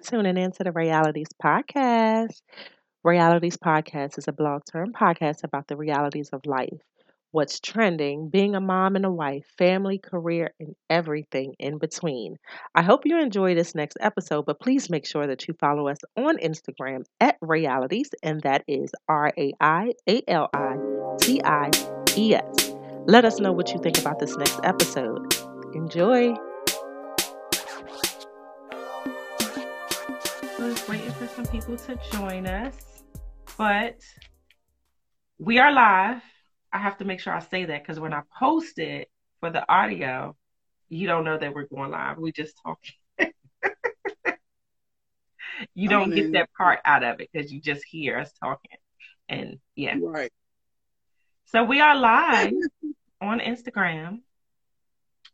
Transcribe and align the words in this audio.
for 0.00 0.10
tuning 0.10 0.36
in 0.36 0.52
to 0.52 0.64
the 0.64 0.72
Realities 0.72 1.28
Podcast. 1.42 2.40
Realities 3.02 3.56
Podcast 3.56 4.18
is 4.18 4.28
a 4.28 4.32
blog 4.32 4.62
term 4.70 4.92
podcast 4.92 5.44
about 5.44 5.66
the 5.68 5.76
realities 5.76 6.28
of 6.32 6.44
life, 6.44 6.78
what's 7.32 7.60
trending, 7.60 8.28
being 8.28 8.54
a 8.54 8.60
mom 8.60 8.96
and 8.96 9.06
a 9.06 9.10
wife, 9.10 9.44
family, 9.56 9.98
career, 9.98 10.52
and 10.60 10.74
everything 10.88 11.54
in 11.58 11.78
between. 11.78 12.36
I 12.74 12.82
hope 12.82 13.02
you 13.04 13.18
enjoy 13.18 13.54
this 13.54 13.74
next 13.74 13.96
episode, 14.00 14.44
but 14.46 14.60
please 14.60 14.90
make 14.90 15.06
sure 15.06 15.26
that 15.26 15.48
you 15.48 15.54
follow 15.58 15.88
us 15.88 15.98
on 16.16 16.38
Instagram 16.38 17.04
at 17.20 17.36
Realities, 17.40 18.10
and 18.22 18.40
that 18.42 18.64
is 18.68 18.90
R 19.08 19.32
A 19.38 19.52
I 19.60 19.92
A 20.08 20.22
L 20.28 20.50
I 20.54 20.76
T 21.18 21.40
I 21.42 21.70
E 22.16 22.34
S. 22.34 22.74
Let 23.06 23.24
us 23.24 23.40
know 23.40 23.52
what 23.52 23.72
you 23.72 23.80
think 23.82 23.98
about 23.98 24.18
this 24.18 24.36
next 24.36 24.60
episode. 24.62 25.34
Enjoy. 25.74 26.34
Some 31.44 31.52
people 31.52 31.76
to 31.76 31.98
join 32.12 32.46
us, 32.46 33.02
but 33.56 33.96
we 35.38 35.58
are 35.58 35.72
live. 35.72 36.20
I 36.70 36.78
have 36.78 36.98
to 36.98 37.06
make 37.06 37.20
sure 37.20 37.32
I 37.32 37.38
say 37.38 37.64
that 37.64 37.82
because 37.82 37.98
when 37.98 38.12
I 38.12 38.22
post 38.38 38.78
it 38.78 39.08
for 39.40 39.48
the 39.48 39.66
audio, 39.72 40.36
you 40.90 41.06
don't 41.06 41.24
know 41.24 41.38
that 41.38 41.54
we're 41.54 41.64
going 41.64 41.90
live. 41.90 42.18
We 42.18 42.30
just 42.32 42.60
talking. 42.62 42.92
you 45.74 45.88
don't 45.88 46.14
get 46.14 46.32
that 46.32 46.50
part 46.52 46.80
out 46.84 47.02
of 47.04 47.20
it 47.20 47.30
because 47.32 47.50
you 47.50 47.62
just 47.62 47.84
hear 47.88 48.18
us 48.18 48.30
talking. 48.38 48.76
And 49.26 49.60
yeah. 49.74 49.96
Right. 49.98 50.32
So 51.46 51.64
we 51.64 51.80
are 51.80 51.96
live 51.96 52.52
on 53.22 53.40
Instagram. 53.40 54.20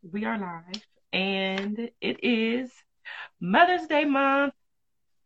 We 0.08 0.24
are 0.24 0.38
live 0.38 0.82
and 1.12 1.90
it 2.00 2.22
is 2.22 2.70
Mother's 3.40 3.88
Day 3.88 4.04
month 4.04 4.54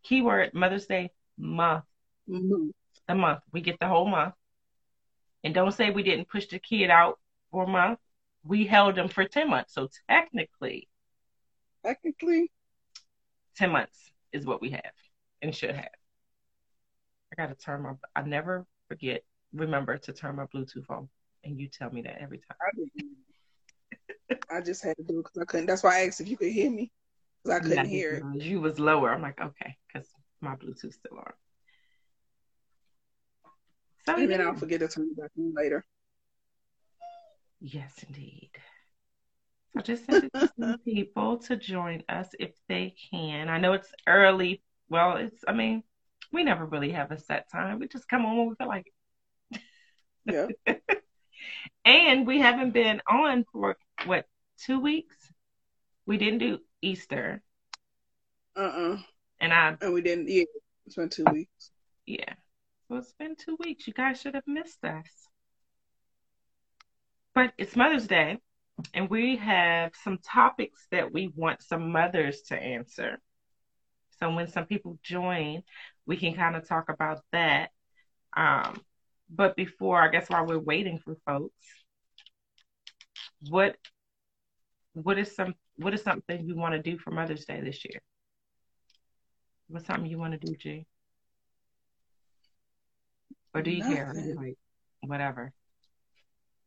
keyword 0.03 0.53
Mother's 0.53 0.85
Day 0.85 1.11
month. 1.37 1.85
Mm-hmm. 2.29 2.69
A 3.07 3.15
month. 3.15 3.41
We 3.51 3.61
get 3.61 3.79
the 3.79 3.87
whole 3.87 4.07
month. 4.07 4.33
And 5.43 5.53
don't 5.53 5.73
say 5.73 5.89
we 5.89 6.03
didn't 6.03 6.29
push 6.29 6.47
the 6.47 6.59
kid 6.59 6.89
out 6.89 7.19
for 7.49 7.63
a 7.63 7.67
month. 7.67 7.99
We 8.43 8.65
held 8.65 8.95
them 8.95 9.07
for 9.07 9.25
10 9.25 9.49
months. 9.49 9.73
So 9.73 9.89
technically, 10.09 10.87
technically, 11.83 12.51
10 13.57 13.71
months 13.71 14.11
is 14.31 14.45
what 14.45 14.61
we 14.61 14.71
have 14.71 14.93
and 15.41 15.53
should 15.53 15.75
have. 15.75 15.89
I 17.31 17.41
got 17.41 17.47
to 17.47 17.55
turn 17.55 17.81
my, 17.81 17.93
I 18.15 18.21
never 18.23 18.65
forget, 18.87 19.23
remember 19.53 19.97
to 19.97 20.13
turn 20.13 20.35
my 20.35 20.45
Bluetooth 20.45 20.89
on. 20.89 21.09
And 21.43 21.59
you 21.59 21.67
tell 21.67 21.89
me 21.89 22.03
that 22.03 22.21
every 22.21 22.39
time. 22.39 22.57
I, 24.29 24.57
I 24.57 24.61
just 24.61 24.83
had 24.83 24.95
to 24.97 25.03
do 25.03 25.19
it 25.19 25.23
because 25.23 25.41
I 25.41 25.45
couldn't. 25.45 25.65
That's 25.65 25.81
why 25.81 26.01
I 26.01 26.07
asked 26.07 26.21
if 26.21 26.27
you 26.27 26.37
could 26.37 26.51
hear 26.51 26.69
me. 26.69 26.91
Because 27.43 27.57
I 27.57 27.59
couldn't 27.61 27.85
yeah, 27.85 27.89
hear 27.89 28.23
it. 28.35 28.43
You 28.43 28.61
was 28.61 28.79
lower. 28.79 29.11
I'm 29.11 29.23
like, 29.23 29.41
okay 29.41 29.75
my 30.41 30.55
Bluetooth's 30.55 30.95
still 30.95 31.17
on. 31.17 31.33
So 34.05 34.15
and 34.15 34.31
then 34.31 34.41
I'll 34.41 34.55
forget 34.55 34.79
to 34.79 34.87
turn 34.87 35.09
it 35.11 35.17
back 35.17 35.31
on 35.37 35.53
later. 35.55 35.85
Yes, 37.59 38.03
indeed. 38.07 38.51
So 39.73 39.81
just 39.81 40.05
send 40.05 40.23
it 40.25 40.33
to 40.33 40.51
some 40.59 40.77
people 40.85 41.37
to 41.37 41.55
join 41.55 42.03
us 42.09 42.29
if 42.39 42.51
they 42.67 42.95
can. 43.11 43.47
I 43.49 43.59
know 43.59 43.73
it's 43.73 43.91
early. 44.07 44.63
Well, 44.89 45.17
it's. 45.17 45.43
I 45.47 45.53
mean, 45.53 45.83
we 46.31 46.43
never 46.43 46.65
really 46.65 46.91
have 46.91 47.11
a 47.11 47.19
set 47.19 47.49
time. 47.51 47.79
We 47.79 47.87
just 47.87 48.07
come 48.07 48.25
on 48.25 48.37
when 48.37 48.49
we 48.49 48.55
feel 48.55 48.67
like 48.67 48.87
it. 49.51 49.61
Yeah. 50.25 50.47
and 51.85 52.27
we 52.27 52.39
haven't 52.39 52.71
been 52.71 53.01
on 53.07 53.45
for 53.51 53.77
what 54.05 54.25
two 54.57 54.79
weeks. 54.79 55.15
We 56.05 56.17
didn't 56.17 56.39
do 56.39 56.59
Easter. 56.81 57.43
Uh 58.55 58.59
uh-uh. 58.59 58.93
uh 58.93 58.97
and 59.41 59.53
I 59.53 59.75
and 59.81 59.93
we 59.93 60.01
didn't. 60.01 60.29
Yeah, 60.29 60.43
it's 60.85 60.95
been 60.95 61.09
two 61.09 61.25
weeks. 61.31 61.71
Yeah, 62.05 62.33
well, 62.87 62.99
it's 62.99 63.13
been 63.13 63.35
two 63.35 63.57
weeks. 63.59 63.87
You 63.87 63.93
guys 63.93 64.21
should 64.21 64.35
have 64.35 64.47
missed 64.47 64.83
us. 64.85 65.07
But 67.33 67.53
it's 67.57 67.75
Mother's 67.75 68.07
Day, 68.07 68.37
and 68.93 69.09
we 69.09 69.37
have 69.37 69.91
some 70.03 70.19
topics 70.19 70.87
that 70.91 71.11
we 71.11 71.31
want 71.35 71.61
some 71.61 71.91
mothers 71.91 72.41
to 72.43 72.55
answer. 72.55 73.19
So 74.19 74.33
when 74.33 74.47
some 74.47 74.65
people 74.65 74.99
join, 75.01 75.63
we 76.05 76.17
can 76.17 76.35
kind 76.35 76.55
of 76.55 76.67
talk 76.67 76.89
about 76.89 77.21
that. 77.31 77.69
Um, 78.37 78.79
but 79.29 79.55
before, 79.55 80.01
I 80.01 80.09
guess 80.09 80.29
while 80.29 80.45
we're 80.45 80.59
waiting 80.59 80.99
for 80.99 81.15
folks, 81.25 81.65
what 83.49 83.75
what 84.93 85.17
is 85.17 85.35
some 85.35 85.55
what 85.77 85.93
is 85.93 86.03
something 86.03 86.45
you 86.45 86.55
want 86.55 86.73
to 86.73 86.81
do 86.81 86.97
for 86.97 87.11
Mother's 87.11 87.45
Day 87.45 87.61
this 87.61 87.83
year? 87.85 88.01
What's 89.71 89.87
something 89.87 90.05
you 90.05 90.17
want 90.17 90.33
to 90.33 90.45
do, 90.45 90.53
G? 90.55 90.85
Or 93.53 93.61
do 93.61 93.71
you 93.71 93.79
Nothing. 93.79 93.95
care? 93.95 94.35
Like, 94.37 94.57
whatever. 94.99 95.53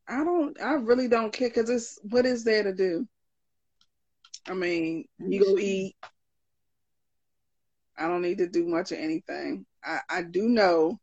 I 0.07 0.23
don't. 0.23 0.59
I 0.59 0.73
really 0.73 1.07
don't 1.07 1.31
care 1.31 1.49
because 1.49 1.69
it's 1.69 1.99
what 2.01 2.25
is 2.25 2.43
there 2.43 2.63
to 2.63 2.73
do. 2.73 3.07
I 4.47 4.55
mean, 4.55 5.05
you 5.19 5.39
go 5.43 5.57
eat. 5.59 5.95
I 7.97 8.07
don't 8.07 8.23
need 8.23 8.39
to 8.39 8.47
do 8.47 8.67
much 8.67 8.91
of 8.91 8.97
anything. 8.97 9.67
I, 9.83 9.99
I 10.09 10.21
do 10.23 10.49
know 10.49 10.99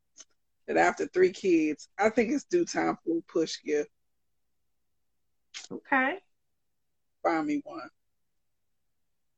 that 0.66 0.76
after 0.76 1.06
three 1.06 1.32
kids, 1.32 1.88
I 1.98 2.10
think 2.10 2.32
it's 2.32 2.44
due 2.44 2.64
time 2.64 2.98
for 3.04 3.18
a 3.18 3.32
push 3.32 3.62
gift. 3.64 3.90
Okay. 5.70 6.18
Find 7.22 7.46
me 7.46 7.62
one. 7.64 7.88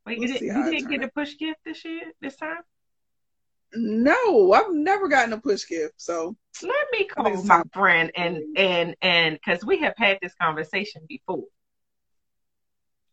Wait, 0.06 0.19
we'll 0.19 0.28
you, 0.28 0.38
did, 0.38 0.42
you 0.42 0.70
didn't 0.70 0.91
get 0.91 1.03
a 1.03 1.09
push 1.09 1.37
gift 1.38 1.60
this 1.65 1.84
year, 1.84 2.03
this 2.20 2.37
time? 2.37 2.60
No, 3.75 4.53
I've 4.53 4.72
never 4.72 5.09
gotten 5.09 5.32
a 5.32 5.41
push 5.41 5.66
gift. 5.66 5.94
So 5.97 6.37
let 6.62 6.87
me 6.92 7.06
call 7.06 7.42
my 7.44 7.62
friend 7.72 8.12
and 8.15 8.56
and 8.56 8.94
and 9.03 9.34
because 9.34 9.65
we 9.65 9.78
have 9.78 9.94
had 9.97 10.19
this 10.22 10.34
conversation 10.41 11.03
before. 11.09 11.44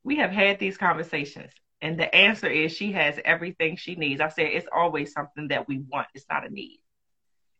We 0.03 0.17
have 0.17 0.31
had 0.31 0.59
these 0.59 0.77
conversations, 0.77 1.51
and 1.81 1.99
the 1.99 2.13
answer 2.13 2.47
is 2.47 2.71
she 2.71 2.91
has 2.91 3.19
everything 3.23 3.75
she 3.75 3.95
needs. 3.95 4.21
I 4.21 4.29
said 4.29 4.47
it's 4.47 4.67
always 4.75 5.13
something 5.13 5.47
that 5.49 5.67
we 5.67 5.79
want. 5.79 6.07
It's 6.13 6.25
not 6.29 6.45
a 6.45 6.49
need. 6.49 6.81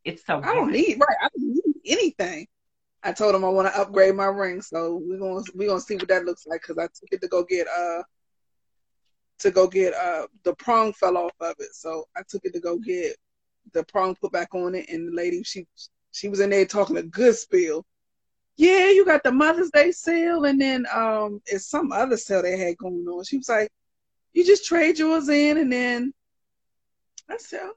It's 0.03 0.25
so. 0.25 0.41
I 0.43 0.53
don't 0.53 0.71
need 0.71 0.99
right. 0.99 1.17
I 1.21 1.27
don't 1.35 1.53
need 1.53 1.75
anything. 1.85 2.47
I 3.03 3.13
told 3.13 3.33
him 3.33 3.43
I 3.43 3.49
want 3.49 3.67
to 3.67 3.79
upgrade 3.79 4.15
my 4.15 4.25
ring, 4.25 4.61
so 4.61 5.01
we're 5.03 5.17
gonna 5.17 5.43
we're 5.55 5.69
gonna 5.69 5.81
see 5.81 5.95
what 5.95 6.07
that 6.09 6.25
looks 6.25 6.45
like 6.45 6.61
because 6.61 6.77
I 6.77 6.83
took 6.83 7.09
it 7.11 7.21
to 7.21 7.27
go 7.27 7.43
get 7.43 7.67
uh 7.67 8.03
to 9.41 9.51
go 9.51 9.67
get 9.67 9.93
uh 9.93 10.27
the 10.43 10.53
prong 10.55 10.93
fell 10.93 11.17
off 11.17 11.33
of 11.39 11.55
it. 11.59 11.73
So 11.73 12.05
I 12.15 12.21
took 12.27 12.45
it 12.45 12.53
to 12.53 12.59
go 12.59 12.77
get 12.77 13.15
the 13.73 13.83
prong 13.83 14.15
put 14.15 14.31
back 14.31 14.53
on 14.53 14.75
it 14.75 14.89
and 14.89 15.07
the 15.07 15.15
lady 15.15 15.43
she 15.43 15.65
she 16.11 16.29
was 16.29 16.39
in 16.39 16.49
there 16.49 16.65
talking 16.65 16.97
a 16.97 17.03
good 17.03 17.35
spiel. 17.35 17.85
Yeah, 18.57 18.89
you 18.89 19.05
got 19.05 19.23
the 19.23 19.31
Mother's 19.31 19.71
Day 19.71 19.91
sale 19.91 20.45
and 20.45 20.59
then 20.59 20.85
um 20.93 21.41
it's 21.45 21.67
some 21.67 21.91
other 21.91 22.17
sale 22.17 22.41
they 22.41 22.57
had 22.57 22.77
going 22.77 23.05
on. 23.07 23.23
She 23.23 23.37
was 23.37 23.49
like, 23.49 23.69
You 24.33 24.45
just 24.45 24.65
trade 24.65 24.99
yours 24.99 25.29
in 25.29 25.57
and 25.57 25.71
then 25.71 26.13
I 27.29 27.37
said, 27.37 27.61
oh, 27.63 27.73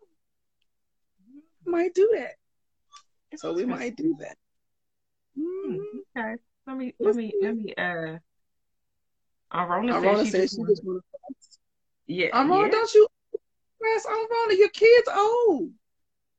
might 1.65 1.95
do 1.95 2.11
that. 2.15 2.35
So 3.39 3.53
we 3.53 3.65
might 3.65 3.97
do 3.97 4.17
that. 4.21 4.37
Mm-hmm. 5.39 5.99
Okay. 6.17 6.35
Let 6.67 6.77
me 6.77 6.95
let 6.99 7.15
me 7.15 7.33
let 7.43 7.57
me 7.57 7.75
uh 7.77 8.19
Arona, 9.55 10.01
Arona 10.01 10.27
said 10.27 10.51
she, 10.51 10.57
just 10.57 10.85
want 10.85 11.03
to 11.03 11.03
yeah. 12.07 12.29
Arona, 12.35 12.67
yeah. 12.67 12.71
don't 12.71 12.95
you 12.95 13.07
press 13.81 14.07
Arona? 14.07 14.55
Your 14.55 14.69
kids 14.69 15.09
old. 15.15 15.71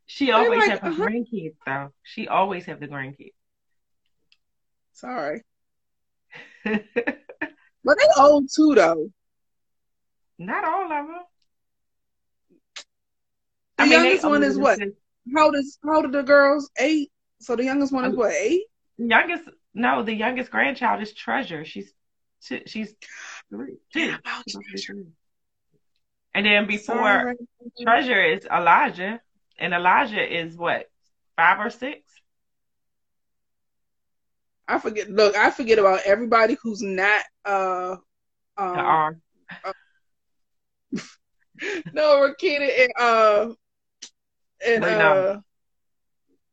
She 0.05 0.31
always 0.31 0.59
like, 0.59 0.69
have 0.69 0.81
the 0.81 0.87
uh-huh. 0.87 1.07
grandkids 1.07 1.55
though. 1.65 1.91
She 2.03 2.27
always 2.27 2.65
have 2.65 2.79
the 2.79 2.87
grandkids. 2.87 3.33
Sorry. 4.94 5.44
but 6.63 6.83
they 7.85 8.21
old 8.21 8.50
too 8.53 8.75
though. 8.75 9.09
Not 10.38 10.65
all 10.65 10.83
of 10.83 10.89
them. 10.89 11.07
The 13.77 13.83
I 13.83 13.85
mean, 13.85 13.91
youngest 13.91 14.25
one 14.25 14.44
is 14.44 14.57
what? 14.57 14.79
How 15.35 15.45
old 15.45 15.56
is 15.56 15.79
how 15.83 15.95
old 15.95 16.06
are 16.06 16.11
the 16.11 16.23
girls? 16.23 16.69
Eight. 16.77 17.11
So 17.39 17.56
the 17.56 17.63
youngest 17.63 17.91
one 17.91 18.06
is 18.06 18.15
what? 18.15 18.33
Eight. 18.33 18.63
Youngest 18.97 19.44
no, 19.73 20.03
the 20.03 20.13
youngest 20.13 20.51
grandchild 20.51 21.01
is 21.01 21.13
Treasure. 21.13 21.65
She's 21.65 21.91
two, 22.47 22.62
she's 22.65 22.94
three. 23.50 23.77
Two. 23.94 24.15
And 26.33 26.45
then 26.45 26.68
before 26.68 26.95
Sorry. 26.95 27.36
Treasure 27.81 28.24
is 28.24 28.45
Elijah, 28.45 29.21
and 29.57 29.74
Elijah 29.74 30.21
is 30.24 30.56
what 30.57 30.86
five 31.38 31.59
or 31.59 31.69
six. 31.69 32.01
I 34.68 34.80
forget. 34.80 35.09
Look, 35.09 35.36
I 35.38 35.51
forget 35.51 35.80
about 35.80 36.01
everybody 36.06 36.57
who's 36.62 36.81
not. 36.81 37.24
uh 37.45 37.95
um, 38.57 38.77
R. 38.77 39.18
Uh, 39.63 39.71
no, 41.94 42.27
Rakita 42.27 42.69
and 42.80 42.92
uh 43.00 43.53
and 44.65 44.83
uh 44.83 45.39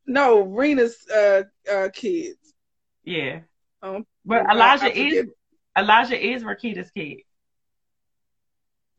no 0.05 0.41
Rena's 0.41 0.97
uh 1.13 1.43
uh 1.71 1.89
kids. 1.93 2.37
Yeah. 3.03 3.41
Um, 3.81 4.05
but 4.25 4.45
Elijah 4.49 4.97
is 4.97 5.27
Elijah 5.77 6.19
is 6.19 6.43
Rakita's 6.43 6.91
kid. 6.91 7.19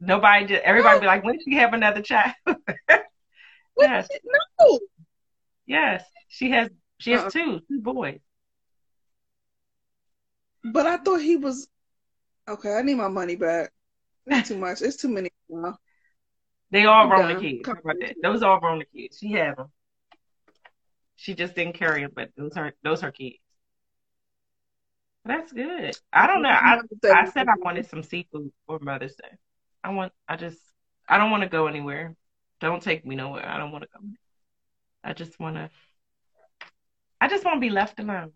Nobody 0.00 0.47
just 0.47 0.62
everybody 0.62 1.00
be 1.00 1.06
like, 1.06 1.25
when 1.25 1.38
did 1.38 1.44
she 1.44 1.55
have 1.55 1.73
another 1.73 2.03
child? 2.03 2.35
yes. 3.79 4.09
No. 4.61 4.81
Yes. 5.67 6.05
She 6.29 6.50
has 6.50 6.69
she 6.99 7.12
has 7.12 7.23
Uh-uh. 7.23 7.31
two, 7.31 7.61
two 7.69 7.81
boys. 7.81 8.21
But 10.65 10.87
I 10.87 10.97
thought 10.97 11.21
he 11.21 11.37
was 11.37 11.69
okay. 12.49 12.75
I 12.75 12.82
need 12.82 12.97
my 12.97 13.09
money 13.09 13.37
back. 13.37 13.70
Not 14.27 14.47
too 14.47 14.56
much. 14.59 14.81
It's 14.82 14.97
too 14.97 15.09
many. 15.09 15.31
now. 15.49 15.79
They 16.70 16.87
all 16.87 17.09
kids. 17.41 17.61
Come 17.65 17.79
about 17.79 17.97
that? 18.00 18.17
Those 18.23 18.43
all 18.43 18.59
Rona 18.59 18.85
kids. 18.87 19.19
She 19.19 19.31
had 19.32 19.56
them. 19.56 19.70
She 21.17 21.35
just 21.35 21.55
didn't 21.55 21.75
carry 21.75 22.03
them, 22.03 22.11
but 22.15 22.31
those 22.37 22.56
are 22.56 22.73
those 22.82 23.03
are 23.03 23.12
kids. 23.12 23.37
That's 25.25 25.53
good. 25.53 25.97
I 26.12 26.26
don't 26.26 26.43
know. 26.43 26.50
I 26.50 26.81
I 27.06 27.25
said 27.26 27.49
I 27.49 27.55
wanted 27.59 27.87
some 27.87 28.03
seafood 28.03 28.53
for 28.67 28.79
Mother's 28.79 29.15
Day. 29.15 29.37
I 29.82 29.91
want. 29.91 30.12
I 30.29 30.37
just. 30.37 30.59
I 31.09 31.19
don't 31.19 31.31
want 31.31 31.43
to 31.43 31.49
go 31.49 31.67
anywhere. 31.67 32.15
Don't 32.61 32.82
take 32.82 33.06
me 33.06 33.17
nowhere. 33.17 33.47
I 33.47 33.59
don't 33.59 33.73
want 33.73 33.85
to 33.85 33.88
go. 33.93 34.05
I 35.03 35.12
just 35.12 35.38
want 35.41 35.56
to. 35.56 35.71
I 37.21 37.29
just 37.29 37.44
want 37.44 37.56
to 37.56 37.61
be 37.61 37.71
left 37.71 37.99
alone. 38.00 38.32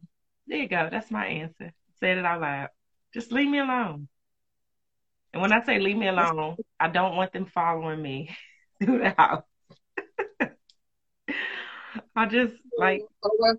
There 0.47 0.59
you 0.59 0.69
go. 0.69 0.89
That's 0.91 1.11
my 1.11 1.27
answer. 1.27 1.73
Said 2.01 2.19
it 2.19 2.25
out 2.25 2.41
loud. 2.41 2.69
Just 3.13 3.33
leave 3.33 3.49
me 3.49 3.59
alone. 3.59 4.09
And 5.33 5.43
when 5.43 5.53
I 5.53 5.61
say 5.61 5.79
leave 5.79 5.97
me 5.97 6.09
alone, 6.09 6.57
I 6.81 6.89
don't 6.89 7.17
want 7.17 7.33
them 7.33 7.47
following 7.47 8.01
me 8.01 8.35
through 8.83 8.99
the 9.01 9.15
house. 9.17 9.45
I 12.17 12.27
just 12.27 12.55
like 12.77 13.03
oh, 13.23 13.57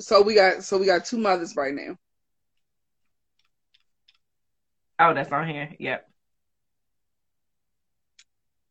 So 0.00 0.22
we 0.22 0.34
got 0.34 0.62
so 0.64 0.78
we 0.78 0.86
got 0.86 1.04
two 1.04 1.18
mothers 1.18 1.56
right 1.56 1.74
now. 1.74 1.96
Oh, 5.00 5.14
that's 5.14 5.30
on 5.32 5.48
here. 5.48 5.74
Yep. 5.78 6.08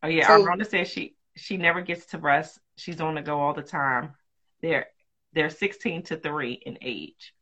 Oh 0.03 0.07
yeah, 0.07 0.27
So- 0.27 0.63
says 0.63 0.89
she 0.89 1.15
she 1.35 1.57
never 1.57 1.81
gets 1.81 2.07
to 2.07 2.17
rest. 2.17 2.59
She's 2.75 3.01
on 3.01 3.15
the 3.15 3.21
go 3.21 3.39
all 3.39 3.53
the 3.53 3.61
time. 3.61 4.13
They're 4.61 4.87
they're 5.33 5.49
sixteen 5.49 6.03
to 6.03 6.17
three 6.17 6.53
in 6.53 6.77
age. 6.81 7.33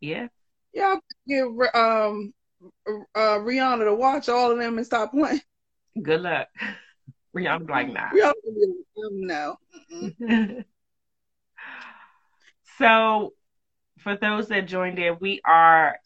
Yeah. 0.00 0.28
Yeah, 0.72 0.96
give 1.26 1.46
um 1.74 2.34
uh 3.14 3.38
Rihanna 3.38 3.84
to 3.84 3.94
watch 3.94 4.28
all 4.28 4.50
of 4.50 4.58
them 4.58 4.76
and 4.76 4.86
stop 4.86 5.12
playing. 5.12 5.40
Good 6.00 6.20
luck. 6.22 6.48
Rihanna's 7.36 7.68
like 7.68 7.92
nah. 7.92 8.10
Rihanna 8.10 8.32
like, 8.46 9.04
um, 9.04 9.26
no. 9.26 10.64
So 12.78 13.32
for 13.98 14.16
those 14.16 14.48
that 14.48 14.66
joined 14.66 14.98
in, 14.98 15.16
we 15.20 15.40
are 15.44 15.96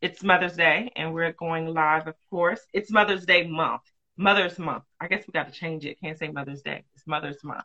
it's 0.00 0.24
Mother's 0.24 0.56
Day 0.56 0.90
and 0.96 1.14
we're 1.14 1.32
going 1.32 1.72
live, 1.72 2.08
of 2.08 2.16
course. 2.28 2.60
It's 2.72 2.90
Mother's 2.90 3.24
Day 3.24 3.46
month. 3.46 3.82
Mother's 4.16 4.58
month. 4.58 4.82
I 5.00 5.06
guess 5.06 5.24
we 5.26 5.32
got 5.32 5.46
to 5.46 5.52
change 5.52 5.86
it. 5.86 6.00
Can't 6.00 6.18
say 6.18 6.28
Mother's 6.28 6.62
Day. 6.62 6.82
It's 6.94 7.06
Mother's 7.06 7.42
month. 7.44 7.64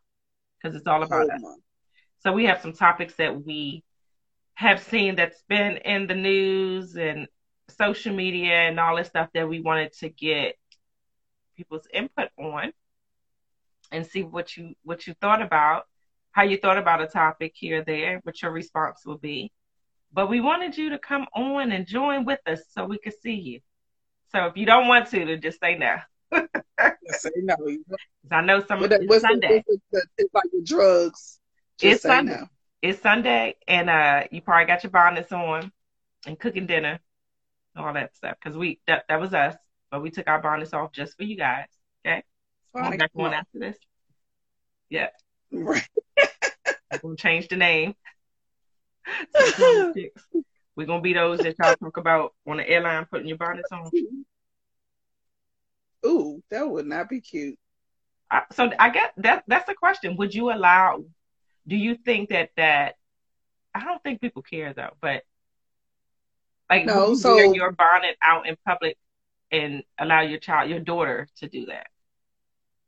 Because 0.61 0.75
it's 0.75 0.87
all 0.87 1.01
about 1.03 1.29
us. 1.29 1.41
So 2.19 2.31
we 2.31 2.45
have 2.45 2.61
some 2.61 2.73
topics 2.73 3.15
that 3.15 3.43
we 3.43 3.83
have 4.53 4.81
seen 4.81 5.15
that's 5.15 5.43
been 5.47 5.77
in 5.77 6.07
the 6.07 6.15
news 6.15 6.95
and 6.95 7.27
social 7.69 8.13
media 8.13 8.53
and 8.53 8.79
all 8.79 8.95
this 8.95 9.07
stuff 9.07 9.29
that 9.33 9.47
we 9.47 9.59
wanted 9.59 9.93
to 9.93 10.09
get 10.09 10.55
people's 11.55 11.87
input 11.93 12.29
on 12.37 12.71
and 13.91 14.05
see 14.05 14.23
what 14.23 14.55
you 14.57 14.73
what 14.83 15.07
you 15.07 15.13
thought 15.21 15.41
about, 15.41 15.85
how 16.37 16.43
you 16.43 16.55
thought 16.55 16.77
about 16.77 17.01
a 17.01 17.07
topic 17.07 17.53
here 17.55 17.81
or 17.81 17.83
there, 17.83 18.19
what 18.21 18.39
your 18.43 18.51
response 18.51 19.01
will 19.07 19.17
be. 19.17 19.51
But 20.13 20.29
we 20.29 20.39
wanted 20.39 20.77
you 20.77 20.91
to 20.91 20.99
come 20.99 21.25
on 21.35 21.71
and 21.71 21.87
join 21.87 22.25
with 22.25 22.39
us 22.45 22.61
so 22.75 22.85
we 22.85 22.99
could 22.99 23.15
see 23.23 23.33
you. 23.33 23.59
So 24.31 24.45
if 24.45 24.55
you 24.55 24.67
don't 24.67 24.87
want 24.87 25.09
to, 25.09 25.25
then 25.25 25.41
just 25.41 25.59
say 25.59 25.75
no. 25.79 25.95
Say 27.09 27.31
no. 27.37 27.55
I 28.31 28.41
know 28.41 28.63
some 28.63 28.83
of 28.83 28.91
it's 28.91 29.21
Sunday. 29.21 29.63
it's 29.67 30.33
like 30.33 30.43
the 30.53 30.61
drugs. 30.63 31.39
Just 31.79 31.95
It's 31.95 32.01
Sunday. 32.03 32.33
no. 32.33 32.47
it's 32.83 33.01
Sunday, 33.01 33.55
and 33.67 33.89
uh, 33.89 34.25
you 34.29 34.41
probably 34.41 34.65
got 34.67 34.83
your 34.83 34.91
bonnets 34.91 35.31
on 35.31 35.71
and 36.27 36.37
cooking 36.37 36.67
dinner, 36.67 36.99
all 37.75 37.93
that 37.93 38.15
stuff. 38.15 38.35
Because 38.39 38.55
we 38.55 38.79
that 38.85 39.05
that 39.09 39.19
was 39.19 39.33
us, 39.33 39.55
but 39.89 40.03
we 40.03 40.11
took 40.11 40.27
our 40.27 40.39
bonnets 40.41 40.73
off 40.73 40.91
just 40.91 41.17
for 41.17 41.23
you 41.23 41.35
guys. 41.35 41.65
Okay, 42.05 42.21
Fine. 42.73 42.97
back 42.99 43.11
on 43.15 43.33
after 43.33 43.57
this. 43.57 43.77
Yeah, 44.89 45.07
Right. 45.51 45.87
we're 46.91 46.99
gonna 47.01 47.15
change 47.15 47.47
the 47.47 47.55
name. 47.55 47.95
to 49.05 49.23
the 49.33 49.53
Grown 49.55 49.93
Chicks. 49.93 50.23
We're 50.75 50.87
gonna 50.87 51.01
be 51.01 51.13
those 51.13 51.39
that 51.39 51.55
y'all 51.59 51.75
talk 51.75 51.97
about 51.97 52.33
on 52.45 52.57
the 52.57 52.69
airline 52.69 53.05
putting 53.09 53.27
your 53.27 53.37
bonnets 53.37 53.71
on. 53.71 53.89
Ooh, 56.05 56.43
that 56.49 56.69
would 56.69 56.85
not 56.85 57.09
be 57.09 57.21
cute. 57.21 57.57
I, 58.29 58.43
so 58.51 58.69
I 58.79 58.89
guess 58.89 59.11
that 59.17 59.43
that's 59.47 59.65
the 59.67 59.73
question. 59.73 60.17
Would 60.17 60.35
you 60.35 60.51
allow? 60.51 61.03
Do 61.67 61.75
you 61.75 61.95
think 61.95 62.29
that 62.29 62.49
that? 62.57 62.95
I 63.73 63.83
don't 63.83 64.01
think 64.03 64.21
people 64.21 64.41
care 64.41 64.73
though, 64.73 64.95
but 65.01 65.23
like 66.69 66.85
No, 66.85 67.09
you 67.09 67.15
so- 67.15 67.35
wear 67.35 67.53
your 67.53 67.71
bonnet 67.71 68.17
out 68.21 68.47
in 68.47 68.57
public 68.65 68.97
and 69.51 69.83
allow 69.97 70.21
your 70.21 70.39
child, 70.39 70.69
your 70.69 70.79
daughter, 70.79 71.27
to 71.37 71.47
do 71.47 71.67
that? 71.67 71.87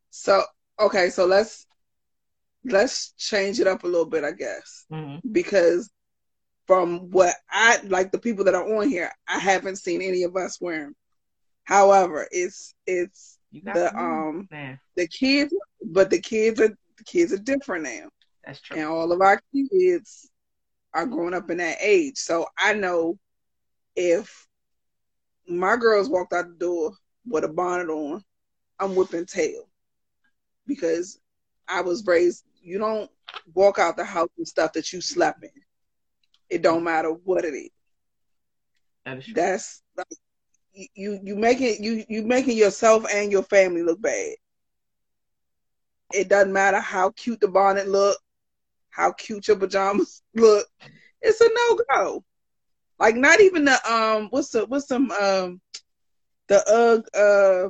So 0.10 0.44
okay, 0.80 1.10
so 1.10 1.26
let's 1.26 1.66
let's 2.66 3.12
change 3.18 3.60
it 3.60 3.68
up 3.68 3.84
a 3.84 3.88
little 3.88 4.06
bit, 4.06 4.24
I 4.24 4.32
guess. 4.32 4.86
hmm 4.90 5.18
because 5.32 5.90
from 6.68 7.10
what 7.12 7.36
I 7.50 7.80
like 7.86 8.12
the 8.12 8.20
people 8.20 8.46
that 8.46 8.56
are 8.56 8.78
on 8.78 8.88
here, 8.90 9.12
I 9.28 9.40
haven't 9.40 9.78
seen 9.78 10.02
any 10.02 10.24
of 10.24 10.36
us 10.36 10.60
wearing. 10.62 10.94
However, 11.64 12.28
it's 12.32 12.74
it's 12.86 13.40
the 13.74 13.96
um 13.98 14.50
man. 14.52 14.80
the 14.96 15.08
kids, 15.08 15.54
but 15.84 16.10
the 16.10 16.20
kids 16.22 16.60
are 16.60 16.70
the 16.98 17.04
kids 17.06 17.34
are 17.34 17.38
different 17.38 17.84
now, 17.84 18.10
That's 18.46 18.62
true. 18.62 18.78
and 18.78 18.86
all 18.88 19.12
of 19.12 19.22
our 19.22 19.42
kids 19.54 20.30
are 20.94 21.06
growing 21.06 21.34
up 21.34 21.50
in 21.50 21.58
that 21.58 21.78
age. 21.82 22.18
So 22.18 22.46
I 22.58 22.74
know 22.74 23.18
if 23.96 24.48
my 25.48 25.76
girls 25.78 26.10
walked 26.10 26.34
out 26.34 26.48
the 26.48 26.56
door 26.56 26.92
with 27.26 27.44
a 27.44 27.48
bonnet 27.50 27.90
on, 27.90 28.24
I'm 28.80 28.96
whipping 28.96 29.26
tail 29.26 29.70
because 30.68 31.20
I 31.68 31.82
was 31.82 32.06
raised. 32.06 32.44
You 32.62 32.80
don't 32.80 33.10
walk 33.54 33.80
out 33.80 33.98
the 33.98 34.06
house 34.06 34.30
with 34.38 34.48
stuff 34.48 34.74
that 34.74 34.92
you 34.94 35.02
slept 35.02 35.44
in. 35.44 35.50
It 36.50 36.62
don't 36.62 36.83
matter 36.83 37.10
what 37.12 37.45
it 37.45 37.54
is. 37.54 37.69
That 39.06 39.18
is 39.18 39.26
true. 39.28 39.36
That's 39.36 39.81
like, 39.98 40.07
you- 40.95 41.19
you 41.24 41.36
making 41.36 41.83
you 41.83 42.06
you 42.10 42.24
making 42.24 42.57
yourself 42.57 43.06
and 43.14 43.31
your 43.31 43.44
family 43.44 43.83
look 43.83 44.02
bad. 44.02 44.36
It 46.14 46.28
doesn't 46.30 46.54
matter 46.54 46.80
how 46.80 47.12
cute 47.12 47.40
the 47.42 47.48
bonnet 47.48 47.88
look, 47.88 48.18
how 48.90 49.12
cute 49.14 49.48
your 49.48 49.57
pajamas 49.57 50.22
look. 50.36 50.68
It's 51.22 51.42
a 51.42 51.50
no 51.50 51.80
go. 51.90 52.24
Like 53.00 53.16
not 53.16 53.40
even 53.42 53.66
the 53.66 53.92
um 53.92 54.28
what's 54.30 54.50
the 54.50 54.66
what's 54.66 54.88
some 54.88 55.12
um 55.12 55.62
the 56.48 56.57
UGG 56.68 57.06
uh 57.16 57.69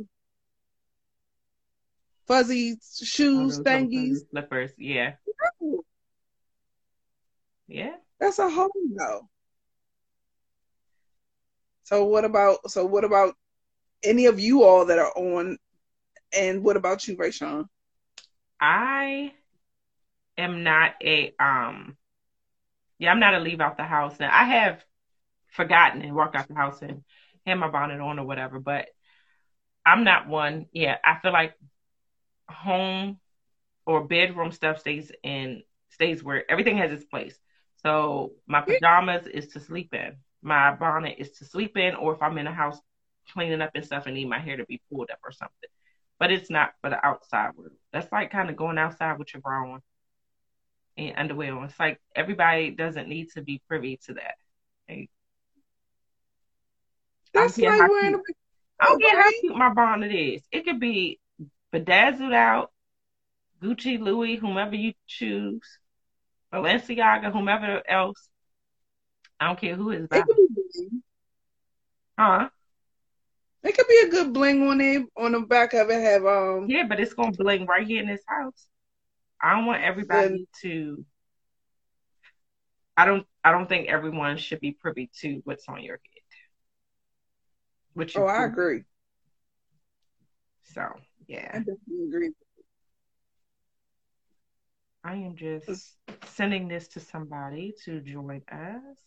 fuzzy 2.30 2.78
shoes 3.04 3.60
thingies. 3.60 4.20
slippers. 4.30 4.72
Yeah, 4.78 5.16
yeah. 7.68 7.96
That's 8.20 8.40
a 8.40 8.50
whole 8.50 8.70
no. 8.90 9.28
So 11.84 12.06
what 12.06 12.24
about 12.24 12.70
so 12.70 12.86
what 12.86 13.04
about 13.04 13.34
any 14.04 14.28
of 14.28 14.40
you 14.40 14.64
all 14.64 14.86
that 14.86 15.00
are 15.00 15.12
on 15.18 15.58
and 16.38 16.64
what 16.64 16.78
about 16.78 17.08
you, 17.08 17.18
Rayshawn? 17.18 17.66
I 18.62 19.34
am 20.38 20.64
not 20.64 20.94
a 21.04 21.34
um 21.40 21.98
yeah, 23.00 23.12
I'm 23.12 23.20
not 23.20 23.34
a 23.34 23.40
leave 23.40 23.62
out 23.62 23.78
the 23.78 23.84
house 23.84 24.20
now. 24.20 24.30
I 24.32 24.44
have 24.44 24.84
forgotten 25.52 26.02
and 26.04 26.16
walked 26.16 26.36
out 26.36 26.48
the 26.48 26.54
house 26.54 26.82
and 26.82 27.04
had 27.48 27.56
my 27.56 27.70
bonnet 27.70 28.02
on 28.02 28.20
or 28.20 28.26
whatever, 28.26 28.60
but 28.60 28.88
I'm 29.86 30.04
not 30.04 30.28
one. 30.28 30.68
Yeah, 30.74 30.98
I 31.04 31.18
feel 31.22 31.34
like 31.34 31.54
home 32.50 33.20
or 33.86 34.03
bedroom 34.06 34.51
stuff 34.51 34.79
stays 34.79 35.12
in 35.24 35.63
stays 35.89 36.24
where 36.24 36.50
everything 36.50 36.77
has 36.77 36.91
its 36.91 37.06
place. 37.06 37.38
So 37.77 38.34
my 38.48 38.62
pajamas 38.62 39.27
is 39.27 39.48
to 39.50 39.60
sleep 39.60 39.94
in. 39.94 40.18
My 40.41 40.74
bonnet 40.75 41.15
is 41.18 41.32
to 41.34 41.46
sleep 41.46 41.77
in, 41.77 41.96
or 41.96 42.13
if 42.13 42.22
I'm 42.22 42.38
in 42.38 42.48
a 42.48 42.53
house 42.53 42.79
cleaning 43.34 43.62
up 43.62 43.72
and 43.75 43.86
stuff 43.86 44.06
and 44.06 44.15
need 44.15 44.29
my 44.29 44.39
hair 44.39 44.58
to 44.58 44.65
be 44.65 44.82
pulled 44.91 45.12
up 45.12 45.20
or 45.24 45.32
something. 45.32 45.70
But 46.20 46.32
it's 46.32 46.50
not 46.50 46.74
for 46.82 46.89
the 46.89 47.06
outside 47.06 47.56
world. 47.56 47.72
That's 47.94 48.12
like 48.12 48.32
kind 48.32 48.50
of 48.50 48.56
going 48.56 48.77
outside 48.77 49.18
with 49.18 49.34
your 49.34 49.41
bra 49.41 49.72
on 49.74 49.82
and 50.98 51.13
underwear 51.18 51.56
on. 51.56 51.65
It's 51.65 51.79
like 51.79 52.00
everybody 52.15 52.72
doesn't 52.72 53.08
need 53.08 53.32
to 53.32 53.41
be 53.41 53.62
privy 53.68 54.00
to 54.06 54.13
that. 54.15 54.36
Like, 54.89 55.10
That's 57.34 57.58
like 57.58 57.89
wearing 57.89 58.13
cute- 58.13 58.25
a 58.29 58.34
I 58.82 58.86
don't 58.86 59.01
care 59.01 59.22
how 59.22 59.32
cute 59.39 59.56
my 59.56 59.74
bonnet 59.74 60.12
is. 60.13 60.41
It 60.51 60.63
could 60.65 60.79
be 60.79 61.20
bedazzled 61.72 62.34
out, 62.34 62.72
Gucci, 63.62 64.00
Louis, 64.00 64.38
whomever 64.38 64.76
you 64.76 64.94
choose, 65.08 65.80
Balenciaga, 66.54 67.32
whomever 67.32 67.82
else. 67.88 68.30
I 69.40 69.48
don't 69.48 69.60
care 69.60 69.76
who 69.76 69.92
is 69.92 70.04
it 70.04 70.10
buying. 70.10 70.24
could 70.24 70.36
be 70.36 70.48
bling. 70.74 71.04
Huh? 72.18 72.50
It 73.64 73.78
could 73.78 73.88
be 73.88 74.04
a 74.06 74.10
good 74.10 74.34
bling 74.34 74.68
on 74.68 74.82
it 74.82 75.06
on 75.18 75.34
the 75.34 75.42
back 75.42 75.74
of 75.74 75.90
it. 75.90 76.02
Have 76.02 76.26
um. 76.26 76.70
Yeah, 76.70 76.86
but 76.88 77.00
it's 77.00 77.14
gonna 77.14 77.32
bling 77.32 77.66
right 77.66 77.86
here 77.86 78.02
in 78.02 78.08
this 78.08 78.24
house. 78.26 78.68
I 79.42 79.56
don't 79.56 79.66
want 79.66 79.84
everybody 79.84 80.48
to. 80.62 81.06
I 82.96 83.06
don't. 83.06 83.26
I 83.44 83.52
don't 83.52 83.68
think 83.68 83.88
everyone 83.88 84.38
should 84.38 84.60
be 84.60 84.72
privy 84.72 85.10
to 85.22 85.42
what's 85.44 85.68
on 85.68 85.82
your 85.82 85.96
head. 85.96 86.24
Which 87.94 88.18
oh, 88.18 88.26
I 88.26 88.46
agree. 88.46 88.84
So 90.74 90.84
yeah, 91.30 91.52
I 91.54 91.60
definitely 91.60 92.08
agree. 92.08 92.32
I 95.04 95.14
am 95.14 95.36
just 95.36 95.96
sending 96.26 96.68
this 96.68 96.88
to 96.90 97.00
somebody 97.00 97.74
to 97.86 98.02
join 98.02 98.42
us. 98.52 98.98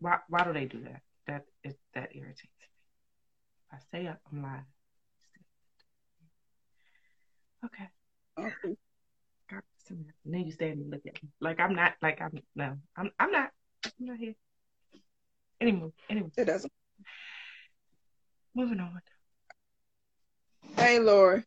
Why 0.00 0.18
why 0.28 0.44
do 0.44 0.52
they 0.52 0.66
do 0.66 0.82
that? 0.84 1.02
That 1.28 1.44
is 1.64 1.74
that 1.94 2.14
irritates 2.14 2.42
me. 2.42 2.68
If 3.72 3.74
I 3.74 3.78
say 3.92 4.08
I'm 4.08 4.42
lying. 4.42 4.64
Okay. 7.64 7.88
Okay. 8.38 8.76
And 9.90 10.34
then 10.34 10.40
you 10.46 10.52
stand 10.52 10.80
and 10.80 10.90
look 10.90 11.06
at 11.06 11.22
me 11.22 11.28
like 11.40 11.60
I'm 11.60 11.74
not 11.74 11.94
like 12.02 12.20
I'm 12.20 12.32
no 12.56 12.76
I'm 12.96 13.10
I'm 13.20 13.30
not 13.30 13.50
I'm 13.84 14.06
not 14.06 14.18
here 14.18 14.34
anymore 15.60 15.92
anyway. 16.10 16.30
It 16.36 16.44
doesn't. 16.46 16.72
Moving 18.56 18.80
on. 18.80 19.02
Hey, 20.78 20.98
Lori. 20.98 21.44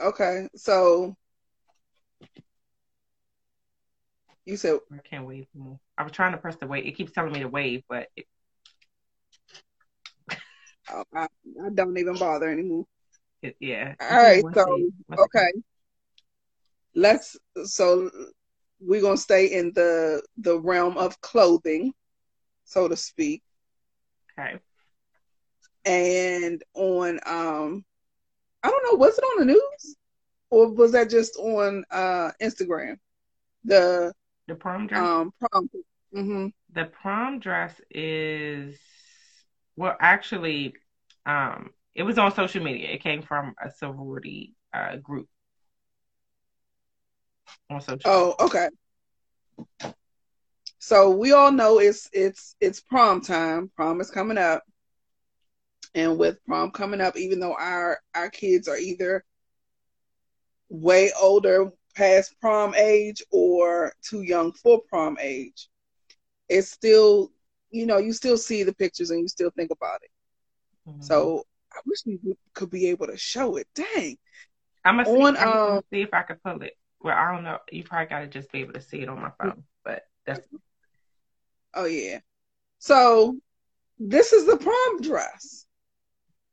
Okay, 0.00 0.46
so 0.54 1.16
you 4.44 4.56
said 4.56 4.78
I 4.92 4.98
can't 4.98 5.26
wave 5.26 5.46
anymore. 5.56 5.80
I 5.98 6.04
was 6.04 6.12
trying 6.12 6.32
to 6.32 6.38
press 6.38 6.54
the 6.54 6.68
wave. 6.68 6.86
It 6.86 6.96
keeps 6.96 7.10
telling 7.10 7.32
me 7.32 7.40
to 7.40 7.48
wave, 7.48 7.82
but 7.88 8.06
it... 8.14 8.26
oh, 10.92 11.02
I, 11.12 11.26
I, 11.64 11.70
don't 11.74 11.98
even 11.98 12.16
bother 12.16 12.48
anymore. 12.48 12.84
It, 13.42 13.56
yeah. 13.58 13.94
All 14.00 14.16
right. 14.16 14.44
So 14.54 14.88
okay. 15.18 15.52
Let's. 16.94 17.36
So 17.64 18.08
we're 18.78 19.02
gonna 19.02 19.16
stay 19.16 19.46
in 19.46 19.72
the 19.74 20.22
the 20.36 20.60
realm 20.60 20.96
of 20.96 21.20
clothing, 21.20 21.92
so 22.64 22.86
to 22.86 22.96
speak. 22.96 23.42
Okay. 24.38 24.60
And 25.84 26.62
on 26.74 27.20
um, 27.26 27.84
I 28.62 28.70
don't 28.70 28.84
know. 28.84 28.98
Was 28.98 29.18
it 29.18 29.22
on 29.24 29.40
the 29.40 29.52
news, 29.52 29.96
or 30.50 30.72
was 30.72 30.92
that 30.92 31.10
just 31.10 31.36
on 31.36 31.84
uh 31.90 32.30
Instagram? 32.40 32.96
The 33.64 34.12
the 34.48 34.54
prom 34.54 34.86
dress. 34.86 35.02
Um, 35.02 35.32
prom. 35.40 35.70
Mm-hmm. 36.14 36.46
The 36.72 36.84
prom 36.86 37.38
dress 37.38 37.80
is 37.90 38.78
well, 39.76 39.96
actually, 40.00 40.74
um, 41.26 41.70
it 41.94 42.02
was 42.02 42.18
on 42.18 42.34
social 42.34 42.62
media. 42.62 42.90
It 42.90 43.02
came 43.02 43.22
from 43.22 43.54
a 43.62 43.70
sorority 43.70 44.54
uh, 44.72 44.96
group 44.96 45.28
on 47.70 47.80
social. 47.80 48.02
Oh, 48.04 48.34
okay. 48.40 48.68
So 50.78 51.10
we 51.10 51.32
all 51.32 51.50
know 51.50 51.78
it's 51.78 52.08
it's 52.12 52.56
it's 52.60 52.80
prom 52.80 53.20
time. 53.20 53.70
Prom 53.74 54.00
is 54.00 54.10
coming 54.10 54.38
up, 54.38 54.62
and 55.94 56.18
with 56.18 56.44
prom 56.46 56.70
coming 56.70 57.00
up, 57.00 57.16
even 57.16 57.40
though 57.40 57.54
our 57.54 57.98
our 58.14 58.30
kids 58.30 58.68
are 58.68 58.76
either 58.76 59.24
way 60.68 61.12
older 61.20 61.70
past 61.94 62.34
prom 62.40 62.74
age 62.74 63.22
or 63.30 63.92
too 64.02 64.22
young 64.22 64.52
for 64.52 64.80
prom 64.88 65.16
age, 65.20 65.68
it's 66.48 66.70
still, 66.70 67.30
you 67.70 67.86
know, 67.86 67.98
you 67.98 68.12
still 68.12 68.36
see 68.36 68.62
the 68.62 68.74
pictures 68.74 69.10
and 69.10 69.20
you 69.20 69.28
still 69.28 69.50
think 69.56 69.70
about 69.70 70.00
it. 70.02 70.10
Mm-hmm. 70.88 71.02
So 71.02 71.44
I 71.72 71.78
wish 71.86 72.00
we 72.06 72.18
could 72.54 72.70
be 72.70 72.88
able 72.88 73.06
to 73.06 73.16
show 73.16 73.56
it. 73.56 73.68
Dang. 73.74 74.16
I'm 74.84 74.96
gonna, 74.96 75.06
see, 75.06 75.22
on, 75.22 75.36
I'm 75.36 75.48
um, 75.48 75.80
see 75.90 76.02
if 76.02 76.12
I 76.12 76.22
can 76.22 76.36
pull 76.44 76.62
it. 76.62 76.76
Well, 77.00 77.16
I 77.16 77.32
don't 77.32 77.44
know. 77.44 77.58
You 77.70 77.84
probably 77.84 78.06
gotta 78.06 78.26
just 78.26 78.50
be 78.52 78.60
able 78.60 78.74
to 78.74 78.80
see 78.80 79.00
it 79.00 79.08
on 79.08 79.20
my 79.20 79.30
phone, 79.40 79.64
but 79.84 80.02
that's. 80.26 80.40
Oh 81.72 81.86
yeah. 81.86 82.18
So 82.78 83.36
this 83.98 84.32
is 84.32 84.46
the 84.46 84.56
prom 84.56 85.00
dress. 85.00 85.66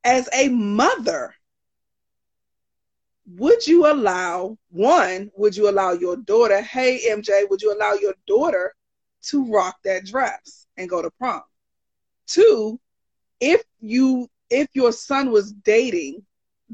As 0.03 0.27
a 0.33 0.49
mother, 0.49 1.35
would 3.37 3.65
you 3.65 3.91
allow 3.91 4.57
one 4.69 5.31
would 5.35 5.55
you 5.55 5.69
allow 5.69 5.91
your 5.91 6.17
daughter 6.17 6.61
hey 6.61 6.99
mj 7.09 7.49
would 7.49 7.61
you 7.61 7.73
allow 7.73 7.93
your 7.93 8.13
daughter 8.27 8.73
to 9.21 9.45
rock 9.45 9.77
that 9.83 10.05
dress 10.05 10.65
and 10.77 10.89
go 10.89 11.01
to 11.01 11.11
prom? 11.11 11.41
Two 12.27 12.79
if 13.39 13.63
you 13.79 14.27
if 14.49 14.67
your 14.73 14.91
son 14.91 15.31
was 15.31 15.53
dating 15.53 16.23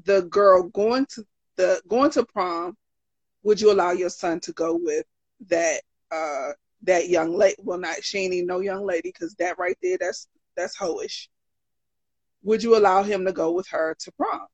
the 0.06 0.24
girl 0.24 0.64
going 0.64 1.06
to 1.08 1.26
the 1.58 1.82
going 1.88 2.12
to 2.12 2.26
prom 2.26 2.76
would 3.44 3.60
you 3.60 3.72
allow 3.72 3.92
your 3.92 4.10
son 4.10 4.40
to 4.40 4.52
go 4.54 4.76
with 4.76 5.06
that 5.48 5.82
uh 6.12 6.50
that 6.84 7.10
young 7.10 7.36
lady 7.36 7.56
well 7.60 7.78
not 7.78 8.04
she 8.04 8.20
ain't 8.20 8.34
even 8.34 8.48
no 8.48 8.60
young 8.60 8.86
lady 8.86 9.10
because 9.10 9.34
that 9.36 9.58
right 9.58 9.78
there 9.82 9.98
that's 10.00 10.28
that's 10.56 10.78
hoish 10.78 11.28
would 12.44 12.64
you 12.64 12.78
allow 12.78 13.04
him 13.04 13.26
to 13.26 13.32
go 13.32 13.52
with 13.52 13.68
her 13.68 13.96
to 14.00 14.12
prom 14.14 14.48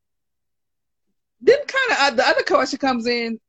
then 1.43 1.57
kind 1.57 1.91
of 1.91 1.97
uh, 1.99 2.15
the 2.15 2.27
other 2.27 2.43
question 2.43 2.79
comes 2.79 3.05
in: 3.05 3.39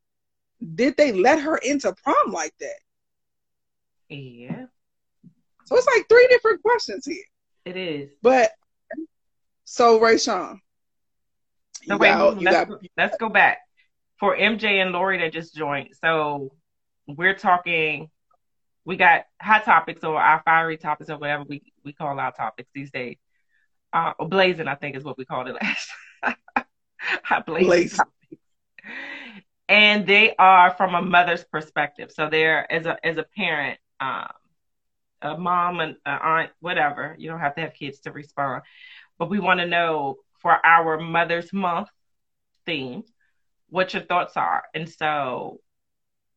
Did 0.75 0.97
they 0.97 1.13
let 1.13 1.39
her 1.39 1.57
into 1.57 1.93
prom 2.03 2.31
like 2.31 2.53
that? 2.59 2.79
Yeah. 4.09 4.65
So 5.65 5.77
it's 5.77 5.87
like 5.87 6.07
three 6.07 6.27
different 6.27 6.61
questions 6.61 7.05
here. 7.05 7.23
It 7.63 7.77
is. 7.77 8.09
But 8.21 8.51
so 9.63 9.99
Ray 9.99 10.17
Sean. 10.17 10.59
No, 11.87 11.97
wait, 11.97 12.09
got, 12.09 12.41
let's, 12.41 12.69
got... 12.69 12.81
let's 12.97 13.17
go 13.17 13.29
back. 13.29 13.59
For 14.19 14.35
MJ 14.35 14.81
and 14.81 14.91
Lori 14.91 15.17
that 15.19 15.33
just 15.33 15.55
joined. 15.55 15.89
So 16.03 16.53
we're 17.07 17.35
talking 17.35 18.09
we 18.83 18.97
got 18.97 19.25
hot 19.41 19.63
topics 19.63 20.03
or 20.03 20.19
our 20.19 20.41
fiery 20.43 20.77
topics 20.77 21.09
or 21.09 21.17
whatever 21.17 21.43
we, 21.47 21.61
we 21.83 21.93
call 21.93 22.19
our 22.19 22.31
topics 22.31 22.69
these 22.73 22.91
days. 22.91 23.17
Uh, 23.95 24.11
blazing, 24.25 24.67
I 24.67 24.75
think 24.75 24.97
is 24.97 25.05
what 25.05 25.17
we 25.17 25.23
called 25.23 25.47
it 25.47 25.55
last. 25.61 25.89
Blaze. 27.45 27.97
And 29.69 30.05
they 30.05 30.35
are 30.37 30.75
from 30.75 30.95
a 30.95 31.01
mother's 31.01 31.45
perspective. 31.45 32.11
So 32.11 32.29
they're 32.29 32.69
as 32.69 32.85
a 32.85 32.97
as 33.05 33.15
a 33.15 33.23
parent, 33.23 33.79
um, 34.01 34.27
a 35.21 35.37
mom 35.37 35.79
and 35.79 35.95
an 36.05 36.19
aunt, 36.21 36.51
whatever. 36.59 37.15
You 37.17 37.29
don't 37.29 37.39
have 37.39 37.55
to 37.55 37.61
have 37.61 37.73
kids 37.73 37.99
to 38.01 38.11
respond, 38.11 38.63
but 39.17 39.29
we 39.29 39.39
want 39.39 39.61
to 39.61 39.65
know 39.65 40.17
for 40.41 40.53
our 40.65 40.99
Mother's 40.99 41.53
Month 41.53 41.87
theme 42.65 43.03
what 43.69 43.93
your 43.93 44.03
thoughts 44.03 44.35
are. 44.35 44.63
And 44.73 44.89
so, 44.89 45.61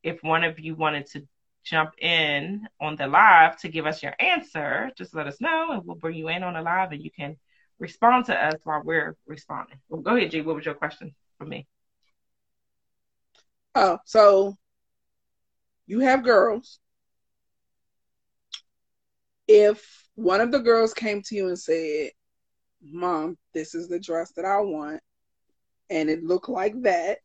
if 0.05 0.23
one 0.23 0.45
of 0.45 0.61
you 0.61 0.77
wanted 0.77 1.07
to 1.07 1.27
jump 1.65 1.95
in 1.99 2.69
on 2.81 2.95
the 2.95 3.09
live 3.09 3.59
to 3.63 3.69
give 3.69 3.85
us 3.85 4.01
your 4.01 4.15
answer, 4.21 4.93
just 4.97 5.13
let 5.13 5.27
us 5.27 5.41
know, 5.41 5.73
and 5.73 5.85
we'll 5.85 5.97
bring 5.97 6.17
you 6.17 6.29
in 6.29 6.45
on 6.45 6.55
the 6.55 6.63
live, 6.63 6.93
and 6.93 7.03
you 7.03 7.11
can 7.11 7.37
respond 7.79 8.27
to 8.27 8.35
us 8.35 8.55
while 8.65 8.83
we're 8.85 9.17
responding. 9.27 9.79
Well, 9.89 10.03
go 10.03 10.17
ahead, 10.17 10.31
G. 10.31 10.41
What 10.41 10.57
was 10.57 10.65
your 10.65 10.75
question 10.75 11.15
for 11.39 11.45
me? 11.45 11.67
Oh, 13.75 13.99
so 14.05 14.57
you 15.87 16.01
have 16.01 16.25
girls. 16.25 16.81
If 19.47 20.09
one 20.15 20.41
of 20.41 20.53
the 20.53 20.59
girls 20.59 20.93
came 20.93 21.23
to 21.23 21.35
you 21.35 21.49
and 21.49 21.59
said, 21.59 22.11
Mom, 22.83 23.39
this 23.55 23.75
is 23.75 23.89
the 23.89 23.99
dress 23.99 24.33
that 24.33 24.45
I 24.45 24.61
want, 24.61 25.01
and 25.91 26.11
it 26.11 26.23
looked 26.23 26.49
like 26.49 26.81
that, 26.83 27.19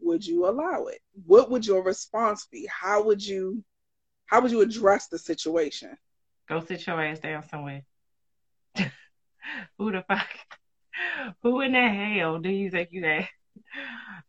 would 0.00 0.24
you 0.24 0.46
allow 0.46 0.84
it? 0.84 1.00
What 1.26 1.50
would 1.50 1.66
your 1.66 1.82
response 1.82 2.46
be? 2.50 2.68
How 2.70 3.02
would 3.02 3.24
you 3.24 3.64
how 4.26 4.40
would 4.40 4.50
you 4.50 4.60
address 4.60 5.08
the 5.08 5.18
situation? 5.18 5.96
Go 6.48 6.60
sit 6.60 6.86
your 6.86 7.02
ass 7.02 7.20
down 7.20 7.42
somewhere. 7.48 7.82
Who 9.78 9.92
the 9.92 10.04
fuck? 10.06 10.28
Who 11.42 11.60
in 11.60 11.72
the 11.72 11.88
hell 11.88 12.38
do 12.38 12.50
you 12.50 12.70
think 12.70 12.90
you 12.92 13.04
are? 13.04 13.28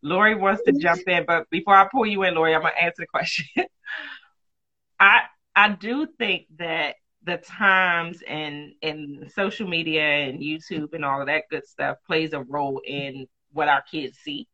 Lori 0.01 0.35
wants 0.35 0.63
to 0.63 0.73
jump 0.73 1.01
in, 1.07 1.25
but 1.25 1.49
before 1.49 1.75
I 1.75 1.87
pull 1.91 2.05
you 2.05 2.23
in, 2.23 2.35
Lori, 2.35 2.55
I'm 2.55 2.61
gonna 2.61 2.73
answer 2.79 3.03
the 3.03 3.07
question. 3.07 3.45
I 4.99 5.21
I 5.55 5.69
do 5.69 6.07
think 6.17 6.47
that 6.57 6.95
the 7.23 7.37
times 7.37 8.21
and 8.27 8.73
and 8.81 9.31
social 9.31 9.67
media 9.67 10.03
and 10.03 10.39
YouTube 10.39 10.93
and 10.93 11.03
all 11.03 11.21
of 11.21 11.27
that 11.27 11.43
good 11.49 11.65
stuff 11.65 11.97
plays 12.05 12.33
a 12.33 12.41
role 12.41 12.81
in 12.85 13.27
what 13.51 13.67
our 13.67 13.81
kids 13.81 14.17
see. 14.19 14.47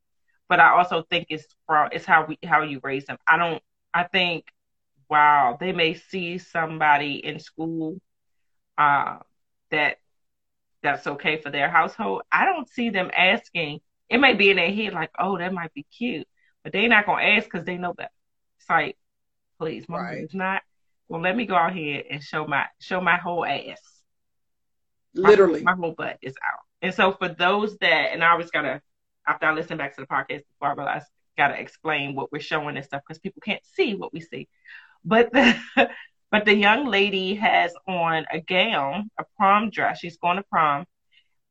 But 0.50 0.60
I 0.60 0.78
also 0.78 1.04
think 1.10 1.28
it's 1.30 1.46
from 1.68 1.90
it's 1.92 2.06
how 2.06 2.26
we 2.26 2.38
how 2.44 2.62
you 2.62 2.80
raise 2.84 3.06
them. 3.06 3.18
I 3.28 3.38
don't 3.38 3.62
I 3.94 4.04
think 4.04 4.46
wow, 5.10 5.58
they 5.60 5.74
may 5.74 5.94
see 5.94 6.38
somebody 6.38 7.24
in 7.24 7.40
school 7.40 8.00
uh, 8.78 9.18
that 9.70 9.98
that's 10.84 11.08
okay 11.08 11.42
for 11.42 11.50
their 11.50 11.70
household, 11.70 12.24
I 12.32 12.46
don't 12.46 12.70
see 12.70 12.90
them 12.90 13.10
asking. 13.16 13.80
It 14.10 14.20
may 14.20 14.36
be 14.36 14.52
in 14.52 14.58
their 14.58 14.72
head 14.72 14.94
like, 14.94 15.12
oh, 15.18 15.38
that 15.38 15.54
might 15.54 15.74
be 15.74 15.84
cute, 15.84 16.28
but 16.64 16.74
they're 16.74 16.90
not 16.90 17.06
gonna 17.06 17.24
ask 17.24 17.46
because 17.46 17.66
they 17.66 17.78
know 17.78 17.96
that. 17.98 18.12
It's 18.60 18.70
like, 18.70 18.98
please, 19.60 19.88
mom, 19.90 20.02
right. 20.02 20.18
it's 20.20 20.34
not. 20.34 20.62
Well, 21.08 21.22
let 21.22 21.36
me 21.36 21.46
go 21.46 21.56
out 21.56 21.74
here 21.74 22.04
and 22.10 22.22
show 22.22 22.46
my 22.46 22.66
show 22.80 23.02
my 23.02 23.18
whole 23.18 23.46
ass. 23.46 23.82
Literally, 25.16 25.64
my, 25.64 25.74
my 25.74 25.80
whole 25.80 25.94
butt 25.94 26.18
is 26.22 26.36
out. 26.44 26.60
And 26.82 26.94
so 26.94 27.14
for 27.14 27.30
those 27.30 27.78
that, 27.78 28.10
and 28.12 28.24
I 28.24 28.32
always 28.32 28.52
gotta 28.52 28.82
after 29.28 29.46
I 29.46 29.54
listen 29.54 29.78
back 29.78 29.96
to 29.96 30.02
the 30.02 30.08
podcast 30.08 30.44
before 30.48 30.70
I 30.70 30.74
realize 30.74 31.04
gotta 31.38 31.60
explain 31.60 32.16
what 32.16 32.32
we're 32.32 32.40
showing 32.40 32.78
and 32.78 32.86
stuff 32.86 33.02
because 33.08 33.20
people 33.20 33.42
can't 33.44 33.64
see 33.76 33.96
what 33.96 34.14
we 34.14 34.22
see. 34.22 34.48
But 35.04 35.32
the 35.34 35.56
but 36.34 36.46
the 36.46 36.56
young 36.56 36.88
lady 36.88 37.36
has 37.36 37.76
on 37.88 38.26
a 38.32 38.42
gown, 38.42 39.12
a 39.20 39.24
prom 39.38 39.70
dress. 39.70 40.00
She's 40.00 40.18
going 40.18 40.38
to 40.38 40.44
prom. 40.44 40.84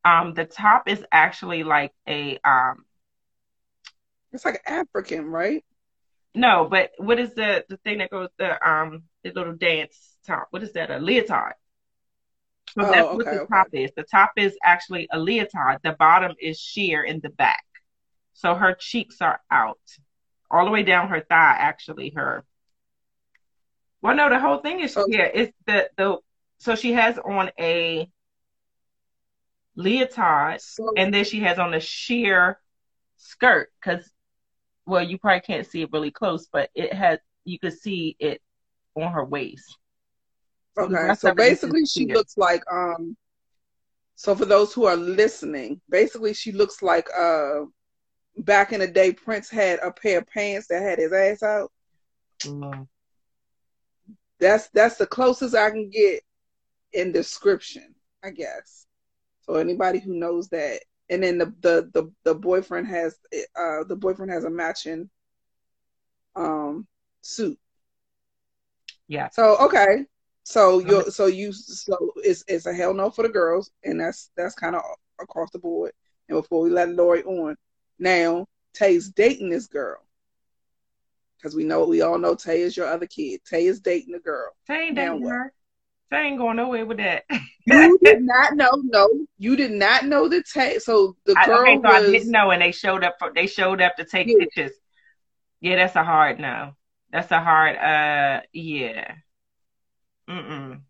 Um, 0.03 0.33
the 0.33 0.43
top 0.43 0.89
is 0.89 1.05
actually 1.09 1.63
like 1.63 1.93
a 2.05 2.37
um. 2.43 2.83
It's 4.33 4.43
like 4.43 4.61
African, 4.65 5.27
right? 5.27 5.63
No, 6.35 6.67
but 6.69 6.91
what 6.97 7.17
is 7.17 7.33
the 7.33 7.63
the 7.69 7.77
thing 7.77 7.99
that 7.99 8.09
goes 8.09 8.27
the 8.37 8.69
um 8.69 9.03
the 9.23 9.31
little 9.31 9.53
dance 9.53 10.17
top? 10.27 10.47
What 10.49 10.63
is 10.63 10.73
that? 10.73 10.91
A 10.91 10.99
leotard. 10.99 11.53
So 12.77 12.81
oh, 12.81 12.91
that's 12.91 13.07
okay, 13.07 13.15
what 13.15 13.25
the 13.25 13.39
okay. 13.39 13.53
top 13.53 13.67
is. 13.71 13.91
The 13.95 14.03
top 14.03 14.31
is 14.35 14.53
actually 14.61 15.07
a 15.13 15.17
leotard. 15.17 15.77
The 15.81 15.93
bottom 15.93 16.33
is 16.41 16.59
sheer 16.59 17.03
in 17.03 17.21
the 17.21 17.29
back. 17.29 17.63
So 18.33 18.53
her 18.53 18.75
cheeks 18.77 19.21
are 19.21 19.39
out. 19.49 19.79
All 20.51 20.65
the 20.65 20.71
way 20.71 20.83
down 20.83 21.07
her 21.07 21.21
thigh, 21.21 21.55
actually, 21.57 22.11
her 22.17 22.43
well 24.03 24.15
no, 24.15 24.29
the 24.29 24.39
whole 24.39 24.59
thing 24.59 24.81
is 24.81 24.95
okay. 24.95 25.17
yeah, 25.17 25.29
it's 25.33 25.53
the 25.65 25.89
the 25.97 26.17
so 26.59 26.75
she 26.75 26.93
has 26.93 27.17
on 27.17 27.49
a 27.59 28.07
leotard 29.75 30.61
so, 30.61 30.93
and 30.95 31.11
then 31.11 31.23
she 31.23 31.39
has 31.39 31.57
on 31.57 31.73
a 31.73 31.79
sheer 31.79 32.59
skirt 33.17 33.71
because 33.79 34.11
well 34.85 35.01
you 35.01 35.17
probably 35.17 35.41
can't 35.41 35.65
see 35.65 35.81
it 35.81 35.91
really 35.91 36.11
close 36.11 36.47
but 36.51 36.69
it 36.75 36.93
has 36.93 37.17
you 37.45 37.57
could 37.57 37.73
see 37.73 38.15
it 38.19 38.39
on 38.95 39.11
her 39.11 39.25
waist 39.25 39.77
okay 40.77 41.15
so 41.15 41.33
basically 41.33 41.85
she 41.85 42.05
looks 42.13 42.37
like 42.37 42.61
um 42.71 43.17
so 44.15 44.35
for 44.35 44.45
those 44.45 44.73
who 44.73 44.85
are 44.85 44.95
listening 44.95 45.81
basically 45.89 46.33
she 46.33 46.51
looks 46.51 46.83
like 46.83 47.07
uh 47.17 47.61
back 48.37 48.73
in 48.73 48.79
the 48.79 48.87
day 48.87 49.11
prince 49.11 49.49
had 49.49 49.79
a 49.79 49.91
pair 49.91 50.19
of 50.19 50.27
pants 50.27 50.67
that 50.67 50.83
had 50.83 50.99
his 50.99 51.13
ass 51.13 51.41
out 51.41 51.71
mm. 52.43 52.87
That's 54.39 54.69
that's 54.69 54.97
the 54.97 55.07
closest 55.07 55.55
i 55.55 55.69
can 55.69 55.89
get 55.89 56.21
in 56.93 57.11
description 57.11 57.95
i 58.23 58.29
guess 58.29 58.87
so 59.41 59.55
anybody 59.55 59.99
who 59.99 60.13
knows 60.13 60.47
that 60.49 60.79
and 61.09 61.23
then 61.23 61.37
the 61.37 61.53
the 61.61 61.89
the, 61.93 62.11
the 62.23 62.35
boyfriend 62.35 62.87
has 62.87 63.17
uh 63.55 63.83
the 63.87 63.95
boyfriend 63.95 64.31
has 64.31 64.43
a 64.43 64.49
matching 64.49 65.09
um 66.35 66.87
suit. 67.21 67.57
Yeah. 69.07 69.29
So 69.29 69.57
okay. 69.57 70.05
So 70.43 70.79
you 70.79 71.09
so 71.09 71.27
you 71.27 71.53
so 71.53 72.11
it's 72.17 72.43
it's 72.47 72.65
a 72.65 72.73
hell 72.73 72.93
no 72.93 73.09
for 73.09 73.23
the 73.23 73.29
girls, 73.29 73.71
and 73.83 73.99
that's 73.99 74.31
that's 74.35 74.55
kind 74.55 74.75
of 74.75 74.81
across 75.21 75.51
the 75.51 75.59
board. 75.59 75.91
And 76.27 76.41
before 76.41 76.61
we 76.61 76.69
let 76.69 76.89
Lori 76.89 77.23
on, 77.23 77.55
now 77.99 78.47
Tay's 78.73 79.09
dating 79.09 79.49
this 79.49 79.67
girl 79.67 79.97
because 81.43 81.55
we 81.55 81.65
know 81.65 81.83
we 81.83 82.01
all 82.01 82.17
know 82.17 82.35
Tay 82.35 82.61
is 82.61 82.77
your 82.77 82.87
other 82.87 83.05
kid. 83.05 83.41
Tay 83.45 83.65
is 83.65 83.81
dating 83.81 84.15
a 84.15 84.19
girl. 84.19 84.51
Tay 84.65 84.87
ain't 84.87 84.95
dating 84.95 85.27
her. 85.27 85.51
Tay 86.09 86.27
ain't 86.27 86.37
going 86.37 86.55
nowhere 86.55 86.85
with 86.85 86.97
that. 86.97 87.25
you 87.65 87.99
did 88.01 88.21
not 88.21 88.55
know. 88.55 88.71
No, 88.81 89.09
you 89.37 89.57
did 89.57 89.71
not 89.71 90.05
know 90.05 90.29
the 90.29 90.41
Tay. 90.41 90.79
So 90.79 91.17
the 91.25 91.33
girl 91.45 91.59
I, 91.59 91.61
okay, 91.61 91.75
so 91.75 91.81
was, 91.81 92.07
I 92.07 92.11
didn't 92.11 92.31
know, 92.31 92.51
and 92.51 92.61
they 92.61 92.71
showed 92.71 93.03
up 93.03 93.15
for 93.19 93.31
they 93.35 93.47
showed 93.47 93.81
up 93.81 93.97
to 93.97 94.05
take 94.05 94.27
yeah. 94.27 94.35
pictures. 94.39 94.71
Yeah, 95.59 95.75
that's 95.75 95.95
a 95.97 96.03
hard 96.03 96.39
no. 96.39 96.75
That's 97.11 97.31
a 97.31 97.41
hard 97.41 97.75
uh 97.75 98.41
yeah. 98.53 99.15
Mm-mm. 100.29 100.81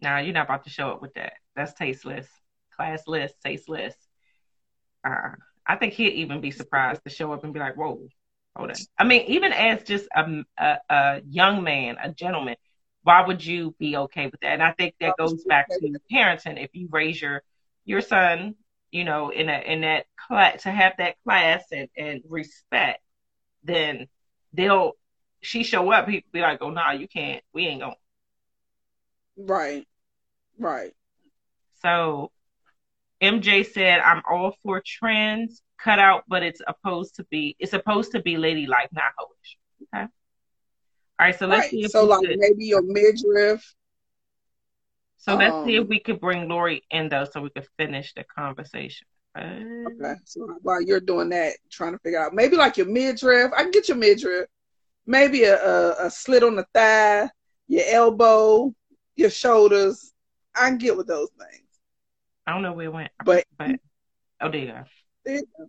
Nah, 0.00 0.18
you're 0.18 0.34
not 0.34 0.46
about 0.46 0.64
to 0.64 0.70
show 0.70 0.90
up 0.90 1.02
with 1.02 1.14
that. 1.14 1.32
That's 1.56 1.74
tasteless. 1.74 2.28
Classless, 2.78 3.32
tasteless. 3.44 3.94
Uh 5.04 5.30
I 5.66 5.76
think 5.76 5.94
he'd 5.94 6.14
even 6.14 6.40
be 6.40 6.52
surprised 6.52 7.02
to 7.04 7.10
show 7.10 7.32
up 7.32 7.44
and 7.44 7.52
be 7.52 7.60
like, 7.60 7.76
whoa, 7.76 8.08
I 8.98 9.04
mean, 9.04 9.22
even 9.28 9.52
as 9.52 9.82
just 9.84 10.08
a, 10.14 10.44
a, 10.58 10.76
a 10.88 11.20
young 11.28 11.62
man, 11.62 11.96
a 12.02 12.10
gentleman, 12.10 12.56
why 13.02 13.26
would 13.26 13.44
you 13.44 13.74
be 13.78 13.96
okay 13.96 14.26
with 14.26 14.40
that? 14.40 14.52
And 14.52 14.62
I 14.62 14.72
think 14.72 14.94
that 15.00 15.16
goes 15.16 15.44
back 15.44 15.68
to 15.68 16.00
parenting. 16.12 16.62
If 16.62 16.70
you 16.74 16.88
raise 16.90 17.20
your 17.20 17.42
your 17.84 18.00
son, 18.00 18.54
you 18.90 19.04
know, 19.04 19.30
in 19.30 19.48
a 19.48 19.58
in 19.60 19.82
that 19.82 20.06
class 20.26 20.62
to 20.64 20.70
have 20.70 20.94
that 20.98 21.16
class 21.24 21.64
and, 21.72 21.88
and 21.96 22.22
respect, 22.28 23.00
then 23.62 24.08
they'll 24.52 24.92
she 25.40 25.62
show 25.62 25.90
up, 25.92 26.08
he'd 26.08 26.24
be 26.32 26.40
like, 26.40 26.58
Oh 26.60 26.70
no, 26.70 26.74
nah, 26.74 26.90
you 26.92 27.08
can't, 27.08 27.42
we 27.52 27.66
ain't 27.66 27.80
going 27.80 27.94
Right. 29.36 29.86
Right. 30.58 30.92
So 31.82 32.32
MJ 33.22 33.64
said, 33.64 34.00
I'm 34.00 34.22
all 34.28 34.56
for 34.62 34.82
trends 34.84 35.62
cut 35.82 35.98
out, 35.98 36.24
but 36.28 36.42
it's 36.42 36.60
supposed 36.66 37.16
to 37.16 37.24
be 37.24 37.56
it's 37.58 37.70
supposed 37.70 38.12
to 38.12 38.22
be 38.22 38.36
ladylike, 38.36 38.88
not 38.92 39.12
hoish. 39.18 39.94
Okay. 39.94 40.06
All 41.20 41.26
right, 41.26 41.38
so 41.38 41.46
let's 41.46 41.62
right. 41.62 41.70
see 41.70 41.84
if 41.84 41.90
so 41.90 42.04
like 42.04 42.26
could. 42.26 42.38
maybe 42.38 42.66
your 42.66 42.82
midriff. 42.82 43.74
So 45.16 45.32
um, 45.32 45.38
let's 45.38 45.66
see 45.66 45.76
if 45.76 45.82
um, 45.82 45.88
we 45.88 45.98
could 45.98 46.20
bring 46.20 46.48
Lori 46.48 46.82
in 46.90 47.08
though, 47.08 47.24
so 47.24 47.40
we 47.40 47.50
could 47.50 47.66
finish 47.76 48.14
the 48.14 48.24
conversation. 48.24 49.06
Okay, 49.36 50.14
so 50.24 50.58
while 50.62 50.82
you're 50.82 51.00
doing 51.00 51.28
that, 51.28 51.54
trying 51.70 51.92
to 51.92 51.98
figure 52.00 52.20
out 52.20 52.34
maybe 52.34 52.56
like 52.56 52.76
your 52.76 52.86
midriff, 52.86 53.52
I 53.56 53.62
can 53.62 53.70
get 53.70 53.88
your 53.88 53.96
midriff, 53.96 54.46
maybe 55.06 55.44
a, 55.44 55.56
a, 55.56 56.06
a 56.06 56.10
slit 56.10 56.42
on 56.42 56.56
the 56.56 56.66
thigh, 56.74 57.28
your 57.68 57.84
elbow, 57.86 58.74
your 59.14 59.30
shoulders. 59.30 60.12
I 60.56 60.68
can 60.70 60.78
get 60.78 60.96
with 60.96 61.06
those 61.06 61.28
things. 61.38 61.68
I 62.46 62.52
don't 62.52 62.62
know 62.62 62.72
where 62.72 62.86
it 62.86 62.92
went, 62.92 63.12
but, 63.24 63.44
but 63.56 63.78
oh, 64.40 64.50
there 64.50 64.60
you 64.60 64.66
go. 64.68 64.84
There 65.24 65.36
you 65.36 65.42
go. 65.56 65.66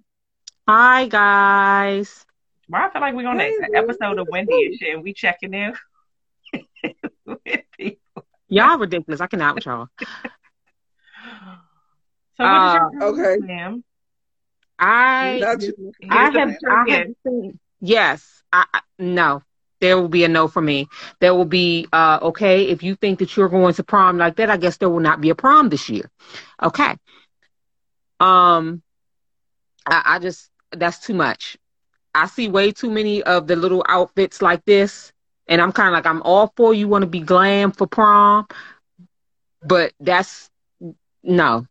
Hi 0.67 1.07
guys. 1.07 2.25
Well, 2.69 2.83
I 2.83 2.89
feel 2.91 3.01
like 3.01 3.15
we're 3.15 3.27
on 3.27 3.39
hey, 3.39 3.53
an 3.61 3.75
episode 3.75 4.19
of 4.19 4.27
Wendy 4.29 4.65
and 4.65 4.75
shit, 4.75 4.93
and 4.93 5.03
we 5.03 5.13
checking 5.13 5.53
in 5.53 5.73
with 7.25 7.61
people. 7.75 8.25
Y'all 8.47 8.77
ridiculous. 8.77 9.21
I 9.21 9.27
cannot 9.27 9.55
with 9.55 9.65
y'all. 9.65 9.87
So 12.37 12.43
what 12.43 12.47
uh, 12.47 12.67
is 12.67 12.93
your 12.93 13.03
okay, 13.03 13.45
ma'am? 13.45 13.83
I 14.77 15.41
I 16.09 16.29
have 16.31 16.55
I 16.69 16.91
have 16.91 17.07
seen, 17.25 17.59
yes. 17.81 18.43
I, 18.53 18.65
no. 18.97 19.43
There 19.81 19.97
will 19.97 20.09
be 20.09 20.23
a 20.23 20.27
no 20.27 20.47
for 20.47 20.61
me. 20.61 20.87
There 21.19 21.33
will 21.33 21.45
be 21.45 21.87
uh 21.91 22.19
okay, 22.21 22.65
if 22.67 22.83
you 22.83 22.95
think 22.95 23.19
that 23.19 23.35
you're 23.35 23.49
going 23.49 23.73
to 23.73 23.83
prom 23.83 24.17
like 24.17 24.35
that, 24.37 24.49
I 24.49 24.57
guess 24.57 24.77
there 24.77 24.89
will 24.89 24.99
not 24.99 25.21
be 25.21 25.31
a 25.31 25.35
prom 25.35 25.69
this 25.69 25.89
year. 25.89 26.09
Okay. 26.61 26.95
Um 28.19 28.83
I, 29.89 30.03
I 30.05 30.19
just 30.19 30.51
that's 30.71 30.99
too 30.99 31.13
much. 31.13 31.57
I 32.15 32.27
see 32.27 32.47
way 32.47 32.71
too 32.71 32.89
many 32.89 33.23
of 33.23 33.47
the 33.47 33.55
little 33.55 33.83
outfits 33.87 34.41
like 34.41 34.65
this, 34.65 35.13
and 35.47 35.61
I'm 35.61 35.71
kind 35.71 35.89
of 35.89 35.93
like, 35.93 36.05
I'm 36.05 36.21
all 36.23 36.53
for 36.55 36.73
you 36.73 36.87
want 36.87 37.03
to 37.03 37.07
be 37.09 37.19
glam 37.21 37.71
for 37.71 37.87
prom, 37.87 38.47
but 39.63 39.93
that's 39.99 40.49
no, 41.23 41.65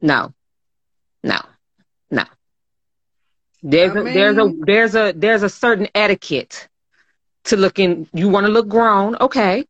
no, 0.00 0.32
no, 1.22 1.38
no. 2.10 2.24
There's 3.62 3.92
I 3.92 3.94
mean, 3.94 4.08
a, 4.08 4.12
there's 4.14 4.38
a 4.38 4.54
there's 4.66 4.94
a 4.94 5.12
there's 5.16 5.42
a 5.42 5.48
certain 5.48 5.88
etiquette 5.94 6.68
to 7.44 7.56
looking. 7.56 8.08
You 8.12 8.28
want 8.28 8.46
to 8.46 8.52
look 8.52 8.68
grown, 8.68 9.16
okay? 9.20 9.64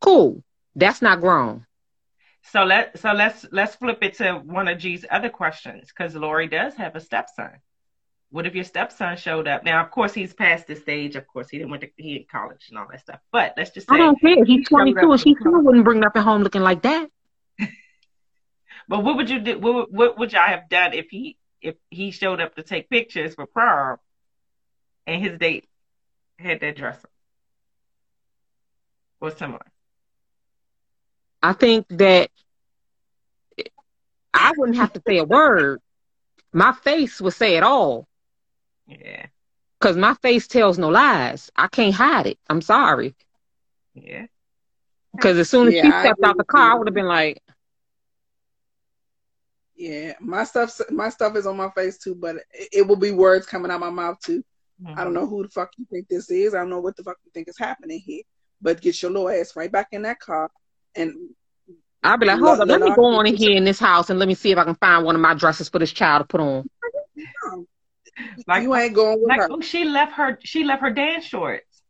Cool. 0.00 0.42
That's 0.74 1.02
not 1.02 1.20
grown. 1.20 1.66
So 2.52 2.62
let 2.64 2.98
so 2.98 3.12
let's 3.12 3.46
let's 3.52 3.74
flip 3.74 3.98
it 4.02 4.14
to 4.18 4.34
one 4.34 4.68
of 4.68 4.78
G's 4.78 5.04
other 5.10 5.30
questions 5.30 5.88
because 5.88 6.14
Lori 6.14 6.46
does 6.46 6.74
have 6.74 6.94
a 6.94 7.00
stepson. 7.00 7.50
What 8.30 8.46
if 8.46 8.54
your 8.54 8.64
stepson 8.64 9.16
showed 9.16 9.48
up? 9.48 9.64
Now, 9.64 9.82
of 9.82 9.90
course, 9.90 10.12
he's 10.12 10.34
past 10.34 10.66
the 10.66 10.76
stage. 10.76 11.16
Of 11.16 11.26
course, 11.26 11.48
he 11.48 11.58
didn't 11.58 11.70
went 11.70 11.82
to 11.82 11.90
he 11.96 12.16
in 12.16 12.26
college 12.30 12.66
and 12.68 12.78
all 12.78 12.86
that 12.90 13.00
stuff. 13.00 13.20
But 13.32 13.54
let's 13.56 13.70
just 13.70 13.88
say 13.88 13.94
I 13.94 13.98
don't 13.98 14.20
care. 14.20 14.44
He's 14.44 14.68
22 14.68 15.10
and 15.10 15.20
she 15.20 15.34
still 15.38 15.62
wouldn't 15.62 15.84
bring 15.84 16.00
nothing 16.00 16.22
home 16.22 16.42
looking 16.42 16.62
like 16.62 16.82
that. 16.82 17.08
but 18.88 19.02
what 19.02 19.16
would 19.16 19.30
you 19.30 19.40
do? 19.40 19.58
What, 19.58 19.90
what 19.90 20.18
would 20.18 20.32
y'all 20.32 20.42
have 20.42 20.68
done 20.68 20.92
if 20.92 21.06
he 21.10 21.38
if 21.62 21.76
he 21.90 22.10
showed 22.10 22.40
up 22.40 22.56
to 22.56 22.62
take 22.62 22.90
pictures 22.90 23.34
for 23.34 23.46
prom 23.46 23.96
and 25.06 25.22
his 25.22 25.38
date 25.38 25.66
had 26.38 26.60
that 26.60 26.76
dress 26.76 26.98
on 29.20 29.28
or 29.28 29.30
similar? 29.30 29.64
I 31.44 31.52
think 31.52 31.86
that 31.90 32.30
I 34.32 34.52
wouldn't 34.56 34.78
have 34.78 34.94
to 34.94 35.02
say 35.06 35.18
a 35.18 35.24
word. 35.24 35.82
My 36.54 36.72
face 36.72 37.20
would 37.20 37.34
say 37.34 37.58
it 37.58 37.62
all. 37.62 38.08
Yeah. 38.86 39.26
Cause 39.78 39.94
my 39.98 40.14
face 40.14 40.46
tells 40.46 40.78
no 40.78 40.88
lies. 40.88 41.50
I 41.54 41.66
can't 41.66 41.94
hide 41.94 42.28
it. 42.28 42.38
I'm 42.48 42.62
sorry. 42.62 43.14
Yeah. 43.92 44.24
Because 45.12 45.36
as 45.36 45.50
soon 45.50 45.68
as 45.68 45.74
yeah, 45.74 45.82
she 45.82 45.90
stepped 45.90 46.24
out 46.24 46.38
the 46.38 46.44
car, 46.44 46.72
I 46.72 46.74
would 46.76 46.86
have 46.86 46.94
been 46.94 47.06
like, 47.06 47.42
"Yeah, 49.76 50.14
my 50.20 50.44
stuff, 50.44 50.80
my 50.90 51.10
stuff 51.10 51.36
is 51.36 51.46
on 51.46 51.58
my 51.58 51.68
face 51.70 51.98
too, 51.98 52.14
but 52.14 52.36
it, 52.52 52.68
it 52.72 52.88
will 52.88 52.96
be 52.96 53.12
words 53.12 53.46
coming 53.46 53.70
out 53.70 53.80
my 53.80 53.90
mouth 53.90 54.18
too. 54.20 54.42
Mm-hmm. 54.82 54.98
I 54.98 55.04
don't 55.04 55.12
mm-hmm. 55.12 55.22
know 55.22 55.26
who 55.28 55.42
the 55.42 55.50
fuck 55.50 55.72
you 55.76 55.84
think 55.90 56.08
this 56.08 56.30
is. 56.30 56.54
I 56.54 56.60
don't 56.60 56.70
know 56.70 56.80
what 56.80 56.96
the 56.96 57.04
fuck 57.04 57.18
you 57.22 57.30
think 57.32 57.48
is 57.48 57.58
happening 57.58 58.00
here. 58.00 58.22
but 58.62 58.80
get 58.80 59.00
your 59.02 59.10
little 59.10 59.28
ass 59.28 59.54
right 59.54 59.70
back 59.70 59.88
in 59.92 60.02
that 60.02 60.18
car 60.18 60.50
and 60.96 61.14
I'll 62.02 62.18
be 62.18 62.26
like, 62.26 62.38
hold 62.38 62.60
up, 62.60 62.68
let 62.68 62.80
me 62.80 62.94
go 62.94 63.04
on 63.06 63.26
in 63.26 63.34
here 63.34 63.56
in 63.56 63.64
this 63.64 63.78
house 63.78 64.10
and 64.10 64.18
let 64.18 64.28
me 64.28 64.34
see 64.34 64.50
if 64.50 64.58
I 64.58 64.64
can 64.64 64.74
find 64.74 65.04
one 65.04 65.14
of 65.14 65.20
my 65.20 65.34
dresses 65.34 65.68
for 65.68 65.78
this 65.78 65.92
child 65.92 66.20
to 66.20 66.26
put 66.26 66.40
on. 66.40 66.68
Like 68.46 68.62
you 68.62 68.72
ain't 68.76 68.94
going 68.94 69.20
with 69.20 69.28
like, 69.28 69.40
her. 69.40 69.48
Oh, 69.50 69.60
she 69.60 69.84
left 69.84 70.12
her. 70.12 70.38
She 70.44 70.62
left 70.62 70.82
her 70.82 70.90
dance 70.90 71.24
shorts. 71.24 71.82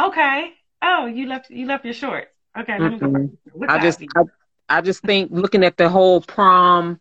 Okay. 0.00 0.52
Oh, 0.80 1.06
you 1.06 1.26
left. 1.26 1.50
You 1.50 1.66
left 1.66 1.84
your 1.84 1.94
shorts. 1.94 2.28
Okay. 2.56 2.78
Let 2.78 2.92
me 2.92 2.98
go. 2.98 3.06
Mm-hmm. 3.06 3.64
I 3.68 3.80
just, 3.80 4.00
I, 4.14 4.22
I 4.68 4.80
just 4.82 5.02
think 5.02 5.32
looking 5.32 5.64
at 5.64 5.76
the 5.76 5.88
whole 5.88 6.20
prom 6.20 7.00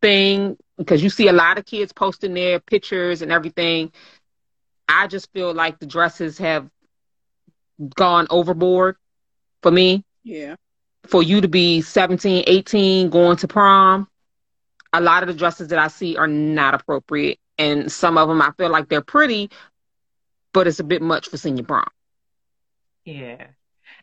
thing 0.00 0.56
because 0.78 1.02
you 1.02 1.10
see 1.10 1.28
a 1.28 1.32
lot 1.32 1.58
of 1.58 1.66
kids 1.66 1.92
posting 1.92 2.34
their 2.34 2.60
pictures 2.60 3.22
and 3.22 3.32
everything. 3.32 3.92
I 4.86 5.06
just 5.06 5.32
feel 5.32 5.52
like 5.52 5.78
the 5.78 5.86
dresses 5.86 6.38
have 6.38 6.68
gone 7.96 8.26
overboard 8.30 8.96
for 9.62 9.70
me. 9.70 10.04
Yeah. 10.24 10.56
For 11.06 11.22
you 11.22 11.40
to 11.40 11.48
be 11.48 11.82
17, 11.82 12.44
18 12.46 13.10
going 13.10 13.36
to 13.38 13.48
prom, 13.48 14.08
a 14.92 15.00
lot 15.00 15.22
of 15.22 15.26
the 15.26 15.34
dresses 15.34 15.68
that 15.68 15.78
I 15.78 15.88
see 15.88 16.16
are 16.16 16.28
not 16.28 16.74
appropriate. 16.74 17.38
And 17.58 17.90
some 17.90 18.18
of 18.18 18.28
them 18.28 18.40
I 18.40 18.52
feel 18.56 18.70
like 18.70 18.88
they're 18.88 19.02
pretty, 19.02 19.50
but 20.52 20.66
it's 20.66 20.80
a 20.80 20.84
bit 20.84 21.02
much 21.02 21.28
for 21.28 21.36
senior 21.36 21.64
prom. 21.64 21.84
Yeah. 23.04 23.46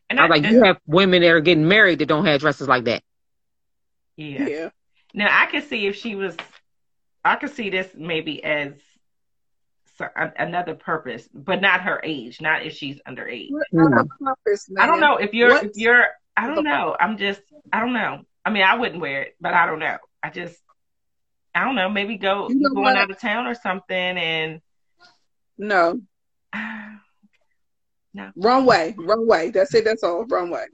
And 0.09 0.19
I, 0.19 0.25
I 0.25 0.27
like, 0.27 0.43
and, 0.43 0.55
you 0.55 0.63
have 0.63 0.79
women 0.85 1.21
that 1.21 1.29
are 1.29 1.41
getting 1.41 1.67
married 1.67 1.99
that 1.99 2.07
don't 2.07 2.25
have 2.25 2.41
dresses 2.41 2.67
like 2.67 2.85
that. 2.85 3.03
Yeah. 4.17 4.47
Yeah. 4.47 4.69
Now 5.13 5.27
I 5.31 5.45
can 5.45 5.61
see 5.61 5.87
if 5.87 5.95
she 5.95 6.15
was, 6.15 6.35
I 7.23 7.35
could 7.35 7.51
see 7.51 7.69
this 7.69 7.87
maybe 7.95 8.43
as 8.43 8.73
another 10.37 10.75
purpose, 10.75 11.27
but 11.33 11.61
not 11.61 11.81
her 11.81 11.99
age, 12.03 12.41
not 12.41 12.65
if 12.65 12.73
she's 12.73 12.99
underage. 13.07 13.49
No. 13.71 14.05
Purpose, 14.19 14.69
I 14.77 14.85
don't 14.85 14.99
know 14.99 15.17
if 15.17 15.33
you're 15.33 15.49
what? 15.49 15.63
if 15.65 15.71
you're 15.75 16.05
I 16.35 16.47
don't 16.47 16.63
know. 16.63 16.95
I'm 16.99 17.17
just 17.17 17.41
I 17.71 17.79
don't 17.79 17.93
know. 17.93 18.21
I 18.45 18.49
mean 18.49 18.63
I 18.63 18.75
wouldn't 18.75 19.01
wear 19.01 19.23
it, 19.23 19.35
but 19.39 19.53
I 19.53 19.65
don't 19.65 19.79
know. 19.79 19.97
I 20.23 20.29
just 20.29 20.57
I 21.53 21.65
don't 21.65 21.75
know, 21.75 21.89
maybe 21.89 22.17
go 22.17 22.49
you 22.49 22.55
know 22.55 22.69
going 22.69 22.83
what? 22.83 22.97
out 22.97 23.11
of 23.11 23.19
town 23.19 23.47
or 23.47 23.55
something 23.55 23.95
and 23.95 24.61
No. 25.57 25.99
no. 28.13 28.31
Runway. 28.35 28.95
Runway. 28.97 29.51
That's 29.51 29.73
it, 29.73 29.85
that's 29.85 30.03
all. 30.03 30.25
Runway. 30.25 30.65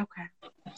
Okay. 0.00 0.72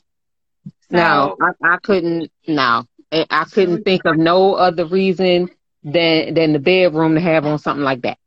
So, 0.91 0.97
no, 0.97 1.37
I, 1.41 1.75
I 1.75 1.77
couldn't 1.83 2.31
no. 2.47 2.85
I 3.13 3.45
couldn't 3.51 3.85
think 3.85 4.05
of 4.05 4.17
no 4.17 4.55
other 4.55 4.85
reason 4.85 5.49
than 5.83 6.35
than 6.35 6.53
the 6.53 6.59
bedroom 6.59 7.15
to 7.15 7.21
have 7.21 7.45
on 7.47 7.59
something 7.59 7.85
like 7.85 8.03
that. 8.03 8.19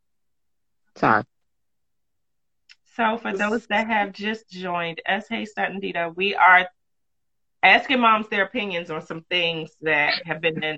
Sorry. 0.95 1.23
So 2.95 3.17
for 3.17 3.33
those 3.33 3.65
that 3.67 3.87
have 3.87 4.11
just 4.13 4.49
joined 4.49 5.01
S. 5.05 5.27
Hey 5.29 5.45
Dita, 5.79 6.13
we 6.15 6.35
are 6.35 6.67
asking 7.63 7.99
moms 7.99 8.29
their 8.29 8.43
opinions 8.43 8.89
on 8.91 9.01
some 9.01 9.23
things 9.29 9.75
that 9.81 10.15
have 10.25 10.41
been 10.41 10.63
in 10.63 10.77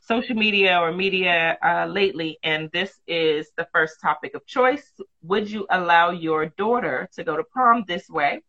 social 0.00 0.36
media 0.36 0.78
or 0.78 0.92
media 0.92 1.58
uh, 1.62 1.86
lately, 1.86 2.38
and 2.42 2.70
this 2.72 3.00
is 3.06 3.50
the 3.56 3.66
first 3.72 4.00
topic 4.00 4.34
of 4.34 4.46
choice. 4.46 4.92
Would 5.22 5.50
you 5.50 5.66
allow 5.70 6.10
your 6.10 6.46
daughter 6.46 7.08
to 7.14 7.24
go 7.24 7.36
to 7.36 7.44
prom 7.44 7.84
this 7.86 8.08
way, 8.08 8.42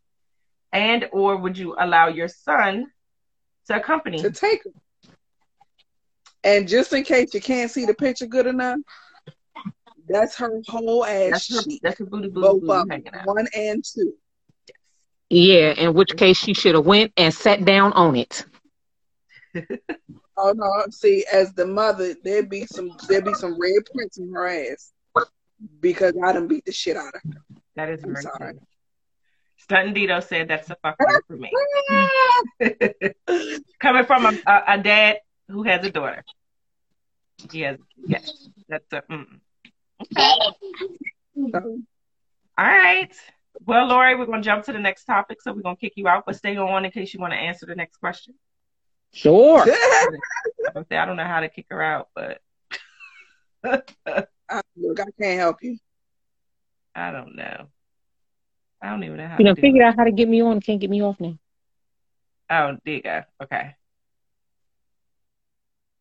and 0.71 1.07
or 1.11 1.37
would 1.37 1.57
you 1.57 1.75
allow 1.79 2.07
your 2.07 2.27
son 2.27 2.87
to 3.67 3.75
accompany 3.75 4.21
to 4.21 4.31
take 4.31 4.63
her? 4.63 4.71
And 6.43 6.67
just 6.67 6.91
in 6.93 7.03
case 7.03 7.33
you 7.33 7.41
can't 7.41 7.69
see 7.69 7.85
the 7.85 7.93
picture 7.93 8.25
good 8.25 8.47
enough, 8.47 8.79
that's 10.07 10.35
her 10.37 10.61
whole 10.67 11.05
ass 11.05 11.31
that's 11.31 11.55
her, 11.55 11.61
sheet. 11.61 11.81
That's 11.83 11.99
her 11.99 12.05
booty 12.05 12.29
booty, 12.29 12.65
both 12.65 12.87
booty 12.87 13.03
one 13.25 13.47
and 13.55 13.83
two. 13.83 14.13
Yeah, 15.29 15.71
in 15.73 15.93
which 15.93 16.15
case 16.17 16.37
she 16.37 16.53
should 16.53 16.75
have 16.75 16.85
went 16.85 17.13
and 17.15 17.33
sat 17.33 17.63
down 17.63 17.93
on 17.93 18.15
it. 18.15 18.45
oh 20.37 20.53
no! 20.53 20.85
See, 20.89 21.25
as 21.31 21.53
the 21.53 21.65
mother, 21.65 22.15
there'd 22.23 22.49
be 22.49 22.65
some 22.65 22.91
there'd 23.07 23.25
be 23.25 23.33
some 23.33 23.59
red 23.59 23.83
prints 23.93 24.17
in 24.17 24.31
her 24.33 24.47
ass 24.47 24.91
because 25.79 26.13
I 26.21 26.33
done 26.33 26.47
beat 26.47 26.65
the 26.65 26.71
shit 26.71 26.97
out 26.97 27.13
of 27.15 27.21
her. 27.23 27.41
That 27.75 27.89
is 27.89 28.03
I'm 28.03 28.15
sorry. 28.15 28.53
Stunton 29.69 29.95
Dito 29.95 30.21
said 30.23 30.47
that's 30.47 30.69
a 30.69 30.77
fucker 30.83 31.19
for 31.27 31.37
me. 31.37 31.51
Coming 33.79 34.05
from 34.05 34.25
a, 34.25 34.39
a, 34.45 34.63
a 34.67 34.77
dad 34.79 35.17
who 35.51 35.63
has 35.63 35.85
a 35.85 35.91
daughter. 35.91 36.23
Yes, 37.51 37.77
yes, 38.05 38.49
that's 38.69 38.91
a. 38.93 39.01
Mm. 39.11 39.39
Okay. 41.37 41.83
All 42.57 42.65
right. 42.65 43.13
Well, 43.65 43.87
Lori, 43.87 44.15
we're 44.15 44.25
gonna 44.25 44.41
jump 44.41 44.65
to 44.65 44.73
the 44.73 44.79
next 44.79 45.05
topic, 45.05 45.41
so 45.41 45.53
we're 45.53 45.61
gonna 45.61 45.75
kick 45.75 45.93
you 45.95 46.07
out, 46.07 46.25
but 46.25 46.35
stay 46.35 46.57
on 46.57 46.85
in 46.85 46.91
case 46.91 47.13
you 47.13 47.19
want 47.19 47.33
to 47.33 47.39
answer 47.39 47.65
the 47.65 47.75
next 47.75 47.97
question. 47.97 48.35
Sure. 49.13 49.65
I 49.65 51.05
don't 51.05 51.17
know 51.17 51.25
how 51.25 51.41
to 51.41 51.49
kick 51.49 51.65
her 51.69 51.81
out, 51.81 52.09
but 52.15 52.39
look, 53.63 53.91
I 54.07 54.63
can't 55.19 55.39
help 55.39 55.57
you. 55.61 55.77
I 56.95 57.11
don't 57.11 57.35
know. 57.35 57.67
I 58.81 58.89
don't 58.89 59.03
even 59.03 59.17
know 59.17 59.27
how. 59.27 59.37
You 59.37 59.45
know, 59.45 59.55
figure 59.55 59.83
out 59.83 59.95
how 59.95 60.05
to 60.05 60.11
get 60.11 60.27
me 60.27 60.41
on. 60.41 60.61
Can't 60.61 60.79
get 60.79 60.89
me 60.89 61.01
off 61.01 61.19
now. 61.19 61.37
Oh, 62.49 62.77
there 62.83 62.93
you 62.95 63.01
go. 63.01 63.21
Okay. 63.43 63.75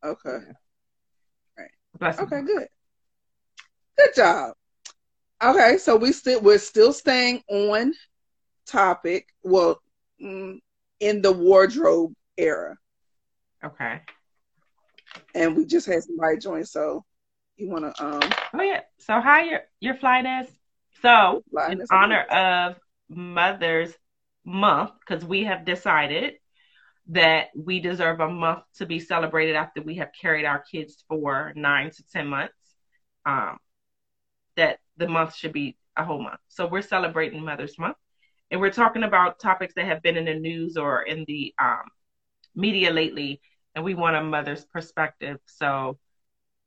Okay. 0.04 0.38
Right. 2.00 2.18
okay, 2.18 2.42
good. 2.42 2.66
Good 3.98 4.14
job. 4.16 4.54
Okay, 5.42 5.78
so 5.78 5.96
we 5.96 6.12
still 6.12 6.40
we're 6.40 6.58
still 6.58 6.92
staying 6.92 7.42
on 7.48 7.92
topic. 8.66 9.26
Well, 9.42 9.80
mm, 10.22 10.58
in 11.00 11.22
the 11.22 11.32
wardrobe 11.32 12.14
era. 12.36 12.76
Okay. 13.64 14.00
And 15.34 15.56
we 15.56 15.66
just 15.66 15.86
had 15.86 16.02
somebody 16.02 16.38
join, 16.38 16.64
so 16.64 17.04
you 17.56 17.68
want 17.68 17.94
to 17.94 18.04
um. 18.04 18.30
Oh 18.54 18.62
yeah. 18.62 18.80
So 18.98 19.20
hi, 19.20 19.44
your 19.44 19.60
your 19.80 19.94
flight 19.96 20.24
is? 20.44 20.50
So 21.02 21.42
in 21.68 21.82
honor 21.90 22.22
of 22.22 22.76
Mother's 23.08 23.92
Month, 24.44 24.92
because 25.00 25.24
we 25.24 25.44
have 25.44 25.64
decided 25.64 26.34
that 27.10 27.48
we 27.56 27.80
deserve 27.80 28.20
a 28.20 28.28
month 28.28 28.62
to 28.76 28.86
be 28.86 29.00
celebrated 29.00 29.56
after 29.56 29.82
we 29.82 29.96
have 29.96 30.10
carried 30.20 30.44
our 30.44 30.60
kids 30.60 31.04
for 31.08 31.52
nine 31.56 31.90
to 31.90 32.02
10 32.12 32.26
months. 32.26 32.54
Um, 33.26 33.58
that 34.56 34.78
the 34.96 35.08
month 35.08 35.34
should 35.34 35.52
be 35.52 35.76
a 35.96 36.04
whole 36.04 36.22
month. 36.22 36.40
So 36.48 36.66
we're 36.66 36.82
celebrating 36.82 37.44
Mother's 37.44 37.78
Month 37.78 37.96
and 38.50 38.60
we're 38.60 38.70
talking 38.70 39.02
about 39.02 39.38
topics 39.38 39.74
that 39.74 39.86
have 39.86 40.02
been 40.02 40.16
in 40.16 40.24
the 40.24 40.34
news 40.34 40.76
or 40.76 41.02
in 41.02 41.24
the 41.26 41.54
um, 41.60 41.84
media 42.54 42.90
lately. 42.90 43.40
And 43.74 43.84
we 43.84 43.94
want 43.94 44.16
a 44.16 44.22
mother's 44.22 44.64
perspective. 44.64 45.38
So 45.46 45.98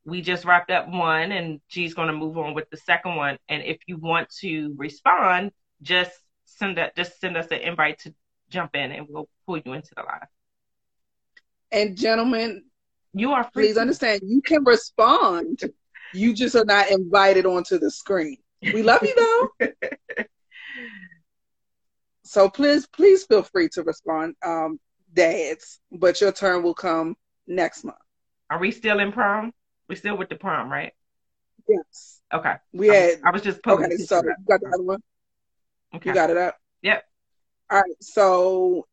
we 0.06 0.21
just 0.21 0.45
wrapped 0.45 0.71
up 0.71 0.88
one 0.88 1.32
and 1.32 1.60
she's 1.67 1.93
going 1.93 2.08
to 2.08 2.13
move 2.13 2.38
on 2.38 2.53
with 2.53 2.69
the 2.69 2.77
second 2.77 3.15
one. 3.15 3.38
And 3.49 3.63
if 3.63 3.77
you 3.88 3.97
want 3.97 4.29
to 4.41 4.73
respond, 4.77 5.51
just 5.82 6.12
send 6.45 6.77
that, 6.77 6.95
just 6.95 7.19
send 7.19 7.36
us 7.38 7.47
an 7.51 7.60
invite 7.60 7.99
to 7.99 8.13
jump 8.49 8.75
in 8.75 8.91
and 8.91 9.08
we'll 9.10 9.29
pull 9.45 9.60
you 9.60 9.73
into 9.73 9.91
the 9.95 10.03
live. 10.03 10.27
And 11.71 11.97
gentlemen, 11.97 12.63
you 13.13 13.32
are 13.32 13.49
please 13.51 13.75
to- 13.75 13.82
understand 13.82 14.21
you 14.25 14.41
can 14.41 14.63
respond. 14.63 15.62
You 16.13 16.34
just 16.34 16.56
are 16.56 16.65
not 16.65 16.91
invited 16.91 17.45
onto 17.45 17.79
the 17.79 17.89
screen. 17.89 18.38
We 18.62 18.84
love 18.84 19.01
you 19.01 19.49
though. 19.60 19.67
so 22.23 22.49
please, 22.49 22.86
please 22.88 23.23
feel 23.25 23.43
free 23.43 23.69
to 23.69 23.84
respond, 23.84 24.36
um, 24.45 24.79
dads. 25.13 25.79
But 25.91 26.21
your 26.21 26.32
turn 26.32 26.63
will 26.63 26.75
come 26.75 27.15
next 27.47 27.84
month. 27.84 27.97
Are 28.49 28.60
we 28.60 28.71
still 28.71 28.99
in 28.99 29.12
prom? 29.12 29.51
We're 29.89 29.95
still 29.95 30.17
with 30.17 30.29
the 30.29 30.36
prom, 30.36 30.71
right? 30.71 30.93
Yes. 31.67 32.21
Okay. 32.34 32.53
We 32.73 32.88
had. 32.88 33.19
I 33.23 33.32
was 33.32 33.41
just 33.41 33.60
okay. 33.67 33.95
So 33.97 34.21
you 34.23 34.36
got 34.47 34.62
the 34.62 34.67
other 34.67 34.84
one. 34.84 35.01
Okay. 35.95 36.10
You 36.10 36.13
got 36.13 36.29
it 36.29 36.38
up. 36.38 36.58
Yep. 36.82 37.03
All 37.69 37.79
right. 37.79 37.95
So, 38.01 38.88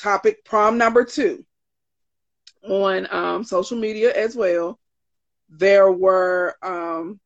topic 0.00 0.44
prom 0.44 0.78
number 0.78 1.04
two 1.04 1.44
on 2.64 3.06
um, 3.10 3.44
social 3.44 3.78
media 3.78 4.12
as 4.14 4.34
well. 4.34 4.78
There 5.48 5.90
were 5.90 6.56
um, 6.62 7.20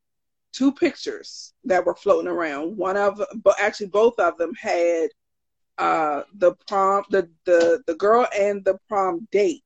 two 0.52 0.72
pictures 0.72 1.52
that 1.64 1.84
were 1.84 1.94
floating 1.94 2.30
around. 2.30 2.76
One 2.76 2.96
of, 2.96 3.22
but 3.42 3.56
actually 3.60 3.88
both 3.88 4.18
of 4.18 4.38
them 4.38 4.52
had 4.54 5.08
uh, 5.78 6.22
the 6.34 6.54
prom, 6.68 7.04
the 7.10 7.28
the 7.44 7.82
the 7.86 7.94
girl 7.94 8.26
and 8.36 8.64
the 8.64 8.78
prom 8.88 9.28
date. 9.30 9.62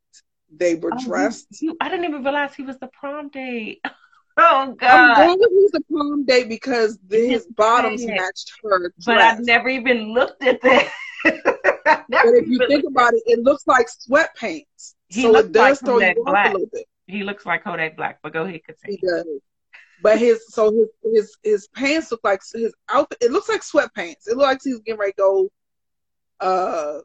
They 0.54 0.74
were 0.74 0.92
oh, 0.92 1.04
dressed. 1.04 1.48
He, 1.50 1.70
I 1.80 1.88
didn't 1.88 2.06
even 2.06 2.24
realize 2.24 2.54
he 2.54 2.62
was 2.62 2.78
the 2.78 2.88
prom 2.88 3.28
date. 3.28 3.80
Oh 4.40 4.72
God! 4.78 5.18
I'm 5.18 5.26
going 5.26 5.38
with 5.40 5.50
he's 5.50 5.70
the 5.72 5.80
prom 5.90 6.24
date 6.24 6.48
because 6.48 6.96
his 7.10 7.48
bottoms 7.56 8.06
matched 8.06 8.52
her. 8.62 8.78
Dress. 8.78 9.04
But 9.04 9.18
I've 9.18 9.40
never 9.40 9.68
even 9.68 10.14
looked 10.14 10.44
at 10.44 10.60
that. 10.62 10.92
but 12.08 12.34
if 12.34 12.48
you 12.48 12.58
think 12.66 12.84
about 12.86 13.14
it, 13.14 13.22
it 13.26 13.40
looks 13.40 13.66
like 13.66 13.88
sweatpants. 13.88 14.94
He 15.08 15.22
so 15.22 15.36
it 15.36 15.52
does 15.52 15.54
like 15.54 15.78
throw 15.80 15.98
you 15.98 16.24
off 16.26 16.46
a 16.46 16.52
little 16.52 16.68
bit. 16.72 16.86
He 17.06 17.22
looks 17.22 17.46
like 17.46 17.64
Kodak 17.64 17.96
Black, 17.96 18.18
but 18.22 18.32
go 18.32 18.44
ahead, 18.44 18.62
continue. 18.64 18.98
He 19.00 19.06
does. 19.06 19.26
but 20.02 20.18
his 20.18 20.46
so 20.48 20.70
his 20.70 20.88
his 21.12 21.36
his 21.42 21.68
pants 21.68 22.10
look 22.10 22.20
like 22.22 22.40
his 22.52 22.74
outfit. 22.88 23.18
It 23.20 23.32
looks 23.32 23.48
like 23.48 23.62
sweatpants. 23.62 24.28
It 24.28 24.36
looks 24.36 24.42
like 24.42 24.60
he's 24.62 24.80
getting 24.80 25.00
ready 25.00 25.12
to 25.12 25.16
go 25.16 25.50
uh 26.40 26.98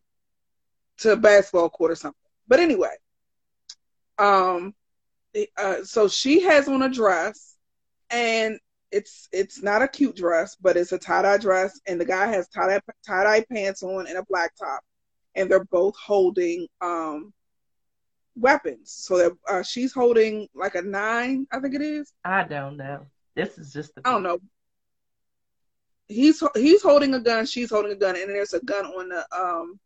to 1.00 1.14
a 1.14 1.16
basketball 1.16 1.70
court 1.70 1.92
or 1.92 1.96
something. 1.96 2.20
But 2.48 2.60
anyway, 2.60 2.96
um, 4.18 4.76
uh, 5.58 5.84
so 5.84 6.08
she 6.08 6.42
has 6.42 6.68
on 6.68 6.82
a 6.82 6.90
dress, 6.90 7.56
and 8.10 8.60
it's 8.94 9.28
it's 9.32 9.64
not 9.64 9.82
a 9.82 9.88
cute 9.88 10.16
dress, 10.16 10.56
but 10.56 10.78
it's 10.78 10.92
a 10.92 11.00
tie 11.00 11.24
dye 11.24 11.38
dress, 11.38 11.82
and 11.88 12.00
the 12.00 12.06
guy 12.06 12.28
has 12.28 12.48
tie 12.48 12.68
dye 12.68 12.82
tie 13.06 13.24
dye 13.24 13.46
pants 13.52 13.82
on 13.82 14.08
and 14.08 14.18
a 14.18 14.24
black 14.30 14.56
top, 14.56 14.82
and 15.36 15.50
they're 15.50 15.66
both 15.66 15.96
holding 15.98 16.68
um 16.80 17.34
weapons. 18.36 18.92
So 18.92 19.18
that 19.18 19.32
uh, 19.50 19.64
she's 19.64 19.94
holding 19.94 20.48
like 20.54 20.76
a 20.76 20.82
nine, 20.82 21.48
I 21.52 21.60
think 21.60 21.74
it 21.74 21.82
is. 21.82 22.14
I 22.24 22.44
don't 22.44 22.78
know. 22.78 23.08
This 23.36 23.58
is 23.58 23.74
just. 23.74 23.94
I 24.06 24.12
don't 24.12 24.24
know. 24.24 24.40
He's 26.08 26.44
he's 26.56 26.84
holding 26.84 27.16
a 27.16 27.20
gun. 27.20 27.48
She's 27.48 27.72
holding 27.72 27.94
a 27.94 27.96
gun, 27.96 28.16
and 28.16 28.30
there's 28.30 28.54
a 28.54 28.62
gun 28.62 28.86
on 28.86 29.10
the 29.10 29.26
um 29.36 29.80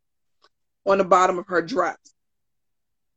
on 0.85 0.97
the 0.97 1.05
bottom 1.05 1.39
of 1.39 1.47
her 1.47 1.61
dress. 1.61 1.97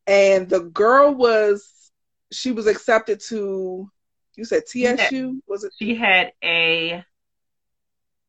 And 0.06 0.48
the 0.48 0.60
girl 0.60 1.14
was 1.14 1.90
she 2.32 2.52
was 2.52 2.68
accepted 2.68 3.20
to 3.28 3.90
you 4.36 4.44
said 4.44 4.62
TSU 4.66 5.42
was 5.46 5.64
it? 5.64 5.72
She 5.78 5.94
had 5.94 6.32
a 6.42 7.04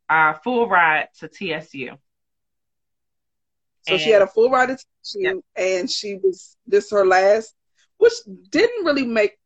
uh, 0.09 0.33
full 0.43 0.67
ride 0.67 1.07
to 1.19 1.27
TSU. 1.27 1.97
So 3.87 3.93
and, 3.93 4.01
she 4.01 4.09
had 4.09 4.21
a 4.21 4.27
full 4.27 4.49
ride 4.49 4.69
to 4.69 4.77
TSU, 5.03 5.19
yep. 5.21 5.37
and 5.55 5.89
she 5.89 6.15
was 6.15 6.57
this 6.67 6.91
her 6.91 7.05
last, 7.05 7.55
which 7.97 8.13
didn't 8.49 8.85
really 8.85 9.05
make 9.05 9.37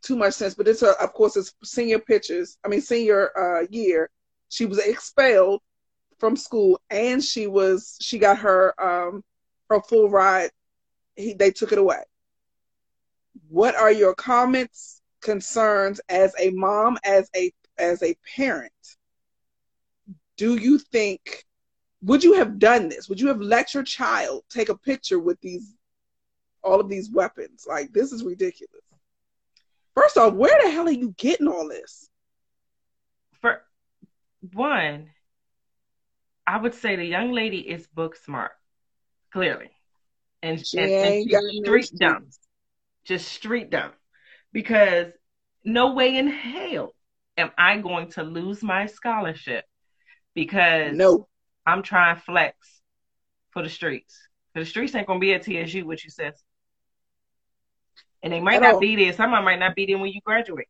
too 0.00 0.16
much 0.16 0.34
sense. 0.34 0.54
But 0.54 0.68
it's 0.68 0.80
her, 0.80 0.94
of 1.00 1.12
course, 1.12 1.36
it's 1.36 1.52
senior 1.64 1.98
pictures. 1.98 2.56
I 2.64 2.68
mean, 2.68 2.80
senior 2.80 3.30
uh, 3.36 3.66
year. 3.70 4.10
She 4.48 4.66
was 4.66 4.78
expelled 4.78 5.60
from 6.18 6.36
school, 6.36 6.80
and 6.88 7.22
she 7.22 7.46
was 7.46 7.98
she 8.00 8.18
got 8.18 8.38
her 8.38 8.74
um 8.80 9.24
her 9.68 9.80
full 9.82 10.08
ride. 10.08 10.50
He, 11.16 11.34
they 11.34 11.50
took 11.50 11.72
it 11.72 11.78
away. 11.78 12.02
What 13.48 13.74
are 13.74 13.92
your 13.92 14.14
comments, 14.14 15.01
concerns 15.22 16.00
as 16.08 16.34
a 16.38 16.50
mom, 16.50 16.98
as 17.04 17.30
a 17.34 17.52
as 17.78 18.02
a 18.02 18.14
parent? 18.36 18.72
Do 20.36 20.56
you 20.56 20.78
think 20.78 21.44
would 22.02 22.24
you 22.24 22.34
have 22.34 22.58
done 22.58 22.88
this? 22.88 23.08
Would 23.08 23.20
you 23.20 23.28
have 23.28 23.40
let 23.40 23.74
your 23.74 23.84
child 23.84 24.42
take 24.50 24.68
a 24.68 24.76
picture 24.76 25.18
with 25.18 25.40
these 25.40 25.74
all 26.62 26.80
of 26.80 26.88
these 26.88 27.10
weapons? 27.10 27.64
Like 27.66 27.92
this 27.92 28.12
is 28.12 28.24
ridiculous. 28.24 28.82
First 29.94 30.16
off, 30.16 30.34
where 30.34 30.58
the 30.62 30.70
hell 30.70 30.88
are 30.88 30.92
you 30.92 31.14
getting 31.16 31.48
all 31.48 31.68
this? 31.68 32.08
For 33.40 33.62
one, 34.52 35.10
I 36.46 36.58
would 36.58 36.74
say 36.74 36.96
the 36.96 37.04
young 37.04 37.32
lady 37.32 37.58
is 37.58 37.86
book 37.86 38.16
smart, 38.16 38.52
clearly, 39.32 39.70
and, 40.42 40.66
she 40.66 40.78
and, 40.78 40.90
and 40.90 41.30
she's 41.30 41.62
street 41.64 41.90
dumb, 41.98 42.26
just 43.04 43.28
street 43.28 43.70
dumb, 43.70 43.92
because 44.52 45.12
no 45.64 45.94
way 45.94 46.16
in 46.16 46.28
hell 46.28 46.94
am 47.36 47.50
I 47.56 47.78
going 47.78 48.10
to 48.12 48.22
lose 48.22 48.62
my 48.62 48.86
scholarship 48.86 49.64
because 50.34 50.94
no 50.94 51.28
I'm 51.66 51.82
trying 51.82 52.16
flex 52.16 52.56
for 53.50 53.62
the 53.62 53.68
streets. 53.68 54.18
The 54.54 54.64
streets 54.64 54.94
ain't 54.94 55.06
gonna 55.06 55.20
be 55.20 55.34
at 55.34 55.42
TSU, 55.44 55.86
what 55.86 56.02
you 56.02 56.10
says. 56.10 56.34
And 58.22 58.32
they 58.32 58.40
might 58.40 58.60
not 58.60 58.80
be 58.80 58.96
there. 58.96 59.12
Some 59.12 59.32
of 59.32 59.38
them 59.38 59.44
might 59.44 59.58
not 59.58 59.74
be 59.74 59.86
there 59.86 59.98
when 59.98 60.10
you 60.10 60.20
graduate. 60.24 60.68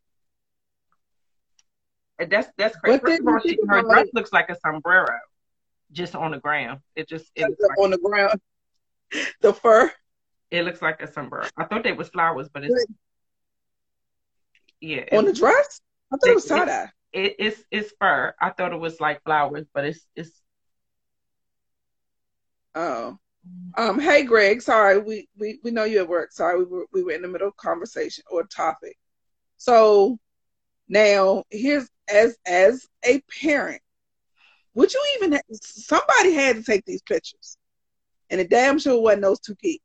And 2.18 2.30
that's 2.30 2.48
that's 2.56 2.76
crazy. 2.76 2.98
First 2.98 3.20
of 3.20 3.26
all, 3.26 3.40
she, 3.40 3.58
her 3.68 3.82
dress 3.82 4.08
looks 4.14 4.32
like 4.32 4.48
a 4.48 4.56
sombrero, 4.64 5.18
just 5.90 6.14
on 6.14 6.30
the 6.30 6.38
ground. 6.38 6.80
It 6.94 7.08
just 7.08 7.30
it 7.34 7.42
like, 7.42 7.78
on 7.78 7.90
the 7.90 7.98
ground. 7.98 8.40
The 9.42 9.52
fur. 9.52 9.92
It 10.50 10.64
looks 10.64 10.80
like 10.80 11.02
a 11.02 11.12
sombrero. 11.12 11.46
I 11.58 11.64
thought 11.64 11.84
they 11.84 11.92
was 11.92 12.08
flowers, 12.08 12.48
but 12.48 12.64
it's 12.64 12.86
yeah. 14.82 15.04
On 15.12 15.24
the 15.24 15.32
dress, 15.32 15.80
I 16.12 16.16
thought 16.16 16.28
it, 16.28 16.30
it 16.30 16.34
was 16.34 16.44
tie 16.44 16.64
dye. 16.64 16.88
It, 17.12 17.24
it, 17.24 17.36
it's 17.38 17.64
it's 17.70 17.92
fur. 18.00 18.34
I 18.40 18.50
thought 18.50 18.72
it 18.72 18.80
was 18.80 19.00
like 19.00 19.22
flowers, 19.24 19.66
but 19.72 19.84
it's 19.84 20.06
it's 20.14 20.42
Oh. 22.74 23.18
Um, 23.76 23.98
hey 23.98 24.22
Greg, 24.22 24.62
sorry, 24.62 24.98
we, 24.98 25.28
we, 25.36 25.58
we 25.64 25.72
know 25.72 25.84
you 25.84 25.98
at 25.98 26.08
work. 26.08 26.30
Sorry, 26.32 26.58
we 26.58 26.64
were 26.64 26.86
we 26.92 27.02
were 27.02 27.12
in 27.12 27.22
the 27.22 27.28
middle 27.28 27.48
of 27.48 27.56
conversation 27.56 28.22
or 28.30 28.44
topic. 28.44 28.96
So 29.56 30.18
now 30.88 31.44
here's 31.50 31.88
as 32.08 32.36
as 32.46 32.86
a 33.04 33.20
parent, 33.42 33.82
would 34.74 34.92
you 34.92 35.04
even 35.16 35.40
somebody 35.52 36.34
had 36.34 36.56
to 36.56 36.62
take 36.62 36.84
these 36.84 37.02
pictures, 37.02 37.56
and 38.30 38.40
it 38.40 38.48
damn 38.48 38.78
sure 38.78 39.00
wasn't 39.00 39.22
those 39.22 39.40
two 39.40 39.56
kids. 39.56 39.80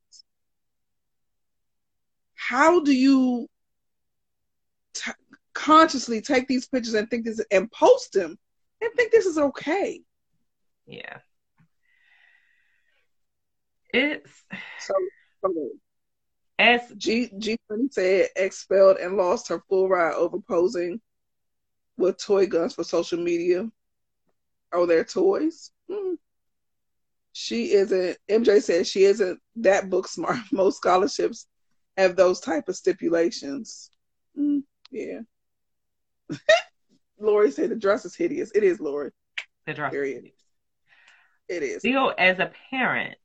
How 2.35 2.81
do 2.81 2.93
you 2.93 3.47
consciously 5.57 6.21
take 6.21 6.47
these 6.47 6.67
pictures 6.67 6.93
and 6.93 7.09
think 7.09 7.25
this 7.25 7.43
and 7.51 7.71
post 7.71 8.13
them 8.13 8.37
and 8.81 8.93
think 8.93 9.11
this 9.11 9.25
is 9.25 9.37
okay? 9.37 10.01
Yeah. 10.85 11.17
It's 13.93 14.43
so, 14.79 14.93
as 16.59 16.81
G 16.97 17.31
G 17.37 17.57
said, 17.89 18.27
expelled 18.35 18.97
and 18.97 19.17
lost 19.17 19.47
her 19.47 19.63
full 19.67 19.89
ride 19.89 20.13
over 20.13 20.39
posing 20.39 21.01
with 21.97 22.17
toy 22.17 22.45
guns 22.45 22.75
for 22.75 22.83
social 22.83 23.19
media. 23.19 23.67
Oh, 24.71 24.85
they're 24.85 25.05
toys. 25.05 25.71
Hmm. 25.89 26.15
She 27.33 27.71
isn't. 27.71 28.17
MJ 28.29 28.61
says 28.61 28.87
she 28.87 29.05
isn't 29.05 29.39
that 29.57 29.89
book 29.89 30.07
smart. 30.07 30.39
Most 30.51 30.77
scholarships 30.77 31.47
have 31.95 32.15
those 32.15 32.39
type 32.39 32.67
of 32.67 32.75
stipulations. 32.75 33.89
Hmm. 34.35 34.59
Yeah. 34.91 35.21
Lori 37.19 37.51
said 37.51 37.69
the 37.69 37.75
dress 37.75 38.05
is 38.05 38.15
hideous. 38.15 38.51
It 38.53 38.63
is, 38.63 38.79
Lori. 38.79 39.11
The 39.65 39.73
dress. 39.73 39.91
Period. 39.91 40.31
It 41.49 41.63
is. 41.63 41.79
Still, 41.79 42.13
as 42.17 42.39
a 42.39 42.51
parent, 42.69 43.17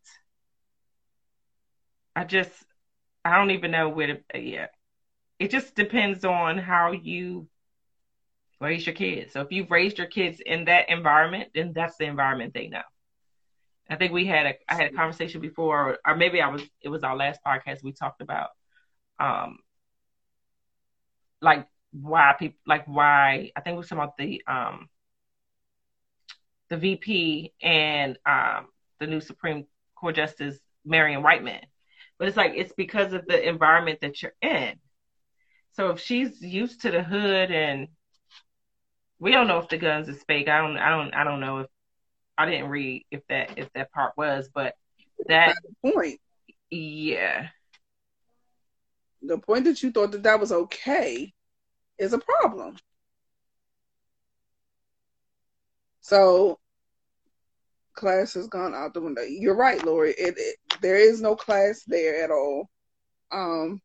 I 2.15 2.25
just 2.25 2.53
I 3.25 3.37
don't 3.37 3.51
even 3.51 3.71
know 3.71 3.89
where 3.89 4.07
to 4.09 4.41
yeah. 4.41 4.67
It 5.39 5.51
just 5.51 5.75
depends 5.75 6.25
on 6.25 6.59
how 6.59 6.93
you 6.93 7.49
raise 8.61 8.87
your 8.87 8.95
kids. 8.95 9.33
So 9.33 9.41
if 9.41 9.51
you've 9.51 9.71
raised 9.71 9.99
your 9.99 10.07
kids 10.07 10.41
in 10.45 10.67
that 10.67 10.89
environment, 10.89 11.51
then 11.55 11.73
that's 11.75 11.97
the 11.97 12.05
environment 12.05 12.55
they 12.55 12.69
know. 12.69 12.83
I 13.91 13.97
think 13.97 14.13
we 14.13 14.25
had 14.25 14.47
a 14.47 14.55
I 14.69 14.75
had 14.75 14.93
a 14.93 14.97
conversation 14.97 15.41
before, 15.41 15.99
or 16.07 16.17
maybe 16.17 16.41
I 16.41 16.49
was 16.49 16.63
it 16.81 16.89
was 16.89 17.03
our 17.03 17.17
last 17.17 17.41
podcast 17.47 17.83
we 17.83 17.93
talked 17.93 18.23
about 18.23 18.51
um 19.19 19.59
like 21.41 21.67
why 21.93 22.35
people 22.39 22.59
like 22.67 22.87
why 22.87 23.51
I 23.55 23.61
think 23.61 23.75
we 23.75 23.79
were 23.79 23.83
talking 23.83 23.99
about 23.99 24.17
the 24.17 24.43
um 24.47 24.89
the 26.69 26.77
VP 26.77 27.53
and 27.63 28.19
um 28.27 28.67
the 28.99 29.07
new 29.07 29.21
Supreme 29.21 29.67
Court 29.95 30.17
Justice 30.17 30.59
Marian 30.85 31.23
Whiteman 31.23 31.61
but 32.23 32.29
it's 32.29 32.37
like 32.37 32.53
it's 32.55 32.73
because 32.73 33.13
of 33.13 33.27
the 33.27 33.49
environment 33.49 33.99
that 34.03 34.23
you're 34.23 34.35
in. 34.41 34.75
So 35.73 35.91
if 35.91 35.99
she's 35.99 36.41
used 36.41 36.83
to 36.83 36.93
the 36.93 37.03
hood 37.03 37.51
and 37.51 37.89
we 39.19 39.33
don't 39.33 39.49
know 39.49 39.59
if 39.59 39.69
the 39.69 39.77
guns 39.77 40.09
is 40.09 40.23
fake. 40.29 40.49
I 40.49 40.59
don't 40.59 40.79
I 40.79 40.91
don't 40.91 41.13
I 41.15 41.25
don't 41.25 41.41
know 41.41 41.59
if 41.59 41.67
I 42.39 42.47
didn't 42.47 42.71
read 42.71 43.07
if 43.11 43.23
that 43.29 43.59
if 43.59 43.73
that 43.73 43.91
part 43.91 44.13
was, 44.17 44.49
but 44.55 44.77
that 45.27 45.57
point. 45.85 46.21
Yeah. 46.71 47.49
The 49.23 49.39
point 49.39 49.65
that 49.65 49.83
you 49.83 49.91
thought 49.91 50.13
that 50.13 50.23
that 50.23 50.39
was 50.39 50.53
okay 50.53 51.35
is 52.03 52.13
a 52.13 52.19
problem. 52.19 52.77
So 56.01 56.59
class 57.95 58.35
has 58.35 58.49
gone 58.49 58.75
out 58.75 58.93
the 58.93 59.01
window. 59.01 59.23
You're 59.23 59.55
right, 59.55 59.83
Lori. 59.85 60.11
It, 60.19 60.35
it 60.37 60.57
there 60.83 60.97
is 60.97 61.23
no 61.23 61.37
class 61.37 61.83
there 61.87 62.25
at 62.25 62.31
all. 62.31 62.69
Um, 63.31 63.81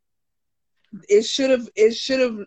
it 1.08 1.23
should 1.23 1.51
have. 1.51 1.69
It 1.75 1.93
should 1.95 2.19
have. 2.19 2.39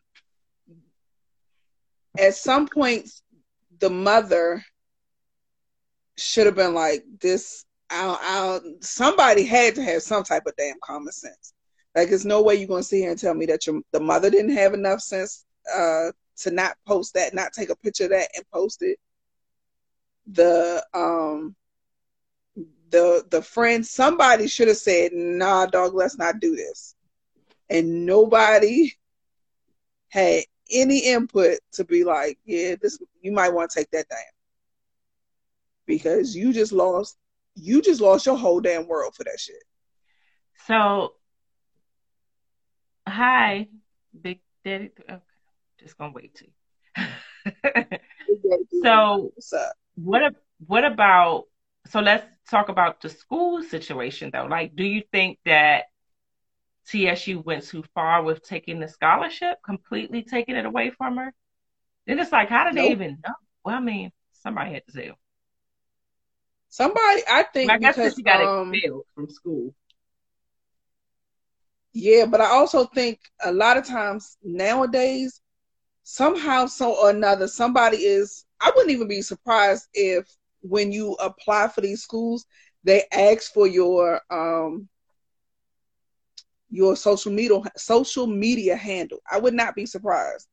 At 2.19 2.35
some 2.35 2.67
point, 2.67 3.09
the 3.79 3.91
mother 3.91 4.65
should 6.19 6.47
have 6.47 6.57
been 6.57 6.75
like, 6.75 7.05
"This, 7.21 7.65
I'll, 7.91 8.19
I'll." 8.21 8.61
Somebody 8.81 9.45
had 9.45 9.77
to 9.77 9.85
have 9.85 10.03
some 10.03 10.25
type 10.25 10.43
of 10.47 10.57
damn 10.57 10.77
common 10.83 11.13
sense. 11.13 11.55
Like, 11.95 12.09
there's 12.09 12.27
no 12.27 12.43
way 12.43 12.57
you're 12.57 12.67
gonna 12.67 12.83
sit 12.83 12.99
here 12.99 13.11
and 13.11 13.19
tell 13.19 13.35
me 13.35 13.47
that 13.47 13.67
your 13.69 13.81
the 13.93 14.01
mother 14.01 14.31
didn't 14.31 14.57
have 14.57 14.75
enough 14.75 15.01
sense 15.01 15.45
uh, 15.75 16.11
to 16.39 16.51
not 16.51 16.77
post 16.87 17.15
that, 17.15 17.35
not 17.35 17.53
take 17.53 17.71
a 17.71 17.77
picture 17.77 18.05
of 18.05 18.11
that 18.11 18.29
and 18.35 18.45
post 18.53 18.83
it 18.83 18.99
the 20.27 20.85
um 20.95 21.57
the 22.91 23.25
the 23.31 23.43
friend 23.43 23.85
somebody 23.85 24.47
should 24.47 24.69
have 24.69 24.77
said 24.77 25.13
nah 25.13 25.67
dog 25.67 25.95
let's 25.95 26.19
not 26.19 26.41
do 26.41 26.55
this 26.55 26.95
and 27.71 28.05
nobody 28.05 28.93
had 30.09 30.43
any 30.73 30.99
input 31.07 31.59
to 31.73 31.85
be 31.85 32.05
like, 32.05 32.39
yeah, 32.45 32.75
this 32.81 33.01
you 33.23 33.33
might 33.33 33.53
want 33.53 33.71
to 33.71 33.79
take 33.79 33.91
that 33.93 34.09
down 34.09 34.19
because 35.87 36.37
you 36.37 36.53
just 36.53 36.73
lost 36.73 37.17
you 37.55 37.81
just 37.83 38.01
lost 38.01 38.27
your 38.27 38.37
whole 38.37 38.61
damn 38.61 38.87
world 38.87 39.15
for 39.15 39.25
that 39.25 39.39
shit. 39.39 39.63
So, 40.67 41.15
hi, 43.07 43.69
Big 44.21 44.41
Daddy. 44.65 44.91
Okay, 45.09 45.21
just 45.81 45.97
gonna 45.99 46.13
wait 46.13 46.35
till. 46.35 46.49
so, 48.83 49.33
what 49.95 50.35
what 50.67 50.85
about? 50.85 51.45
So 51.87 52.01
let's 52.01 52.27
talk 52.51 52.69
about 52.69 53.01
the 53.01 53.09
school 53.09 53.63
situation 53.63 54.31
though. 54.33 54.47
Like, 54.47 54.77
do 54.77 54.85
you 54.85 55.03
think 55.11 55.39
that 55.47 55.85
TSU 56.87 57.41
went 57.41 57.65
too 57.67 57.85
far 57.95 58.23
with 58.23 58.43
taking 58.43 58.81
the 58.81 58.89
scholarship, 58.89 59.59
completely 59.65 60.23
taking 60.23 60.57
it 60.57 60.67
away 60.67 60.91
from 60.91 61.17
her? 61.17 61.33
Then 62.07 62.19
it's 62.19 62.33
like, 62.33 62.49
how 62.49 62.65
did 62.65 62.75
nope. 62.75 62.87
they 62.87 62.91
even 62.93 63.19
know? 63.27 63.35
Well, 63.65 63.77
I 63.77 63.81
mean, 63.81 64.13
somebody 64.33 64.75
had 64.75 64.87
to 64.87 64.93
say. 64.93 65.13
Somebody, 66.69 67.23
I 67.29 67.45
think, 67.53 67.71
I 67.71 67.79
guess 67.79 67.97
because 67.97 68.15
she 68.15 68.23
got 68.23 68.41
um, 68.41 68.73
expelled 68.73 69.05
from 69.15 69.29
school. 69.29 69.75
Yeah, 71.93 72.27
but 72.27 72.41
I 72.41 72.47
also 72.47 72.85
think 72.87 73.19
a 73.43 73.53
lot 73.53 73.77
of 73.77 73.85
times 73.85 74.37
nowadays, 74.43 75.41
somehow, 76.03 76.67
so 76.67 76.95
or 76.97 77.11
another, 77.11 77.49
somebody 77.49 77.99
is. 77.99 78.45
I 78.61 78.71
wouldn't 78.75 78.93
even 78.93 79.09
be 79.09 79.23
surprised 79.23 79.89
if 79.95 80.27
when 80.63 80.93
you 80.93 81.13
apply 81.15 81.69
for 81.69 81.81
these 81.81 82.03
schools, 82.03 82.45
they 82.85 83.05
ask 83.13 83.53
for 83.53 83.67
your 83.67 84.21
um 84.31 84.89
your 86.71 86.97
social 86.97 87.33
media 87.33 87.61
social 87.77 88.27
media 88.27 88.77
handle. 88.77 89.19
I 89.31 89.39
would 89.39 89.55
not 89.55 89.75
be 89.75 89.87
surprised. 89.87 90.49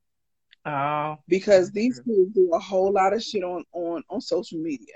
Oh, 0.66 1.16
because 1.28 1.70
these 1.70 1.96
schools 1.96 2.28
do 2.34 2.50
a 2.52 2.58
whole 2.58 2.92
lot 2.92 3.12
of 3.12 3.22
shit 3.22 3.44
on 3.44 3.64
on 3.72 4.02
on 4.10 4.20
social 4.20 4.58
media 4.58 4.94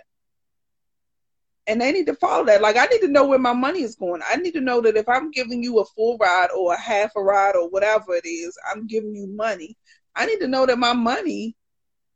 and 1.66 1.80
they 1.80 1.92
need 1.92 2.06
to 2.06 2.14
follow 2.14 2.44
that. 2.46 2.60
Like 2.60 2.76
I 2.76 2.86
need 2.86 3.00
to 3.02 3.08
know 3.08 3.26
where 3.26 3.38
my 3.38 3.52
money 3.52 3.82
is 3.82 3.94
going. 3.94 4.20
I 4.28 4.36
need 4.36 4.52
to 4.54 4.60
know 4.60 4.80
that 4.82 4.96
if 4.96 5.08
I'm 5.08 5.30
giving 5.30 5.62
you 5.62 5.78
a 5.78 5.84
full 5.84 6.16
ride 6.18 6.50
or 6.56 6.74
a 6.74 6.80
half 6.80 7.12
a 7.16 7.22
ride 7.22 7.54
or 7.56 7.68
whatever 7.68 8.14
it 8.14 8.26
is, 8.26 8.56
I'm 8.70 8.86
giving 8.86 9.14
you 9.14 9.26
money. 9.28 9.76
I 10.14 10.26
need 10.26 10.40
to 10.40 10.48
know 10.48 10.66
that 10.66 10.78
my 10.78 10.92
money 10.92 11.56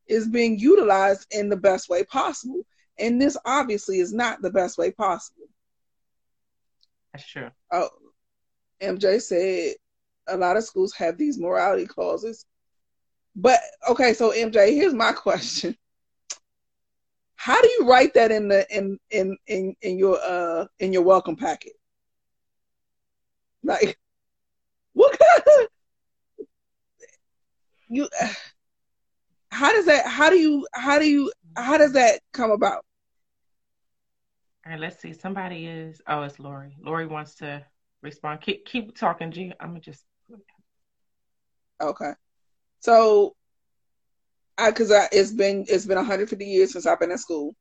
is 0.07 0.29
being 0.29 0.59
utilized 0.59 1.27
in 1.31 1.49
the 1.49 1.57
best 1.57 1.89
way 1.89 2.05
possible. 2.05 2.63
And 2.99 3.21
this 3.21 3.37
obviously 3.45 4.01
is 4.01 4.13
not 4.13 4.41
the 4.43 4.51
best 4.51 4.79
way 4.79 4.91
possible. 4.91 5.49
That's 7.13 7.27
true. 7.27 7.51
Oh, 7.73 7.89
MJ 8.81 9.21
said 9.21 9.75
a 10.29 10.37
lot 10.37 10.57
of 10.57 10.65
schools 10.65 10.93
have 10.95 11.17
these 11.17 11.39
morality 11.39 11.87
clauses. 11.87 12.47
But 13.35 13.61
okay, 13.89 14.15
so 14.15 14.33
MJ, 14.33 14.75
here's 14.75 14.95
my 14.95 15.13
question. 15.13 15.77
How 17.35 17.61
do 17.61 17.69
you 17.79 17.89
write 17.89 18.15
that 18.15 18.33
in 18.33 18.49
the 18.49 18.67
in 18.77 18.99
in 19.11 19.37
in, 19.47 19.77
in 19.83 19.99
your 19.99 20.19
uh 20.21 20.67
in 20.79 20.93
your 20.93 21.03
welcome 21.03 21.37
packet? 21.37 21.75
Like 23.63 23.99
what 24.95 25.17
kind 25.19 25.43
of 25.61 25.69
you 27.89 28.09
how 29.51 29.73
does 29.73 29.87
that 29.87 30.07
how 30.07 30.31
do 30.31 30.37
you 30.37 30.67
how 30.73 30.99
do 30.99 31.09
you 31.09 31.33
how 31.57 31.79
does 31.79 31.93
that 31.93 32.21
come 32.33 32.51
about? 32.51 32.85
All 34.65 34.73
right, 34.73 34.81
let's 34.81 35.01
see. 35.01 35.13
Somebody 35.13 35.67
is 35.67 36.01
oh 36.07 36.23
it's 36.23 36.39
Lori. 36.39 36.77
Lori 36.81 37.07
wants 37.07 37.37
to 37.37 37.65
respond. 38.03 38.41
Keep 38.41 38.67
keep 38.67 38.97
talking, 38.97 39.31
G. 39.31 39.53
I'm 39.61 39.69
gonna 39.69 39.81
just 39.81 40.05
Okay. 41.81 42.13
So 42.81 43.35
I 44.59 44.71
because 44.71 44.91
I 44.91 45.09
it's 45.13 45.33
been 45.33 45.65
it's 45.69 45.87
been 45.87 45.97
150 45.97 46.45
years 46.45 46.73
since 46.73 46.87
I've 46.87 47.01
been 47.01 47.11
in 47.11 47.19
school. 47.19 47.55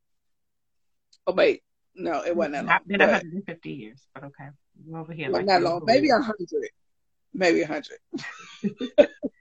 Oh 1.26 1.32
wait, 1.32 1.62
no, 1.94 2.24
it 2.24 2.34
wasn't 2.34 2.54
that 2.54 2.64
long. 2.64 2.74
Not 2.74 2.88
been 2.88 3.00
150 3.00 3.70
years, 3.70 4.06
but 4.14 4.24
okay. 4.24 4.48
Over 4.94 5.12
here. 5.12 5.30
Like 5.30 5.46
that 5.46 5.62
long? 5.62 5.82
Maybe 5.84 6.10
100. 6.10 6.36
Maybe 7.34 7.60
100. 7.60 7.98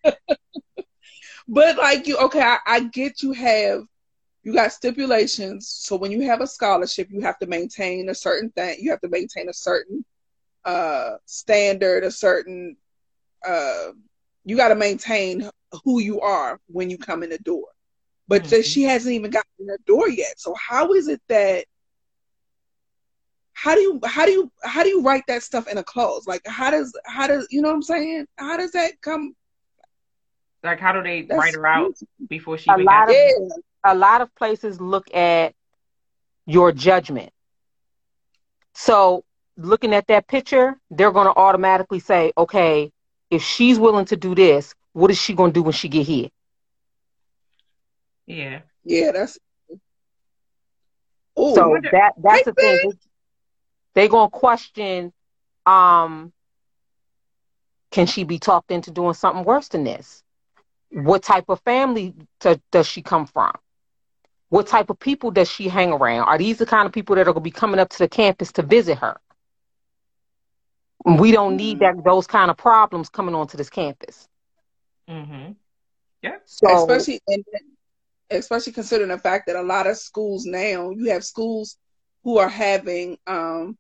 but 1.48 1.78
like 1.78 2.08
you, 2.08 2.18
okay, 2.18 2.42
I, 2.42 2.58
I 2.66 2.80
get 2.82 3.22
you 3.22 3.34
have 3.34 3.84
you 4.46 4.54
got 4.54 4.72
stipulations. 4.72 5.68
So 5.68 5.96
when 5.96 6.12
you 6.12 6.22
have 6.22 6.40
a 6.40 6.48
scholarship, 6.48 7.08
you 7.10 7.22
have 7.22 7.40
to 7.40 7.48
maintain 7.48 8.10
a 8.10 8.16
certain 8.16 8.52
thing. 8.52 8.78
You 8.80 8.92
have 8.92 9.02
to 9.02 9.10
maintain 9.10 9.50
a 9.50 9.54
certain 9.54 10.06
uh 10.64 11.18
standard, 11.26 12.04
a 12.04 12.12
certain 12.12 12.78
uh 13.46 13.90
you 14.46 14.56
got 14.56 14.70
to 14.70 14.76
maintain 14.76 15.50
who 15.84 16.00
you 16.00 16.22
are 16.22 16.60
when 16.68 16.90
you 16.92 16.98
come 16.98 17.24
in 17.24 17.32
the 17.32 17.40
door. 17.40 17.66
But 18.28 18.44
mm-hmm. 18.44 18.62
she 18.62 18.84
hasn't 18.84 19.14
even 19.14 19.32
gotten 19.32 19.50
in 19.60 19.66
the 19.66 19.80
door 19.86 20.08
yet. 20.10 20.40
So 20.40 20.54
how 20.56 20.94
is 20.94 21.08
it 21.08 21.22
that 21.28 21.66
how 23.54 23.74
do 23.74 23.82
you 23.82 24.00
how 24.06 24.26
do 24.26 24.32
you 24.32 24.52
how 24.64 24.84
do 24.84 24.90
you 24.90 25.02
write 25.02 25.24
that 25.28 25.42
stuff 25.42 25.68
in 25.68 25.80
a 25.80 25.84
clause? 25.84 26.28
Like 26.28 26.46
how 26.46 26.70
does 26.70 26.96
how 27.06 27.26
does 27.26 27.48
you 27.50 27.64
know 27.64 27.70
what 27.70 27.76
I'm 27.76 27.82
saying? 27.82 28.28
How 28.38 28.58
does 28.58 28.72
that 28.74 29.02
come? 29.02 29.36
Like 30.66 30.80
how 30.80 30.94
do 30.94 31.04
they 31.04 31.22
That's 31.22 31.40
write 31.40 31.54
her 31.54 31.66
out 31.68 31.94
before 32.28 32.58
she? 32.58 32.70
A 32.70 32.78
lot 32.78 33.10
of 33.10 33.16
a 33.84 33.96
lot 33.96 34.22
of 34.22 34.34
places 34.36 34.82
look 34.82 35.14
at 35.14 35.54
your 36.46 36.72
judgment. 36.72 37.32
So 38.74 39.24
looking 39.58 39.94
at 39.94 40.08
that 40.08 40.28
picture, 40.28 40.76
they're 40.90 41.12
going 41.12 41.28
to 41.28 41.36
automatically 41.36 42.00
say, 42.00 42.34
okay, 42.38 42.92
if 43.32 43.42
she's 43.42 43.80
willing 43.80 44.06
to 44.06 44.18
do 44.18 44.36
this, 44.36 44.74
what 44.94 45.12
is 45.12 45.20
she 45.20 45.34
gonna 45.34 45.52
do 45.52 45.64
when 45.64 45.74
she 45.74 45.90
get 45.90 46.06
here? 46.08 46.30
Yeah. 48.26 48.62
Yeah, 48.84 49.12
that's 49.12 49.38
Ooh, 51.38 51.54
so 51.54 51.78
that 51.92 52.14
that's 52.18 52.46
the 52.46 52.54
thing. 52.54 52.94
They're 53.94 54.08
gonna 54.08 54.30
question 54.30 55.12
um 55.66 56.32
can 57.92 58.08
she 58.08 58.24
be 58.24 58.40
talked 58.40 58.72
into 58.72 58.92
doing 58.92 59.14
something 59.14 59.44
worse 59.44 59.70
than 59.70 59.84
this? 59.84 60.24
What 60.96 61.24
type 61.24 61.50
of 61.50 61.60
family 61.64 62.14
to, 62.40 62.62
does 62.72 62.88
she 62.88 63.02
come 63.02 63.26
from? 63.26 63.52
What 64.48 64.68
type 64.68 64.90
of 64.90 64.98
people 64.98 65.30
does 65.30 65.52
she 65.52 65.68
hang 65.68 65.92
around? 65.92 66.26
Are 66.30 66.38
these 66.38 66.58
the 66.58 66.66
kind 66.66 66.86
of 66.86 66.94
people 66.94 67.18
that 67.18 67.24
are 67.24 67.34
going 67.34 67.36
to 67.36 67.42
be 67.42 67.52
coming 67.52 67.82
up 67.82 67.90
to 67.90 68.00
the 68.00 68.08
campus 68.08 68.54
to 68.54 68.62
visit 68.62 69.00
her? 69.00 69.18
We 71.04 71.34
don't 71.34 71.58
need 71.58 71.80
mm-hmm. 71.80 71.98
that 71.98 72.04
those 72.06 72.28
kind 72.28 72.50
of 72.50 72.56
problems 72.56 73.10
coming 73.10 73.36
onto 73.36 73.58
this 73.58 73.70
campus. 73.70 74.30
Mm-hmm. 75.10 75.52
Yeah. 76.22 76.38
So, 76.46 76.84
especially 76.84 77.20
and 77.28 77.44
especially 78.30 78.72
considering 78.72 79.10
the 79.10 79.18
fact 79.18 79.48
that 79.48 79.58
a 79.58 79.62
lot 79.62 79.88
of 79.88 79.98
schools 79.98 80.46
now 80.46 80.92
you 80.92 81.12
have 81.12 81.26
schools 81.26 81.78
who 82.24 82.38
are 82.38 82.48
having 82.48 83.18
um, 83.28 83.78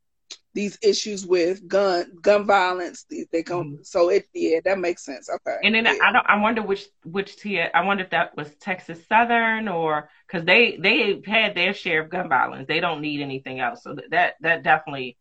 these 0.56 0.80
issues 0.82 1.28
with 1.28 1.68
gun 1.68 2.12
gun 2.22 2.48
violence. 2.48 3.06
They, 3.10 3.26
they 3.32 3.44
go 3.44 3.62
mm-hmm. 3.62 3.84
so 3.84 4.10
it 4.10 4.28
yeah 4.34 4.62
that 4.64 4.80
makes 4.80 5.04
sense. 5.04 5.30
Okay. 5.30 5.58
And 5.64 5.76
then 5.76 5.86
yeah. 5.86 5.98
I 6.02 6.12
don't 6.12 6.26
I 6.28 6.40
wonder 6.40 6.64
which 6.64 6.88
which 7.04 7.36
tier 7.36 7.70
I 7.76 7.84
wonder 7.86 8.06
if 8.06 8.10
that 8.12 8.36
was 8.36 8.56
Texas 8.56 9.06
Southern 9.08 9.68
or 9.68 10.10
because 10.26 10.46
they 10.46 10.78
they 10.78 11.22
had 11.28 11.54
their 11.54 11.74
share 11.74 12.02
of 12.02 12.10
gun 12.10 12.30
violence. 12.30 12.68
They 12.68 12.80
don't 12.80 13.02
need 13.02 13.22
anything 13.22 13.60
else. 13.60 13.84
So 13.84 13.96
that 14.10 14.36
that 14.40 14.64
definitely. 14.64 15.18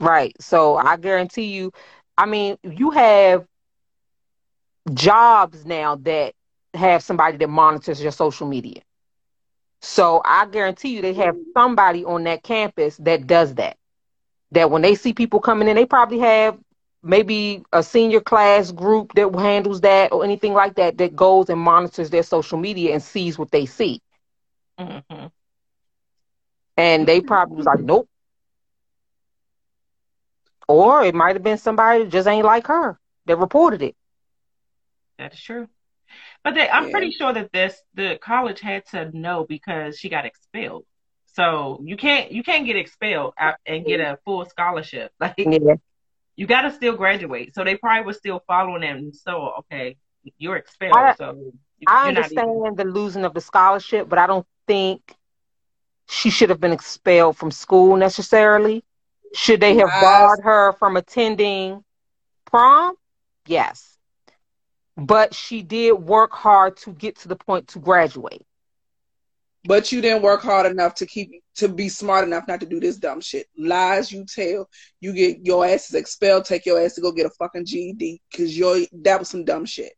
Right. 0.00 0.34
So 0.40 0.76
I 0.76 0.96
guarantee 0.96 1.52
you. 1.52 1.72
I 2.16 2.24
mean, 2.24 2.56
you 2.62 2.92
have 2.92 3.44
jobs 4.94 5.66
now 5.66 5.96
that 5.96 6.32
have 6.72 7.02
somebody 7.02 7.36
that 7.38 7.48
monitors 7.48 8.00
your 8.00 8.12
social 8.12 8.46
media. 8.46 8.82
So 9.82 10.22
I 10.24 10.46
guarantee 10.46 10.94
you 10.94 11.02
they 11.02 11.14
have 11.14 11.36
somebody 11.54 12.04
on 12.04 12.24
that 12.24 12.42
campus 12.42 12.96
that 12.98 13.26
does 13.26 13.54
that. 13.56 13.76
That 14.52 14.70
when 14.70 14.82
they 14.82 14.94
see 14.94 15.12
people 15.12 15.40
coming 15.40 15.68
in, 15.68 15.76
they 15.76 15.86
probably 15.86 16.20
have 16.20 16.58
maybe 17.02 17.62
a 17.72 17.82
senior 17.82 18.20
class 18.20 18.72
group 18.72 19.12
that 19.14 19.34
handles 19.34 19.80
that 19.82 20.12
or 20.12 20.24
anything 20.24 20.52
like 20.52 20.74
that 20.76 20.98
that 20.98 21.14
goes 21.16 21.48
and 21.48 21.60
monitors 21.60 22.10
their 22.10 22.22
social 22.22 22.58
media 22.58 22.92
and 22.92 23.02
sees 23.02 23.38
what 23.38 23.50
they 23.50 23.66
see. 23.66 24.00
Mm-hmm. 24.78 25.26
And 26.76 27.06
they 27.06 27.20
probably 27.20 27.56
was 27.56 27.66
like, 27.66 27.80
nope. 27.80 28.08
Or 30.68 31.04
it 31.04 31.14
might 31.14 31.36
have 31.36 31.42
been 31.42 31.58
somebody 31.58 32.04
that 32.04 32.10
just 32.10 32.28
ain't 32.28 32.44
like 32.44 32.66
her 32.66 32.98
that 33.26 33.36
reported 33.36 33.82
it. 33.82 33.96
That 35.18 35.32
is 35.32 35.40
true. 35.40 35.68
But 36.44 36.54
they, 36.54 36.68
I'm 36.68 36.86
yeah. 36.86 36.90
pretty 36.90 37.10
sure 37.12 37.32
that 37.32 37.52
this 37.52 37.80
the 37.94 38.18
college 38.20 38.60
had 38.60 38.86
to 38.86 39.16
know 39.16 39.46
because 39.48 39.98
she 39.98 40.08
got 40.08 40.26
expelled. 40.26 40.84
So 41.36 41.80
you 41.84 41.96
can't 41.98 42.32
you 42.32 42.42
can't 42.42 42.64
get 42.64 42.76
expelled 42.76 43.34
and 43.66 43.84
get 43.84 44.00
a 44.00 44.18
full 44.24 44.44
scholarship. 44.46 45.12
Like 45.20 45.34
yeah. 45.36 45.74
you 46.36 46.46
got 46.46 46.62
to 46.62 46.72
still 46.72 46.96
graduate. 46.96 47.54
So 47.54 47.62
they 47.62 47.76
probably 47.76 48.06
were 48.06 48.14
still 48.14 48.42
following 48.46 48.80
them. 48.80 49.12
So 49.12 49.52
okay, 49.60 49.96
you're 50.38 50.56
expelled. 50.56 50.94
I, 50.96 51.14
so 51.14 51.52
I 51.86 52.08
understand 52.08 52.50
even... 52.58 52.76
the 52.76 52.84
losing 52.84 53.26
of 53.26 53.34
the 53.34 53.42
scholarship, 53.42 54.08
but 54.08 54.18
I 54.18 54.26
don't 54.26 54.46
think 54.66 55.14
she 56.08 56.30
should 56.30 56.48
have 56.48 56.60
been 56.60 56.72
expelled 56.72 57.36
from 57.36 57.50
school 57.50 57.96
necessarily. 57.96 58.82
Should 59.34 59.60
they 59.60 59.76
have 59.76 59.90
barred 60.00 60.40
her 60.42 60.72
from 60.74 60.96
attending 60.96 61.84
prom? 62.46 62.94
Yes. 63.46 63.98
but 64.96 65.34
she 65.34 65.62
did 65.62 65.92
work 65.92 66.32
hard 66.32 66.76
to 66.78 66.92
get 66.92 67.16
to 67.18 67.28
the 67.28 67.36
point 67.36 67.68
to 67.68 67.78
graduate. 67.78 68.42
But 69.66 69.90
you 69.90 70.00
didn't 70.00 70.22
work 70.22 70.42
hard 70.42 70.70
enough 70.70 70.94
to 70.96 71.06
keep 71.06 71.42
to 71.56 71.68
be 71.68 71.88
smart 71.88 72.26
enough 72.26 72.44
not 72.46 72.60
to 72.60 72.66
do 72.66 72.78
this 72.78 72.96
dumb 72.96 73.20
shit. 73.20 73.46
Lies 73.56 74.12
you 74.12 74.24
tell, 74.24 74.68
you 75.00 75.12
get 75.12 75.44
your 75.44 75.66
ass 75.66 75.88
is 75.88 75.94
expelled. 75.94 76.44
Take 76.44 76.66
your 76.66 76.80
ass 76.80 76.94
to 76.94 77.00
go 77.00 77.12
get 77.12 77.26
a 77.26 77.30
fucking 77.30 77.64
GED 77.64 78.22
because 78.30 78.56
your 78.56 78.78
that 79.02 79.18
was 79.18 79.28
some 79.28 79.44
dumb 79.44 79.64
shit, 79.64 79.92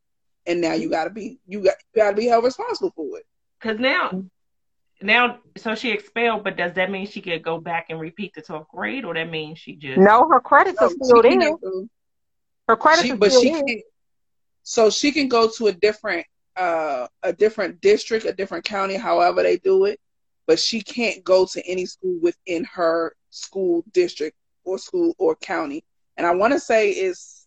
and 0.46 0.60
now 0.60 0.72
you 0.74 0.88
gotta 0.88 1.10
be 1.10 1.38
you 1.46 1.60
got 1.60 1.74
you 1.94 2.02
gotta 2.02 2.16
be 2.16 2.26
held 2.26 2.44
responsible 2.44 2.92
for 2.96 3.18
it. 3.18 3.26
Because 3.60 3.78
now, 3.80 4.24
now, 5.02 5.38
so 5.56 5.74
she 5.74 5.90
expelled, 5.90 6.44
but 6.44 6.56
does 6.56 6.74
that 6.74 6.90
mean 6.90 7.06
she 7.06 7.20
could 7.20 7.42
go 7.42 7.60
back 7.60 7.86
and 7.90 7.98
repeat 8.00 8.34
the 8.34 8.42
12th 8.42 8.68
grade, 8.68 9.04
or 9.04 9.14
that 9.14 9.28
means 9.30 9.58
she 9.58 9.74
just 9.76 9.98
No, 9.98 10.28
her 10.28 10.40
credits 10.40 10.80
are 10.80 10.90
still 10.90 11.22
she 11.22 11.28
can 11.28 11.40
there. 11.40 11.56
Her 12.68 12.76
credits 12.76 13.06
she, 13.06 13.12
are 13.12 13.16
but 13.16 13.30
still 13.32 13.42
she 13.42 13.52
there. 13.52 13.62
can 13.64 13.82
so 14.62 14.90
she 14.90 15.12
can 15.12 15.28
go 15.28 15.48
to 15.56 15.68
a 15.68 15.72
different 15.72 16.26
uh 16.58 17.06
a 17.22 17.32
different 17.32 17.80
district 17.80 18.24
a 18.26 18.32
different 18.32 18.64
county 18.64 18.94
however 18.96 19.42
they 19.42 19.56
do 19.58 19.84
it 19.84 20.00
but 20.46 20.58
she 20.58 20.80
can't 20.80 21.22
go 21.24 21.46
to 21.46 21.64
any 21.66 21.86
school 21.86 22.18
within 22.20 22.64
her 22.64 23.14
school 23.30 23.84
district 23.92 24.36
or 24.64 24.78
school 24.78 25.14
or 25.18 25.36
county 25.36 25.84
and 26.16 26.26
i 26.26 26.34
want 26.34 26.52
to 26.52 26.58
say 26.60 26.90
it's 26.90 27.46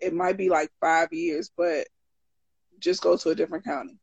it 0.00 0.14
might 0.14 0.36
be 0.36 0.48
like 0.48 0.70
five 0.80 1.12
years 1.12 1.50
but 1.56 1.86
just 2.78 3.02
go 3.02 3.16
to 3.16 3.30
a 3.30 3.34
different 3.34 3.64
county 3.64 3.98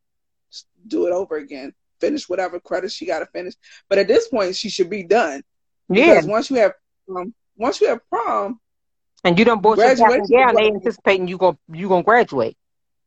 Just 0.51 0.67
do 0.87 1.07
it 1.07 1.13
over 1.13 1.37
again 1.37 1.73
finish 2.01 2.27
whatever 2.27 2.59
credits 2.59 2.93
she 2.93 3.05
got 3.05 3.19
to 3.19 3.25
finish 3.27 3.53
but 3.87 3.97
at 3.97 4.07
this 4.07 4.27
point 4.27 4.55
she 4.55 4.69
should 4.69 4.89
be 4.89 5.03
done 5.03 5.41
Yeah, 5.89 6.15
because 6.15 6.27
once 6.27 6.49
you 6.49 6.57
have 6.57 6.73
um, 7.09 7.33
once 7.55 7.79
you 7.79 7.87
have 7.87 7.99
prom 8.09 8.59
and 9.23 9.37
you 9.39 9.45
don't 9.45 9.61
bought 9.61 9.77
your 9.77 9.95
cap 9.95 10.11
and 10.11 10.27
Graduation 10.27 10.37
gown. 10.37 10.49
is 10.49 10.55
They 10.57 10.63
what- 10.69 10.75
anticipating 10.75 11.27
you 11.29 11.37
going 11.37 11.57
you 11.71 11.87
gonna 11.87 12.03
graduate. 12.03 12.57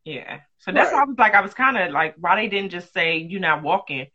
Yeah. 0.05 0.41
So 0.67 0.73
that's 0.73 0.93
Right. 0.93 0.93
why 0.93 1.03
I 1.03 1.05
was 1.05 1.19
like, 1.19 1.35
I 1.35 1.43
was 1.43 1.55
kind 1.55 1.79
of 1.79 1.93
like, 1.93 2.17
why 2.19 2.37
they 2.37 2.49
didn't 2.49 2.71
just 2.71 2.93
say 2.93 3.19
you're 3.19 3.41
not 3.41 3.63
walking? 3.63 4.07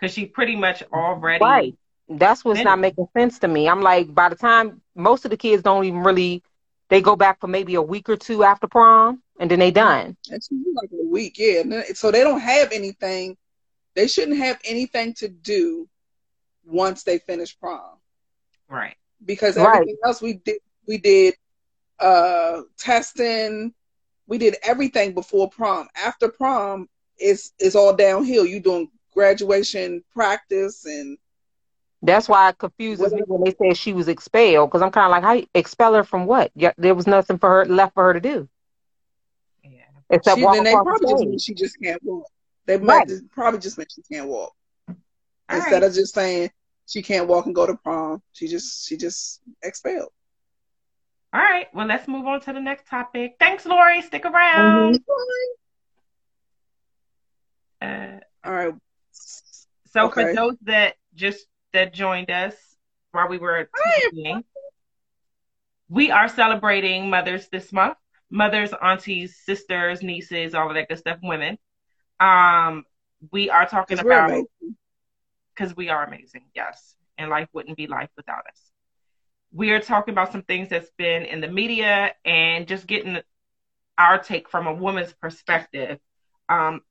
Because 0.00 0.14
she 0.14 0.26
pretty 0.26 0.56
much 0.56 0.82
already. 0.92 1.64
Right. 1.64 1.74
That's 2.08 2.44
what's 2.44 2.64
not 2.64 2.78
making 2.78 3.08
sense 3.16 3.38
to 3.40 3.48
me. 3.48 3.68
I'm 3.68 3.82
like, 3.82 4.14
by 4.14 4.28
the 4.28 4.36
time 4.36 4.80
most 4.94 5.24
of 5.24 5.30
the 5.30 5.36
kids 5.36 5.62
don't 5.62 5.84
even 5.84 6.00
really, 6.00 6.42
they 6.90 7.00
go 7.00 7.16
back 7.16 7.40
for 7.40 7.48
maybe 7.48 7.74
a 7.74 7.82
week 7.82 8.08
or 8.08 8.16
two 8.16 8.44
after 8.44 8.66
prom, 8.68 9.22
and 9.38 9.50
then 9.50 9.58
they 9.60 9.70
done. 9.70 10.16
It's 10.30 10.48
like 10.52 10.90
a 10.92 11.06
week, 11.06 11.36
yeah. 11.38 11.62
So 11.94 12.10
they 12.10 12.22
don't 12.22 12.40
have 12.40 12.72
anything. 12.72 13.36
They 13.94 14.08
shouldn't 14.08 14.38
have 14.38 14.58
anything 14.64 15.14
to 15.14 15.28
do 15.28 15.88
once 16.64 17.04
they 17.04 17.18
finish 17.18 17.58
prom 17.58 17.98
Right. 18.68 18.96
because 19.24 19.56
Right. 19.56 19.88
everything 19.88 19.96
else 20.04 20.20
we 20.22 20.34
did, 20.34 20.58
we 20.86 20.98
did 20.98 21.34
uh 22.00 22.62
testing, 22.78 23.72
we 24.28 24.38
did 24.38 24.56
everything 24.62 25.14
before 25.14 25.50
prom. 25.50 25.88
After 25.96 26.28
prom, 26.28 26.88
it's 27.18 27.54
it's 27.58 27.76
all 27.76 27.96
downhill. 27.96 28.46
You 28.46 28.60
doing 28.60 28.90
graduation 29.14 30.04
practice 30.14 30.86
and 30.86 31.18
That's 32.02 32.28
why 32.28 32.50
it 32.50 32.58
confuses 32.58 33.12
me 33.12 33.22
when 33.26 33.42
they 33.44 33.54
said 33.56 33.76
she 33.76 33.92
was 33.92 34.08
expelled, 34.08 34.70
because 34.70 34.82
I'm 34.82 34.90
kind 34.92 35.06
of 35.06 35.10
like, 35.10 35.24
how 35.24 35.46
expel 35.54 35.94
her 35.94 36.04
from 36.04 36.26
what? 36.26 36.52
Yeah, 36.54 36.72
there 36.78 36.94
was 36.94 37.06
nothing 37.06 37.38
for 37.38 37.48
her 37.50 37.66
left 37.66 37.94
for 37.94 38.04
her 38.04 38.14
to 38.14 38.20
do 38.20 38.48
Yeah. 39.64 39.84
except 40.10 40.36
she, 40.36 40.40
walk 40.40 40.54
then 40.54 40.64
they 40.64 40.76
across 40.76 40.84
probably 40.84 41.06
the 41.06 41.08
just 41.08 41.24
mean 41.26 41.38
she 41.38 41.54
just 41.54 41.78
can't 41.80 42.02
walk. 42.04 42.26
They 42.66 42.78
Right. 42.84 42.84
might 42.86 43.08
just, 43.08 43.28
probably 43.30 43.60
just 43.60 43.78
meant 43.78 43.92
she 43.94 44.02
can't 44.12 44.28
walk 44.28 44.52
All 45.50 45.56
instead 45.56 45.82
right. 45.82 45.82
of 45.82 45.94
just 45.94 46.14
saying 46.14 46.50
she 46.86 47.02
can't 47.02 47.28
walk 47.28 47.46
and 47.46 47.54
go 47.54 47.66
to 47.66 47.76
prom. 47.76 48.22
She 48.32 48.48
just 48.48 48.86
she 48.88 48.96
just 48.96 49.40
expelled. 49.62 50.10
All 51.32 51.40
right. 51.40 51.66
Well, 51.74 51.86
let's 51.86 52.08
move 52.08 52.26
on 52.26 52.40
to 52.42 52.52
the 52.52 52.60
next 52.60 52.86
topic. 52.88 53.36
Thanks, 53.38 53.66
Lori. 53.66 54.00
Stick 54.02 54.24
around. 54.24 55.00
Uh, 57.80 58.18
All 58.44 58.52
right. 58.52 58.74
so 59.12 60.10
for 60.10 60.34
those 60.34 60.56
that 60.62 60.94
just 61.14 61.46
that 61.72 61.92
joined 61.92 62.30
us 62.30 62.54
while 63.12 63.28
we 63.28 63.38
were 63.38 63.68
Hi. 63.74 64.42
we 65.88 66.10
are 66.10 66.28
celebrating 66.28 67.10
mothers 67.10 67.48
this 67.48 67.72
month. 67.72 67.96
Mothers, 68.30 68.74
aunties, 68.82 69.36
sisters, 69.36 70.02
nieces, 70.02 70.54
all 70.54 70.68
of 70.68 70.74
that 70.74 70.88
good 70.88 70.98
stuff, 70.98 71.18
women. 71.22 71.58
Um, 72.20 72.84
we 73.32 73.48
are 73.48 73.66
talking 73.66 73.98
about 73.98 74.44
because 75.54 75.74
we 75.76 75.88
are 75.88 76.04
amazing, 76.04 76.44
yes. 76.54 76.94
And 77.16 77.30
life 77.30 77.48
wouldn't 77.52 77.76
be 77.76 77.86
life 77.86 78.10
without 78.16 78.46
us. 78.50 78.67
We 79.52 79.70
are 79.70 79.80
talking 79.80 80.12
about 80.12 80.32
some 80.32 80.42
things 80.42 80.68
that's 80.68 80.90
been 80.98 81.24
in 81.24 81.40
the 81.40 81.48
media 81.48 82.14
and 82.24 82.66
just 82.66 82.86
getting 82.86 83.18
our 83.96 84.18
take 84.18 84.48
from 84.48 84.66
a 84.66 84.74
woman's 84.74 85.12
perspective. 85.12 85.98
Um, 86.48 86.82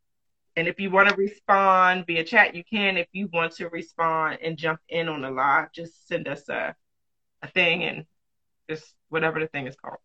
and 0.55 0.67
if 0.67 0.79
you 0.79 0.89
want 0.89 1.09
to 1.09 1.15
respond 1.15 2.05
via 2.07 2.23
chat, 2.23 2.55
you 2.55 2.63
can. 2.63 2.97
If 2.97 3.07
you 3.11 3.29
want 3.31 3.53
to 3.53 3.69
respond 3.69 4.39
and 4.43 4.57
jump 4.57 4.79
in 4.89 5.07
on 5.07 5.21
the 5.21 5.29
live, 5.29 5.71
just 5.71 6.07
send 6.07 6.27
us 6.27 6.49
a, 6.49 6.75
a 7.43 7.47
thing 7.47 7.83
and 7.83 8.05
just 8.69 8.83
whatever 9.09 9.39
the 9.39 9.47
thing 9.47 9.67
is 9.67 9.75
called. 9.75 9.99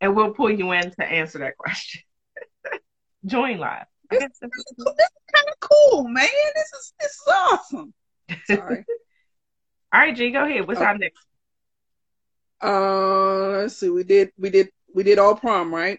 And 0.00 0.14
we'll 0.14 0.32
pull 0.32 0.50
you 0.50 0.70
in 0.72 0.92
to 0.92 1.04
answer 1.04 1.38
that 1.40 1.56
question. 1.58 2.02
Join 3.26 3.58
live. 3.58 3.86
This 4.10 4.22
is 4.22 4.38
kind 4.40 5.48
of 5.48 5.60
cool, 5.60 6.04
man. 6.04 6.26
This 6.54 6.72
is 6.72 6.92
this 7.00 7.10
is 7.10 7.28
awesome. 7.28 7.94
Sorry. 8.46 8.84
All 9.92 10.00
right, 10.00 10.16
G, 10.16 10.30
go 10.30 10.44
ahead. 10.44 10.66
What's 10.68 10.80
our 10.80 10.96
next? 10.96 11.26
Uh, 12.62 13.48
let's 13.60 13.76
see. 13.76 13.88
We 13.88 14.04
did 14.04 14.32
we 14.38 14.50
did 14.50 14.70
we 14.94 15.02
did 15.02 15.18
all 15.18 15.34
prom, 15.36 15.74
right? 15.74 15.98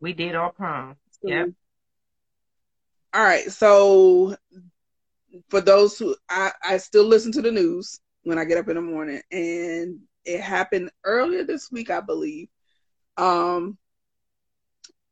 We 0.00 0.12
did 0.12 0.34
all 0.34 0.50
prom. 0.50 0.96
So- 1.22 1.28
Yep. 1.28 1.48
All 3.14 3.22
right. 3.22 3.50
So 3.50 4.36
for 5.48 5.60
those 5.60 5.98
who 5.98 6.16
I 6.28 6.52
I 6.62 6.76
still 6.78 7.04
listen 7.04 7.32
to 7.32 7.42
the 7.42 7.52
news 7.52 8.00
when 8.24 8.38
I 8.38 8.44
get 8.44 8.58
up 8.58 8.68
in 8.68 8.76
the 8.76 8.82
morning, 8.82 9.20
and 9.30 10.00
it 10.24 10.40
happened 10.40 10.90
earlier 11.04 11.44
this 11.44 11.70
week, 11.70 11.90
I 11.90 12.00
believe. 12.00 12.48
Um. 13.16 13.78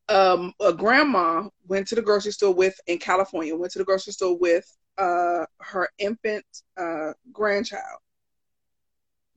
Um, 0.08 0.52
a 0.60 0.72
grandma 0.72 1.48
went 1.68 1.86
to 1.86 1.94
the 1.94 2.02
grocery 2.02 2.32
store 2.32 2.52
with 2.52 2.74
in 2.88 2.98
California. 2.98 3.54
Went 3.54 3.72
to 3.74 3.78
the 3.78 3.84
grocery 3.84 4.12
store 4.12 4.36
with 4.36 4.66
uh 4.98 5.44
her 5.60 5.88
infant 5.98 6.44
uh 6.76 7.12
grandchild. 7.32 8.00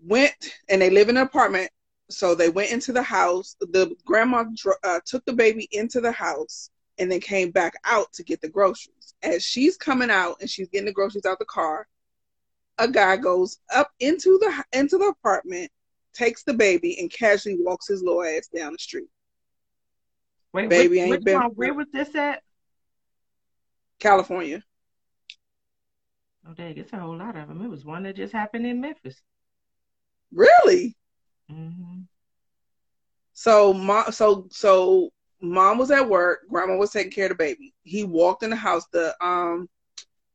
Went 0.05 0.35
and 0.69 0.81
they 0.81 0.89
live 0.89 1.09
in 1.09 1.17
an 1.17 1.23
apartment, 1.23 1.69
so 2.09 2.35
they 2.35 2.49
went 2.49 2.71
into 2.71 2.91
the 2.91 3.01
house. 3.03 3.55
The 3.59 3.95
grandma 4.05 4.43
uh, 4.83 4.99
took 5.05 5.23
the 5.25 5.33
baby 5.33 5.67
into 5.71 6.01
the 6.01 6.11
house 6.11 6.69
and 6.97 7.11
then 7.11 7.19
came 7.19 7.51
back 7.51 7.73
out 7.85 8.11
to 8.13 8.23
get 8.23 8.41
the 8.41 8.49
groceries. 8.49 9.13
As 9.23 9.43
she's 9.43 9.77
coming 9.77 10.09
out 10.11 10.37
and 10.41 10.49
she's 10.49 10.67
getting 10.69 10.85
the 10.85 10.91
groceries 10.93 11.25
out 11.25 11.39
the 11.39 11.45
car, 11.45 11.87
a 12.77 12.87
guy 12.87 13.15
goes 13.17 13.59
up 13.73 13.91
into 13.99 14.37
the 14.39 14.63
into 14.77 14.97
the 14.97 15.05
apartment, 15.07 15.71
takes 16.13 16.43
the 16.43 16.53
baby, 16.53 16.99
and 16.99 17.11
casually 17.11 17.57
walks 17.59 17.87
his 17.87 18.03
little 18.03 18.23
ass 18.23 18.47
down 18.47 18.73
the 18.73 18.79
street. 18.79 19.07
Wait, 20.51 20.69
Baby 20.69 20.89
which, 20.89 20.99
ain't 20.99 21.09
which 21.11 21.23
been- 21.23 21.39
one? 21.39 21.51
Where 21.51 21.73
was 21.73 21.87
this 21.93 22.13
at? 22.15 22.43
California. 23.99 24.63
Oh, 26.47 26.53
dang, 26.53 26.77
it's 26.77 26.91
a 26.91 26.97
whole 26.99 27.17
lot 27.17 27.37
of 27.37 27.47
them. 27.47 27.61
It 27.63 27.69
was 27.69 27.85
one 27.85 28.03
that 28.03 28.17
just 28.17 28.33
happened 28.33 28.67
in 28.67 28.81
Memphis. 28.81 29.21
Really? 30.33 30.95
hmm 31.49 32.01
So 33.33 33.73
mom, 33.73 34.11
so 34.11 34.47
so 34.51 35.09
mom 35.41 35.77
was 35.77 35.91
at 35.91 36.07
work. 36.07 36.41
Grandma 36.49 36.77
was 36.77 36.91
taking 36.91 37.11
care 37.11 37.25
of 37.25 37.29
the 37.29 37.35
baby. 37.35 37.73
He 37.83 38.03
walked 38.03 38.43
in 38.43 38.49
the 38.49 38.55
house. 38.55 38.85
The 38.91 39.15
um, 39.25 39.69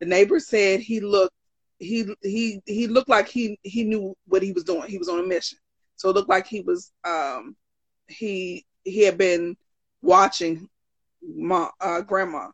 the 0.00 0.06
neighbor 0.06 0.40
said 0.40 0.80
he 0.80 1.00
looked 1.00 1.34
he 1.78 2.06
he 2.22 2.60
he 2.66 2.86
looked 2.88 3.08
like 3.08 3.28
he 3.28 3.58
he 3.62 3.84
knew 3.84 4.14
what 4.26 4.42
he 4.42 4.52
was 4.52 4.64
doing. 4.64 4.88
He 4.88 4.98
was 4.98 5.08
on 5.08 5.20
a 5.20 5.26
mission. 5.26 5.58
So 5.96 6.10
it 6.10 6.14
looked 6.14 6.28
like 6.28 6.46
he 6.46 6.60
was 6.60 6.92
um 7.04 7.56
he 8.08 8.64
he 8.84 9.02
had 9.02 9.18
been 9.18 9.56
watching 10.02 10.68
mom 11.22 11.70
uh 11.80 12.00
grandma. 12.02 12.48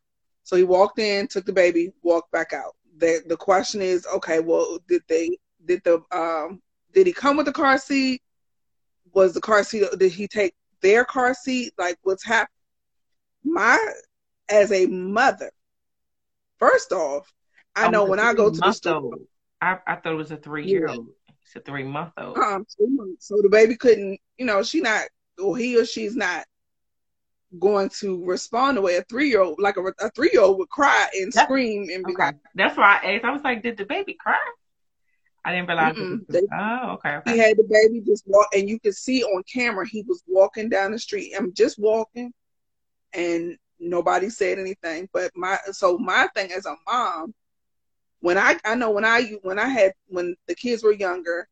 So 0.44 0.56
he 0.56 0.64
walked 0.64 0.98
in, 0.98 1.26
took 1.28 1.46
the 1.46 1.52
baby, 1.52 1.92
walked 2.02 2.30
back 2.32 2.52
out. 2.52 2.74
The 2.98 3.22
the 3.26 3.36
question 3.36 3.80
is, 3.82 4.06
okay, 4.16 4.40
well, 4.40 4.78
did 4.88 5.02
they 5.08 5.38
did 5.64 5.82
the 5.84 6.02
um 6.12 6.60
did 6.94 7.06
he 7.06 7.12
come 7.12 7.36
with 7.36 7.46
the 7.46 7.52
car 7.52 7.78
seat? 7.78 8.22
Was 9.14 9.34
the 9.34 9.40
car 9.40 9.64
seat 9.64 9.84
did 9.98 10.12
he 10.12 10.28
take 10.28 10.54
their 10.82 11.04
car 11.04 11.34
seat? 11.34 11.72
Like 11.78 11.98
what's 12.02 12.24
happening? 12.24 12.48
My 13.44 13.78
as 14.48 14.72
a 14.72 14.86
mother, 14.86 15.50
first 16.58 16.92
off, 16.92 17.32
I 17.76 17.86
Oh, 17.86 17.88
know 17.88 18.06
when 18.06 18.18
I 18.20 18.34
go 18.34 18.50
to 18.50 18.62
the 18.62 18.72
store, 18.72 19.18
I, 19.60 19.78
I 19.86 19.96
thought 19.96 20.12
it 20.12 20.16
was 20.16 20.30
a 20.32 20.36
three 20.36 20.66
year 20.66 20.88
old. 20.88 21.10
It's 21.44 21.56
a 21.56 21.60
three 21.60 21.84
month 21.84 22.12
old. 22.18 22.46
um, 22.46 22.66
so 23.18 23.40
the 23.42 23.48
baby 23.50 23.76
couldn't, 23.76 24.20
you 24.38 24.46
know, 24.46 24.62
she 24.62 24.80
not 24.80 25.04
or 25.42 25.56
he 25.56 25.78
or 25.80 25.84
she's 25.84 26.16
not 26.16 26.44
going 27.58 27.88
to 27.88 28.24
respond 28.24 28.76
the 28.76 28.80
way 28.82 28.96
a 28.96 29.02
three 29.04 29.28
year 29.28 29.40
old, 29.42 29.60
like 29.60 29.76
a, 29.76 29.82
a 30.04 30.10
three 30.10 30.30
year 30.32 30.42
old 30.42 30.58
would 30.58 30.68
cry 30.70 31.08
and 31.14 31.32
scream 31.32 31.88
and 31.92 32.06
be 32.06 32.14
Okay. 32.14 32.16
like, 32.16 32.34
That's 32.54 32.76
why 32.76 33.00
I 33.02 33.14
asked. 33.14 33.24
I 33.24 33.30
was 33.32 33.42
like, 33.42 33.62
did 33.62 33.76
the 33.76 33.84
baby 33.84 34.14
cry? 34.14 34.38
I 35.44 35.52
didn't 35.52 35.68
realize. 35.68 35.96
Was, 35.96 36.42
oh, 36.52 36.90
okay. 36.92 37.20
he 37.26 37.38
had 37.38 37.56
the 37.56 37.64
baby 37.68 38.00
just 38.06 38.24
walk, 38.26 38.48
and 38.54 38.68
you 38.68 38.80
could 38.80 38.94
see 38.94 39.22
on 39.22 39.42
camera 39.52 39.86
he 39.86 40.02
was 40.02 40.22
walking 40.26 40.68
down 40.68 40.92
the 40.92 40.98
street. 40.98 41.34
I'm 41.36 41.52
just 41.52 41.78
walking, 41.78 42.32
and 43.12 43.58
nobody 43.78 44.30
said 44.30 44.58
anything. 44.58 45.08
But 45.12 45.32
my 45.34 45.58
so 45.72 45.98
my 45.98 46.28
thing 46.34 46.52
as 46.52 46.66
a 46.66 46.76
mom, 46.86 47.34
when 48.20 48.38
I 48.38 48.58
I 48.64 48.74
know 48.74 48.90
when 48.90 49.04
I 49.04 49.32
when 49.42 49.58
I 49.58 49.68
had 49.68 49.92
when 50.06 50.34
the 50.48 50.54
kids 50.54 50.82
were 50.82 50.92
younger, 50.92 51.48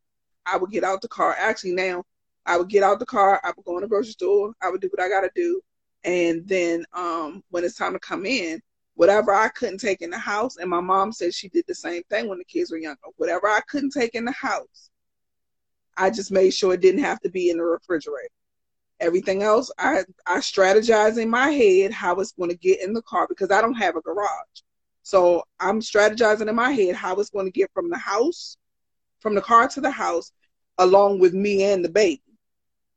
I 0.46 0.56
would 0.56 0.70
get 0.70 0.84
out 0.84 1.02
the 1.02 1.08
car. 1.08 1.36
Actually 1.38 1.72
now 1.72 2.04
I 2.46 2.56
would 2.56 2.68
get 2.68 2.82
out 2.82 2.98
the 2.98 3.06
car, 3.06 3.40
I 3.44 3.52
would 3.56 3.64
go 3.64 3.76
in 3.76 3.82
the 3.82 3.88
grocery 3.88 4.12
store, 4.12 4.52
I 4.60 4.70
would 4.70 4.80
do 4.80 4.88
what 4.92 5.04
I 5.04 5.08
gotta 5.08 5.30
do. 5.34 5.60
And 6.04 6.46
then 6.48 6.84
um 6.92 7.44
when 7.50 7.64
it's 7.64 7.76
time 7.76 7.92
to 7.92 7.98
come 7.98 8.26
in, 8.26 8.60
whatever 8.94 9.32
I 9.32 9.48
couldn't 9.48 9.78
take 9.78 10.02
in 10.02 10.10
the 10.10 10.18
house, 10.18 10.56
and 10.56 10.68
my 10.68 10.80
mom 10.80 11.12
said 11.12 11.34
she 11.34 11.48
did 11.48 11.64
the 11.66 11.74
same 11.74 12.02
thing 12.04 12.28
when 12.28 12.38
the 12.38 12.44
kids 12.44 12.70
were 12.70 12.78
younger. 12.78 13.00
Whatever 13.16 13.48
I 13.48 13.60
couldn't 13.68 13.90
take 13.90 14.14
in 14.14 14.24
the 14.24 14.32
house, 14.32 14.90
I 15.96 16.10
just 16.10 16.30
made 16.30 16.52
sure 16.52 16.74
it 16.74 16.80
didn't 16.80 17.04
have 17.04 17.20
to 17.20 17.30
be 17.30 17.50
in 17.50 17.58
the 17.58 17.64
refrigerator. 17.64 18.28
Everything 19.00 19.42
else, 19.42 19.70
I 19.78 20.04
I 20.26 20.38
strategize 20.38 21.18
in 21.18 21.28
my 21.28 21.50
head 21.50 21.92
how 21.92 22.14
it's 22.16 22.32
going 22.32 22.50
to 22.50 22.56
get 22.56 22.80
in 22.80 22.92
the 22.92 23.02
car 23.02 23.26
because 23.28 23.50
I 23.50 23.60
don't 23.60 23.74
have 23.74 23.96
a 23.96 24.00
garage. 24.00 24.62
So 25.02 25.42
I'm 25.58 25.80
strategizing 25.80 26.48
in 26.48 26.54
my 26.54 26.70
head 26.70 26.94
how 26.94 27.16
it's 27.16 27.30
going 27.30 27.46
to 27.46 27.52
get 27.52 27.70
from 27.74 27.90
the 27.90 27.98
house, 27.98 28.56
from 29.20 29.34
the 29.34 29.40
car 29.40 29.66
to 29.68 29.80
the 29.80 29.90
house, 29.90 30.32
along 30.78 31.18
with 31.18 31.34
me 31.34 31.64
and 31.64 31.84
the 31.84 31.88
baby. 31.88 32.21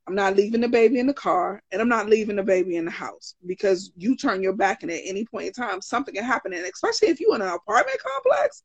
I'm 0.06 0.14
not 0.14 0.36
leaving 0.36 0.60
the 0.60 0.68
baby 0.68 1.00
in 1.00 1.06
the 1.06 1.14
car 1.14 1.62
and 1.72 1.82
I'm 1.82 1.88
not 1.88 2.08
leaving 2.08 2.36
the 2.36 2.42
baby 2.42 2.76
in 2.76 2.84
the 2.84 2.90
house 2.90 3.34
because 3.44 3.90
you 3.96 4.16
turn 4.16 4.42
your 4.42 4.52
back 4.52 4.82
and 4.82 4.92
at 4.92 5.00
any 5.04 5.24
point 5.24 5.48
in 5.48 5.52
time 5.52 5.80
something 5.80 6.14
can 6.14 6.24
happen 6.24 6.52
and 6.52 6.64
especially 6.64 7.08
if 7.08 7.20
you're 7.20 7.34
in 7.34 7.42
an 7.42 7.48
apartment 7.48 7.98
complex, 8.00 8.62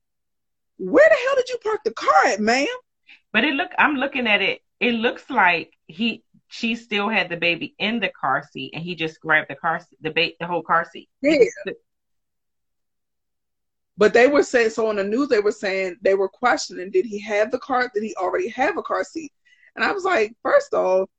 where 0.77 1.07
the 1.09 1.15
hell 1.25 1.35
did 1.35 1.49
you 1.49 1.57
park 1.63 1.81
the 1.83 1.93
car 1.93 2.25
at, 2.27 2.39
ma'am? 2.39 2.67
But 3.33 3.43
it 3.43 3.55
look 3.55 3.71
I'm 3.79 3.95
looking 3.95 4.27
at 4.27 4.41
it, 4.41 4.61
it 4.79 4.93
looks 4.93 5.29
like 5.29 5.73
he 5.87 6.23
she 6.47 6.75
still 6.75 7.09
had 7.09 7.29
the 7.29 7.37
baby 7.37 7.73
in 7.79 7.99
the 7.99 8.09
car 8.09 8.43
seat 8.51 8.71
and 8.73 8.83
he 8.83 8.93
just 8.93 9.19
grabbed 9.19 9.49
the 9.49 9.55
car 9.55 9.79
seat, 9.79 9.97
the 10.01 10.11
ba- 10.11 10.35
the 10.39 10.45
whole 10.45 10.61
car 10.61 10.85
seat. 10.91 11.09
Yeah. 11.21 11.45
But 13.97 14.13
they 14.13 14.27
were 14.27 14.43
saying 14.43 14.71
so 14.71 14.87
on 14.87 14.97
the 14.97 15.03
news 15.03 15.29
they 15.29 15.39
were 15.39 15.51
saying 15.51 15.97
they 16.01 16.13
were 16.13 16.29
questioning 16.29 16.91
did 16.91 17.05
he 17.05 17.19
have 17.19 17.51
the 17.51 17.59
car 17.59 17.89
did 17.93 18.03
he 18.03 18.15
already 18.15 18.49
have 18.49 18.77
a 18.77 18.83
car 18.83 19.03
seat? 19.03 19.31
And 19.75 19.85
I 19.85 19.91
was 19.91 20.03
like, 20.03 20.35
first 20.43 20.73
off, 20.73 21.09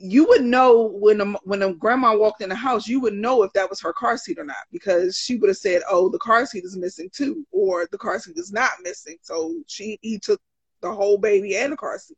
you 0.00 0.26
would 0.28 0.42
know 0.42 0.88
when 0.94 1.20
a, 1.20 1.24
when 1.44 1.62
a 1.62 1.74
grandma 1.74 2.16
walked 2.16 2.40
in 2.42 2.48
the 2.48 2.54
house, 2.54 2.88
you 2.88 3.00
would 3.00 3.12
know 3.14 3.42
if 3.42 3.52
that 3.52 3.68
was 3.68 3.80
her 3.80 3.92
car 3.92 4.16
seat 4.16 4.38
or 4.38 4.44
not 4.44 4.56
because 4.72 5.16
she 5.18 5.36
would 5.36 5.48
have 5.48 5.56
said, 5.58 5.82
"Oh, 5.88 6.08
the 6.08 6.18
car 6.18 6.46
seat 6.46 6.64
is 6.64 6.76
missing 6.76 7.10
too," 7.12 7.46
or 7.52 7.86
"The 7.90 7.98
car 7.98 8.18
seat 8.18 8.38
is 8.38 8.52
not 8.52 8.70
missing." 8.82 9.18
So 9.22 9.54
she 9.66 9.98
he 10.02 10.18
took 10.18 10.40
the 10.80 10.92
whole 10.92 11.18
baby 11.18 11.56
and 11.56 11.72
the 11.72 11.76
car 11.76 11.98
seat. 11.98 12.16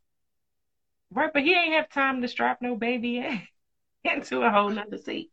Right, 1.11 1.31
but 1.33 1.43
he 1.43 1.53
ain't 1.53 1.73
have 1.73 1.89
time 1.89 2.21
to 2.21 2.27
strap 2.27 2.61
no 2.61 2.75
baby 2.75 3.17
in 3.17 3.41
into 4.03 4.41
a 4.41 4.49
whole 4.49 4.69
nother 4.69 4.97
seat. 4.97 5.31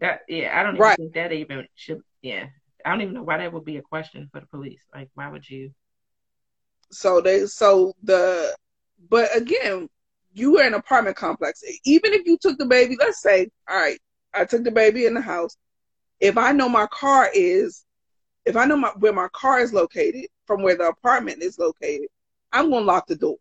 That 0.00 0.20
yeah, 0.28 0.58
I 0.58 0.62
don't 0.62 0.76
even 0.76 0.82
right. 0.82 0.96
think 0.96 1.14
that 1.14 1.32
even 1.32 1.66
should. 1.74 2.02
Yeah, 2.22 2.46
I 2.84 2.90
don't 2.90 3.02
even 3.02 3.14
know 3.14 3.22
why 3.22 3.38
that 3.38 3.52
would 3.52 3.64
be 3.64 3.78
a 3.78 3.82
question 3.82 4.28
for 4.32 4.40
the 4.40 4.46
police. 4.46 4.80
Like, 4.94 5.10
why 5.14 5.28
would 5.28 5.48
you? 5.48 5.72
So 6.90 7.20
they 7.20 7.46
so 7.46 7.94
the 8.02 8.56
but 9.10 9.36
again 9.36 9.88
you 10.38 10.52
were 10.52 10.62
in 10.62 10.68
an 10.68 10.74
apartment 10.74 11.16
complex. 11.16 11.62
Even 11.84 12.12
if 12.12 12.26
you 12.26 12.38
took 12.40 12.58
the 12.58 12.66
baby, 12.66 12.96
let's 12.98 13.20
say, 13.20 13.48
all 13.68 13.76
right, 13.76 13.98
I 14.34 14.44
took 14.44 14.64
the 14.64 14.70
baby 14.70 15.06
in 15.06 15.14
the 15.14 15.20
house. 15.20 15.56
If 16.20 16.38
I 16.38 16.52
know 16.52 16.68
my 16.68 16.86
car 16.86 17.28
is, 17.34 17.84
if 18.44 18.56
I 18.56 18.64
know 18.64 18.76
my, 18.76 18.90
where 18.98 19.12
my 19.12 19.28
car 19.32 19.60
is 19.60 19.72
located 19.72 20.26
from 20.46 20.62
where 20.62 20.76
the 20.76 20.88
apartment 20.88 21.42
is 21.42 21.58
located, 21.58 22.08
I'm 22.52 22.70
gonna 22.70 22.84
lock 22.84 23.06
the 23.06 23.16
door. 23.16 23.36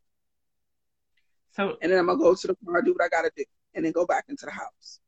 So 1.56 1.78
and 1.82 1.92
then 1.92 2.00
I'm 2.00 2.08
gonna 2.08 2.20
go 2.20 2.36
to 2.36 2.48
the 2.48 2.58
car, 2.66 2.82
do 2.82 2.94
what 2.94 3.04
I 3.04 3.10
gotta 3.10 3.32
do, 3.36 3.44
and 3.74 3.86
then 3.86 3.92
go 3.92 4.06
back 4.06 4.26
into 4.28 4.46
the 4.46 4.52
house. 4.52 5.00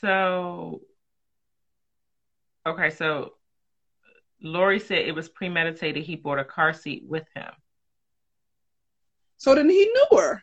So 0.00 0.82
okay, 2.66 2.90
so 2.90 3.34
Lori 4.40 4.78
said 4.78 4.98
it 4.98 5.14
was 5.14 5.28
premeditated. 5.28 6.04
He 6.04 6.16
bought 6.16 6.38
a 6.38 6.44
car 6.44 6.72
seat 6.72 7.04
with 7.06 7.26
him. 7.34 7.50
So 9.36 9.54
then 9.54 9.68
he 9.68 9.84
knew 9.84 10.18
her. 10.18 10.42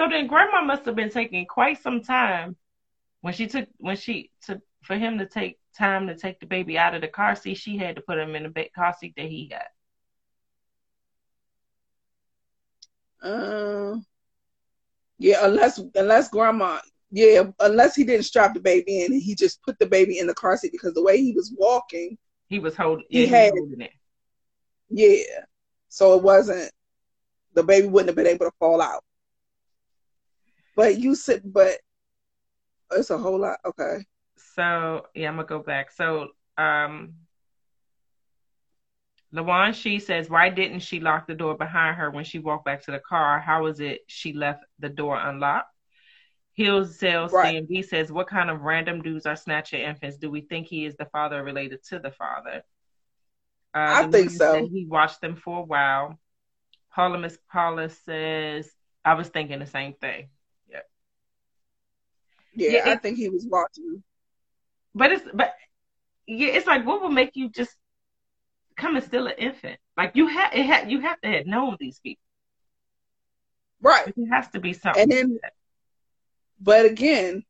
So 0.00 0.08
then 0.08 0.28
grandma 0.28 0.62
must 0.62 0.86
have 0.86 0.96
been 0.96 1.10
taking 1.10 1.44
quite 1.44 1.82
some 1.82 2.02
time 2.02 2.56
when 3.20 3.34
she 3.34 3.46
took 3.46 3.68
when 3.76 3.98
she 3.98 4.30
to 4.46 4.62
for 4.82 4.96
him 4.96 5.18
to 5.18 5.26
take 5.26 5.58
time 5.76 6.06
to 6.06 6.16
take 6.16 6.40
the 6.40 6.46
baby 6.46 6.78
out 6.78 6.94
of 6.94 7.02
the 7.02 7.08
car 7.08 7.36
seat, 7.36 7.58
she 7.58 7.76
had 7.76 7.96
to 7.96 8.02
put 8.02 8.16
him 8.16 8.34
in 8.34 8.44
the 8.44 8.68
car 8.74 8.94
seat 8.98 9.12
that 9.18 9.26
he 9.26 9.52
got. 9.52 9.66
Uh, 13.22 13.98
yeah, 15.18 15.40
unless 15.42 15.78
unless 15.94 16.30
grandma, 16.30 16.78
yeah, 17.10 17.42
unless 17.60 17.94
he 17.94 18.02
didn't 18.02 18.24
strap 18.24 18.54
the 18.54 18.60
baby 18.60 19.02
in, 19.02 19.12
he 19.12 19.34
just 19.34 19.62
put 19.64 19.78
the 19.78 19.86
baby 19.86 20.18
in 20.18 20.26
the 20.26 20.34
car 20.34 20.56
seat 20.56 20.72
because 20.72 20.94
the 20.94 21.02
way 21.02 21.18
he 21.18 21.32
was 21.32 21.54
walking, 21.58 22.16
he 22.48 22.58
was 22.58 22.74
holding, 22.74 23.04
yeah, 23.10 23.20
he, 23.20 23.26
had, 23.26 23.50
holding 23.50 23.82
it. 23.82 23.92
Yeah, 24.88 25.44
so 25.90 26.16
it 26.16 26.22
wasn't 26.22 26.72
the 27.52 27.62
baby 27.62 27.86
wouldn't 27.86 28.08
have 28.08 28.16
been 28.16 28.26
able 28.26 28.46
to 28.46 28.56
fall 28.58 28.80
out. 28.80 29.04
But 30.80 30.98
you 30.98 31.14
said, 31.14 31.42
but 31.44 31.76
it's 32.92 33.10
a 33.10 33.18
whole 33.18 33.38
lot. 33.38 33.58
Okay. 33.66 33.98
So 34.54 35.04
yeah, 35.14 35.28
I'm 35.28 35.36
gonna 35.36 35.46
go 35.46 35.58
back. 35.58 35.90
So 35.90 36.28
um, 36.56 37.16
Lawan, 39.34 39.74
she 39.74 39.98
says, 39.98 40.30
why 40.30 40.48
didn't 40.48 40.80
she 40.80 40.98
lock 40.98 41.26
the 41.26 41.34
door 41.34 41.54
behind 41.54 41.96
her 41.96 42.10
when 42.10 42.24
she 42.24 42.38
walked 42.38 42.64
back 42.64 42.82
to 42.84 42.92
the 42.92 42.98
car? 42.98 43.38
How 43.40 43.64
was 43.64 43.80
it 43.80 44.00
she 44.06 44.32
left 44.32 44.64
the 44.78 44.88
door 44.88 45.20
unlocked? 45.20 45.68
Hills 46.54 46.98
Sales 46.98 47.30
right. 47.30 47.62
CMB 47.62 47.84
says, 47.84 48.10
what 48.10 48.28
kind 48.28 48.48
of 48.48 48.62
random 48.62 49.02
dudes 49.02 49.26
are 49.26 49.36
snatching 49.36 49.82
infants? 49.82 50.16
Do 50.16 50.30
we 50.30 50.40
think 50.40 50.66
he 50.66 50.86
is 50.86 50.96
the 50.96 51.04
father 51.04 51.44
related 51.44 51.84
to 51.90 51.98
the 51.98 52.10
father? 52.10 52.62
Uh, 53.74 54.00
I 54.00 54.06
think 54.06 54.30
so. 54.30 54.66
He 54.72 54.86
watched 54.86 55.20
them 55.20 55.36
for 55.36 55.58
a 55.58 55.62
while. 55.62 56.18
Paula 56.90 57.18
Miss 57.18 57.36
Paula 57.52 57.90
says, 57.90 58.70
I 59.04 59.12
was 59.12 59.28
thinking 59.28 59.58
the 59.58 59.66
same 59.66 59.92
thing. 59.92 60.30
Yeah, 62.60 62.84
yeah 62.84 62.92
I 62.92 62.96
think 62.96 63.16
he 63.16 63.28
was 63.28 63.46
watching. 63.48 64.02
But 64.94 65.12
it's 65.12 65.24
but 65.32 65.54
yeah, 66.26 66.48
it's 66.48 66.66
like 66.66 66.84
what 66.86 67.02
would 67.02 67.12
make 67.12 67.32
you 67.34 67.48
just 67.48 67.74
come 68.76 68.96
and 68.96 69.04
steal 69.04 69.26
an 69.26 69.34
infant? 69.38 69.78
Like 69.96 70.12
you 70.14 70.26
have 70.26 70.52
it 70.52 70.64
had 70.66 70.90
you 70.90 71.00
have 71.00 71.20
to 71.22 71.28
have 71.28 71.46
known 71.46 71.76
these 71.80 71.98
people. 72.00 72.22
Right. 73.82 74.08
It 74.08 74.26
has 74.30 74.48
to 74.48 74.60
be 74.60 74.72
something. 74.74 75.02
And 75.02 75.10
then 75.10 75.38
but 76.60 76.84
again, 76.84 77.44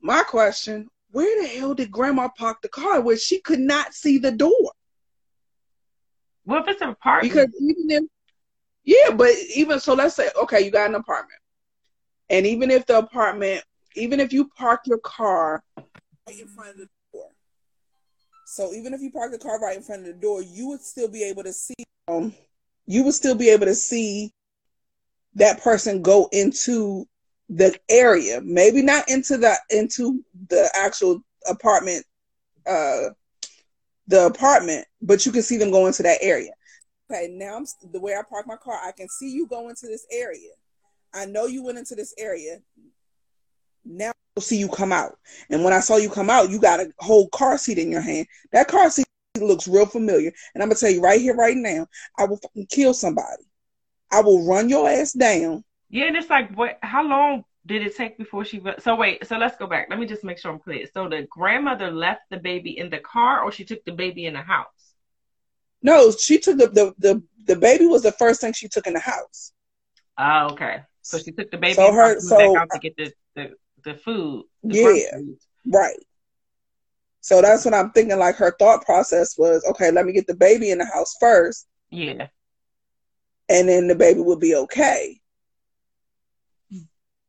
my 0.00 0.22
question, 0.24 0.88
where 1.12 1.42
the 1.42 1.48
hell 1.48 1.74
did 1.74 1.92
grandma 1.92 2.28
park 2.36 2.62
the 2.62 2.68
car 2.68 3.00
where 3.00 3.16
she 3.16 3.40
could 3.40 3.60
not 3.60 3.94
see 3.94 4.18
the 4.18 4.32
door? 4.32 4.72
Well, 6.44 6.62
if 6.62 6.68
it's 6.68 6.82
an 6.82 6.90
apartment. 6.90 7.32
Because 7.32 7.54
even 7.60 7.90
if 7.90 8.04
yeah, 8.84 9.14
but 9.14 9.30
even 9.54 9.78
so 9.78 9.94
let's 9.94 10.16
say 10.16 10.30
okay, 10.42 10.62
you 10.62 10.70
got 10.70 10.88
an 10.88 10.96
apartment. 10.96 11.40
And 12.28 12.46
even 12.46 12.70
if 12.70 12.86
the 12.86 12.98
apartment 12.98 13.64
even 13.96 14.20
if 14.20 14.32
you 14.32 14.48
park 14.56 14.80
your 14.86 14.98
car 14.98 15.62
right 15.76 16.40
in 16.40 16.46
front 16.48 16.70
of 16.70 16.76
the 16.76 16.88
door. 17.12 17.28
So 18.46 18.72
even 18.72 18.94
if 18.94 19.00
you 19.00 19.10
park 19.10 19.32
the 19.32 19.38
car 19.38 19.60
right 19.60 19.76
in 19.76 19.82
front 19.82 20.02
of 20.02 20.06
the 20.08 20.20
door, 20.20 20.42
you 20.42 20.68
would 20.68 20.82
still 20.82 21.08
be 21.08 21.22
able 21.24 21.44
to 21.44 21.52
see 21.52 21.74
um 22.08 22.34
you 22.86 23.04
would 23.04 23.14
still 23.14 23.34
be 23.34 23.50
able 23.50 23.66
to 23.66 23.74
see 23.74 24.32
that 25.34 25.62
person 25.62 26.02
go 26.02 26.28
into 26.32 27.06
the 27.48 27.76
area. 27.88 28.40
Maybe 28.42 28.82
not 28.82 29.08
into 29.08 29.36
the 29.36 29.56
into 29.70 30.24
the 30.48 30.70
actual 30.74 31.22
apartment 31.48 32.04
uh 32.66 33.10
the 34.06 34.26
apartment, 34.26 34.86
but 35.00 35.24
you 35.24 35.32
can 35.32 35.42
see 35.42 35.56
them 35.56 35.70
go 35.70 35.86
into 35.86 36.02
that 36.02 36.18
area. 36.20 36.52
Okay, 37.10 37.28
now 37.30 37.56
I'm 37.56 37.66
the 37.92 38.00
way 38.00 38.14
I 38.14 38.22
park 38.28 38.46
my 38.46 38.56
car, 38.56 38.78
I 38.84 38.92
can 38.92 39.08
see 39.08 39.30
you 39.30 39.46
go 39.46 39.68
into 39.68 39.86
this 39.86 40.06
area. 40.12 40.50
I 41.12 41.26
know 41.26 41.46
you 41.46 41.64
went 41.64 41.78
into 41.78 41.96
this 41.96 42.14
area 42.18 42.60
now 43.84 44.12
I'll 44.36 44.42
see 44.42 44.58
you 44.58 44.68
come 44.68 44.92
out. 44.92 45.18
And 45.48 45.64
when 45.64 45.72
I 45.72 45.80
saw 45.80 45.96
you 45.96 46.10
come 46.10 46.30
out, 46.30 46.50
you 46.50 46.60
got 46.60 46.80
a 46.80 46.92
whole 46.98 47.28
car 47.28 47.58
seat 47.58 47.78
in 47.78 47.90
your 47.90 48.00
hand. 48.00 48.26
That 48.52 48.68
car 48.68 48.90
seat 48.90 49.06
looks 49.38 49.68
real 49.68 49.86
familiar. 49.86 50.32
And 50.54 50.62
I'm 50.62 50.68
gonna 50.68 50.78
tell 50.78 50.90
you 50.90 51.00
right 51.00 51.20
here, 51.20 51.34
right 51.34 51.56
now, 51.56 51.86
I 52.18 52.24
will 52.24 52.36
fucking 52.38 52.66
kill 52.66 52.94
somebody. 52.94 53.44
I 54.10 54.20
will 54.20 54.46
run 54.46 54.68
your 54.68 54.88
ass 54.88 55.12
down. 55.12 55.64
Yeah, 55.88 56.06
and 56.06 56.16
it's 56.16 56.30
like, 56.30 56.54
what? 56.56 56.78
How 56.82 57.02
long 57.02 57.44
did 57.66 57.82
it 57.82 57.96
take 57.96 58.18
before 58.18 58.44
she? 58.44 58.62
So 58.78 58.94
wait, 58.96 59.26
so 59.26 59.36
let's 59.36 59.56
go 59.56 59.66
back. 59.66 59.88
Let 59.90 59.98
me 59.98 60.06
just 60.06 60.24
make 60.24 60.38
sure 60.38 60.52
I'm 60.52 60.58
clear. 60.58 60.86
So 60.92 61.08
the 61.08 61.26
grandmother 61.30 61.90
left 61.90 62.22
the 62.30 62.38
baby 62.38 62.78
in 62.78 62.90
the 62.90 62.98
car, 62.98 63.42
or 63.42 63.52
she 63.52 63.64
took 63.64 63.84
the 63.84 63.92
baby 63.92 64.26
in 64.26 64.34
the 64.34 64.40
house? 64.40 64.66
No, 65.82 66.10
she 66.10 66.38
took 66.38 66.58
the 66.58 66.68
the 66.68 66.94
the, 66.98 67.22
the 67.46 67.56
baby 67.56 67.86
was 67.86 68.02
the 68.02 68.12
first 68.12 68.40
thing 68.40 68.52
she 68.52 68.68
took 68.68 68.86
in 68.86 68.94
the 68.94 69.00
house. 69.00 69.52
Oh, 70.18 70.50
okay. 70.52 70.82
So 71.02 71.18
she 71.18 71.32
took 71.32 71.50
the 71.50 71.56
baby 71.56 71.74
so 71.74 71.92
her, 71.92 72.20
so, 72.20 72.54
to 72.54 72.78
get 72.78 72.96
the, 72.96 73.12
the 73.34 73.54
the 73.82 73.94
food. 73.94 74.44
The 74.62 74.78
yeah, 74.78 75.20
right. 75.66 75.98
So 77.20 77.42
that's 77.42 77.64
what 77.64 77.74
I'm 77.74 77.90
thinking. 77.90 78.18
Like 78.18 78.36
her 78.36 78.54
thought 78.58 78.84
process 78.84 79.36
was, 79.36 79.64
okay, 79.70 79.90
let 79.90 80.06
me 80.06 80.12
get 80.12 80.26
the 80.26 80.34
baby 80.34 80.70
in 80.70 80.78
the 80.78 80.86
house 80.86 81.14
first. 81.20 81.66
Yeah. 81.90 82.28
And 83.48 83.68
then 83.68 83.88
the 83.88 83.94
baby 83.94 84.20
would 84.20 84.40
be 84.40 84.54
okay. 84.54 85.20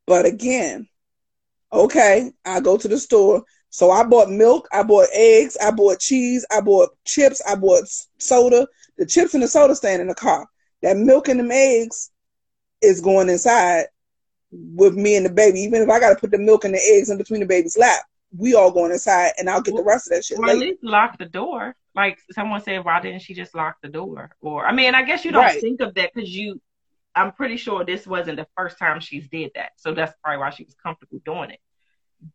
But 0.06 0.24
again, 0.24 0.88
Okay, 1.72 2.30
I 2.44 2.60
go 2.60 2.76
to 2.76 2.88
the 2.88 2.98
store. 2.98 3.42
So 3.70 3.90
I 3.90 4.04
bought 4.04 4.28
milk, 4.28 4.68
I 4.70 4.82
bought 4.82 5.08
eggs, 5.14 5.56
I 5.62 5.70
bought 5.70 5.98
cheese, 5.98 6.44
I 6.50 6.60
bought 6.60 6.90
chips, 7.06 7.40
I 7.48 7.54
bought 7.54 7.84
soda. 8.18 8.68
The 8.98 9.06
chips 9.06 9.32
and 9.32 9.42
the 9.42 9.48
soda 9.48 9.74
stand 9.74 10.02
in 10.02 10.08
the 10.08 10.14
car. 10.14 10.46
That 10.82 10.98
milk 10.98 11.28
and 11.28 11.40
them 11.40 11.50
eggs 11.50 12.10
is 12.82 13.00
going 13.00 13.30
inside 13.30 13.86
with 14.52 14.94
me 14.94 15.16
and 15.16 15.26
the 15.26 15.30
baby. 15.30 15.60
Even 15.60 15.82
if 15.82 15.88
I 15.88 15.98
got 15.98 16.10
to 16.10 16.16
put 16.16 16.30
the 16.30 16.38
milk 16.38 16.64
and 16.64 16.74
the 16.74 16.80
eggs 16.80 17.10
in 17.10 17.18
between 17.18 17.40
the 17.40 17.46
baby's 17.46 17.76
lap, 17.76 18.02
we 18.36 18.54
all 18.54 18.70
going 18.70 18.92
inside, 18.92 19.32
and 19.38 19.48
I'll 19.48 19.60
get 19.60 19.74
the 19.76 19.82
rest 19.82 20.06
of 20.06 20.16
that 20.16 20.24
shit. 20.24 20.38
Or 20.38 20.48
at 20.48 20.58
least 20.58 20.82
lock 20.82 21.18
the 21.18 21.26
door. 21.26 21.74
Like 21.94 22.18
someone 22.30 22.62
said, 22.62 22.84
why 22.84 23.00
didn't 23.00 23.20
she 23.20 23.34
just 23.34 23.54
lock 23.54 23.76
the 23.82 23.88
door? 23.88 24.30
Or 24.40 24.66
I 24.66 24.72
mean, 24.72 24.94
I 24.94 25.02
guess 25.02 25.24
you 25.24 25.32
don't 25.32 25.42
right. 25.42 25.60
think 25.60 25.80
of 25.80 25.94
that 25.94 26.12
because 26.14 26.30
you. 26.30 26.60
I'm 27.14 27.32
pretty 27.32 27.58
sure 27.58 27.84
this 27.84 28.06
wasn't 28.06 28.38
the 28.38 28.46
first 28.56 28.78
time 28.78 28.98
she's 29.00 29.28
did 29.28 29.50
that, 29.54 29.72
so 29.76 29.92
that's 29.92 30.14
probably 30.24 30.38
why 30.38 30.48
she 30.48 30.64
was 30.64 30.74
comfortable 30.82 31.20
doing 31.26 31.50
it. 31.50 31.60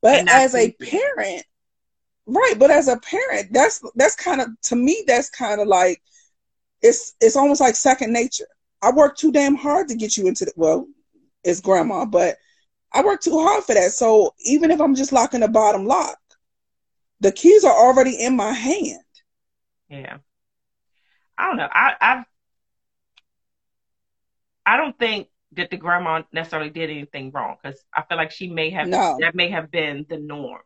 But 0.04 0.30
as 0.30 0.54
a 0.54 0.72
parent, 0.72 1.44
right? 2.28 2.54
But 2.60 2.70
as 2.70 2.88
a 2.88 2.98
parent, 2.98 3.52
that's 3.52 3.82
that's 3.96 4.16
kind 4.16 4.40
of 4.40 4.50
to 4.64 4.76
me 4.76 5.04
that's 5.08 5.32
kind 5.32 5.60
of 5.60 5.68
like 5.68 6.00
it's 6.84 7.16
it's 7.20 7.36
almost 7.36 7.62
like 7.62 7.76
second 7.76 8.14
nature. 8.14 8.48
I 8.84 8.92
work 8.92 9.18
too 9.18 9.32
damn 9.32 9.56
hard 9.56 9.88
to 9.88 9.96
get 9.96 10.16
you 10.16 10.28
into 10.28 10.46
the 10.46 10.54
well, 10.56 10.88
it's 11.48 11.62
grandma, 11.62 12.06
but 12.06 12.38
I 12.94 13.04
work 13.04 13.22
too 13.22 13.38
hard 13.38 13.64
for 13.64 13.74
that. 13.74 13.92
So 13.92 14.34
even 14.46 14.72
if 14.72 14.82
I'm 14.82 14.96
just 14.96 15.12
locking 15.12 15.40
the 15.40 15.48
bottom 15.48 15.86
lock, 15.86 16.18
the 17.20 17.32
keys 17.32 17.64
are 17.64 17.74
already 17.74 18.22
in 18.22 18.36
my 18.36 18.52
hand. 18.52 19.02
Yeah. 19.90 20.18
I 21.38 21.48
don't 21.48 21.58
know. 21.58 21.70
I 21.72 21.94
I 22.02 22.26
I 24.66 24.78
don't 24.78 24.98
think 24.98 25.28
that 25.54 25.72
the 25.72 25.78
grandma 25.78 26.24
necessarily 26.34 26.70
did 26.70 26.90
anything 26.90 27.32
wrong 27.32 27.56
because 27.62 27.80
I 27.94 28.04
feel 28.04 28.18
like 28.18 28.32
she 28.32 28.50
may 28.50 28.70
have 28.72 28.88
no. 28.88 29.18
that 29.22 29.36
may 29.36 29.50
have 29.50 29.72
been 29.72 30.06
the 30.10 30.18
norm. 30.18 30.62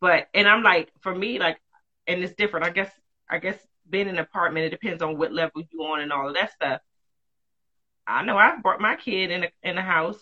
But 0.00 0.28
and 0.32 0.46
I'm 0.46 0.62
like, 0.62 0.92
for 1.00 1.14
me, 1.14 1.38
like, 1.40 1.58
and 2.06 2.22
it's 2.22 2.34
different. 2.34 2.66
I 2.66 2.70
guess 2.70 2.90
I 3.28 3.38
guess 3.38 3.58
being 3.90 4.08
in 4.08 4.14
an 4.14 4.20
apartment, 4.20 4.66
it 4.66 4.70
depends 4.70 5.02
on 5.02 5.18
what 5.18 5.32
level 5.32 5.62
you 5.70 5.80
on 5.82 6.00
and 6.00 6.12
all 6.12 6.28
of 6.28 6.34
that 6.34 6.52
stuff. 6.52 6.80
I 8.08 8.22
know 8.24 8.38
I 8.38 8.56
brought 8.56 8.80
my 8.80 8.96
kid 8.96 9.30
in 9.30 9.44
a 9.44 9.48
in 9.62 9.76
the 9.76 9.82
house, 9.82 10.18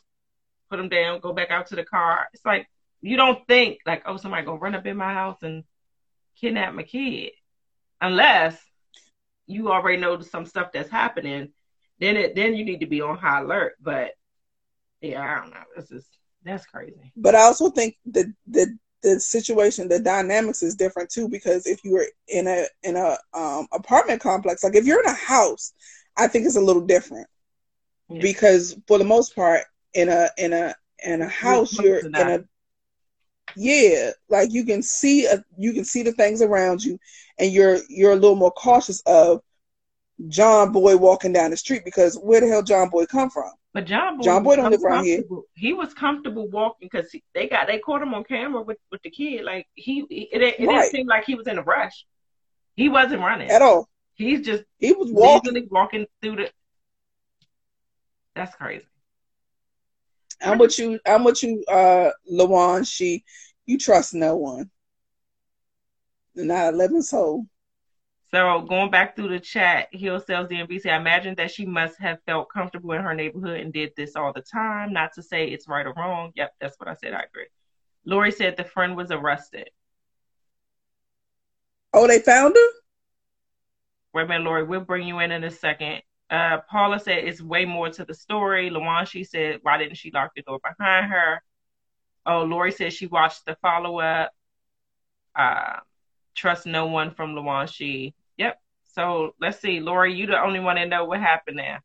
put 0.69 0.81
him 0.81 0.89
down, 0.89 1.21
go 1.21 1.33
back 1.33 1.51
out 1.51 1.69
to 1.69 1.77
the 1.77 1.85
car. 1.85 2.27
It's 2.35 2.45
like 2.45 2.69
you 3.01 3.17
don't 3.17 3.47
think 3.47 3.79
like, 3.87 4.03
oh, 4.07 4.17
somebody 4.17 4.45
gonna 4.45 4.59
run 4.59 4.75
up 4.75 4.87
in 4.87 4.97
my 4.97 5.15
house 5.15 5.39
and 5.43 5.63
kidnap 6.39 6.75
my 6.75 6.83
kid, 6.83 7.31
unless 8.01 8.61
you 9.47 9.71
already 9.71 9.99
know 9.99 10.21
some 10.21 10.47
stuff 10.47 10.73
that's 10.73 10.91
happening. 10.91 11.51
Then 12.01 12.17
it 12.17 12.35
then 12.35 12.57
you 12.57 12.65
need 12.65 12.81
to 12.81 12.87
be 12.87 13.01
on 13.01 13.17
high 13.17 13.41
alert. 13.41 13.77
But 13.81 14.13
yeah, 15.01 15.23
I 15.23 15.41
don't 15.41 15.51
know. 15.51 15.63
This 15.77 15.93
is 15.93 16.07
that's 16.45 16.67
crazy. 16.67 17.13
But 17.17 17.37
I 17.37 17.43
also 17.43 17.71
think 17.71 17.97
the 18.05 18.35
the 18.49 18.77
the 19.03 19.21
situation, 19.21 19.89
the 19.89 20.01
dynamics 20.01 20.65
is 20.65 20.75
different 20.75 21.11
too. 21.11 21.29
Because 21.29 21.67
if 21.67 21.85
you 21.85 21.93
were 21.93 22.07
in 22.27 22.49
a 22.49 22.67
in 22.83 22.97
a 22.97 23.17
um, 23.33 23.69
apartment 23.73 24.21
complex, 24.21 24.65
like 24.65 24.75
if 24.75 24.87
you're 24.87 25.01
in 25.01 25.09
a 25.09 25.15
house, 25.15 25.73
I 26.17 26.27
think 26.27 26.47
it's 26.47 26.57
a 26.57 26.61
little 26.61 26.85
different 26.85 27.29
yeah. 28.09 28.21
because 28.21 28.77
for 28.87 28.99
the 28.99 29.05
most 29.05 29.35
part 29.35 29.63
in 29.95 30.09
a 30.09 30.29
in 30.39 30.53
a 30.53 30.75
in 31.05 31.23
a 31.23 31.29
house 31.29 31.79
you're 31.79 31.99
in 31.99 32.15
a 32.15 32.45
yeah 33.55 34.11
like 34.29 34.53
you 34.53 34.65
can 34.65 34.83
see 34.83 35.27
a, 35.27 35.43
you 35.57 35.73
can 35.73 35.85
see 35.85 36.03
the 36.03 36.13
things 36.13 36.43
around 36.43 36.83
you 36.83 36.99
and 37.39 37.53
you're 37.53 37.79
you're 37.89 38.13
a 38.13 38.17
little 38.17 38.37
more 38.37 38.51
cautious 38.53 39.03
of 39.07 39.41
john 40.29 40.73
boy 40.73 40.97
walking 40.97 41.33
down 41.33 41.51
the 41.51 41.57
street 41.57 41.83
because 41.85 42.17
where 42.17 42.41
the 42.41 42.49
hell 42.49 42.63
john 42.63 42.89
boy 42.89 43.05
come 43.07 43.31
from? 43.31 43.51
But 43.75 43.85
john 43.85 44.17
boy, 44.17 44.23
john 44.23 44.43
boy 44.43 44.57
don't 44.57 44.71
live 44.71 44.83
around 44.83 45.05
here. 45.05 45.23
he 45.55 45.75
was 45.75 45.93
comfortable 45.93 46.49
walking 46.49 46.89
because 46.91 47.15
they 47.35 47.47
got 47.47 47.67
they 47.67 47.79
caught 47.79 48.01
him 48.01 48.15
on 48.15 48.25
camera 48.25 48.63
with 48.63 48.79
with 48.91 49.03
the 49.03 49.11
kid. 49.11 49.45
Like 49.45 49.67
he 49.75 50.01
it, 50.09 50.41
it, 50.41 50.61
it 50.61 50.67
right. 50.67 50.81
didn't 50.81 50.91
seem 50.93 51.07
like 51.07 51.25
he 51.27 51.35
was 51.35 51.47
in 51.47 51.59
a 51.59 51.63
rush. 51.63 52.07
He 52.75 52.89
wasn't 52.89 53.21
running. 53.21 53.51
At 53.51 53.61
all. 53.61 53.89
He's 54.15 54.47
just 54.47 54.65
he 54.79 54.93
was 54.93 55.13
walking. 55.13 55.69
walking 55.71 56.07
through 56.23 56.37
the 56.37 56.51
that's 58.37 58.55
crazy. 58.55 58.87
I'm 60.43 60.59
with 60.59 60.79
you. 60.79 61.01
I'm 61.07 61.25
with 61.25 61.43
you, 61.43 61.65
uh, 61.67 62.11
Lawan. 62.31 62.87
She, 62.87 63.25
you 63.65 63.79
trust 63.79 64.15
no 64.15 64.37
one. 64.37 64.71
Not 66.35 66.75
a 66.75 66.77
living 66.77 67.03
soul. 67.03 67.47
So 68.31 68.61
going 68.69 68.91
back 68.91 69.17
through 69.17 69.31
the 69.31 69.41
chat, 69.41 69.89
Hill 69.93 70.21
Sales 70.21 70.49
DMV 70.49 70.85
I 70.87 70.97
imagine 70.97 71.35
that 71.37 71.51
she 71.51 71.65
must 71.65 71.99
have 72.01 72.19
felt 72.27 72.51
comfortable 72.53 72.93
in 72.93 73.01
her 73.01 73.15
neighborhood 73.15 73.61
and 73.61 73.73
did 73.73 73.93
this 73.97 74.15
all 74.15 74.33
the 74.33 74.43
time. 74.43 74.93
Not 74.93 75.15
to 75.15 75.23
say 75.23 75.49
it's 75.49 75.69
right 75.69 75.87
or 75.87 75.95
wrong. 75.95 76.33
Yep, 76.35 76.53
that's 76.61 76.79
what 76.79 76.89
I 76.89 76.95
said. 76.95 77.15
I 77.15 77.23
agree. 77.23 77.47
Lori 78.05 78.33
said 78.33 78.57
the 78.57 78.65
friend 78.65 78.97
was 78.97 79.11
arrested. 79.11 79.71
Oh, 81.95 82.07
they 82.07 82.19
found 82.19 82.55
her? 82.55 82.71
Wait 84.13 84.25
a 84.25 84.27
minute, 84.27 84.45
Lori. 84.45 84.65
We'll 84.65 84.81
bring 84.81 85.09
you 85.09 85.21
in 85.21 85.33
in 85.33 85.45
a 85.45 85.51
second. 85.51 86.03
Uh, 86.29 86.59
Paula 86.69 86.99
said 86.99 87.19
it's 87.19 87.41
way 87.41 87.65
more 87.65 87.89
to 87.91 88.05
the 88.05 88.15
story. 88.15 88.71
she 89.07 89.25
said, 89.25 89.61
why 89.63 89.79
didn't 89.79 89.97
she 89.97 90.11
lock 90.11 90.33
the 90.35 90.43
door 90.43 90.59
behind 90.63 91.11
her? 91.11 91.43
Oh, 92.25 92.43
Lori 92.43 92.73
said 92.73 92.93
she 92.93 93.07
watched 93.07 93.47
the 93.47 93.57
follow 93.63 94.01
up. 94.01 94.33
Uh, 95.37 95.77
trust 96.35 96.67
no 96.67 96.87
one 96.87 97.13
from 97.13 97.37
She. 97.69 98.15
Yep. 98.37 98.61
So 98.93 99.35
let's 99.41 99.61
see, 99.61 99.79
Lori, 99.81 100.15
you 100.15 100.27
the 100.27 100.43
only 100.43 100.59
one 100.59 100.77
that 100.77 100.89
know 100.89 101.05
what 101.05 101.21
happened 101.21 101.59
there. 101.59 101.83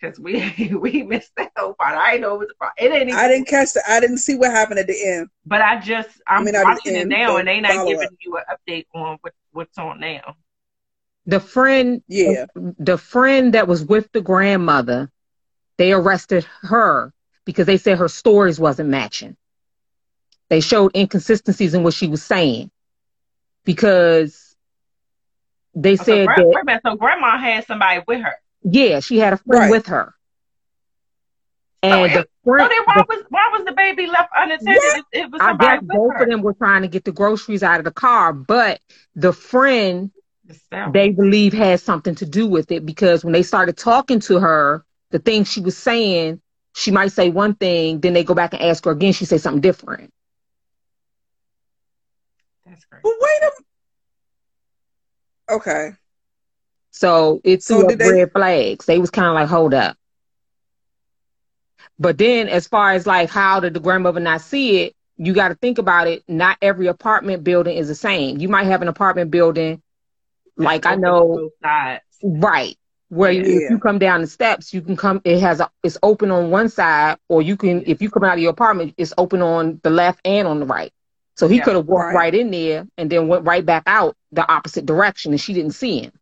Because 0.00 0.20
we 0.20 0.72
we 0.80 1.02
missed 1.02 1.32
that 1.36 1.50
whole 1.56 1.74
part. 1.74 1.98
I 1.98 2.12
didn't 2.12 2.22
know 2.22 2.34
it 2.36 2.38
was 2.38 2.48
a 2.52 2.54
problem. 2.54 2.74
It 2.78 2.90
didn't. 2.90 3.08
Even, 3.08 3.20
I 3.20 3.28
didn't 3.28 3.48
catch 3.48 3.72
the. 3.72 3.82
I 3.88 3.98
didn't 3.98 4.18
see 4.18 4.36
what 4.36 4.52
happened 4.52 4.78
at 4.78 4.86
the 4.86 5.04
end. 5.04 5.28
But 5.44 5.62
I 5.62 5.80
just 5.80 6.10
I'm 6.26 6.42
I 6.42 6.44
mean, 6.44 6.54
watching 6.62 6.94
it 6.94 7.08
now, 7.08 7.36
and 7.38 7.48
they 7.48 7.60
not 7.60 7.86
giving 7.86 8.06
up. 8.06 8.12
you 8.20 8.36
an 8.36 8.44
update 8.50 8.86
on 8.94 9.18
what, 9.22 9.32
what's 9.52 9.76
on 9.78 9.98
now 9.98 10.36
the 11.28 11.38
friend 11.38 12.02
yeah 12.08 12.46
the, 12.54 12.74
the 12.78 12.98
friend 12.98 13.54
that 13.54 13.68
was 13.68 13.84
with 13.84 14.10
the 14.12 14.20
grandmother 14.20 15.10
they 15.76 15.92
arrested 15.92 16.44
her 16.62 17.12
because 17.44 17.66
they 17.66 17.76
said 17.76 17.98
her 17.98 18.08
stories 18.08 18.58
wasn't 18.58 18.88
matching 18.88 19.36
they 20.48 20.60
showed 20.60 20.96
inconsistencies 20.96 21.74
in 21.74 21.84
what 21.84 21.94
she 21.94 22.08
was 22.08 22.22
saying 22.22 22.70
because 23.64 24.56
they 25.74 25.96
said 25.96 26.26
so, 26.34 26.50
that, 26.50 26.64
minute, 26.64 26.82
so 26.84 26.96
grandma 26.96 27.38
had 27.38 27.64
somebody 27.66 28.02
with 28.08 28.22
her 28.22 28.34
yeah 28.62 28.98
she 28.98 29.18
had 29.18 29.34
a 29.34 29.36
friend 29.36 29.64
right. 29.64 29.70
with 29.70 29.86
her 29.86 30.14
and 31.82 32.10
so, 32.10 32.18
the 32.20 32.28
friend, 32.42 32.64
so 32.64 32.68
then 32.68 32.82
why 32.86 32.94
the, 32.96 33.04
was 33.08 33.24
why 33.28 33.50
was 33.52 33.64
the 33.64 33.72
baby 33.72 34.08
left 34.08 34.30
unattended? 34.36 34.82
It, 34.82 35.04
it 35.12 35.30
was 35.30 35.40
I 35.40 35.56
guess 35.56 35.80
both 35.80 36.14
her. 36.14 36.24
of 36.24 36.28
them 36.28 36.42
were 36.42 36.54
trying 36.54 36.82
to 36.82 36.88
get 36.88 37.04
the 37.04 37.12
groceries 37.12 37.62
out 37.62 37.78
of 37.78 37.84
the 37.84 37.92
car, 37.92 38.32
but 38.32 38.80
the 39.14 39.32
friend 39.32 40.10
they 40.92 41.10
believe 41.10 41.52
has 41.52 41.82
something 41.82 42.14
to 42.16 42.26
do 42.26 42.46
with 42.46 42.70
it 42.70 42.86
because 42.86 43.24
when 43.24 43.32
they 43.32 43.42
started 43.42 43.76
talking 43.76 44.20
to 44.20 44.38
her, 44.38 44.84
the 45.10 45.18
things 45.18 45.50
she 45.50 45.60
was 45.60 45.76
saying, 45.76 46.40
she 46.74 46.90
might 46.90 47.12
say 47.12 47.28
one 47.28 47.54
thing, 47.54 48.00
then 48.00 48.12
they 48.12 48.24
go 48.24 48.34
back 48.34 48.52
and 48.52 48.62
ask 48.62 48.84
her 48.84 48.92
again, 48.92 49.12
she 49.12 49.24
say 49.24 49.38
something 49.38 49.60
different. 49.60 50.12
That's 52.66 52.84
great. 52.84 53.02
But 53.02 53.12
wait 53.18 53.42
a 53.42 53.52
Okay. 55.50 55.92
So 56.90 57.40
it's 57.44 57.66
so 57.66 57.86
red 57.86 57.98
they... 57.98 58.26
flags. 58.26 58.86
They 58.86 58.98
was 58.98 59.10
kind 59.10 59.28
of 59.28 59.34
like, 59.34 59.48
hold 59.48 59.74
up. 59.74 59.96
But 61.98 62.18
then 62.18 62.48
as 62.48 62.66
far 62.66 62.92
as 62.92 63.06
like 63.06 63.28
how 63.28 63.60
did 63.60 63.74
the 63.74 63.80
grandmother 63.80 64.20
not 64.20 64.40
see 64.40 64.82
it, 64.82 64.94
you 65.16 65.32
got 65.34 65.48
to 65.48 65.56
think 65.56 65.78
about 65.78 66.06
it. 66.06 66.22
Not 66.28 66.58
every 66.62 66.86
apartment 66.86 67.42
building 67.42 67.76
is 67.76 67.88
the 67.88 67.94
same. 67.94 68.38
You 68.38 68.48
might 68.48 68.66
have 68.66 68.82
an 68.82 68.88
apartment 68.88 69.30
building 69.30 69.82
like 70.58 70.86
I 70.86 70.96
know, 70.96 71.50
right. 72.22 72.76
Where 73.10 73.32
yeah. 73.32 73.42
if 73.42 73.70
you 73.70 73.78
come 73.78 73.98
down 73.98 74.20
the 74.20 74.26
steps, 74.26 74.74
you 74.74 74.82
can 74.82 74.96
come. 74.96 75.22
It 75.24 75.40
has 75.40 75.60
a. 75.60 75.70
It's 75.82 75.96
open 76.02 76.30
on 76.30 76.50
one 76.50 76.68
side, 76.68 77.16
or 77.28 77.40
you 77.40 77.56
can. 77.56 77.82
If 77.86 78.02
you 78.02 78.10
come 78.10 78.24
out 78.24 78.34
of 78.34 78.40
your 78.40 78.50
apartment, 78.50 78.94
it's 78.98 79.14
open 79.16 79.40
on 79.40 79.80
the 79.82 79.88
left 79.88 80.20
and 80.26 80.46
on 80.46 80.60
the 80.60 80.66
right. 80.66 80.92
So 81.34 81.48
he 81.48 81.56
yeah, 81.56 81.64
could 81.64 81.76
have 81.76 81.86
walked 81.86 82.06
right. 82.06 82.14
right. 82.14 82.34
in 82.34 82.50
there 82.50 82.86
and 82.98 83.08
then 83.08 83.28
went 83.28 83.46
right 83.46 83.64
back 83.64 83.84
out 83.86 84.16
the 84.32 84.46
opposite 84.50 84.84
direction, 84.84 85.32
and 85.32 85.40
she 85.40 85.54
didn't 85.54 85.72
see 85.72 86.00
him. 86.00 86.12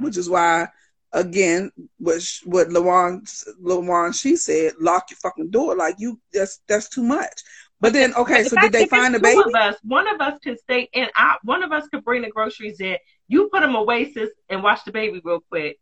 Which 0.00 0.18
is 0.18 0.28
why, 0.28 0.68
again, 1.12 1.70
what 1.98 2.22
what 2.44 2.68
Lawan 2.68 3.22
Lawan 3.62 4.14
she 4.14 4.36
said, 4.36 4.72
lock 4.80 5.10
your 5.10 5.16
fucking 5.16 5.50
door. 5.50 5.76
Like 5.76 5.94
you, 5.98 6.20
that's 6.32 6.60
that's 6.68 6.88
too 6.90 7.04
much. 7.04 7.42
But 7.80 7.94
then, 7.94 8.14
okay, 8.14 8.44
so 8.44 8.56
did 8.60 8.72
they 8.72 8.86
find 8.86 9.14
the 9.14 9.20
baby? 9.20 9.40
Of 9.40 9.54
us, 9.54 9.76
one 9.82 10.06
of 10.06 10.20
us 10.20 10.38
can 10.40 10.58
stay 10.58 10.88
in. 10.92 11.08
I, 11.16 11.36
one 11.44 11.62
of 11.62 11.72
us 11.72 11.88
could 11.88 12.04
bring 12.04 12.22
the 12.22 12.30
groceries 12.30 12.78
in. 12.80 12.98
You 13.26 13.48
put 13.48 13.60
them 13.60 13.74
away, 13.74 14.12
sis, 14.12 14.28
and 14.50 14.62
watch 14.62 14.84
the 14.84 14.92
baby 14.92 15.20
real 15.24 15.40
quick. 15.48 15.78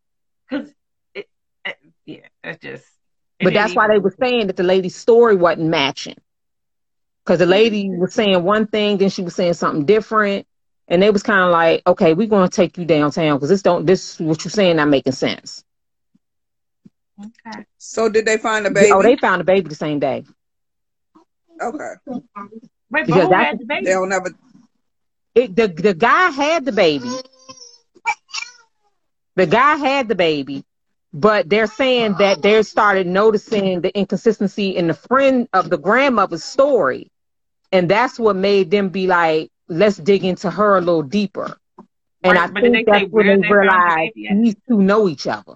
Cause, 0.49 0.72
it, 1.14 1.28
it, 1.64 1.76
yeah, 2.07 2.20
that's 2.44 2.62
just. 2.62 2.84
But 3.40 3.53
that's 3.53 3.74
why 3.74 3.88
they 3.88 3.99
were 3.99 4.14
saying 4.18 4.49
that 4.49 4.57
the 4.57 4.62
lady's 4.62 4.96
story 4.96 5.36
wasn't 5.36 5.68
matching. 5.68 6.16
Because 7.24 7.40
the 7.40 7.44
mm-hmm. 7.44 7.51
lady 7.51 7.90
was 7.90 8.14
saying 8.14 8.42
one 8.42 8.66
thing, 8.68 8.99
then 8.99 9.11
she 9.11 9.22
was 9.22 9.34
saying 9.34 9.55
something 9.55 9.84
different, 9.84 10.46
and 10.86 11.03
they 11.03 11.11
was 11.11 11.22
kind 11.22 11.44
of 11.44 11.51
like, 11.51 11.82
"Okay, 11.86 12.14
we're 12.14 12.28
going 12.28 12.49
to 12.49 12.55
take 12.55 12.78
you 12.78 12.84
downtown 12.84 13.36
because 13.36 13.49
this 13.49 13.62
don't 13.62 13.86
this 13.86 14.18
what 14.20 14.44
you're 14.44 14.51
saying 14.51 14.76
not 14.76 14.88
making 14.88 15.12
sense." 15.12 15.64
Okay. 17.20 17.64
So 17.78 18.09
did 18.09 18.24
they 18.24 18.38
find 18.38 18.64
the 18.64 18.70
baby? 18.70 18.92
Oh, 18.92 19.03
they 19.03 19.16
found 19.16 19.40
the 19.40 19.44
baby 19.44 19.68
the 19.68 19.74
same 19.74 19.99
day. 19.99 20.24
Okay. 21.61 21.94
Wait, 22.90 23.06
but 23.06 23.06
Because 23.06 23.28
who 23.28 23.32
had 23.34 23.59
the 23.59 23.64
baby? 23.66 23.84
They 23.86 23.92
don't 23.92 24.12
ever. 24.12 24.30
It, 25.34 25.56
the 25.56 25.68
the 25.68 25.94
guy 25.94 26.30
had 26.30 26.64
the 26.64 26.72
baby. 26.72 27.11
The 29.36 29.46
guy 29.46 29.76
had 29.76 30.09
the 30.09 30.14
baby, 30.16 30.64
but 31.12 31.48
they're 31.48 31.66
saying 31.68 32.14
that 32.18 32.42
they 32.42 32.62
started 32.62 33.06
noticing 33.06 33.80
the 33.82 33.96
inconsistency 33.96 34.76
in 34.76 34.88
the 34.88 34.94
friend 34.94 35.48
of 35.52 35.70
the 35.70 35.78
grandmother's 35.78 36.44
story, 36.44 37.11
and 37.72 37.88
that's 37.88 38.18
what 38.18 38.36
made 38.36 38.70
them 38.70 38.88
be 38.88 39.06
like, 39.06 39.50
"Let's 39.68 39.96
dig 39.96 40.24
into 40.24 40.50
her 40.50 40.76
a 40.76 40.80
little 40.80 41.02
deeper." 41.02 41.56
And 42.24 42.36
Right, 42.36 42.50
I 42.50 42.61
think 42.61 42.74
they 42.74 42.84
that's 42.84 43.06
when 43.11 43.26
they 43.26 43.36
they 43.36 43.48
found 43.48 43.52
the 43.52 43.54
realized 43.54 44.12
these 44.42 44.56
two 44.68 44.82
know 44.82 45.09
each 45.09 45.26
other. 45.26 45.54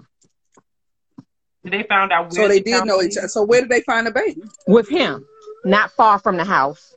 They 1.64 1.82
found 1.84 2.12
out 2.12 2.32
So 2.32 2.40
where 2.42 2.48
they 2.48 2.60
did 2.60 2.84
know 2.84 3.02
each 3.02 3.16
other. 3.16 3.28
So 3.28 3.42
where 3.44 3.60
did 3.60 3.70
they 3.70 3.80
find 3.82 4.06
the 4.06 4.10
baby? 4.12 4.42
with 4.66 4.88
him, 4.88 5.26
not 5.64 5.90
far 5.92 6.18
from 6.18 6.36
the 6.36 6.44
house. 6.44 6.94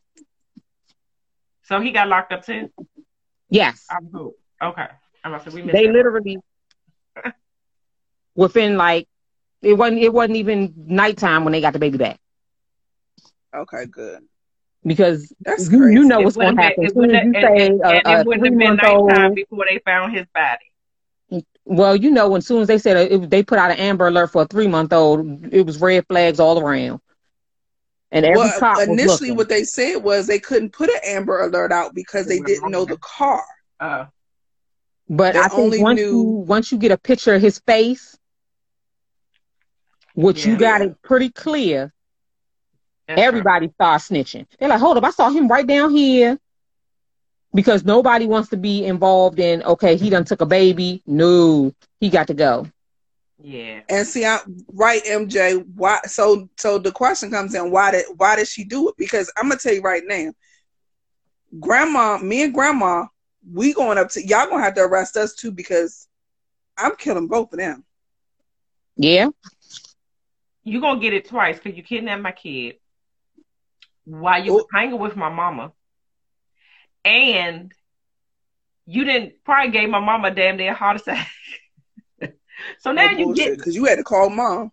So 1.64 1.80
he 1.80 1.92
got 1.92 2.08
locked 2.08 2.32
up 2.32 2.46
too. 2.46 2.70
Yes, 3.50 3.86
I'm 3.90 4.10
cool. 4.12 4.34
Okay. 4.62 4.88
I'm 5.24 5.34
about 5.34 5.46
to 5.46 5.52
say 5.52 5.62
we 5.64 5.72
they 5.72 5.88
literally 5.92 6.38
within 8.36 8.78
like 8.78 9.08
it 9.62 9.74
wasn't 9.74 10.00
it 10.02 10.14
wasn't 10.14 10.38
even 10.38 10.74
nighttime 10.78 11.44
when 11.44 11.52
they 11.54 11.62
got 11.62 11.74
the 11.74 11.80
baby 11.80 11.98
back 11.98 12.20
Okay, 13.56 13.86
good. 13.86 14.20
because 14.84 15.32
That's 15.40 15.72
you, 15.72 15.80
crazy. 15.80 15.94
you 15.94 16.04
know 16.06 16.20
It 16.20 16.26
what's 16.26 16.36
going 16.36 16.56
to 16.56 16.62
happen. 16.62 16.84
It 16.86 16.94
soon 16.94 17.06
as 17.16 17.24
you 17.24 17.32
wouldn't 17.32 17.36
have- 17.36 17.44
say 17.58 17.66
and, 17.68 17.82
a, 17.82 17.88
and 17.88 18.08
a 18.08 18.20
it 18.22 18.28
wouldn't 18.28 18.46
have 18.46 18.58
been 18.58 18.78
three-month-old- 18.78 19.08
nighttime 19.10 19.34
before 19.34 19.66
they 19.70 19.80
found 19.86 20.14
his 20.16 20.26
body. 20.34 21.44
well, 21.66 21.96
you 21.96 22.12
know, 22.12 22.36
as 22.36 22.46
soon 22.46 22.62
as 22.62 22.68
they 22.68 22.78
said 22.78 22.98
uh, 22.98 23.16
it, 23.16 23.30
they 23.30 23.42
put 23.44 23.58
out 23.58 23.72
an 23.72 23.78
Amber 23.78 24.08
Alert 24.08 24.32
for 24.32 24.42
a 24.44 24.46
three 24.48 24.68
month 24.68 24.92
old, 24.94 25.54
it 25.54 25.66
was 25.66 25.80
red 25.80 26.06
flags 26.08 26.40
all 26.40 26.60
around, 26.60 27.00
and 28.12 28.26
every 28.26 28.38
Well, 28.38 28.60
cop 28.60 28.80
initially, 28.80 29.08
looking. 29.30 29.36
what 29.36 29.50
they 29.50 29.64
said 29.64 29.98
was 29.98 30.28
they 30.28 30.40
couldn't 30.40 30.72
put 30.72 30.90
an 30.90 31.00
Amber 31.04 31.42
Alert 31.42 31.72
out 31.72 31.94
because 31.96 32.28
they 32.28 32.40
didn't 32.40 32.72
know 32.72 32.86
the 32.86 32.98
car. 32.98 33.44
Oh. 33.80 34.08
But 35.10 35.34
they 35.34 35.40
I 35.40 35.48
think 35.50 35.60
only 35.60 35.82
once 35.84 36.00
knew- 36.00 36.12
you 36.12 36.22
once 36.48 36.72
you 36.72 36.78
get 36.78 36.92
a 36.92 36.98
picture 36.98 37.34
of 37.36 37.42
his 37.42 37.60
face, 37.60 38.18
which 40.14 40.46
you 40.46 40.54
Yeah. 40.54 40.60
got 40.60 40.82
it 40.82 41.02
pretty 41.02 41.30
clear, 41.30 41.94
that's 43.08 43.18
right. 43.18 43.26
everybody 43.26 43.70
starts 43.74 44.10
snitching. 44.10 44.46
They're 44.60 44.70
like, 44.70 44.80
hold 44.80 44.98
up, 44.98 45.04
I 45.04 45.12
saw 45.12 45.30
him 45.30 45.48
right 45.48 45.66
down 45.68 45.92
here. 45.92 46.40
Because 47.54 47.86
nobody 47.86 48.26
wants 48.26 48.50
to 48.50 48.58
be 48.58 48.84
involved 48.84 49.40
in, 49.40 49.64
okay, 49.64 49.96
he 49.96 50.10
done 50.10 50.26
took 50.26 50.42
a 50.42 50.46
baby. 50.46 51.02
No, 51.06 51.74
he 52.02 52.10
got 52.10 52.28
to 52.28 52.34
go. 52.34 52.68
Yeah. 53.42 53.82
And 53.90 54.08
see, 54.08 54.26
I 54.26 54.40
right, 54.74 55.04
MJ. 55.06 55.64
Why? 55.76 56.00
So, 56.06 56.50
so 56.58 56.78
the 56.80 56.92
question 56.92 57.32
comes 57.32 57.54
in: 57.54 57.70
Why 57.72 57.92
did 57.92 58.06
why 58.18 58.36
did 58.36 58.48
she 58.48 58.64
do 58.64 58.90
it? 58.90 58.96
Because 58.98 59.32
I'm 59.38 59.50
gonna 59.50 59.60
tell 59.60 59.74
you 59.74 59.82
right 59.82 60.04
now, 60.06 60.32
Grandma, 61.60 62.18
me 62.18 62.44
and 62.44 62.54
Grandma, 62.54 63.06
we 63.52 63.74
going 63.74 63.98
up 63.98 64.10
to 64.12 64.26
y'all 64.26 64.48
gonna 64.50 64.64
have 64.64 64.76
to 64.76 64.82
arrest 64.82 65.18
us 65.18 65.36
too 65.36 65.52
because 65.52 66.08
I'm 66.78 66.96
killing 66.96 67.28
both 67.28 67.52
of 67.54 67.60
them. 67.60 67.84
Yeah. 68.98 69.30
you 70.64 70.82
gonna 70.82 71.00
get 71.00 71.14
it 71.14 71.28
twice 71.28 71.60
because 71.60 71.78
you 71.78 71.84
kidnapped 71.84 72.22
my 72.24 72.32
kid 72.32 72.76
while 74.06 74.44
you 74.44 74.60
Oh. 74.62 74.68
hanging 74.74 75.00
with 75.00 75.16
my 75.16 75.30
mama, 75.30 75.74
and 77.04 77.72
you 78.86 79.04
didn't 79.04 79.44
probably 79.44 79.72
gave 79.72 79.90
my 79.90 80.00
mama 80.00 80.30
a 80.30 80.32
damn 80.32 80.58
near 80.58 80.74
heart 80.74 80.98
attack. 81.02 81.28
so 82.80 82.92
oh, 82.92 82.94
now 82.94 83.10
you 83.12 83.34
get 83.34 83.58
because 83.58 83.76
you 83.76 83.86
had 83.86 83.98
to 83.98 84.04
call 84.04 84.30
mom. 84.30 84.72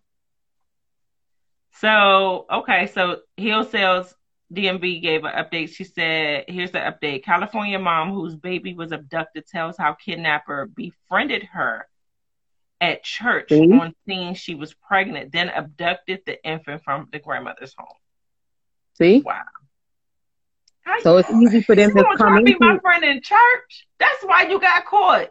so 1.79 2.45
okay. 2.51 2.87
So 2.87 3.21
Hill 3.37 3.63
Sales 3.63 4.13
DMV 4.53 5.01
gave 5.01 5.23
an 5.23 5.33
update. 5.33 5.69
She 5.69 5.83
said, 5.83 6.45
"Here's 6.47 6.71
the 6.71 6.79
update: 6.79 7.23
California 7.23 7.79
mom 7.79 8.13
whose 8.13 8.35
baby 8.35 8.73
was 8.73 8.91
abducted 8.91 9.47
tells 9.47 9.77
how 9.77 9.93
kidnapper 9.93 10.67
befriended 10.67 11.43
her." 11.53 11.87
At 12.81 13.01
church 13.01 13.47
See? 13.47 13.71
on 13.71 13.95
seeing 14.05 14.33
she 14.33 14.55
was 14.55 14.73
pregnant, 14.73 15.31
then 15.31 15.47
abducted 15.47 16.19
the 16.25 16.43
infant 16.43 16.83
from 16.83 17.07
the 17.13 17.19
grandmother's 17.19 17.73
home. 17.77 17.87
See? 18.97 19.21
Wow. 19.21 19.41
How 20.83 20.99
So 20.99 21.17
it's 21.17 21.31
easy 21.31 21.61
for 21.61 21.75
them 21.75 21.91
you 21.95 22.03
to 22.03 22.17
come 22.17 22.35
to 22.35 22.43
be 22.43 22.57
my 22.59 22.77
friend 22.79 23.03
in 23.03 23.21
church? 23.21 23.87
That's 23.99 24.23
why 24.23 24.43
you 24.43 24.59
got 24.59 24.85
caught. 24.85 25.29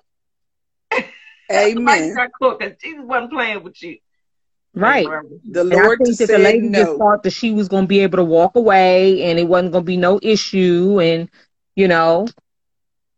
That's 1.53 1.75
why 1.75 1.97
you 1.97 2.07
Amen. 2.07 2.15
got 2.15 2.31
caught 2.41 2.59
because 2.59 2.77
Jesus 2.83 3.05
wasn't 3.05 3.33
playing 3.33 3.63
with 3.63 3.83
you. 3.83 3.99
right. 4.75 5.15
The 5.51 5.65
And 5.71 5.81
I 5.81 5.91
think 5.91 6.19
that 6.19 6.31
the 6.31 6.39
said 6.39 6.39
lady 6.39 6.71
just 6.71 6.97
thought 6.97 7.23
that 7.23 7.33
she 7.33 7.53
was 7.53 7.69
gonna 7.69 7.87
be 7.87 8.01
able 8.01 8.19
to 8.19 8.25
walk 8.25 8.57
away 8.57 9.23
and 9.25 9.39
it 9.39 9.49
wasn't 9.49 9.73
gonna 9.73 9.85
be 9.85 9.97
no 9.97 10.19
issue 10.23 11.01
and 11.01 11.29
you 11.77 11.89
know. 11.89 12.27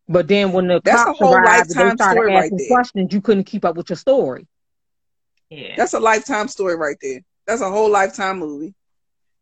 But 0.09 0.29
then 0.29 0.53
when 0.53 0.69
the 0.69 0.81
That's 0.85 1.07
a 1.07 1.13
cops 1.13 1.15
whole 1.15 1.41
arrived 1.41 1.71
and 1.71 1.79
they 1.81 1.91
lifetime 1.91 1.91
started 1.91 2.23
story 2.23 2.31
right 2.31 2.53
asking 2.53 2.61
questions, 2.67 3.13
you 3.13 3.21
couldn't 3.21 3.45
keep 3.45 3.65
up 3.65 3.77
with 3.77 3.91
your 3.91 3.97
story. 3.97 4.47
Yeah. 5.51 5.77
That's 5.77 5.95
a 5.95 6.01
lifetime 6.01 6.49
story 6.49 6.77
right 6.77 6.97
there. 7.01 7.21
That's 7.47 7.63
a 7.63 7.71
whole 7.71 7.91
lifetime 7.91 8.39
movie. 8.39 8.75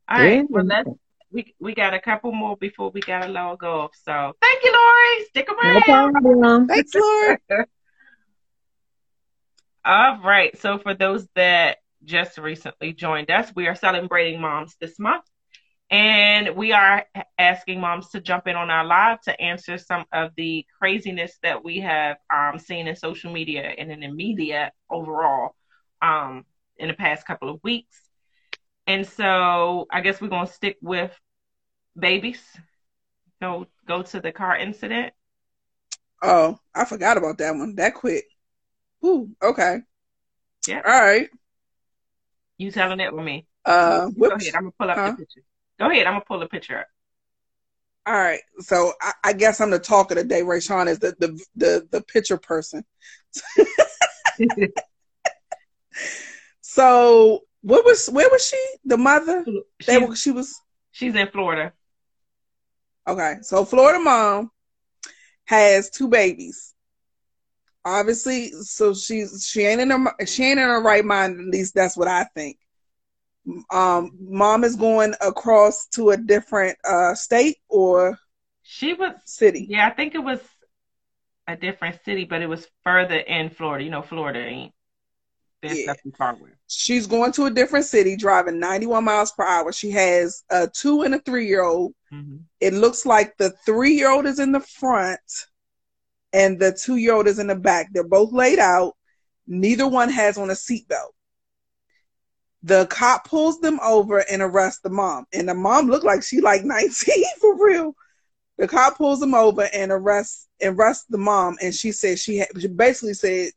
All 0.08 0.16
right. 0.18 0.40
Yeah. 0.40 0.42
Well, 0.50 0.64
let's 0.66 0.88
we 1.32 1.54
we 1.60 1.74
got 1.74 1.94
a 1.94 2.00
couple 2.00 2.32
more 2.32 2.56
before 2.56 2.90
we 2.90 3.00
gotta 3.00 3.28
log 3.30 3.62
off. 3.64 3.92
So 4.04 4.32
thank 4.40 4.64
you, 4.64 4.72
Lori. 4.72 5.24
Stick 5.26 5.48
No 5.62 5.80
around. 5.80 5.82
problem. 5.82 6.66
Thanks, 6.68 6.94
Lord. 6.94 7.38
All 9.84 10.20
right. 10.22 10.56
So 10.60 10.78
for 10.78 10.94
those 10.94 11.26
that 11.34 11.78
just 12.04 12.38
recently 12.38 12.92
joined 12.92 13.30
us, 13.30 13.52
we 13.54 13.66
are 13.66 13.74
celebrating 13.74 14.40
moms 14.40 14.76
this 14.80 14.98
month. 14.98 15.24
And 15.90 16.56
we 16.56 16.72
are 16.72 17.04
asking 17.38 17.80
moms 17.80 18.08
to 18.10 18.20
jump 18.20 18.46
in 18.46 18.56
on 18.56 18.70
our 18.70 18.84
live 18.84 19.20
to 19.22 19.38
answer 19.38 19.76
some 19.76 20.06
of 20.10 20.30
the 20.36 20.64
craziness 20.78 21.36
that 21.42 21.62
we 21.62 21.80
have 21.80 22.16
um, 22.32 22.58
seen 22.58 22.88
in 22.88 22.96
social 22.96 23.30
media 23.30 23.62
and 23.76 23.90
in 23.92 24.00
the 24.00 24.08
media 24.08 24.72
overall 24.88 25.54
um, 26.00 26.46
in 26.78 26.88
the 26.88 26.94
past 26.94 27.26
couple 27.26 27.50
of 27.50 27.60
weeks. 27.62 28.00
And 28.86 29.06
so 29.06 29.86
I 29.90 30.00
guess 30.00 30.20
we're 30.20 30.28
going 30.28 30.46
to 30.46 30.52
stick 30.52 30.78
with 30.80 31.12
babies. 31.98 32.40
Go 33.40 33.66
go 33.86 34.02
to 34.02 34.20
the 34.20 34.32
car 34.32 34.56
incident. 34.56 35.12
Oh, 36.22 36.58
I 36.74 36.84
forgot 36.84 37.16
about 37.18 37.38
that 37.38 37.54
one. 37.54 37.74
That 37.74 37.94
quick. 37.94 38.24
Ooh, 39.04 39.30
okay. 39.42 39.80
Yeah. 40.66 40.82
All 40.86 41.00
right. 41.00 41.28
You 42.58 42.70
telling 42.70 43.00
it 43.00 43.12
with 43.12 43.24
me? 43.24 43.46
Uh, 43.64 44.08
Go 44.10 44.26
ahead. 44.26 44.54
I'm 44.54 44.62
gonna 44.62 44.72
pull 44.78 44.90
up 44.90 44.96
Huh? 44.96 45.10
the 45.12 45.16
picture. 45.24 45.42
Go 45.78 45.90
ahead. 45.90 46.06
I'm 46.06 46.14
gonna 46.14 46.24
pull 46.26 46.38
the 46.38 46.46
picture 46.46 46.78
up. 46.78 46.86
All 48.06 48.14
right. 48.14 48.40
So 48.60 48.92
I, 49.00 49.12
I 49.24 49.32
guess 49.32 49.60
I'm 49.60 49.70
the 49.70 49.78
talk 49.78 50.10
of 50.10 50.16
the 50.16 50.24
day. 50.24 50.42
Ray 50.42 50.60
Sean 50.60 50.88
is 50.88 50.98
the 50.98 51.14
the 51.18 51.40
the, 51.56 51.88
the 51.90 52.02
picture 52.02 52.36
person. 52.38 52.84
So 56.60 57.40
what 57.60 57.84
was 57.84 58.08
where 58.08 58.28
was 58.30 58.46
she? 58.46 58.64
The 58.84 58.96
mother? 58.96 59.44
They 59.86 59.98
she's, 60.06 60.20
she 60.20 60.30
was 60.30 60.60
she's 60.92 61.14
in 61.14 61.28
Florida. 61.28 61.72
okay. 63.06 63.34
So 63.42 63.64
Florida 63.64 64.00
mom 64.00 64.50
has 65.44 65.90
two 65.90 66.08
babies. 66.08 66.74
Obviously, 67.84 68.50
so 68.62 68.94
she's 68.94 69.46
she 69.46 69.62
ain't 69.62 69.80
in 69.80 69.90
her 69.90 70.14
she 70.26 70.44
ain't 70.44 70.60
in 70.60 70.68
her 70.68 70.82
right 70.82 71.04
mind. 71.04 71.40
At 71.40 71.46
least 71.46 71.74
that's 71.74 71.96
what 71.96 72.08
I 72.08 72.24
think. 72.34 72.58
Um, 73.70 74.12
mom 74.20 74.62
is 74.64 74.76
going 74.76 75.14
across 75.20 75.86
to 75.94 76.10
a 76.10 76.16
different 76.16 76.78
uh 76.84 77.14
state 77.14 77.58
or 77.68 78.18
She 78.62 78.92
was, 78.94 79.14
city. 79.24 79.66
yeah, 79.68 79.86
I 79.86 79.90
think 79.90 80.14
it 80.14 80.18
was 80.24 80.40
a 81.46 81.56
different 81.56 82.02
city, 82.04 82.24
but 82.24 82.42
it 82.42 82.46
was 82.48 82.68
further 82.84 83.18
in 83.18 83.50
Florida. 83.50 83.84
You 83.84 83.90
know, 83.90 84.02
Florida 84.02 84.40
ain't 84.40 84.72
there's 85.62 85.86
Yeah. 85.86 85.86
nothing 85.86 86.12
far 86.12 86.32
away. 86.32 86.50
She's 86.68 87.06
going 87.06 87.32
to 87.32 87.46
a 87.46 87.50
different 87.50 87.84
city, 87.84 88.16
driving 88.16 88.58
91 88.58 89.04
miles 89.04 89.32
per 89.32 89.46
hour. 89.46 89.72
She 89.72 89.90
has 89.90 90.42
a 90.50 90.68
two 90.68 91.02
and 91.02 91.14
a 91.14 91.18
three 91.20 91.46
year 91.46 91.62
old. 91.62 91.94
hmm 92.10 92.36
It 92.60 92.74
looks 92.74 93.06
like 93.06 93.36
the 93.38 93.50
three 93.66 93.94
year 93.94 94.10
old 94.10 94.26
is 94.26 94.38
in 94.38 94.52
the 94.52 94.60
front 94.60 95.20
and 96.32 96.58
the 96.58 96.72
two 96.72 96.96
year 96.96 97.14
old 97.14 97.26
is 97.26 97.38
in 97.38 97.46
the 97.48 97.54
back. 97.54 97.88
They're 97.92 98.04
both 98.04 98.32
laid 98.32 98.58
out. 98.58 98.94
Neither 99.46 99.86
one 99.86 100.08
has 100.10 100.38
on 100.38 100.50
a 100.50 100.54
seatbelt. 100.54 101.12
The 102.62 102.86
cop 102.86 103.26
pulls 103.26 103.60
them 103.60 103.80
over 103.82 104.24
and 104.30 104.40
arrests 104.40 104.80
the 104.82 104.90
mom. 104.90 105.26
And 105.32 105.48
the 105.48 105.54
mom 105.54 105.88
looked 105.88 106.04
like 106.04 106.22
she 106.22 106.40
like 106.40 106.64
19 106.64 107.24
for 107.40 107.64
real. 107.64 107.94
The 108.58 108.68
cop 108.68 108.96
pulls 108.96 109.20
them 109.20 109.34
over 109.34 109.68
and 109.74 109.90
arrests 109.90 110.48
arrests 110.62 111.06
the 111.08 111.18
mom. 111.18 111.56
And 111.60 111.74
she 111.74 111.92
said 111.92 112.18
she, 112.18 112.44
she 112.58 112.68
basically 112.68 113.14
said 113.14 113.50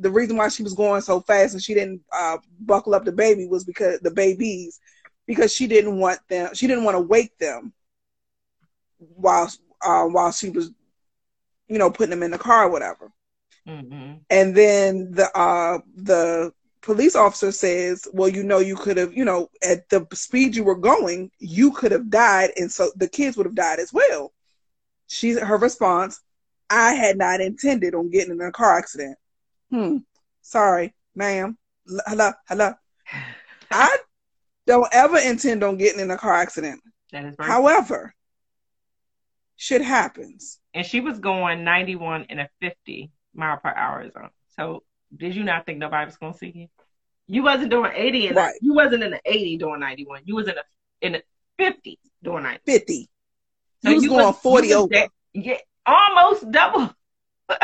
the 0.00 0.10
reason 0.10 0.36
why 0.36 0.48
she 0.48 0.62
was 0.62 0.74
going 0.74 1.02
so 1.02 1.20
fast 1.20 1.52
and 1.54 1.62
she 1.62 1.74
didn't 1.74 2.00
uh, 2.12 2.38
buckle 2.60 2.94
up 2.94 3.04
the 3.04 3.12
baby 3.12 3.46
was 3.46 3.64
because 3.64 4.00
the 4.00 4.10
babies 4.10 4.80
because 5.26 5.52
she 5.52 5.66
didn't 5.66 5.98
want 5.98 6.18
them 6.28 6.54
she 6.54 6.66
didn't 6.66 6.84
want 6.84 6.94
to 6.94 7.00
wake 7.00 7.36
them 7.38 7.72
while 8.98 9.50
uh, 9.82 10.04
while 10.04 10.32
she 10.32 10.48
was 10.48 10.70
you 11.72 11.78
know 11.78 11.90
putting 11.90 12.10
them 12.10 12.22
in 12.22 12.30
the 12.30 12.38
car 12.38 12.64
or 12.66 12.70
whatever 12.70 13.10
hmm 13.66 14.12
and 14.30 14.54
then 14.54 15.10
the 15.12 15.30
uh 15.38 15.78
the 15.96 16.52
police 16.82 17.14
officer 17.16 17.52
says, 17.52 18.06
"Well, 18.12 18.28
you 18.28 18.42
know, 18.42 18.58
you 18.58 18.76
could 18.76 18.96
have, 18.96 19.14
you 19.14 19.24
know, 19.24 19.48
at 19.62 19.88
the 19.88 20.06
speed 20.12 20.54
you 20.56 20.64
were 20.64 20.76
going, 20.76 21.30
you 21.38 21.72
could 21.72 21.92
have 21.92 22.10
died, 22.10 22.50
and 22.56 22.70
so 22.70 22.90
the 22.96 23.08
kids 23.08 23.36
would 23.36 23.46
have 23.46 23.54
died 23.54 23.78
as 23.78 23.92
well." 23.92 24.32
She's 25.06 25.38
her 25.38 25.56
response: 25.56 26.20
"I 26.70 26.94
had 26.94 27.18
not 27.18 27.40
intended 27.40 27.94
on 27.94 28.10
getting 28.10 28.32
in 28.32 28.40
a 28.42 28.52
car 28.52 28.76
accident." 28.76 29.16
Hmm. 29.70 29.98
Sorry, 30.42 30.94
ma'am. 31.14 31.56
Hello, 32.06 32.32
hello. 32.48 32.74
I 33.70 33.96
don't 34.66 34.88
ever 34.92 35.18
intend 35.18 35.64
on 35.64 35.76
getting 35.76 36.00
in 36.00 36.10
a 36.10 36.16
car 36.18 36.34
accident. 36.34 36.80
That 37.12 37.24
is 37.24 37.36
very 37.36 37.48
However, 37.48 38.14
shit 39.66 39.80
happens. 39.82 40.58
and 40.74 40.84
she 40.84 40.98
was 41.00 41.18
going 41.20 41.62
91 41.62 42.24
in 42.30 42.38
a 42.40 42.48
50 42.60 43.12
mile 43.34 43.58
per 43.58 43.72
hour 43.82 44.10
zone. 44.10 44.30
So 44.56 44.82
did 45.16 45.36
you 45.36 45.44
not 45.44 45.66
think 45.66 45.78
nobody 45.78 46.06
was 46.06 46.16
gonna 46.16 46.34
see 46.34 46.52
you? 46.54 46.68
You 47.28 47.42
wasn't 47.44 47.70
doing 47.70 47.92
80 47.94 48.26
and 48.28 48.36
Right. 48.36 48.54
you 48.60 48.74
wasn't 48.74 49.02
in 49.04 49.12
the 49.12 49.20
80 49.24 49.58
doing 49.58 49.80
91. 49.80 50.22
You 50.24 50.34
was 50.34 50.48
in 50.48 50.56
a 50.58 50.64
in 51.00 51.12
the 51.12 51.22
50 51.58 51.98
doing 52.24 52.42
90. 52.42 52.60
50. 52.66 53.08
So 53.84 53.90
you 53.90 53.96
was 53.96 54.06
going 54.08 54.34
40 54.34 54.68
was 54.68 54.76
over. 54.76 55.06
yeah, 55.32 55.58
almost 55.86 56.50
double. 56.50 56.92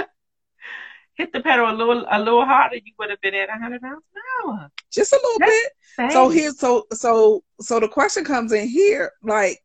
Hit 1.14 1.32
the 1.32 1.40
pedal 1.40 1.68
a 1.68 1.74
little 1.74 2.07
a 2.09 2.18
little 2.20 2.44
harder, 2.44 2.76
you 2.76 2.92
would 2.99 3.11
have 3.11 3.20
been 3.20 3.34
at 3.34 3.49
100 3.49 3.82
miles 3.82 4.03
an 4.14 4.22
hour. 4.46 4.70
Just 4.92 5.12
a 5.12 5.16
little 5.16 5.38
That's 5.40 5.51
bit. 5.96 6.12
So 6.12 6.28
here, 6.28 6.53
so 6.53 6.86
so 6.92 7.42
so 7.61 7.80
the 7.80 7.88
question 7.88 8.24
comes 8.24 8.53
in 8.53 8.68
here, 8.68 9.11
like, 9.24 9.59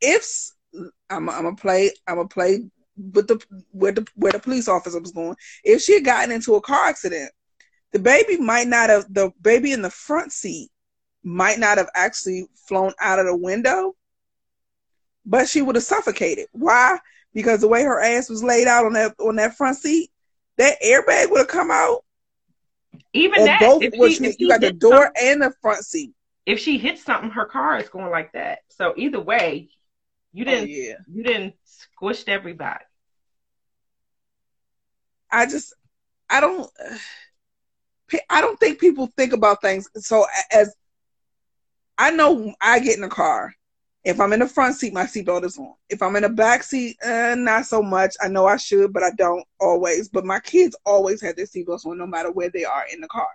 if 0.00 0.24
I'm 1.12 1.28
I'm 1.28 1.44
gonna 1.44 1.56
play, 1.56 1.90
I'm 2.06 2.16
gonna 2.16 2.28
play 2.28 2.64
with 2.96 3.28
the 3.28 3.40
where 3.72 3.92
the 3.92 4.06
where 4.14 4.32
the 4.32 4.38
police 4.38 4.68
officer 4.68 5.00
was 5.00 5.12
going. 5.12 5.36
If 5.64 5.82
she 5.82 5.94
had 5.94 6.04
gotten 6.04 6.32
into 6.32 6.54
a 6.54 6.60
car 6.60 6.86
accident, 6.88 7.30
the 7.92 7.98
baby 7.98 8.36
might 8.38 8.68
not 8.68 8.90
have 8.90 9.12
the 9.12 9.32
baby 9.40 9.72
in 9.72 9.82
the 9.82 9.90
front 9.90 10.32
seat 10.32 10.70
might 11.24 11.58
not 11.58 11.78
have 11.78 11.88
actually 11.94 12.46
flown 12.68 12.92
out 13.00 13.18
of 13.20 13.26
the 13.26 13.36
window, 13.36 13.94
but 15.24 15.48
she 15.48 15.62
would 15.62 15.76
have 15.76 15.84
suffocated. 15.84 16.46
Why? 16.52 16.98
Because 17.34 17.60
the 17.60 17.68
way 17.68 17.82
her 17.84 18.00
ass 18.00 18.28
was 18.28 18.42
laid 18.42 18.66
out 18.66 18.86
on 18.86 18.94
that 18.94 19.14
on 19.20 19.36
that 19.36 19.56
front 19.56 19.76
seat, 19.76 20.10
that 20.58 20.82
airbag 20.84 21.30
would 21.30 21.38
have 21.38 21.48
come 21.48 21.70
out 21.70 22.04
even 23.14 23.44
that 23.44 23.60
both. 23.60 23.82
if 23.82 23.94
which 23.94 24.18
she, 24.18 24.24
if 24.24 24.36
you 24.38 24.48
got 24.48 24.60
the 24.60 24.72
door 24.72 25.10
and 25.20 25.42
the 25.42 25.52
front 25.62 25.84
seat. 25.84 26.12
if 26.46 26.58
she 26.58 26.78
hits 26.78 27.04
something, 27.04 27.30
her 27.30 27.46
car 27.46 27.78
is 27.78 27.88
going 27.88 28.10
like 28.10 28.32
that. 28.32 28.60
So 28.70 28.94
either 28.96 29.20
way, 29.20 29.70
you 30.32 30.44
Oh, 30.44 30.50
didn't 30.50 30.70
yeah. 30.70 30.94
you 31.12 31.22
didn't 31.22 31.54
squished 31.66 32.28
everybody. 32.28 32.84
I 35.30 35.46
just 35.46 35.74
I 36.28 36.40
don't 36.40 36.68
I 38.28 38.40
don't 38.40 38.58
think 38.60 38.78
people 38.78 39.10
think 39.16 39.32
about 39.32 39.62
things 39.62 39.88
so 39.96 40.26
as 40.50 40.74
I 41.98 42.10
know 42.10 42.54
I 42.60 42.78
get 42.80 42.96
in 42.98 43.04
a 43.04 43.08
car. 43.08 43.54
If 44.04 44.18
I'm 44.20 44.32
in 44.32 44.40
the 44.40 44.48
front 44.48 44.74
seat, 44.74 44.92
my 44.92 45.04
seatbelt 45.04 45.44
is 45.44 45.56
on. 45.58 45.74
If 45.88 46.02
I'm 46.02 46.16
in 46.16 46.24
the 46.24 46.28
back 46.28 46.64
seat, 46.64 46.96
uh, 47.06 47.36
not 47.36 47.66
so 47.66 47.80
much. 47.80 48.16
I 48.20 48.26
know 48.26 48.46
I 48.46 48.56
should, 48.56 48.92
but 48.92 49.04
I 49.04 49.10
don't 49.12 49.44
always. 49.60 50.08
But 50.08 50.24
my 50.24 50.40
kids 50.40 50.74
always 50.84 51.20
have 51.22 51.36
their 51.36 51.46
seatbelts 51.46 51.86
on, 51.86 51.98
no 51.98 52.06
matter 52.06 52.32
where 52.32 52.50
they 52.50 52.64
are 52.64 52.84
in 52.92 53.00
the 53.00 53.06
car, 53.06 53.28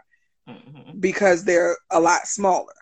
Mhm. 0.50 1.00
because 1.00 1.46
they're 1.46 1.78
a 1.92 2.00
lot 2.02 2.28
smaller. 2.28 2.74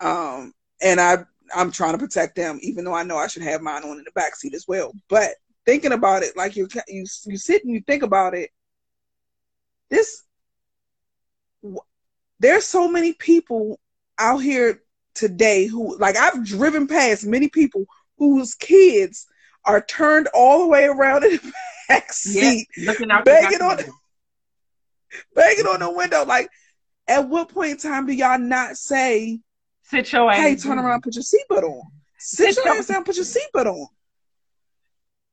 Um, 0.00 0.52
and 0.82 1.00
I 1.00 1.24
I'm 1.54 1.70
trying 1.70 1.92
to 1.92 1.98
protect 1.98 2.36
them, 2.36 2.58
even 2.62 2.84
though 2.84 2.94
I 2.94 3.02
know 3.02 3.16
I 3.16 3.26
should 3.26 3.42
have 3.42 3.62
mine 3.62 3.84
on 3.84 3.98
in 3.98 4.04
the 4.04 4.10
back 4.14 4.36
seat 4.36 4.54
as 4.54 4.66
well. 4.68 4.92
But 5.08 5.30
thinking 5.66 5.92
about 5.92 6.22
it, 6.22 6.36
like 6.36 6.56
you 6.56 6.68
you 6.88 7.06
you 7.26 7.36
sit 7.36 7.64
and 7.64 7.72
you 7.72 7.82
think 7.86 8.02
about 8.02 8.34
it, 8.34 8.50
this 9.90 10.24
there's 12.40 12.64
so 12.64 12.88
many 12.88 13.12
people 13.14 13.78
out 14.18 14.38
here 14.38 14.82
today 15.14 15.66
who 15.66 15.98
like 15.98 16.16
I've 16.16 16.44
driven 16.44 16.86
past 16.86 17.26
many 17.26 17.48
people 17.48 17.84
whose 18.18 18.54
kids 18.54 19.26
are 19.64 19.80
turned 19.80 20.28
all 20.34 20.60
the 20.60 20.66
way 20.68 20.84
around 20.84 21.24
in 21.24 21.32
the 21.32 21.52
back 21.88 22.12
Yeah, 22.24 22.52
seat, 22.52 22.68
looking 22.76 23.10
out 23.10 23.24
begging 23.24 23.60
back 23.60 23.62
on 23.62 23.78
banging 25.34 25.66
on 25.66 25.80
the 25.80 25.90
window. 25.90 26.24
Like, 26.24 26.48
at 27.06 27.28
what 27.28 27.48
point 27.48 27.72
in 27.72 27.76
time 27.78 28.06
do 28.06 28.12
y'all 28.12 28.38
not 28.38 28.76
say, 28.76 29.40
Sit 29.90 30.12
your 30.12 30.30
ass. 30.30 30.36
"Hey, 30.38 30.56
turn 30.56 30.78
around, 30.78 31.02
put 31.02 31.14
your 31.14 31.24
seatbelt 31.24 31.62
on. 31.62 31.82
Sit 32.18 32.54
Sit 32.54 32.64
your 32.64 32.72
your- 32.74 32.78
ass 32.80 32.86
down, 32.88 33.04
put 33.04 33.16
your 33.16 33.24
seatbelt 33.24 33.66
on." 33.66 33.86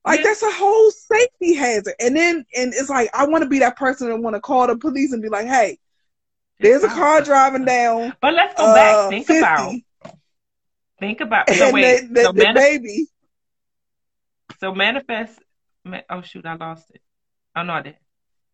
Like 0.05 0.19
Yeah. 0.19 0.25
that's 0.27 0.43
a 0.43 0.51
whole 0.51 0.91
safety 0.91 1.55
hazard. 1.55 1.95
And 1.99 2.15
then, 2.15 2.45
and 2.55 2.73
it's 2.73 2.89
like 2.89 3.09
I 3.13 3.25
want 3.25 3.43
to 3.43 3.49
be 3.49 3.59
that 3.59 3.75
person 3.75 4.07
that 4.09 4.17
want 4.17 4.35
to 4.35 4.39
call 4.39 4.67
the 4.67 4.77
police 4.77 5.11
and 5.13 5.21
be 5.21 5.29
like, 5.29 5.47
"Hey, 5.47 5.79
there's 6.59 6.83
a 6.83 6.87
car 6.89 7.21
driving 7.21 7.65
down 7.65 8.15
But 8.21 8.33
let's 8.33 8.53
go 8.55 8.65
uh, 8.65 8.75
back. 8.75 9.09
Think 9.09 9.27
50, 9.27 9.39
about 9.39 9.75
think 10.99 11.21
about 11.21 11.49
so 11.49 11.65
and 11.65 11.73
wait. 11.73 12.01
the, 12.07 12.13
the, 12.13 12.23
so, 12.23 12.31
the 12.31 12.43
manif- 12.43 12.55
baby." 12.55 13.07
so 14.59 14.73
manifest 14.73 15.39
oh 16.09 16.21
shoot, 16.21 16.45
I 16.45 16.55
lost 16.55 16.89
it. 16.91 17.01
Oh 17.55 17.63
no, 17.63 17.73
I 17.73 17.81
did. 17.81 17.97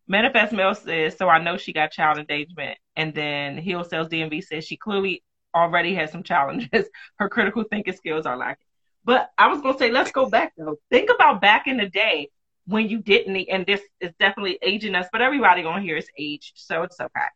Manifest 0.08 0.52
Mail 0.52 0.74
says, 0.74 1.16
so 1.16 1.28
I 1.28 1.38
know 1.38 1.56
she 1.56 1.72
got 1.72 1.92
child 1.92 2.18
engagement. 2.18 2.76
And 2.96 3.14
then 3.14 3.56
Hill 3.56 3.84
Sales 3.84 4.08
DMV 4.08 4.42
says 4.42 4.66
she 4.66 4.76
clearly 4.76 5.22
already 5.54 5.94
has 5.94 6.10
some 6.10 6.22
challenges. 6.22 6.86
Her 7.16 7.28
critical 7.28 7.64
thinking 7.64 7.94
skills 7.94 8.26
are 8.26 8.36
lacking. 8.36 8.66
But 9.04 9.30
I 9.36 9.48
was 9.48 9.60
gonna 9.60 9.78
say, 9.78 9.90
let's 9.90 10.12
go 10.12 10.28
back 10.28 10.52
though. 10.56 10.76
Think 10.90 11.10
about 11.12 11.40
back 11.40 11.66
in 11.66 11.76
the 11.76 11.88
day 11.88 12.30
when 12.66 12.88
you 12.88 12.98
didn't 13.00 13.32
need, 13.32 13.48
and 13.48 13.66
this 13.66 13.80
is 14.00 14.12
definitely 14.20 14.58
aging 14.62 14.94
us, 14.94 15.06
but 15.12 15.20
everybody 15.20 15.64
on 15.64 15.82
here 15.82 15.96
is 15.96 16.06
aged, 16.16 16.52
so 16.54 16.82
it's 16.82 17.00
okay. 17.00 17.26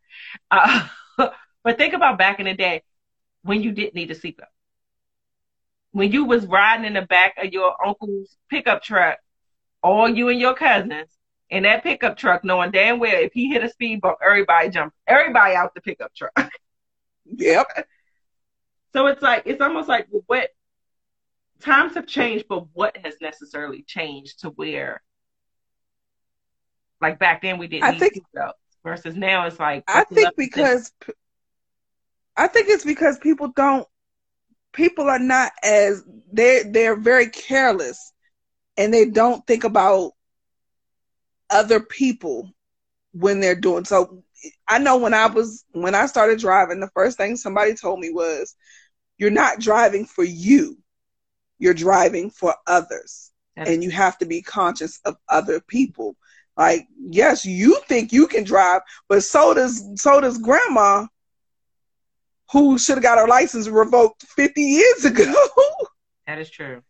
Uh, 0.51 0.87
but 1.65 1.79
think 1.79 1.95
about 1.95 2.19
back 2.19 2.39
in 2.39 2.47
the 2.47 2.55
day 2.55 2.83
when 3.43 3.63
you 3.63 3.73
didn't 3.73 3.95
need 3.95 4.11
a 4.11 4.15
seatbelt. 4.15 4.47
When 5.91 6.13
you 6.13 6.25
was 6.25 6.47
riding 6.47 6.85
in 6.85 6.95
the 6.95 7.03
back 7.03 7.35
of 7.39 7.53
your 7.53 7.75
uncle's 7.85 8.37
pickup 8.51 8.83
truck, 8.83 9.19
all 9.83 10.09
you 10.09 10.29
and 10.29 10.39
your 10.39 10.55
cousins 10.55 11.09
in 11.51 11.63
that 11.63 11.83
pickup 11.83 12.17
truck, 12.17 12.45
knowing 12.45 12.71
damn 12.71 12.99
well 12.99 13.15
if 13.15 13.33
he 13.33 13.49
hit 13.49 13.65
a 13.65 13.69
speed 13.69 14.01
bump, 14.01 14.19
everybody 14.25 14.69
jump, 14.69 14.93
everybody 15.07 15.55
out 15.55 15.75
the 15.75 15.81
pickup 15.81 16.15
truck. 16.15 16.33
Yep. 17.29 17.89
So 18.97 19.09
it's 19.09 19.21
like 19.21 19.43
it's 19.45 19.61
almost 19.61 19.91
like 19.91 20.07
what 20.27 20.49
times 21.61 21.97
have 21.97 22.07
changed, 22.07 22.47
but 22.49 22.65
what 22.73 22.97
has 23.05 23.17
necessarily 23.21 23.83
changed 23.83 24.41
to 24.41 24.49
where, 24.49 25.03
like 27.03 27.19
back 27.19 27.43
then 27.43 27.59
we 27.59 27.67
didn't 27.69 27.85
I 27.85 27.99
think- 27.99 28.25
versus 28.83 29.15
now 29.15 29.47
it's 29.47 29.61
like 29.61 29.85
I 29.87 30.05
think 30.05 30.31
because 30.39 30.93
I 32.39 32.47
think 32.47 32.71
it's 32.71 32.87
because 32.87 33.19
people 33.19 33.53
don't 33.55 33.87
people 34.73 35.11
are 35.11 35.19
not 35.19 35.53
as 35.63 36.03
they 36.33 36.63
they're 36.63 36.97
very 36.97 37.29
careless 37.29 38.15
and 38.79 38.95
they 38.95 39.05
don't 39.05 39.47
think 39.47 39.65
about 39.65 40.13
other 41.51 41.81
people 41.81 42.51
when 43.13 43.41
they're 43.41 43.61
doing 43.61 43.85
so 43.85 44.23
I 44.69 44.79
know 44.79 44.97
when 44.97 45.13
I 45.13 45.27
was 45.27 45.65
when 45.73 45.95
I 45.95 46.07
started 46.07 46.39
driving 46.39 46.81
the 46.81 46.91
first 46.95 47.19
thing 47.19 47.37
somebody 47.37 47.75
told 47.75 48.01
me 48.01 48.11
was 48.11 48.55
you're 49.19 49.31
not 49.31 49.61
driving 49.61 50.05
for 50.05 50.25
you 50.25 50.77
you're 51.59 51.75
driving 51.75 52.31
for 52.31 52.55
others 52.67 53.33
and 53.73 53.83
you 53.83 53.91
have 53.91 54.19
to 54.19 54.27
be 54.27 54.43
conscious 54.43 55.01
of 55.05 55.17
other 55.29 55.61
people. 55.61 56.17
Like, 56.57 56.87
yes, 56.99 57.45
you 57.45 57.81
think 57.87 58.13
you 58.13 58.27
can 58.27 58.45
drive, 58.45 58.83
but 59.09 59.23
so 59.23 59.55
does 59.55 59.83
so 59.97 60.21
does 60.21 60.39
grandma, 60.39 61.07
who 62.53 62.79
should 62.79 62.97
have 62.97 63.03
got 63.03 63.19
her 63.19 63.27
license 63.27 63.69
revoked 63.69 64.23
50 64.25 64.61
years 64.63 65.05
ago. 65.05 65.35
that 66.27 66.39
is 66.39 66.51
true. 66.51 66.83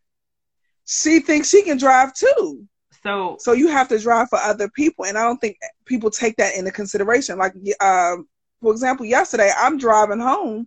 she 0.85 1.20
thinks 1.20 1.49
she 1.49 1.62
can 1.62 1.79
drive 1.79 2.12
too. 2.14 2.66
So 3.03 3.37
So 3.39 3.53
you 3.53 3.68
have 3.68 3.89
to 3.89 3.99
drive 3.99 4.29
for 4.29 4.39
other 4.39 4.68
people, 4.70 5.05
and 5.05 5.16
I 5.16 5.22
don't 5.22 5.39
think 5.39 5.59
people 5.85 6.11
take 6.11 6.37
that 6.37 6.57
into 6.57 6.70
consideration. 6.70 7.39
Like, 7.39 7.55
um, 7.81 8.29
for 8.61 8.72
example, 8.72 9.07
yesterday 9.07 9.51
I'm 9.57 9.79
driving 9.79 10.20
home. 10.20 10.66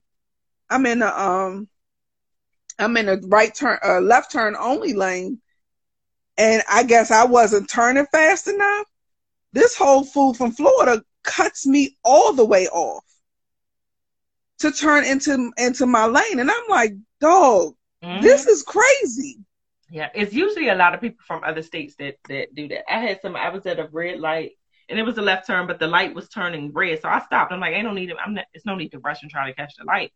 I'm 0.69 0.85
in 0.85 1.01
a 1.01 1.07
um, 1.07 1.67
I'm 2.79 2.95
in 2.97 3.09
a 3.09 3.17
right 3.27 3.53
turn, 3.53 3.79
uh, 3.83 3.99
left 3.99 4.31
turn 4.31 4.55
only 4.57 4.93
lane, 4.93 5.41
and 6.37 6.63
I 6.69 6.83
guess 6.83 7.11
I 7.11 7.25
wasn't 7.25 7.69
turning 7.69 8.05
fast 8.11 8.47
enough. 8.47 8.87
This 9.53 9.75
whole 9.75 10.03
fool 10.03 10.33
from 10.33 10.51
Florida 10.51 11.03
cuts 11.23 11.65
me 11.67 11.97
all 12.03 12.33
the 12.33 12.45
way 12.45 12.67
off 12.67 13.03
to 14.59 14.71
turn 14.71 15.05
into 15.05 15.51
into 15.57 15.85
my 15.85 16.05
lane, 16.05 16.39
and 16.39 16.51
I'm 16.51 16.67
like, 16.69 16.93
dog, 17.19 17.75
mhm. 18.03 18.21
this 18.21 18.47
is 18.47 18.63
crazy. 18.63 19.39
Yeah, 19.91 20.09
it's 20.13 20.33
usually 20.33 20.69
a 20.69 20.75
lot 20.75 20.93
of 20.93 21.01
people 21.01 21.23
from 21.25 21.43
other 21.43 21.63
states 21.63 21.95
that 21.97 22.17
that 22.27 22.53
do 22.53 22.67
that. 22.69 22.91
I 22.91 22.99
had 22.99 23.21
some. 23.21 23.35
I 23.35 23.49
was 23.49 23.65
at 23.65 23.79
a 23.79 23.87
red 23.91 24.19
light, 24.19 24.51
and 24.89 24.99
it 24.99 25.03
was 25.03 25.17
a 25.17 25.21
left 25.21 25.47
turn, 25.47 25.67
but 25.67 25.79
the 25.79 25.87
light 25.87 26.15
was 26.15 26.27
turning 26.29 26.73
red, 26.73 27.01
so 27.01 27.09
I 27.09 27.19
stopped. 27.21 27.51
I'm 27.51 27.59
like, 27.59 27.75
I 27.75 27.81
don't 27.81 27.95
need 27.95 28.09
it. 28.09 28.17
I'm 28.23 28.33
not. 28.33 28.45
It's 28.53 28.65
no 28.65 28.75
need 28.75 28.89
to 28.89 28.99
rush 28.99 29.21
and 29.21 29.31
try 29.31 29.47
to 29.47 29.55
catch 29.55 29.75
the 29.77 29.85
light. 29.85 30.11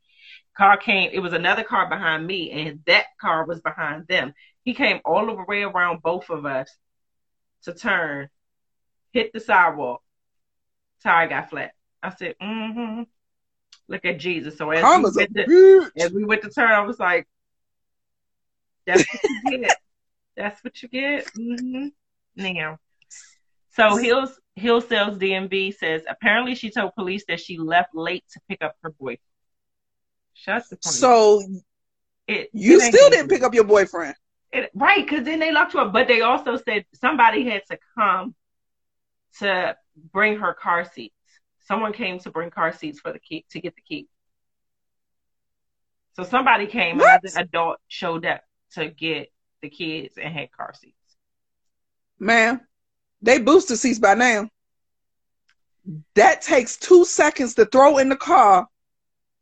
Car 0.58 0.78
came. 0.78 1.12
It 1.14 1.20
was 1.20 1.34
another 1.34 1.64
car 1.64 1.88
behind 1.90 2.26
me, 2.26 2.52
and 2.52 2.80
that 2.88 3.06
car 3.22 3.46
was 3.46 3.62
behind 3.62 4.08
them. 4.08 4.34
He 4.64 4.74
came 4.74 5.00
all 5.06 5.26
the 5.26 5.44
way 5.48 5.64
around 5.64 6.02
both 6.02 6.30
of 6.30 6.46
us 6.46 6.70
to 7.64 7.74
turn, 7.74 8.30
hit 9.12 9.32
the 9.34 9.40
sidewalk. 9.40 10.02
Tire 11.04 11.28
got 11.28 11.50
flat. 11.50 11.74
I 12.02 12.10
said, 12.16 12.36
mm-hmm. 12.42 13.04
Look 13.88 14.06
at 14.06 14.20
Jesus. 14.20 14.58
So 14.58 14.72
as 14.72 14.82
Karma's 14.82 15.16
we, 15.16 15.24
went 15.24 15.36
to, 15.36 15.92
as 15.98 16.12
we 16.12 16.24
went 16.24 16.42
to 16.44 16.50
turn, 16.50 16.72
I 16.72 16.82
was 16.82 17.00
like, 17.00 17.28
that's 18.86 19.04
what 19.04 19.52
you 19.52 19.58
get. 19.60 19.78
That's 20.36 20.64
what 20.64 20.82
you 20.82 20.90
get. 20.90 21.26
Mm-hmm. 21.34 21.88
Now. 22.36 22.80
So 23.76 23.98
Hills 23.98 24.40
Hill 24.56 24.82
Sales 24.82 25.18
DMV 25.18 25.76
says 25.76 26.04
apparently 26.08 26.56
she 26.56 26.70
told 26.70 26.94
police 26.96 27.24
that 27.28 27.40
she 27.40 27.58
left 27.58 27.96
late 27.96 28.24
to 28.34 28.40
pick 28.48 28.62
up 28.64 28.76
her 28.84 28.92
boyfriend. 28.92 29.20
Shut 30.34 30.64
the 30.70 30.78
police. 30.78 31.00
So 31.00 31.42
it, 32.28 32.50
you 32.54 32.78
it 32.80 32.94
still 32.94 33.10
didn't 33.10 33.30
pick 33.30 33.44
up 33.44 33.54
your 33.54 33.64
boyfriend. 33.64 34.16
it, 34.52 34.70
right? 34.76 35.04
Because 35.04 35.26
then 35.26 35.40
they 35.40 35.52
locked 35.52 35.74
you 35.74 35.80
up. 35.80 35.92
But 35.94 36.08
they 36.08 36.22
also 36.22 36.58
said 36.58 36.86
somebody 36.94 37.44
had 37.50 37.64
to 37.72 37.78
come 37.98 38.36
to 39.40 39.76
bring 40.12 40.38
her 40.40 40.54
car 40.54 40.86
seats. 40.86 41.16
Someone 41.66 41.94
came 41.94 42.20
to 42.20 42.30
bring 42.30 42.50
car 42.52 42.72
seats 42.74 43.00
for 43.00 43.12
the 43.12 43.20
key 43.20 43.46
to 43.52 43.60
get 43.60 43.76
the 43.76 43.82
key. 43.82 44.08
So 46.16 46.24
somebody 46.24 46.68
came, 46.68 46.98
What? 46.98 47.22
another 47.24 47.42
adult 47.42 47.78
showed 47.88 48.26
up 48.26 48.42
to 48.74 48.88
get 48.90 49.32
the 49.62 49.70
kids 49.70 50.16
and 50.22 50.32
had 50.34 50.52
car 50.52 50.74
seats. 50.80 50.94
Ma'am, 52.20 52.62
they 53.24 53.40
booster 53.40 53.76
seats 53.76 54.00
by 54.00 54.14
now. 54.14 54.50
That 56.16 56.42
takes 56.42 56.78
two 56.78 57.06
seconds 57.06 57.56
to 57.56 57.66
throw 57.66 57.98
in 57.98 58.10
the 58.10 58.16
car 58.16 58.68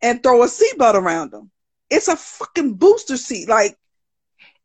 and 0.02 0.24
throw 0.24 0.44
a 0.44 0.48
seatbelt 0.48 0.96
around 0.96 1.32
them. 1.32 1.52
It's 1.90 2.08
a 2.08 2.16
fucking 2.16 2.76
booster 2.76 3.18
seat. 3.18 3.50
Like, 3.50 3.76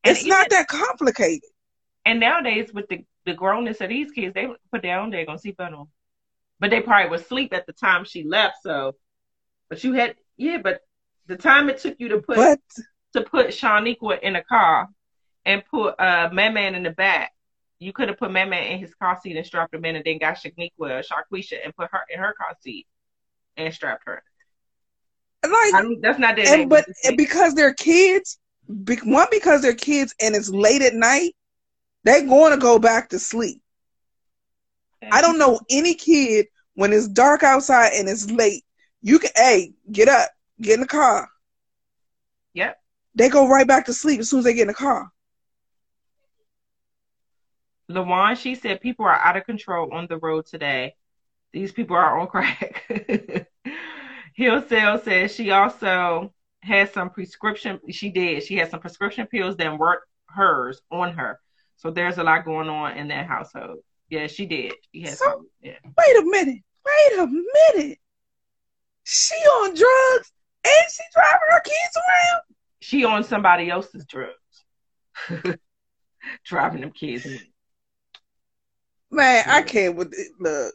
And 0.05 0.17
it's 0.17 0.25
not 0.25 0.49
that 0.51 0.69
complicated. 0.69 1.51
And 2.05 2.21
nowadays, 2.21 2.73
with 2.73 2.89
the, 2.89 3.05
the 3.25 3.35
grownness 3.35 3.81
of 3.81 3.89
these 3.89 4.13
kids, 4.13 4.33
they 4.35 4.49
put 4.71 4.83
down 4.83 5.11
their 5.11 5.23
own 5.23 5.27
daggone 5.27 5.43
seatbelt 5.43 5.77
on. 5.77 5.89
But 6.61 6.71
they 6.71 6.81
probably 6.81 7.11
was 7.11 7.23
asleep 7.23 7.53
at 7.53 7.67
the 7.67 7.73
time 7.73 8.05
she 8.05 8.23
left. 8.23 8.59
So, 8.63 8.95
but 9.69 9.83
you 9.83 9.93
had 9.93 10.15
yeah. 10.39 10.59
But 10.59 10.81
the 11.27 11.37
time 11.37 11.69
it 11.69 11.79
took 11.79 11.97
you 11.99 12.09
to 12.09 12.19
put 12.19 12.37
But 12.37 12.61
to 13.13 13.23
put 13.23 13.49
Shaniqua 13.49 14.21
in 14.21 14.37
a 14.37 14.45
car 14.45 14.89
and 15.45 15.63
put 15.67 16.01
uh 16.01 16.31
Man 16.33 16.55
Man 16.55 16.75
in 16.75 16.83
the 16.83 16.91
back, 16.91 17.33
you 17.79 17.93
could 17.93 18.09
have 18.09 18.19
put 18.19 18.31
Man 18.31 18.53
in 18.53 18.79
his 18.79 18.95
car 18.95 19.19
seat 19.23 19.37
and 19.37 19.47
strapped 19.47 19.75
him 19.75 19.85
in, 19.85 19.97
and 19.97 20.05
then 20.05 20.19
got 20.19 20.37
Shaniqua 20.37 20.71
or 20.79 21.03
Sharquisha 21.03 21.59
and 21.65 21.75
put 21.77 21.91
her 21.93 22.01
in 22.11 22.19
her 22.19 22.35
car 22.35 22.57
seat 22.63 22.87
and 23.57 23.73
strapped 23.73 24.05
her. 24.07 24.23
Like, 25.45 25.83
don't, 25.83 26.01
that's 26.01 26.19
not 26.19 26.37
that. 26.37 26.47
and 26.47 26.69
but 26.69 26.87
and 27.05 27.17
because 27.17 27.55
they're 27.55 27.75
kids, 27.75 28.39
be, 28.85 28.97
one 29.05 29.29
because 29.31 29.63
they're 29.63 29.75
kids 29.75 30.15
and 30.21 30.35
it's 30.35 30.49
late 30.49 30.83
at 30.83 30.95
night, 30.95 31.35
they're 32.05 32.27
going 32.27 32.53
to 32.53 32.59
go 32.59 32.79
back 32.79 33.11
to 33.11 33.19
sleep. 33.19 33.61
I 35.13 35.21
don't 35.21 35.39
know 35.39 35.61
any 35.71 35.95
kid 35.95 36.47
when 36.75 36.93
it's 36.93 37.07
dark 37.07 37.43
outside 37.43 37.93
and 37.95 38.09
it's 38.09 38.31
late. 38.31 38.65
You 39.03 39.19
can, 39.19 39.31
hey, 39.37 39.73
get 39.93 40.09
up, 40.09 40.31
get 40.61 40.75
in 40.75 40.81
the 40.81 40.87
car. 40.87 41.29
Yep. 42.55 42.77
They 43.15 43.29
go 43.29 43.47
right 43.47 43.67
back 43.67 43.87
to 43.87 43.93
sleep 43.93 44.21
as 44.21 44.31
soon 44.31 44.41
as 44.41 44.45
they 44.45 44.55
get 44.55 44.63
in 44.63 44.69
the 44.69 44.75
car. 44.75 45.13
Lawan, 47.91 48.37
she 48.37 48.55
said 48.55 48.81
people 48.81 49.05
are 49.05 49.15
out 49.15 49.37
of 49.37 49.45
control 49.45 49.93
on 49.93 50.07
the 50.09 50.19
road 50.19 50.47
today. 50.47 50.95
These 51.53 51.73
people 51.73 51.97
are 51.97 52.19
on 52.19 52.27
crack. 52.27 52.85
Hill 54.35 54.63
Sale 54.69 54.99
says 55.01 55.35
she 55.35 55.51
also 55.51 56.33
has 56.63 56.93
some 56.93 57.11
prescription. 57.11 57.81
She 57.91 58.11
did. 58.11 58.43
She 58.43 58.57
had 58.57 58.71
some 58.71 58.81
prescription 58.81 59.27
pills 59.27 59.57
that 59.57 59.79
weren't 59.79 60.03
hers 60.27 60.81
on 60.91 61.15
her. 61.15 61.41
So 61.77 61.91
there's 61.91 62.19
a 62.19 62.25
lot 62.25 62.45
going 62.45 62.69
on 62.69 62.97
in 62.97 63.09
that 63.09 63.27
household. 63.27 63.79
Yeah, 64.11 64.27
she 64.27 64.47
did. 64.47 64.75
She 64.93 65.03
had 65.03 65.17
So- 65.17 65.25
some. 65.25 65.49
Yeah. 65.61 65.79
Wait 65.85 66.17
a 66.19 66.25
minute. 66.25 66.63
Wait 66.85 67.19
a 67.19 67.27
minute. 67.27 67.99
She 69.05 69.35
on 69.37 69.69
drugs 69.75 70.33
and 70.65 70.91
she 70.91 71.03
driving 71.13 71.49
her 71.51 71.61
kids 71.61 71.97
around. 71.97 72.43
She 72.81 73.05
on 73.05 73.25
somebody 73.25 73.71
else's 73.71 74.05
drugs. 74.05 74.35
Driving 76.45 76.81
them 76.83 76.91
kids. 76.91 77.27
Man, 79.17 79.45
I 79.47 79.63
can't 79.63 79.97
with 79.97 80.13
it. 80.13 80.29
Look. 80.39 80.75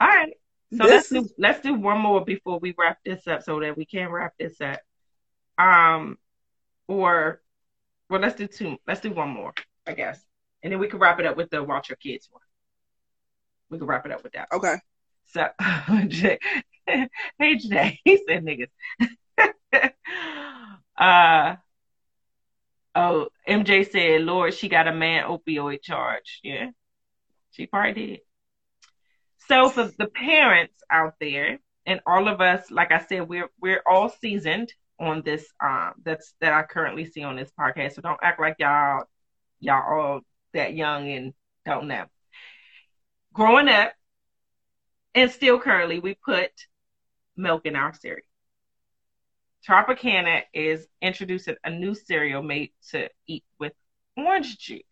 All 0.00 0.08
right. 0.08 0.32
So 0.72 0.84
This 0.84 1.10
let's 1.12 1.28
do 1.28 1.28
let's 1.38 1.60
do 1.60 1.74
one 1.74 2.00
more 2.00 2.24
before 2.24 2.58
we 2.58 2.74
wrap 2.76 2.98
this 3.04 3.26
up 3.26 3.42
so 3.42 3.60
that 3.60 3.76
we 3.76 3.84
can 3.84 4.08
wrap 4.08 4.32
this 4.38 4.56
up. 4.62 4.80
Um 5.58 6.16
or 6.88 7.42
well 8.08 8.20
let's 8.20 8.34
do 8.34 8.46
two 8.46 8.78
let's 8.86 9.00
do 9.02 9.12
one 9.12 9.28
more, 9.28 9.52
I 9.86 9.92
guess. 9.92 10.24
And 10.62 10.72
then 10.72 10.80
we 10.80 10.88
can 10.88 10.98
wrap 10.98 11.20
it 11.20 11.26
up 11.26 11.36
with 11.36 11.50
the 11.50 11.62
watch 11.62 11.90
your 11.90 11.96
kids 11.96 12.28
one. 12.30 12.40
We 13.68 13.76
can 13.76 13.86
wrap 13.86 14.06
it 14.06 14.12
up 14.12 14.22
with 14.22 14.32
that. 14.32 14.48
Okay. 14.50 14.76
So 15.26 15.46
Jay, 16.08 16.38
hey 17.38 17.56
Jay, 17.56 18.00
he 18.04 18.24
said 18.26 18.42
niggas. 18.44 18.70
uh 20.96 21.56
oh 22.94 23.28
MJ 23.46 23.90
said, 23.90 24.22
Lord, 24.22 24.54
she 24.54 24.68
got 24.70 24.88
a 24.88 24.94
man 24.94 25.24
opioid 25.28 25.82
charge. 25.82 26.40
Yeah. 26.42 26.70
She 27.54 27.66
probably 27.66 27.92
did. 28.06 28.20
So 29.48 29.68
for 29.68 29.84
the 29.96 30.06
parents 30.06 30.74
out 30.90 31.14
there 31.20 31.58
and 31.86 32.00
all 32.06 32.28
of 32.28 32.40
us, 32.40 32.70
like 32.70 32.90
I 32.90 32.98
said, 32.98 33.28
we're 33.28 33.48
we're 33.60 33.82
all 33.86 34.08
seasoned 34.08 34.72
on 34.98 35.22
this 35.22 35.46
um 35.62 35.92
that's 36.04 36.34
that 36.40 36.52
I 36.52 36.62
currently 36.62 37.04
see 37.04 37.22
on 37.22 37.36
this 37.36 37.52
podcast. 37.58 37.94
So 37.94 38.02
don't 38.02 38.18
act 38.22 38.40
like 38.40 38.56
y'all 38.58 39.04
y'all 39.60 39.98
all 39.98 40.20
that 40.52 40.74
young 40.74 41.08
and 41.08 41.32
don't 41.64 41.86
know. 41.86 42.06
Growing 43.32 43.68
up 43.68 43.92
and 45.14 45.30
still 45.30 45.60
currently 45.60 46.00
we 46.00 46.14
put 46.14 46.50
milk 47.36 47.66
in 47.66 47.76
our 47.76 47.94
cereal. 47.94 48.26
Tropicana 49.68 50.42
is 50.52 50.86
introducing 51.00 51.56
a 51.62 51.70
new 51.70 51.94
cereal 51.94 52.42
made 52.42 52.70
to 52.90 53.08
eat 53.28 53.44
with 53.60 53.72
orange 54.16 54.58
juice. 54.58 54.82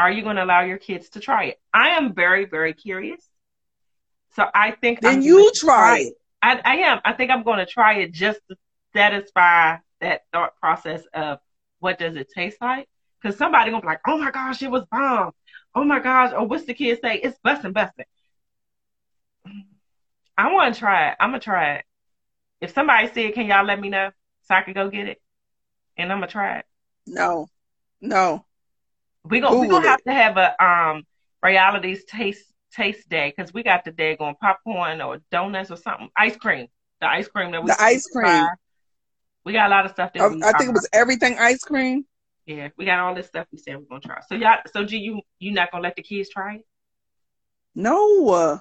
Are 0.00 0.10
you 0.10 0.22
going 0.22 0.36
to 0.36 0.44
allow 0.44 0.62
your 0.62 0.78
kids 0.78 1.10
to 1.10 1.20
try 1.20 1.44
it? 1.44 1.60
I 1.74 1.90
am 1.90 2.14
very, 2.14 2.46
very 2.46 2.72
curious. 2.72 3.20
So 4.34 4.46
I 4.54 4.70
think 4.70 5.02
Then 5.02 5.16
I'm 5.16 5.20
you 5.20 5.52
try 5.54 5.98
it. 5.98 6.14
I, 6.40 6.60
I 6.64 6.76
am. 6.76 7.00
I 7.04 7.12
think 7.12 7.30
I'm 7.30 7.42
going 7.42 7.58
to 7.58 7.66
try 7.66 7.98
it 7.98 8.12
just 8.12 8.40
to 8.48 8.56
satisfy 8.94 9.76
that 10.00 10.22
thought 10.32 10.56
process 10.58 11.02
of 11.12 11.38
what 11.80 11.98
does 11.98 12.16
it 12.16 12.30
taste 12.34 12.56
like? 12.62 12.88
Because 13.20 13.36
somebody 13.36 13.70
gonna 13.70 13.82
be 13.82 13.88
like, 13.88 14.00
oh 14.06 14.16
my 14.16 14.30
gosh, 14.30 14.62
it 14.62 14.70
was 14.70 14.84
bomb. 14.90 15.32
Oh 15.74 15.84
my 15.84 16.00
gosh, 16.00 16.32
or 16.32 16.46
what's 16.46 16.64
the 16.64 16.72
kid 16.72 16.98
say? 17.02 17.16
It's 17.16 17.38
busting, 17.44 17.72
busting. 17.72 18.06
I 20.38 20.50
want 20.50 20.74
to 20.74 20.80
try 20.80 21.10
it. 21.10 21.16
I'm 21.20 21.30
gonna 21.30 21.40
try 21.40 21.74
it. 21.74 21.84
If 22.62 22.72
somebody 22.72 23.08
said, 23.08 23.34
can 23.34 23.46
y'all 23.46 23.66
let 23.66 23.78
me 23.78 23.90
know 23.90 24.10
so 24.44 24.54
I 24.54 24.62
can 24.62 24.72
go 24.72 24.88
get 24.88 25.08
it? 25.08 25.20
And 25.98 26.10
I'm 26.10 26.18
gonna 26.20 26.32
try 26.32 26.58
it. 26.58 26.64
No. 27.06 27.48
No. 28.00 28.46
We 29.24 29.40
gonna 29.40 29.60
we 29.60 29.68
gonna 29.68 29.88
have 29.88 30.02
to 30.04 30.12
have 30.12 30.36
a 30.36 30.64
um 30.64 31.04
realities 31.42 32.04
taste 32.04 32.44
taste 32.72 33.08
day 33.08 33.32
because 33.36 33.52
we 33.52 33.62
got 33.62 33.84
the 33.84 33.90
day 33.92 34.16
going 34.16 34.34
popcorn 34.40 35.00
or 35.00 35.18
donuts 35.30 35.70
or 35.70 35.76
something. 35.76 36.08
Ice 36.16 36.36
cream. 36.36 36.68
The 37.00 37.08
ice 37.08 37.28
cream 37.28 37.50
that 37.52 37.62
we 37.62 37.68
The 37.68 37.80
ice 37.82 38.06
cream. 38.06 38.24
buy. 38.24 38.48
We 39.44 39.52
got 39.52 39.68
a 39.68 39.70
lot 39.70 39.84
of 39.86 39.92
stuff 39.92 40.12
that 40.12 40.22
I, 40.22 40.28
we 40.28 40.42
I 40.42 40.52
think 40.52 40.70
it 40.70 40.74
was 40.74 40.88
everything 40.92 41.38
ice 41.38 41.64
cream. 41.64 42.04
yeah, 42.46 42.68
we 42.76 42.84
got 42.84 42.98
all 42.98 43.14
this 43.14 43.26
stuff 43.26 43.46
we 43.52 43.58
said 43.58 43.76
we're 43.76 43.84
gonna 43.84 44.00
try. 44.00 44.20
So 44.28 44.34
y'all 44.34 44.58
so 44.72 44.84
G 44.84 44.98
you 44.98 45.20
you 45.38 45.52
not 45.52 45.70
gonna 45.70 45.82
let 45.82 45.96
the 45.96 46.02
kids 46.02 46.28
try 46.28 46.56
it? 46.56 46.66
No. 47.74 48.60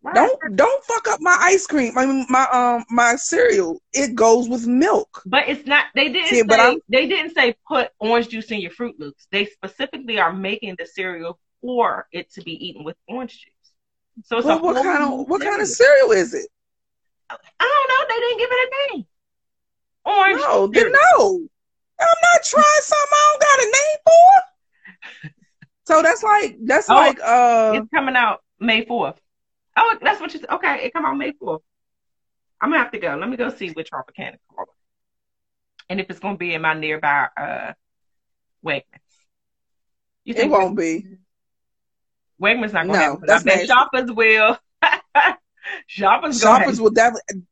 Why? 0.00 0.12
don't 0.14 0.56
don't 0.56 0.84
fuck 0.84 1.08
up 1.08 1.20
my 1.20 1.36
ice 1.40 1.66
cream. 1.66 1.98
I 1.98 2.06
mean 2.06 2.26
my 2.28 2.46
um 2.52 2.84
my 2.90 3.16
cereal. 3.16 3.80
It 3.92 4.14
goes 4.14 4.48
with 4.48 4.66
milk. 4.66 5.22
But 5.26 5.48
it's 5.48 5.66
not 5.66 5.86
they 5.94 6.08
didn't 6.08 6.28
See, 6.28 6.42
say 6.48 6.78
they 6.88 7.06
didn't 7.06 7.34
say 7.34 7.56
put 7.66 7.90
orange 7.98 8.28
juice 8.28 8.50
in 8.50 8.60
your 8.60 8.70
fruit 8.70 8.98
loops. 8.98 9.26
They 9.32 9.44
specifically 9.46 10.18
are 10.20 10.32
making 10.32 10.76
the 10.78 10.86
cereal 10.86 11.38
for 11.60 12.06
it 12.12 12.30
to 12.34 12.42
be 12.42 12.52
eaten 12.68 12.84
with 12.84 12.96
orange 13.08 13.32
juice. 13.32 13.72
So 14.24 14.38
it's 14.38 14.46
Well, 14.46 14.58
a 14.58 14.62
what 14.62 14.76
kind 14.82 15.02
of 15.02 15.28
what 15.28 15.40
kind 15.40 15.60
of 15.60 15.66
cereal. 15.68 16.08
cereal 16.10 16.22
is 16.22 16.34
it? 16.34 16.48
I 17.30 17.36
don't 17.60 17.88
know. 17.90 18.14
They 18.14 18.20
didn't 18.20 18.38
give 18.38 18.50
it 18.52 18.68
a 18.68 18.94
name. 18.96 19.06
Orange. 20.04 20.40
No, 20.40 20.72
cereal. 20.72 20.92
no. 20.92 21.48
I'm 22.00 22.06
not 22.22 22.44
trying 22.44 22.82
something 22.82 23.08
I 23.12 23.32
don't 23.32 23.40
got 23.42 23.58
a 23.58 23.64
name 23.64 23.98
for. 24.06 25.32
So 25.86 26.02
that's 26.02 26.22
like 26.22 26.56
that's 26.64 26.88
Oh, 26.88 26.94
like 26.94 27.18
uh 27.22 27.72
It's 27.74 27.88
coming 27.92 28.14
out 28.16 28.42
May 28.60 28.84
fourth. 28.84 29.18
Oh, 29.78 29.96
that's 30.02 30.20
what 30.20 30.32
you 30.34 30.40
said. 30.40 30.50
Okay, 30.50 30.84
it 30.84 30.92
come 30.92 31.04
out 31.04 31.16
May 31.16 31.32
fourth. 31.32 31.62
I'm 32.60 32.70
gonna 32.70 32.82
have 32.82 32.92
to 32.92 32.98
go. 32.98 33.16
Let 33.16 33.28
me 33.28 33.36
go 33.36 33.50
see 33.50 33.70
which 33.70 33.90
Tropicana 33.90 34.36
called. 34.54 34.68
And 35.88 36.00
if 36.00 36.10
it's 36.10 36.18
gonna 36.18 36.36
be 36.36 36.54
in 36.54 36.62
my 36.62 36.74
nearby 36.74 37.28
uh 37.36 37.72
Wegmans. 38.64 38.82
You 40.24 40.34
think 40.34 40.52
it 40.52 40.58
won't 40.58 40.76
be. 40.76 41.06
Wegmans 42.42 42.72
not 42.72 42.86
gonna 42.86 42.98
No, 42.98 43.12
it. 43.14 43.20
that's 43.26 43.46
I 43.46 43.56
bet 43.56 43.66
shoppers 43.66 44.10
will. 44.10 44.58
shoppers 45.86 46.40
Shoppers 46.40 46.80
will 46.80 46.90
definitely 46.90 47.44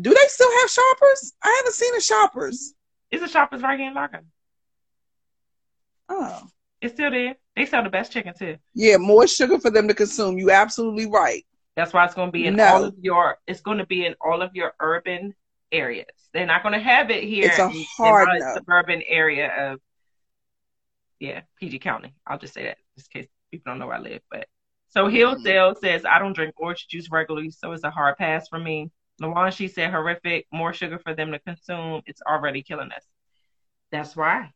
do 0.00 0.10
they 0.10 0.28
still 0.28 0.50
have 0.60 0.70
shoppers? 0.70 1.32
I 1.42 1.54
haven't 1.58 1.74
seen 1.74 1.94
a 1.96 2.00
shoppers. 2.00 2.74
It's 3.10 3.22
a 3.22 3.28
shoppers 3.28 3.62
right 3.62 3.78
here 3.78 3.88
in 3.88 3.94
Largo. 3.94 4.20
Oh. 6.08 6.48
It's 6.80 6.94
still 6.94 7.10
there. 7.10 7.36
They 7.58 7.66
sell 7.66 7.82
the 7.82 7.90
best 7.90 8.12
chicken 8.12 8.32
too. 8.38 8.56
Yeah, 8.72 8.98
more 8.98 9.26
sugar 9.26 9.58
for 9.58 9.68
them 9.70 9.88
to 9.88 9.94
consume. 9.94 10.38
You 10.38 10.52
absolutely 10.52 11.06
right. 11.06 11.44
That's 11.74 11.92
why 11.92 12.04
it's 12.04 12.14
going 12.14 12.28
to 12.28 12.32
be 12.32 12.46
in 12.46 12.54
No. 12.54 12.64
all 12.66 12.84
of 12.84 12.94
your. 13.00 13.38
It's 13.48 13.60
going 13.60 13.78
to 13.78 13.86
be 13.86 14.06
in 14.06 14.14
all 14.20 14.42
of 14.42 14.54
your 14.54 14.74
urban 14.78 15.34
areas. 15.72 16.06
They're 16.32 16.46
not 16.46 16.62
going 16.62 16.74
to 16.74 16.78
have 16.78 17.10
it 17.10 17.24
here 17.24 17.48
It's 17.48 17.58
a 17.58 17.64
in, 17.66 17.72
in 17.72 17.84
hard 17.96 18.38
no. 18.38 18.54
suburban 18.54 19.02
area 19.08 19.72
of, 19.72 19.80
yeah, 21.18 21.40
PG 21.58 21.80
County. 21.80 22.14
I'll 22.28 22.38
just 22.38 22.54
say 22.54 22.62
that 22.62 22.76
just 22.96 23.10
in 23.12 23.22
case 23.22 23.30
people 23.50 23.72
don't 23.72 23.80
know 23.80 23.88
where 23.88 23.96
I 23.96 24.00
live. 24.00 24.22
But 24.30 24.46
so 24.88 25.06
Mhm. 25.08 25.76
Says 25.78 26.04
I 26.04 26.20
don't 26.20 26.32
drink 26.32 26.54
orange 26.58 26.86
juice 26.86 27.08
regularly, 27.10 27.50
so 27.50 27.72
it's 27.72 27.82
a 27.82 27.90
hard 27.90 28.18
pass 28.18 28.46
for 28.46 28.60
me. 28.60 28.92
Lawan, 29.20 29.52
she 29.52 29.66
said 29.66 29.90
horrific, 29.90 30.46
more 30.52 30.72
sugar 30.72 31.00
for 31.00 31.12
them 31.12 31.32
to 31.32 31.40
consume. 31.40 32.02
It's 32.06 32.22
already 32.22 32.62
killing 32.62 32.92
us. 32.92 33.04
That's 33.90 34.14
why 34.14 34.52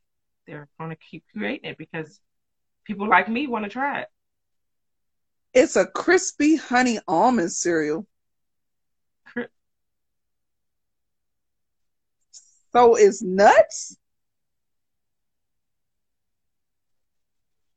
they're 0.47 0.69
going 0.79 0.91
to 0.91 0.97
keep 0.97 1.25
creating 1.37 1.69
it 1.71 1.79
because 1.79 2.21
people 2.85 3.09
like 3.09 3.29
me 3.29 3.47
want 3.47 3.65
to 3.65 3.71
try 3.71 4.01
it. 4.01 4.09
It's 5.55 5.77
a 5.77 5.87
crispy 5.87 6.57
honey 6.57 6.99
almond 7.07 7.53
cereal. 7.53 8.07
Cri- 9.27 9.49
So 12.73 12.95
it's 12.95 13.23
nuts? 13.23 13.97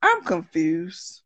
I'm 0.01 0.23
confused. 0.23 1.23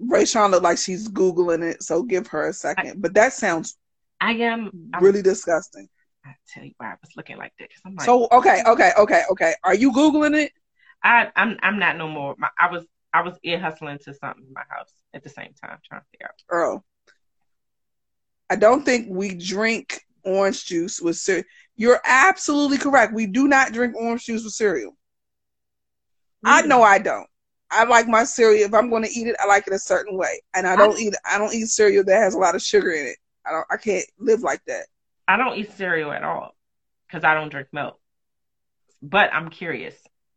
Rayshawn 0.00 0.50
looked 0.50 0.64
like 0.64 0.78
she's 0.78 1.08
Googling 1.08 1.62
it, 1.62 1.82
so 1.82 2.02
give 2.02 2.26
her 2.28 2.48
a 2.48 2.52
second. 2.52 3.00
But 3.02 3.14
that 3.14 3.32
sounds 3.32 3.76
I 4.20 4.32
am. 4.32 4.70
I'm, 4.94 5.02
really 5.02 5.22
disgusting. 5.22 5.88
I 6.24 6.34
tell 6.52 6.64
you 6.64 6.72
why 6.78 6.88
I 6.88 6.96
was 7.00 7.10
looking 7.16 7.36
like 7.36 7.52
that 7.58 7.68
I'm 7.84 7.96
like, 7.96 8.06
So 8.06 8.28
okay, 8.32 8.62
okay, 8.66 8.92
okay, 8.98 9.22
okay. 9.30 9.54
Are 9.64 9.74
you 9.74 9.92
Googling 9.92 10.36
it? 10.40 10.52
I, 11.02 11.30
I'm 11.34 11.58
I'm 11.62 11.78
not 11.78 11.96
no 11.96 12.08
more. 12.08 12.34
My, 12.38 12.48
I 12.58 12.70
was 12.70 12.84
I 13.12 13.22
was 13.22 13.38
ear 13.42 13.58
hustling 13.58 13.98
to 14.04 14.14
something 14.14 14.44
in 14.46 14.52
my 14.52 14.62
house 14.68 14.92
at 15.14 15.22
the 15.22 15.28
same 15.28 15.52
time, 15.62 15.78
trying 15.84 16.00
to 16.00 16.06
figure 16.12 16.26
out. 16.26 16.42
Earl. 16.48 16.84
I 18.50 18.56
don't 18.56 18.84
think 18.84 19.08
we 19.10 19.34
drink 19.34 20.00
orange 20.24 20.66
juice 20.66 21.00
with 21.00 21.16
cereal. 21.16 21.44
You're 21.76 22.00
absolutely 22.04 22.78
correct. 22.78 23.14
We 23.14 23.26
do 23.26 23.48
not 23.48 23.72
drink 23.72 23.96
orange 23.96 24.26
juice 24.26 24.44
with 24.44 24.52
cereal. 24.52 24.96
I 26.44 26.62
know 26.62 26.82
I 26.82 26.98
don't. 26.98 27.26
I 27.70 27.84
like 27.84 28.06
my 28.06 28.24
cereal. 28.24 28.64
If 28.64 28.74
I'm 28.74 28.90
going 28.90 29.04
to 29.04 29.10
eat 29.10 29.26
it, 29.26 29.36
I 29.40 29.46
like 29.46 29.66
it 29.66 29.72
a 29.72 29.78
certain 29.78 30.18
way, 30.18 30.42
and 30.54 30.66
I 30.66 30.76
don't 30.76 30.98
eat. 30.98 31.14
I 31.24 31.38
don't 31.38 31.54
eat 31.54 31.68
cereal 31.68 32.04
that 32.04 32.20
has 32.20 32.34
a 32.34 32.38
lot 32.38 32.54
of 32.54 32.62
sugar 32.62 32.90
in 32.90 33.06
it. 33.06 33.16
I 33.46 33.52
don't. 33.52 33.66
I 33.70 33.76
can't 33.76 34.04
live 34.18 34.42
like 34.42 34.60
that. 34.66 34.86
I 35.32 35.38
don't 35.38 35.56
eat 35.56 35.72
cereal 35.72 36.12
at 36.12 36.22
all 36.22 36.54
because 37.06 37.24
I 37.24 37.32
don't 37.32 37.48
drink 37.48 37.68
milk. 37.72 37.98
But 39.00 39.32
I'm 39.32 39.48
curious 39.48 39.94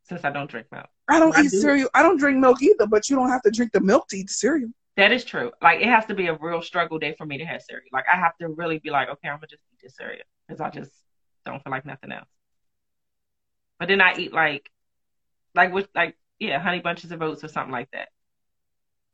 since 0.07 0.23
I 0.23 0.31
don't 0.31 0.49
drink 0.49 0.67
milk. 0.71 0.87
I 1.09 1.19
don't 1.19 1.35
I 1.37 1.41
eat 1.41 1.51
do. 1.51 1.59
cereal. 1.59 1.89
I 1.93 2.01
don't 2.01 2.15
drink 2.15 2.39
milk 2.39 2.61
either. 2.61 2.87
But 2.87 3.09
you 3.09 3.17
don't 3.17 3.27
have 3.27 3.41
to 3.41 3.51
drink 3.51 3.73
the 3.73 3.81
milk 3.81 4.07
to 4.07 4.17
eat 4.17 4.27
the 4.27 4.33
cereal. 4.33 4.69
That 4.95 5.11
is 5.11 5.25
true. 5.25 5.51
Like 5.61 5.81
it 5.81 5.87
has 5.87 6.05
to 6.05 6.13
be 6.13 6.27
a 6.27 6.37
real 6.39 6.61
struggle 6.61 6.97
day 6.97 7.13
for 7.17 7.25
me 7.25 7.37
to 7.39 7.45
have 7.45 7.61
cereal. 7.61 7.89
Like 7.91 8.05
I 8.11 8.15
have 8.15 8.37
to 8.37 8.47
really 8.47 8.79
be 8.79 8.89
like, 8.89 9.09
okay, 9.09 9.27
I'm 9.27 9.35
gonna 9.35 9.47
just 9.47 9.63
eat 9.73 9.79
this 9.83 9.97
cereal 9.97 10.23
because 10.47 10.61
I 10.61 10.69
just 10.69 10.91
don't 11.45 11.61
feel 11.61 11.71
like 11.71 11.85
nothing 11.85 12.13
else. 12.13 12.29
But 13.77 13.89
then 13.89 13.99
I 13.99 14.15
eat 14.17 14.31
like, 14.31 14.71
like 15.53 15.73
with 15.73 15.89
like 15.93 16.15
yeah, 16.39 16.57
honey 16.59 16.79
bunches 16.79 17.11
of 17.11 17.21
oats 17.21 17.43
or 17.43 17.49
something 17.49 17.73
like 17.73 17.91
that. 17.91 18.07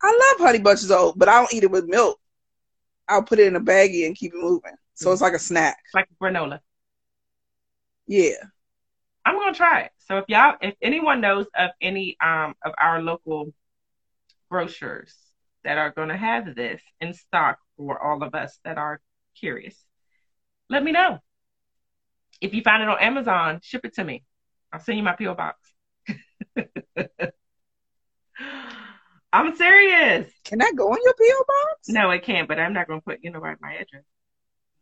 I 0.04 0.36
love 0.38 0.46
honey 0.46 0.60
bunches 0.60 0.92
of 0.92 1.00
oats, 1.00 1.18
but 1.18 1.28
I 1.28 1.40
don't 1.40 1.52
eat 1.56 1.64
it 1.64 1.72
with 1.72 1.86
milk. 1.88 2.20
I'll 3.08 3.24
put 3.24 3.40
it 3.40 3.48
in 3.48 3.56
a 3.56 3.60
baggie 3.60 4.06
and 4.06 4.16
keep 4.16 4.36
it 4.36 4.40
moving. 4.40 4.76
So 4.96 5.12
it's 5.12 5.22
like 5.22 5.34
a 5.34 5.40
snack. 5.40 5.78
It's 5.86 5.94
like 5.94 6.08
granola. 6.22 6.60
Yeah. 8.08 8.36
I'm 9.26 9.38
gonna 9.38 9.54
try 9.54 9.82
it. 9.82 9.92
So 10.00 10.18
if 10.18 10.26
y'all, 10.28 10.56
if 10.62 10.76
anyone 10.82 11.22
knows 11.22 11.46
of 11.56 11.72
any 11.80 12.18
um 12.22 12.56
of 12.64 12.74
our 12.78 13.02
local 13.02 13.54
grocers 14.50 15.16
that 15.64 15.78
are 15.78 15.92
gonna 15.92 16.18
have 16.18 16.56
this 16.56 16.82
in 17.00 17.14
stock 17.14 17.60
for 17.78 18.02
all 18.04 18.24
of 18.24 18.36
us 18.36 18.60
that 18.64 18.78
are 18.78 19.00
curious, 19.36 19.76
let 20.70 20.84
me 20.84 20.92
know. 20.92 21.20
If 22.42 22.54
you 22.54 22.62
find 22.64 22.82
it 22.84 22.90
on 22.90 23.00
Amazon, 23.00 23.60
ship 23.64 23.86
it 23.86 23.94
to 23.96 24.04
me. 24.04 24.24
I'll 24.74 24.80
send 24.80 24.98
you 24.98 25.04
my 25.04 25.14
PO 25.16 25.36
box. 25.36 25.58
I'm 29.34 29.56
serious. 29.56 30.30
Can 30.44 30.60
that 30.60 30.74
go 30.76 30.94
in 30.94 31.00
your 31.04 31.14
PO 31.14 31.46
box? 31.48 31.88
No, 31.88 32.10
it 32.12 32.24
can't. 32.24 32.48
But 32.48 32.60
I'm 32.60 32.74
not 32.74 32.88
gonna 32.88 33.02
put 33.02 33.20
you 33.24 33.32
know 33.32 33.40
right 33.40 33.58
my 33.62 33.74
address 33.74 34.04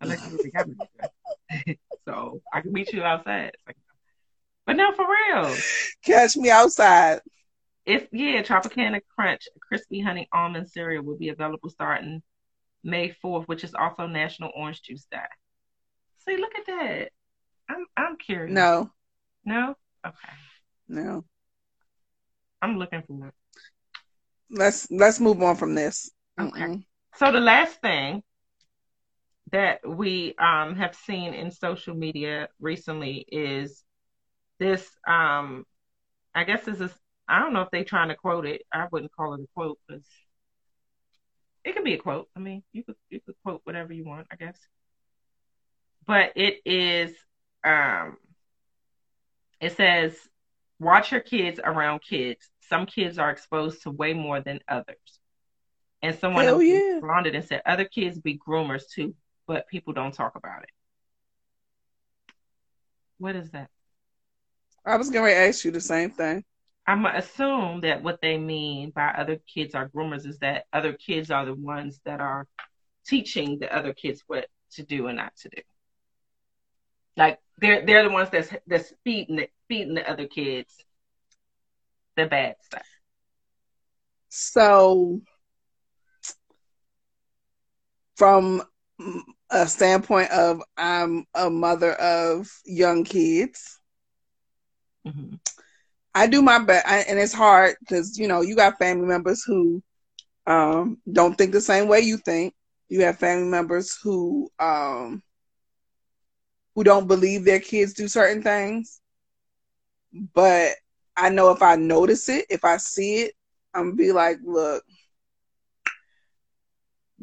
unless 0.01 0.19
you 0.25 0.37
really 0.37 0.75
my 0.77 1.75
so 2.07 2.41
I 2.53 2.61
can 2.61 2.71
meet 2.73 2.91
you 2.93 3.03
outside. 3.03 3.51
Like- 3.67 3.75
but 4.65 4.75
no, 4.75 4.91
for 4.93 5.05
real. 5.05 5.55
Catch 6.03 6.37
me 6.37 6.51
outside. 6.51 7.21
It's 7.85 8.07
yeah, 8.11 8.43
Tropicana 8.43 9.01
Crunch, 9.15 9.47
crispy 9.67 9.99
honey 9.99 10.27
almond 10.31 10.69
cereal 10.69 11.03
will 11.03 11.17
be 11.17 11.29
available 11.29 11.69
starting 11.69 12.21
May 12.83 13.15
4th, 13.23 13.47
which 13.47 13.63
is 13.63 13.73
also 13.73 14.05
National 14.05 14.51
Orange 14.55 14.81
Juice 14.83 15.05
Day. 15.11 15.17
See, 16.27 16.37
look 16.37 16.51
at 16.55 16.65
that. 16.67 17.09
I'm 17.67 17.85
I'm 17.97 18.17
curious. 18.17 18.53
No, 18.53 18.91
No? 19.43 19.75
Okay. 20.05 20.15
no. 20.87 21.25
I'm 22.61 22.77
looking 22.77 23.01
for 23.07 23.27
it. 23.27 23.33
Let's 24.51 24.89
let's 24.91 25.19
move 25.19 25.41
on 25.41 25.55
from 25.55 25.73
this. 25.73 26.11
Okay. 26.39 26.59
Mm-mm. 26.61 26.83
So 27.15 27.31
the 27.31 27.39
last 27.39 27.81
thing 27.81 28.21
that 29.51 29.87
we 29.87 30.35
um 30.37 30.75
have 30.75 30.95
seen 30.95 31.33
in 31.33 31.51
social 31.51 31.95
media 31.95 32.49
recently 32.59 33.25
is 33.27 33.83
this 34.59 34.87
um 35.07 35.65
I 36.35 36.43
guess 36.43 36.63
this 36.65 36.79
is 36.79 36.91
I 37.27 37.39
don't 37.39 37.53
know 37.53 37.61
if 37.61 37.69
they're 37.71 37.83
trying 37.83 38.09
to 38.09 38.15
quote 38.15 38.45
it. 38.45 38.63
I 38.73 38.87
wouldn't 38.91 39.11
call 39.11 39.35
it 39.35 39.41
a 39.41 39.47
quote 39.53 39.77
because 39.87 40.03
it 41.63 41.75
could 41.75 41.83
be 41.83 41.93
a 41.93 41.99
quote. 41.99 42.27
I 42.35 42.39
mean, 42.39 42.63
you 42.73 42.83
could 42.83 42.95
you 43.09 43.19
could 43.21 43.35
quote 43.43 43.61
whatever 43.63 43.93
you 43.93 44.05
want, 44.05 44.27
I 44.31 44.35
guess. 44.35 44.57
But 46.07 46.33
it 46.35 46.61
is 46.65 47.15
um 47.63 48.17
it 49.61 49.75
says 49.75 50.15
watch 50.79 51.11
your 51.11 51.21
kids 51.21 51.59
around 51.63 52.01
kids. 52.01 52.49
Some 52.61 52.85
kids 52.85 53.19
are 53.19 53.29
exposed 53.29 53.83
to 53.83 53.91
way 53.91 54.13
more 54.13 54.41
than 54.41 54.59
others. 54.67 54.95
And 56.01 56.17
someone 56.17 56.45
Hell 56.45 56.55
else 56.55 56.63
yeah. 56.63 56.93
responded 56.93 57.35
and 57.35 57.45
said 57.45 57.61
other 57.65 57.85
kids 57.85 58.19
be 58.19 58.39
groomers 58.39 58.83
too, 58.89 59.13
but 59.49 59.67
people 59.67 59.93
don't 59.93 60.13
talk 60.13 60.35
about 60.35 60.61
it. 60.61 60.69
What 63.17 63.35
is 63.35 63.49
that? 63.49 63.71
I 64.85 64.95
was 64.95 65.09
going 65.09 65.25
to 65.25 65.35
ask 65.35 65.65
you 65.65 65.71
the 65.71 65.81
same 65.81 66.11
thing. 66.11 66.45
I'm 66.85 67.03
gonna 67.03 67.19
assume 67.19 67.81
that 67.81 68.01
what 68.01 68.19
they 68.19 68.39
mean 68.39 68.91
by 68.91 69.09
other 69.09 69.37
kids 69.53 69.75
are 69.75 69.89
groomers 69.89 70.25
is 70.25 70.39
that 70.39 70.65
other 70.73 70.93
kids 70.93 71.29
are 71.29 71.45
the 71.45 71.53
ones 71.53 71.99
that 72.05 72.19
are 72.19 72.47
teaching 73.05 73.59
the 73.59 73.75
other 73.75 73.93
kids 73.93 74.23
what 74.25 74.47
to 74.71 74.83
do 74.83 75.05
and 75.05 75.17
not 75.17 75.35
to 75.37 75.49
do. 75.49 75.61
Like 77.15 77.37
they're 77.59 77.85
they're 77.85 78.03
the 78.03 78.09
ones 78.09 78.29
that's 78.31 78.49
that's 78.65 78.91
feeding 79.03 79.35
the, 79.35 79.49
feeding 79.67 79.93
the 79.93 80.09
other 80.09 80.25
kids 80.25 80.73
the 82.15 82.25
bad 82.25 82.55
stuff. 82.63 82.87
So, 84.29 85.21
from 88.15 88.63
a 89.51 89.67
standpoint 89.67 90.31
of 90.31 90.61
I'm 90.77 91.25
a 91.35 91.49
mother 91.49 91.93
of 91.93 92.47
young 92.65 93.03
kids, 93.03 93.79
hmm 95.05 95.35
I 96.13 96.27
do 96.27 96.41
my 96.41 96.59
best, 96.59 96.85
I, 96.87 96.99
and 96.99 97.19
it's 97.19 97.33
hard 97.33 97.75
because 97.79 98.17
you 98.17 98.27
know 98.27 98.41
you 98.41 98.55
got 98.55 98.77
family 98.77 99.07
members 99.07 99.43
who 99.43 99.81
um, 100.47 100.97
don't 101.11 101.35
think 101.37 101.51
the 101.51 101.61
same 101.61 101.87
way 101.87 101.99
you 102.01 102.17
think. 102.17 102.53
You 102.89 103.03
have 103.03 103.19
family 103.19 103.47
members 103.47 103.97
who 104.03 104.49
um, 104.59 105.21
who 106.75 106.83
don't 106.83 107.07
believe 107.07 107.43
their 107.45 107.59
kids 107.59 107.93
do 107.93 108.07
certain 108.07 108.41
things. 108.43 109.01
But 110.33 110.73
I 111.17 111.29
know 111.29 111.51
if 111.51 111.61
I 111.61 111.75
notice 111.75 112.29
it, 112.29 112.45
if 112.49 112.63
I 112.63 112.77
see 112.77 113.21
it, 113.23 113.33
I'm 113.73 113.85
gonna 113.91 113.95
be 113.95 114.11
like, 114.11 114.37
look, 114.43 114.83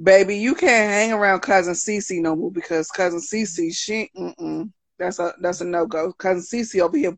baby, 0.02 0.36
you 0.38 0.54
can't 0.54 0.90
hang 0.90 1.12
around 1.12 1.40
cousin 1.40 1.74
Cece 1.74 2.20
no 2.20 2.36
more 2.36 2.50
because 2.50 2.88
cousin 2.90 3.20
Cece, 3.20 3.74
she, 3.76 4.10
mm-mm, 4.16 4.70
that's 4.98 5.18
a 5.18 5.34
that's 5.40 5.60
a 5.60 5.64
no 5.64 5.86
go. 5.86 6.12
Cousin 6.12 6.42
Cece 6.42 6.80
over 6.80 6.96
here 6.96 7.16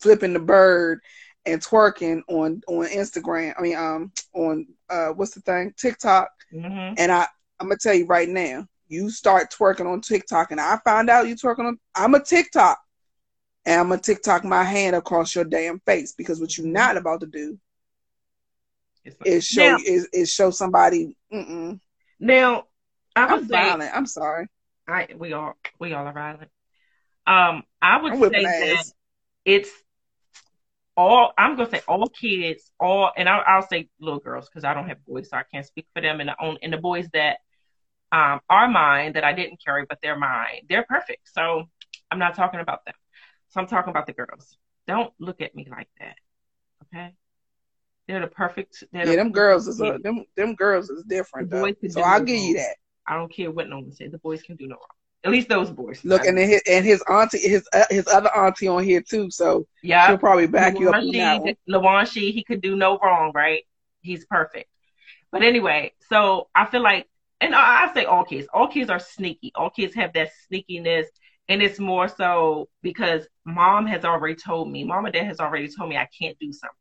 flipping 0.00 0.32
the 0.32 0.38
bird 0.40 1.00
and 1.44 1.60
twerking 1.60 2.22
on 2.28 2.60
on 2.68 2.86
Instagram. 2.86 3.54
I 3.58 3.62
mean, 3.62 3.76
um, 3.76 4.12
on 4.34 4.66
uh, 4.90 5.08
what's 5.08 5.34
the 5.34 5.40
thing, 5.40 5.72
TikTok. 5.76 6.28
hmm 6.52 6.94
And 6.96 7.10
I 7.12 7.26
I'm 7.60 7.68
gonna 7.68 7.78
tell 7.78 7.94
you 7.94 8.06
right 8.06 8.28
now, 8.28 8.66
you 8.88 9.10
start 9.10 9.52
twerking 9.52 9.90
on 9.90 10.00
TikTok, 10.00 10.50
and 10.50 10.60
I 10.60 10.78
found 10.84 11.10
out 11.10 11.26
you 11.28 11.34
twerking 11.36 11.66
on. 11.66 11.78
I'm 11.94 12.14
a 12.14 12.22
TikTok, 12.22 12.78
and 13.64 13.80
I'm 13.80 13.88
gonna 13.88 14.00
TikTok 14.00 14.44
my 14.44 14.62
hand 14.62 14.94
across 14.96 15.34
your 15.34 15.44
damn 15.44 15.80
face 15.80 16.12
because 16.12 16.40
what 16.40 16.56
you're 16.56 16.66
not 16.66 16.96
about 16.96 17.20
to 17.20 17.26
do 17.26 17.58
is 19.24 19.46
show 19.46 19.70
Now- 19.70 19.78
is, 19.86 20.08
is 20.12 20.32
show 20.32 20.50
somebody. 20.50 21.16
Mm-mm. 21.32 21.80
Now 22.20 22.64
I 23.14 23.34
I'm 23.34 23.46
say 23.46 23.48
violent. 23.52 23.94
I'm 23.94 24.06
sorry. 24.06 24.46
I 24.88 25.08
we 25.16 25.32
all 25.32 25.54
we 25.78 25.92
all 25.92 26.06
are 26.06 26.12
violent. 26.12 26.50
Um, 27.26 27.64
I 27.82 28.00
would 28.02 28.12
I'm 28.12 28.22
say 28.30 28.44
that 28.44 28.78
ass. 28.78 28.92
it's 29.44 29.70
all 30.96 31.32
I'm 31.36 31.56
gonna 31.56 31.70
say 31.70 31.82
all 31.88 32.08
kids, 32.08 32.70
all 32.80 33.10
and 33.16 33.28
I'll, 33.28 33.42
I'll 33.46 33.66
say 33.66 33.88
little 34.00 34.20
girls 34.20 34.48
because 34.48 34.64
I 34.64 34.74
don't 34.74 34.88
have 34.88 35.04
boys, 35.04 35.28
so 35.30 35.36
I 35.36 35.44
can't 35.52 35.66
speak 35.66 35.86
for 35.94 36.00
them. 36.00 36.20
And 36.20 36.28
the 36.28 36.36
own 36.42 36.58
and 36.62 36.72
the 36.72 36.78
boys 36.78 37.08
that 37.12 37.38
um, 38.12 38.40
are 38.48 38.68
mine 38.68 39.14
that 39.14 39.24
I 39.24 39.32
didn't 39.32 39.62
carry, 39.64 39.84
but 39.88 39.98
they're 40.02 40.18
mine. 40.18 40.62
They're 40.68 40.86
perfect. 40.88 41.28
So 41.32 41.64
I'm 42.10 42.18
not 42.18 42.34
talking 42.34 42.60
about 42.60 42.84
them. 42.84 42.94
So 43.48 43.60
I'm 43.60 43.66
talking 43.66 43.90
about 43.90 44.06
the 44.06 44.12
girls. 44.12 44.56
Don't 44.86 45.12
look 45.18 45.40
at 45.40 45.54
me 45.54 45.66
like 45.70 45.88
that. 46.00 46.16
Okay. 46.84 47.14
They're 48.06 48.20
the 48.20 48.28
perfect. 48.28 48.84
They're 48.92 49.04
yeah, 49.04 49.10
the 49.10 49.16
them 49.16 49.32
girls 49.32 49.66
is 49.66 49.80
a, 49.80 49.98
them 49.98 50.24
them 50.36 50.54
girls 50.54 50.90
is 50.90 51.02
different. 51.04 51.50
The 51.50 51.74
Though. 51.82 51.88
So 51.88 52.00
I'll 52.02 52.24
give 52.24 52.38
you 52.38 52.56
that. 52.56 52.76
I 53.06 53.16
don't 53.16 53.32
care 53.32 53.50
what 53.50 53.68
no 53.68 53.78
one 53.78 53.92
says. 53.92 54.12
The 54.12 54.18
boys 54.18 54.42
can 54.42 54.56
do 54.56 54.66
no 54.66 54.74
wrong. 54.76 54.96
At 55.24 55.32
least 55.32 55.48
those 55.48 55.70
boys. 55.70 56.04
Look, 56.04 56.24
and 56.24 56.38
then 56.38 56.48
his, 56.48 56.62
and 56.68 56.84
his 56.84 57.02
auntie, 57.08 57.38
his 57.38 57.68
uh, 57.72 57.84
his 57.90 58.06
other 58.06 58.32
auntie 58.34 58.68
on 58.68 58.84
here 58.84 59.00
too. 59.00 59.28
So 59.30 59.66
yeah, 59.82 60.06
she'll 60.06 60.18
probably 60.18 60.46
back 60.46 60.78
you 60.78 60.88
up 60.88 60.94
on 60.94 61.10
that 61.12 61.40
one. 61.40 61.56
He 62.14 62.44
could 62.44 62.60
do 62.60 62.76
no 62.76 62.98
wrong, 62.98 63.32
right? 63.34 63.64
He's 64.02 64.24
perfect. 64.24 64.68
But 65.32 65.42
anyway, 65.42 65.92
so 66.08 66.48
I 66.54 66.66
feel 66.66 66.82
like, 66.82 67.08
and 67.40 67.54
I, 67.54 67.86
I 67.86 67.94
say 67.94 68.04
all 68.04 68.24
kids, 68.24 68.46
all 68.54 68.68
kids 68.68 68.88
are 68.88 69.00
sneaky. 69.00 69.50
All 69.56 69.70
kids 69.70 69.94
have 69.94 70.12
that 70.12 70.30
sneakiness. 70.50 71.06
And 71.48 71.62
it's 71.62 71.78
more 71.78 72.08
so 72.08 72.68
because 72.82 73.26
mom 73.44 73.86
has 73.86 74.04
already 74.04 74.34
told 74.34 74.70
me, 74.70 74.84
mom 74.84 75.06
and 75.06 75.14
dad 75.14 75.26
has 75.26 75.40
already 75.40 75.68
told 75.68 75.90
me 75.90 75.96
I 75.96 76.08
can't 76.18 76.38
do 76.38 76.52
something. 76.52 76.76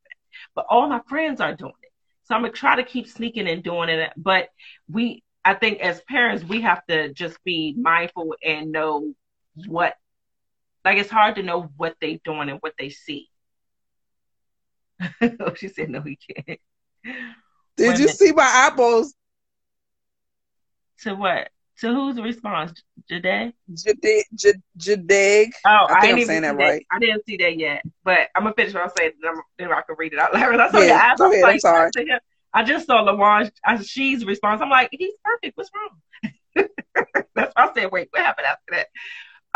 But 0.54 0.66
all 0.70 0.88
my 0.88 1.02
friends 1.08 1.42
are 1.42 1.56
doing 1.56 1.74
it. 1.82 1.92
So 2.24 2.36
I'm 2.36 2.44
to 2.44 2.50
try 2.50 2.76
to 2.76 2.84
keep 2.84 3.08
sneaking 3.08 3.48
and 3.48 3.64
doing 3.64 3.90
it. 3.90 4.12
But 4.18 4.50
we, 4.90 5.24
I 5.44 5.54
think 5.54 5.80
as 5.80 6.02
parents, 6.02 6.44
we 6.44 6.62
have 6.62 6.86
to 6.88 7.14
just 7.14 7.44
be 7.44 7.76
mindful 7.78 8.36
and 8.44 8.72
know 8.72 9.14
what, 9.68 9.96
like 10.84 10.98
it's 10.98 11.10
hard 11.10 11.36
to 11.36 11.44
know 11.44 11.70
what 11.78 11.96
they're 12.02 12.20
doing 12.24 12.50
and 12.50 12.60
what 12.60 12.74
they 12.78 12.90
see. 12.90 13.30
oh, 15.22 15.54
she 15.56 15.68
said, 15.68 15.90
no, 15.90 16.02
he 16.02 16.18
can't. 16.18 16.60
Did 17.78 18.00
you 18.00 18.06
minute. 18.06 18.18
see 18.18 18.32
my 18.32 18.70
eyeballs? 18.72 19.14
To 21.02 21.14
what? 21.14 21.50
To 21.82 21.94
whose 21.94 22.20
response? 22.22 22.74
Jade? 23.10 23.54
Jadig, 23.72 24.24
J- 24.34 24.62
Jadig. 24.78 25.52
Oh, 25.68 25.88
I 25.90 25.96
I, 25.96 26.12
I'm 26.12 26.20
even 26.20 26.22
saying 26.22 26.42
that 26.44 26.56
that. 26.58 26.58
right. 26.58 26.86
I 26.92 27.00
didn't 27.00 27.26
see 27.26 27.38
that 27.38 27.58
yet, 27.58 27.84
but 28.04 28.30
I'm 28.36 28.44
gonna 28.44 28.54
finish 28.54 28.74
what 28.74 28.84
I'm 28.84 28.90
saying. 28.96 29.12
Then, 29.22 29.32
I'm, 29.62 29.72
I 29.72 29.82
can 29.82 29.96
read 29.98 30.14
it 30.14 30.20
out 30.20 30.34
loud. 30.34 30.56
I 30.60 30.72
saw 30.72 30.80
Yeah, 30.80 31.02
eyes. 31.12 31.18
go 31.18 31.32
ahead, 31.32 31.50
I'm 31.50 31.58
like, 31.58 31.60
sorry. 31.60 31.92
I 32.54 32.64
just 32.64 32.86
saw 32.88 33.04
Lawan. 33.04 33.52
I, 33.66 33.82
she's 33.82 34.26
response. 34.26 34.62
I'm 34.62 34.70
like, 34.70 34.90
he's 34.92 35.14
perfect. 35.24 35.58
What's 35.58 35.72
wrong? 35.74 36.02
That's 37.36 37.54
why 37.56 37.68
I 37.68 37.74
said, 37.74 37.92
wait, 37.92 38.10
what 38.12 38.22
happened 38.24 38.48
after 38.48 38.64
that? 38.72 38.88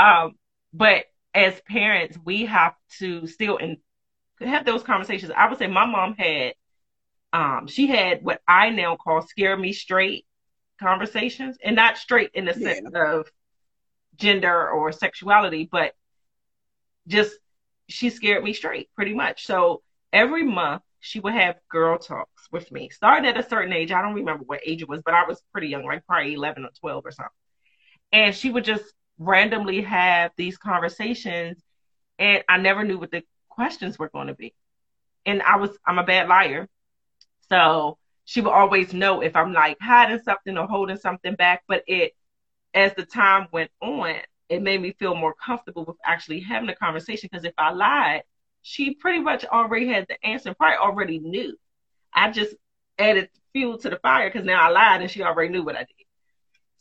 Um, 0.04 0.34
but 0.74 1.06
as 1.34 1.62
parents, 1.62 2.18
we 2.26 2.46
have 2.46 2.74
to 3.00 3.28
still 3.28 3.58
in, 3.58 3.78
have 4.42 4.66
those 4.66 4.84
conversations. 4.84 5.32
I 5.36 5.48
would 5.50 5.60
say 5.60 5.68
my 5.68 5.86
mom 5.86 6.16
had, 6.18 6.54
um, 7.34 7.68
she 7.68 7.88
had 7.88 8.24
what 8.24 8.42
I 8.48 8.72
now 8.72 8.96
call 8.96 9.22
scare 9.22 9.56
me 9.58 9.74
straight 9.74 10.26
conversations, 10.80 11.58
and 11.64 11.76
not 11.76 11.98
straight 11.98 12.32
in 12.34 12.46
the 12.46 12.56
Yeah. 12.58 12.74
sense 12.74 12.92
of 12.96 13.28
gender 14.16 14.70
or 14.70 14.92
sexuality, 14.92 15.68
but 15.72 15.94
just 17.08 17.36
she 17.88 18.10
scared 18.10 18.44
me 18.44 18.54
straight 18.54 18.90
pretty 18.96 19.14
much. 19.14 19.46
So 19.46 19.82
every 20.14 20.44
month 20.44 20.84
she 21.00 21.20
would 21.20 21.34
have 21.34 21.56
girl 21.70 21.98
talks 21.98 22.48
with 22.52 22.72
me, 22.72 22.90
starting 22.90 23.30
at 23.30 23.38
a 23.38 23.48
certain 23.48 23.74
age. 23.74 23.92
I 23.92 24.02
don't 24.02 24.16
remember 24.16 24.44
what 24.46 24.62
age 24.66 24.82
it 24.82 24.90
was, 24.90 25.02
but 25.04 25.14
I 25.14 25.26
was 25.26 25.42
pretty 25.52 25.68
young, 25.68 25.86
like 25.86 26.06
probably 26.06 26.34
11 26.34 26.66
or 26.66 26.70
12 26.80 27.06
or 27.06 27.12
something. 27.12 27.32
And 28.12 28.36
she 28.36 28.50
would 28.52 28.66
just 28.66 28.86
randomly 29.18 29.82
have 29.82 30.32
these 30.38 30.58
conversations, 30.58 31.62
and 32.18 32.44
I 32.50 32.58
never 32.58 32.84
knew 32.84 33.00
what 33.00 33.12
the 33.12 33.24
questions 33.50 33.98
were 34.00 34.10
going 34.10 34.28
to 34.28 34.34
be. 34.34 34.54
And 35.26 35.42
I 35.42 35.58
was, 35.58 35.72
I'm 35.86 36.00
a 36.00 36.04
bad 36.04 36.28
liar. 36.28 36.68
So 37.50 37.98
she 38.30 38.42
would 38.42 38.52
always 38.52 38.94
know 38.94 39.22
if 39.22 39.36
I'm 39.36 39.54
like 39.54 39.78
hiding 39.82 40.20
something 40.20 40.56
or 40.56 40.68
holding 40.68 40.98
something 40.98 41.34
back. 41.34 41.64
But 41.68 41.84
it, 41.88 42.14
as 42.76 42.94
the 42.94 43.04
time 43.04 43.48
went 43.52 43.72
on, 43.82 44.18
it 44.50 44.62
made 44.62 44.80
me 44.80 44.92
feel 45.00 45.16
more 45.16 45.34
comfortable 45.34 45.84
with 45.84 45.96
actually 46.06 46.42
having 46.42 46.70
a 46.70 46.76
conversation. 46.76 47.28
Because 47.32 47.44
if 47.44 47.56
I 47.58 47.72
lied, 47.72 48.22
she 48.62 48.94
pretty 48.94 49.18
much 49.18 49.46
already 49.46 49.88
had 49.88 50.06
the 50.08 50.24
answer, 50.24 50.54
probably 50.54 50.78
already 50.78 51.18
knew. 51.18 51.58
I 52.14 52.30
just 52.30 52.56
added 53.00 53.30
fuel 53.52 53.80
to 53.80 53.90
the 53.90 53.98
fire 53.98 54.30
because 54.30 54.46
now 54.46 54.62
I 54.62 54.70
lied 54.70 55.02
and 55.02 55.10
she 55.10 55.24
already 55.24 55.52
knew 55.52 55.64
what 55.64 55.76
I 55.76 55.80
did. 55.80 56.06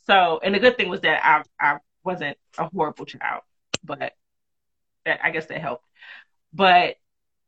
So, 0.05 0.39
and 0.43 0.53
the 0.53 0.59
good 0.59 0.77
thing 0.77 0.87
was 0.87 1.01
that 1.01 1.25
I 1.25 1.41
I 1.59 1.77
wasn't 2.03 2.37
a 2.59 2.69
horrible 2.69 3.05
child, 3.05 3.41
but 3.83 4.13
that, 5.03 5.19
I 5.23 5.31
guess 5.31 5.47
that 5.47 5.61
helped. 5.61 5.85
But 6.53 6.97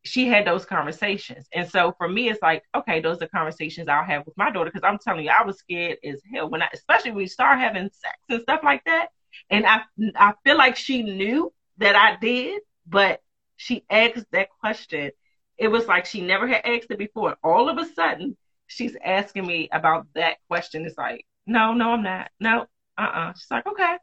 she 0.03 0.27
had 0.27 0.45
those 0.47 0.65
conversations, 0.65 1.47
and 1.53 1.69
so 1.69 1.93
for 1.97 2.07
me, 2.09 2.29
it's 2.29 2.41
like, 2.41 2.63
okay, 2.75 3.01
those 3.01 3.21
are 3.21 3.27
conversations 3.27 3.87
I'll 3.87 4.03
have 4.03 4.25
with 4.25 4.35
my 4.37 4.49
daughter 4.51 4.71
because 4.73 4.87
I'm 4.87 4.97
telling 4.97 5.25
you, 5.25 5.31
I 5.31 5.45
was 5.45 5.59
scared 5.59 5.99
as 6.03 6.21
hell 6.33 6.49
when 6.49 6.61
I, 6.63 6.69
especially 6.73 7.11
when 7.11 7.21
you 7.21 7.27
start 7.27 7.59
having 7.59 7.89
sex 7.93 8.17
and 8.29 8.41
stuff 8.41 8.61
like 8.63 8.83
that. 8.85 9.09
And 9.49 9.65
I 9.65 9.81
I 10.15 10.33
feel 10.43 10.57
like 10.57 10.75
she 10.75 11.03
knew 11.03 11.53
that 11.77 11.95
I 11.95 12.17
did, 12.19 12.61
but 12.87 13.21
she 13.57 13.85
asked 13.89 14.25
that 14.31 14.49
question. 14.59 15.11
It 15.57 15.67
was 15.67 15.87
like 15.87 16.05
she 16.05 16.21
never 16.21 16.47
had 16.47 16.61
asked 16.65 16.89
it 16.89 16.97
before. 16.97 17.37
All 17.43 17.69
of 17.69 17.77
a 17.77 17.85
sudden, 17.93 18.35
she's 18.67 18.95
asking 19.03 19.45
me 19.45 19.69
about 19.71 20.07
that 20.15 20.37
question. 20.47 20.85
It's 20.85 20.97
like, 20.97 21.25
no, 21.45 21.73
no, 21.73 21.91
I'm 21.93 22.03
not. 22.03 22.31
No, 22.39 22.65
uh 22.97 23.01
uh 23.01 23.33
She's 23.33 23.51
like, 23.51 23.67
okay. 23.67 23.97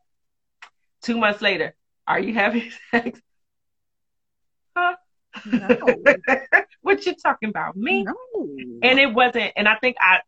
Two 1.02 1.18
months 1.18 1.42
later, 1.42 1.74
are 2.06 2.20
you 2.20 2.34
having 2.34 2.70
sex? 2.92 3.20
Huh? 4.76 4.96
No. 5.46 5.78
what 6.82 7.06
you 7.06 7.14
talking 7.14 7.48
about? 7.48 7.76
Me? 7.76 8.05
No. 8.05 8.14
And 8.82 8.98
it 8.98 9.12
wasn't, 9.12 9.52
and 9.56 9.68
I 9.68 9.76
think 9.76 9.96
I 10.00 10.20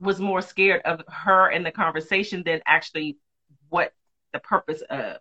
was 0.00 0.20
more 0.20 0.42
scared 0.42 0.82
of 0.84 1.02
her 1.08 1.48
and 1.48 1.64
the 1.64 1.70
conversation 1.70 2.42
than 2.44 2.60
actually 2.66 3.16
what 3.68 3.92
the 4.32 4.40
purpose 4.40 4.82
of. 4.90 5.18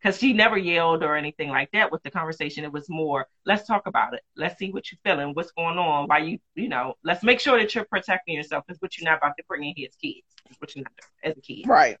Because 0.00 0.18
she 0.18 0.32
never 0.32 0.56
yelled 0.56 1.02
or 1.02 1.14
anything 1.14 1.50
like 1.50 1.70
that 1.72 1.92
with 1.92 2.02
the 2.02 2.10
conversation. 2.10 2.64
It 2.64 2.72
was 2.72 2.88
more, 2.88 3.26
let's 3.44 3.66
talk 3.66 3.86
about 3.86 4.14
it. 4.14 4.22
Let's 4.34 4.58
see 4.58 4.70
what 4.70 4.90
you're 4.90 4.98
feeling, 5.04 5.34
what's 5.34 5.52
going 5.52 5.76
on, 5.76 6.06
why 6.06 6.18
you, 6.18 6.38
you 6.54 6.68
know, 6.68 6.94
let's 7.04 7.22
make 7.22 7.38
sure 7.38 7.58
that 7.58 7.74
you're 7.74 7.84
protecting 7.84 8.34
yourself 8.34 8.64
because 8.66 8.80
what 8.80 8.96
you're 8.96 9.10
not 9.10 9.18
about 9.18 9.36
to 9.36 9.44
bring 9.46 9.62
in 9.62 9.74
here 9.76 9.88
is 9.90 9.96
kids. 9.96 10.26
Is 10.50 10.56
what 10.58 10.74
you're 10.74 10.84
not 10.84 10.92
doing 10.96 11.32
as 11.32 11.36
a 11.36 11.40
kid. 11.42 11.68
Right. 11.68 11.98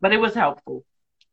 But 0.00 0.12
it 0.12 0.18
was 0.18 0.32
helpful. 0.32 0.84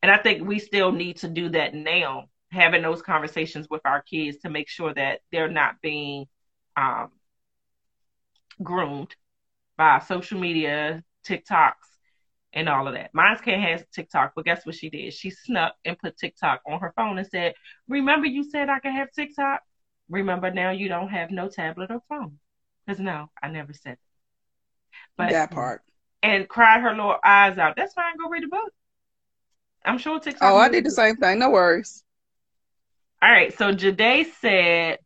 And 0.02 0.12
I 0.12 0.18
think 0.18 0.48
we 0.48 0.60
still 0.60 0.92
need 0.92 1.18
to 1.18 1.28
do 1.28 1.50
that 1.50 1.74
now, 1.74 2.26
having 2.52 2.82
those 2.82 3.02
conversations 3.02 3.68
with 3.70 3.82
our 3.86 4.02
kids 4.02 4.38
to 4.40 4.50
make 4.50 4.70
sure 4.70 4.94
that 4.94 5.22
they're 5.32 5.50
not 5.50 5.82
being 5.82 6.26
um, 6.78 7.10
groomed 8.64 9.16
by 9.78 10.00
social 10.00 10.40
media, 10.40 11.04
TikToks, 11.28 11.74
and 12.54 12.70
all 12.70 12.88
of 12.88 12.94
that. 12.96 13.12
Mine 13.14 13.38
can't 13.44 13.62
have 13.62 13.90
TikTok, 13.92 14.34
but 14.36 14.46
guess 14.46 14.66
what 14.66 14.76
she 14.76 14.90
did? 14.90 15.14
She 15.14 15.30
snuck 15.30 15.76
and 15.86 15.98
put 16.00 16.18
TikTok 16.18 16.62
on 16.66 16.80
her 16.80 16.94
phone 16.96 17.18
and 17.18 17.28
said, 17.28 17.54
Remember 17.88 18.28
you 18.28 18.44
said 18.50 18.70
I 18.70 18.80
could 18.80 18.94
have 18.94 19.12
TikTok? 19.12 19.62
Remember 20.10 20.52
now 20.52 20.72
you 20.72 20.88
don't 20.88 21.10
have 21.10 21.32
no 21.32 21.50
tablet 21.50 21.92
or 21.92 22.02
phone. 22.10 22.40
Because 22.86 23.00
no, 23.02 23.30
I 23.44 23.50
never 23.50 23.74
said 23.74 23.98
that. 23.98 24.00
But 25.18 25.30
that 25.32 25.52
part. 25.52 25.82
and 26.24 26.48
cried 26.48 26.82
her 26.82 26.92
little 26.92 27.18
eyes 27.24 27.58
out. 27.58 27.76
That's 27.76 27.94
fine, 27.94 28.18
go 28.18 28.30
read 28.30 28.46
a 28.46 28.48
book. 28.48 28.72
I'm 29.86 29.98
sure 29.98 30.20
TikTok. 30.20 30.54
Oh, 30.54 30.58
I 30.58 30.70
did 30.70 30.86
the 30.86 30.92
same 30.92 31.18
thing. 31.18 31.40
No 31.40 31.50
worries. 31.50 32.04
All 33.22 33.32
right, 33.32 33.58
so 33.58 33.72
Jade 33.72 34.28
said 34.40 35.00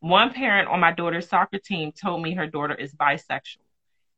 one 0.00 0.34
parent 0.34 0.68
on 0.68 0.80
my 0.80 0.92
daughter's 0.92 1.28
soccer 1.28 1.58
team 1.58 1.92
told 1.92 2.22
me 2.22 2.34
her 2.34 2.46
daughter 2.46 2.74
is 2.74 2.94
bisexual 2.94 3.64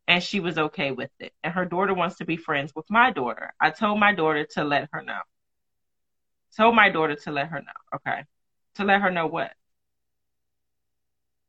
and 0.08 0.22
she 0.22 0.40
was 0.40 0.58
okay 0.58 0.90
with 0.90 1.10
it. 1.20 1.32
And 1.44 1.52
her 1.52 1.64
daughter 1.64 1.94
wants 1.94 2.16
to 2.16 2.24
be 2.24 2.36
friends 2.36 2.72
with 2.74 2.86
my 2.90 3.12
daughter. 3.12 3.52
I 3.60 3.70
told 3.70 4.00
my 4.00 4.12
daughter 4.14 4.46
to 4.52 4.64
let 4.64 4.88
her 4.92 5.02
know. 5.02 5.20
Told 6.56 6.74
my 6.74 6.90
daughter 6.90 7.14
to 7.14 7.30
let 7.30 7.48
her 7.48 7.60
know. 7.60 7.96
Okay. 7.96 8.24
To 8.76 8.84
let 8.84 9.00
her 9.00 9.10
know 9.10 9.26
what? 9.26 9.52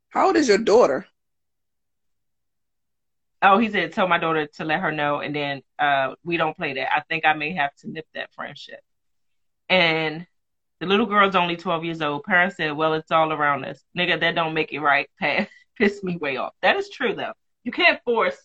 How 0.10 0.28
old 0.28 0.36
is 0.36 0.48
your 0.48 0.58
daughter? 0.58 1.08
Oh, 3.42 3.60
he 3.60 3.70
said, 3.70 3.94
tell 3.94 4.08
my 4.08 4.18
daughter 4.18 4.48
to 4.56 4.66
let 4.66 4.82
her 4.82 4.92
know. 4.92 5.20
And 5.20 5.36
then 5.36 5.62
uh, 5.78 6.16
we 6.24 6.38
don't 6.38 6.58
play 6.58 6.74
that. 6.74 6.94
I 6.96 7.02
think 7.02 7.26
I 7.26 7.34
may 7.34 7.54
have 7.54 7.74
to 7.78 7.90
nip 7.90 8.08
that 8.16 8.34
friendship. 8.34 8.82
And 9.70 10.26
the 10.80 10.86
little 10.86 11.06
girl's 11.06 11.36
only 11.36 11.56
12 11.58 11.86
years 11.86 12.02
old. 12.02 12.24
Parents 12.24 12.58
said, 12.58 12.76
well, 12.76 12.94
it's 12.94 13.12
all 13.12 13.34
around 13.34 13.66
us. 13.66 13.82
Nigga, 13.98 14.20
that 14.20 14.36
don't 14.36 14.54
make 14.54 14.72
it 14.72 14.80
right. 14.80 15.10
Piss 15.78 16.04
me 16.04 16.18
way 16.18 16.38
off. 16.38 16.54
That 16.62 16.76
is 16.78 16.90
true, 16.90 17.16
though. 17.16 17.34
You 17.64 17.72
can't 17.72 18.00
force. 18.04 18.38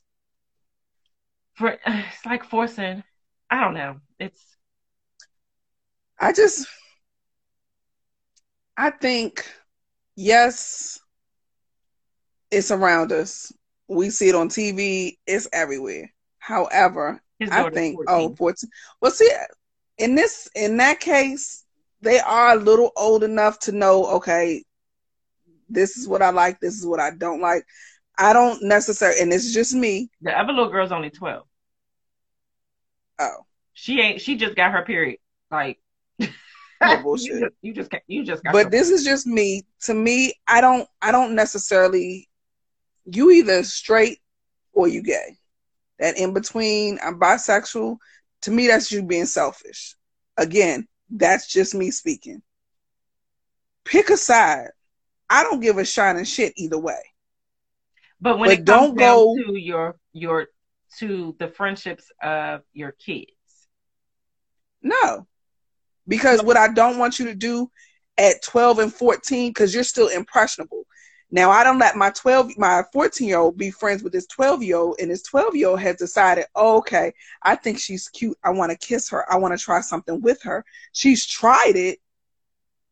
For 1.54 1.78
It's 1.86 2.26
like 2.26 2.44
forcing. 2.44 3.02
I 3.50 3.60
don't 3.60 3.74
know. 3.74 4.00
It's 4.18 4.52
I 6.22 6.32
just, 6.32 6.68
I 8.76 8.90
think, 8.90 9.44
yes, 10.14 11.00
it's 12.52 12.70
around 12.70 13.10
us. 13.10 13.52
We 13.88 14.10
see 14.10 14.28
it 14.28 14.36
on 14.36 14.48
TV. 14.48 15.18
It's 15.26 15.48
everywhere. 15.52 16.12
However, 16.38 17.20
I 17.40 17.68
think, 17.70 17.96
14. 17.96 18.04
oh, 18.06 18.34
14. 18.36 18.70
Well, 19.00 19.10
see, 19.10 19.28
in 19.98 20.14
this, 20.14 20.48
in 20.54 20.76
that 20.76 21.00
case, 21.00 21.61
they 22.02 22.18
are 22.20 22.52
a 22.52 22.56
little 22.56 22.90
old 22.96 23.24
enough 23.24 23.58
to 23.60 23.72
know, 23.72 24.06
okay, 24.16 24.62
This 25.68 25.96
is 25.96 26.06
what 26.06 26.22
I 26.22 26.30
like. 26.30 26.60
This 26.60 26.78
is 26.78 26.86
what 26.86 27.00
I 27.00 27.10
don't 27.16 27.40
like. 27.40 27.64
I 28.18 28.32
don't 28.32 28.62
necessarily, 28.62 29.20
and 29.20 29.32
it's 29.32 29.52
just 29.54 29.74
me. 29.74 30.10
The 30.20 30.38
other 30.38 30.52
little 30.52 30.70
girl's 30.70 30.92
only 30.92 31.10
twelve. 31.10 31.46
Oh, 33.18 33.46
She 33.72 34.00
ain't. 34.00 34.20
She 34.20 34.36
just 34.36 34.54
got 34.54 34.72
her 34.72 34.82
period. 34.82 35.18
Like 35.50 35.78
no 36.80 36.96
bullshit. 37.02 37.34
you 37.34 37.40
just, 37.40 37.54
you 37.62 37.72
just 37.74 37.90
you 38.06 38.24
just 38.24 38.44
got. 38.44 38.52
but 38.52 38.70
this 38.70 38.90
is 38.90 39.04
just 39.04 39.26
me. 39.26 39.64
To 39.82 39.94
me, 39.94 40.34
I 40.46 40.60
don't 40.60 40.86
I 41.00 41.10
don't 41.12 41.34
necessarily 41.34 42.28
you 43.04 43.30
either 43.30 43.62
straight 43.64 44.18
or 44.72 44.88
you 44.88 45.02
gay. 45.02 45.38
That 45.98 46.18
in 46.18 46.34
between, 46.34 46.98
I'm 47.02 47.18
bisexual. 47.18 47.96
To 48.42 48.50
me, 48.50 48.66
that's 48.66 48.90
you 48.90 49.02
being 49.02 49.26
selfish. 49.26 49.94
Again, 50.36 50.86
that's 51.14 51.46
just 51.46 51.74
me 51.74 51.90
speaking. 51.90 52.42
Pick 53.84 54.10
a 54.10 54.16
side. 54.16 54.68
I 55.28 55.42
don't 55.44 55.60
give 55.60 55.78
a 55.78 55.84
shining 55.84 56.24
shit 56.24 56.52
either 56.56 56.78
way. 56.78 57.00
But 58.20 58.38
when 58.38 58.48
But 58.48 58.58
it 58.60 58.66
comes 58.66 58.88
don't 58.88 58.96
go- 58.96 59.36
to 59.36 59.58
your 59.58 59.96
your 60.12 60.46
to 60.98 61.34
the 61.38 61.48
friendships 61.48 62.10
of 62.22 62.62
your 62.74 62.92
kids, 62.92 63.30
No. 64.82 65.26
Because 66.06 66.42
what 66.42 66.56
I 66.56 66.68
don't 66.68 66.98
want 66.98 67.18
you 67.18 67.26
to 67.26 67.34
do 67.34 67.70
at 68.18 68.42
12 68.42 68.78
and 68.80 68.92
14, 68.92 69.50
because 69.50 69.74
you're 69.74 69.84
still 69.84 70.08
impressionable. 70.08 70.84
Now, 71.34 71.50
I 71.50 71.64
don't 71.64 71.78
let 71.78 71.96
my 71.96 72.10
12, 72.10 72.58
my 72.58 72.82
14 72.92 73.26
year 73.26 73.38
old 73.38 73.56
be 73.56 73.70
friends 73.70 74.02
with 74.02 74.12
this 74.12 74.26
12 74.26 74.62
year 74.62 74.76
old, 74.76 74.96
and 75.00 75.10
this 75.10 75.22
12 75.22 75.56
year 75.56 75.68
old 75.70 75.80
has 75.80 75.96
decided, 75.96 76.44
oh, 76.54 76.76
okay, 76.78 77.14
I 77.42 77.56
think 77.56 77.78
she's 77.78 78.10
cute. 78.10 78.36
I 78.44 78.50
want 78.50 78.70
to 78.70 78.76
kiss 78.76 79.08
her. 79.08 79.24
I 79.32 79.38
want 79.38 79.58
to 79.58 79.64
try 79.64 79.80
something 79.80 80.20
with 80.20 80.42
her. 80.42 80.62
She's 80.92 81.26
tried 81.26 81.72
it. 81.74 82.00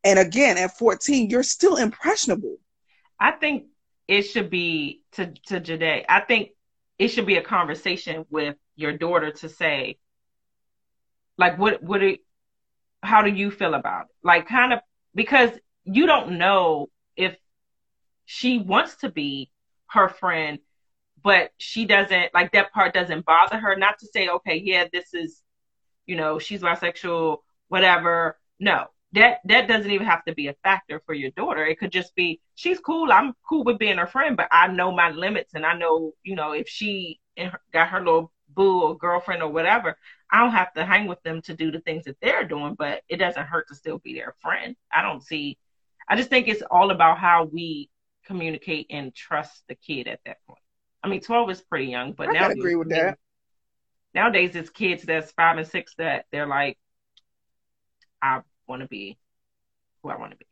And 0.03 0.17
again, 0.17 0.57
at 0.57 0.75
14, 0.79 1.29
you're 1.29 1.43
still 1.43 1.75
impressionable. 1.75 2.57
I 3.19 3.29
think 3.29 3.67
it 4.07 4.23
should 4.23 4.49
be 4.49 5.01
to 5.11 5.31
to 5.45 5.59
Jade. 5.59 6.05
I 6.09 6.21
think 6.21 6.49
it 6.97 7.09
should 7.09 7.27
be 7.27 7.37
a 7.37 7.43
conversation 7.43 8.25
with 8.31 8.55
your 8.75 8.97
daughter 8.97 9.29
to 9.31 9.49
say, 9.49 9.99
like, 11.37 11.59
what 11.59 11.83
what 11.83 12.01
it, 12.01 12.21
how 13.03 13.21
do 13.21 13.29
you 13.29 13.51
feel 13.51 13.75
about 13.75 14.05
it? 14.05 14.15
Like, 14.23 14.47
kind 14.47 14.73
of 14.73 14.79
because 15.13 15.51
you 15.83 16.07
don't 16.07 16.39
know 16.39 16.89
if 17.15 17.35
she 18.31 18.59
wants 18.59 18.95
to 18.95 19.09
be 19.11 19.51
her 19.87 20.07
friend, 20.07 20.59
but 21.21 21.51
she 21.57 21.83
doesn't 21.85 22.33
like 22.33 22.53
that 22.53 22.71
part 22.71 22.93
doesn't 22.93 23.25
bother 23.25 23.57
her. 23.57 23.75
Not 23.75 23.99
to 23.99 24.07
say, 24.07 24.29
okay, 24.29 24.55
yeah, 24.63 24.85
this 24.91 25.13
is, 25.13 25.41
you 26.05 26.15
know, 26.15 26.39
she's 26.39 26.61
bisexual, 26.61 27.39
whatever. 27.67 28.39
No, 28.57 28.85
that 29.11 29.39
that 29.43 29.67
doesn't 29.67 29.91
even 29.91 30.07
have 30.07 30.23
to 30.23 30.33
be 30.33 30.47
a 30.47 30.55
factor 30.63 31.01
for 31.05 31.13
your 31.13 31.31
daughter. 31.31 31.65
It 31.65 31.77
could 31.77 31.91
just 31.91 32.15
be 32.15 32.39
she's 32.55 32.79
cool. 32.79 33.11
I'm 33.11 33.33
cool 33.47 33.65
with 33.65 33.77
being 33.79 33.97
her 33.97 34.07
friend, 34.07 34.37
but 34.37 34.47
I 34.49 34.67
know 34.69 34.93
my 34.93 35.09
limits, 35.11 35.53
and 35.53 35.65
I 35.65 35.73
know, 35.73 36.13
you 36.23 36.35
know, 36.35 36.53
if 36.53 36.69
she 36.69 37.19
got 37.73 37.89
her 37.89 37.99
little 37.99 38.31
boo 38.47 38.83
or 38.83 38.97
girlfriend 38.97 39.43
or 39.43 39.49
whatever, 39.49 39.97
I 40.31 40.39
don't 40.39 40.53
have 40.53 40.71
to 40.75 40.85
hang 40.85 41.05
with 41.07 41.21
them 41.23 41.41
to 41.43 41.53
do 41.53 41.69
the 41.69 41.81
things 41.81 42.05
that 42.05 42.15
they're 42.21 42.47
doing. 42.47 42.75
But 42.79 43.01
it 43.09 43.17
doesn't 43.17 43.47
hurt 43.47 43.67
to 43.67 43.75
still 43.75 43.97
be 43.97 44.13
their 44.13 44.35
friend. 44.41 44.77
I 44.89 45.01
don't 45.01 45.21
see. 45.21 45.57
I 46.07 46.15
just 46.15 46.29
think 46.29 46.47
it's 46.47 46.63
all 46.71 46.91
about 46.91 47.17
how 47.17 47.49
we 47.51 47.89
communicate 48.25 48.87
and 48.89 49.13
trust 49.13 49.63
the 49.67 49.75
kid 49.75 50.07
at 50.07 50.19
that 50.25 50.37
point. 50.47 50.59
I 51.03 51.07
mean, 51.07 51.21
12 51.21 51.49
is 51.49 51.61
pretty 51.61 51.85
young, 51.85 52.13
but 52.13 52.29
I 52.29 52.33
now 52.33 52.49
agree 52.49 52.75
with 52.75 52.89
that. 52.89 53.17
Nowadays, 54.13 54.55
it's 54.55 54.69
kids 54.69 55.03
that's 55.03 55.31
five 55.31 55.57
and 55.57 55.67
six 55.67 55.95
that 55.97 56.25
they're 56.31 56.47
like, 56.47 56.77
I 58.21 58.41
want 58.67 58.81
to 58.81 58.87
be 58.87 59.17
who 60.03 60.09
I 60.09 60.17
want 60.17 60.31
to 60.31 60.37
be. 60.37 60.45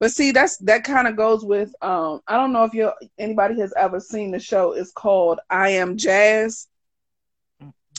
But 0.00 0.10
see, 0.10 0.32
that's 0.32 0.58
that 0.58 0.84
kind 0.84 1.06
of 1.08 1.16
goes 1.16 1.44
with 1.44 1.72
um 1.80 2.20
I 2.26 2.36
don't 2.36 2.52
know 2.52 2.64
if 2.64 2.74
you 2.74 2.92
anybody 3.18 3.58
has 3.60 3.72
ever 3.76 4.00
seen 4.00 4.32
the 4.32 4.40
show. 4.40 4.72
It's 4.72 4.92
called 4.92 5.40
I 5.48 5.70
Am 5.70 5.96
Jazz. 5.96 6.66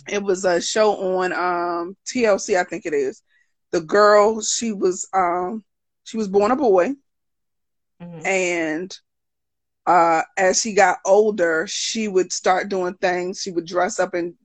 It 0.08 0.22
was 0.22 0.46
a 0.46 0.62
show 0.62 1.18
on 1.18 1.34
um 1.34 1.98
TLC, 2.06 2.60
I 2.60 2.64
think 2.64 2.86
it 2.86 2.94
is. 2.94 3.24
The 3.72 3.82
girl, 3.82 4.42
she 4.42 4.72
was 4.72 5.08
um 5.14 5.64
she 6.04 6.18
was 6.18 6.28
born 6.28 6.52
a 6.52 6.56
boy 6.56 6.94
Mhm. 8.02 8.26
and 8.26 9.00
uh 9.86 10.22
as 10.38 10.62
she 10.62 10.74
got 10.74 11.00
older, 11.06 11.66
she 11.68 12.08
would 12.08 12.32
start 12.32 12.70
doing 12.70 12.96
things. 12.96 13.42
She 13.42 13.52
would 13.52 13.66
dress 13.66 14.00
up 14.00 14.16
in 14.16 14.36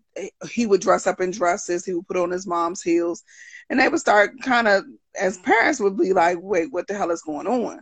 he 0.50 0.66
would 0.66 0.80
dress 0.80 1.06
up 1.06 1.20
in 1.20 1.30
dresses, 1.30 1.84
he 1.84 1.94
would 1.94 2.06
put 2.06 2.16
on 2.16 2.30
his 2.30 2.46
mom's 2.46 2.82
heels, 2.82 3.22
and 3.70 3.78
they 3.78 3.88
would 3.88 4.00
start 4.00 4.32
kind 4.42 4.68
of 4.68 4.84
as 5.18 5.38
parents 5.38 5.80
would 5.80 5.96
be 5.96 6.12
like, 6.12 6.38
wait, 6.40 6.72
what 6.72 6.86
the 6.86 6.94
hell 6.94 7.10
is 7.10 7.22
going 7.22 7.46
on? 7.46 7.80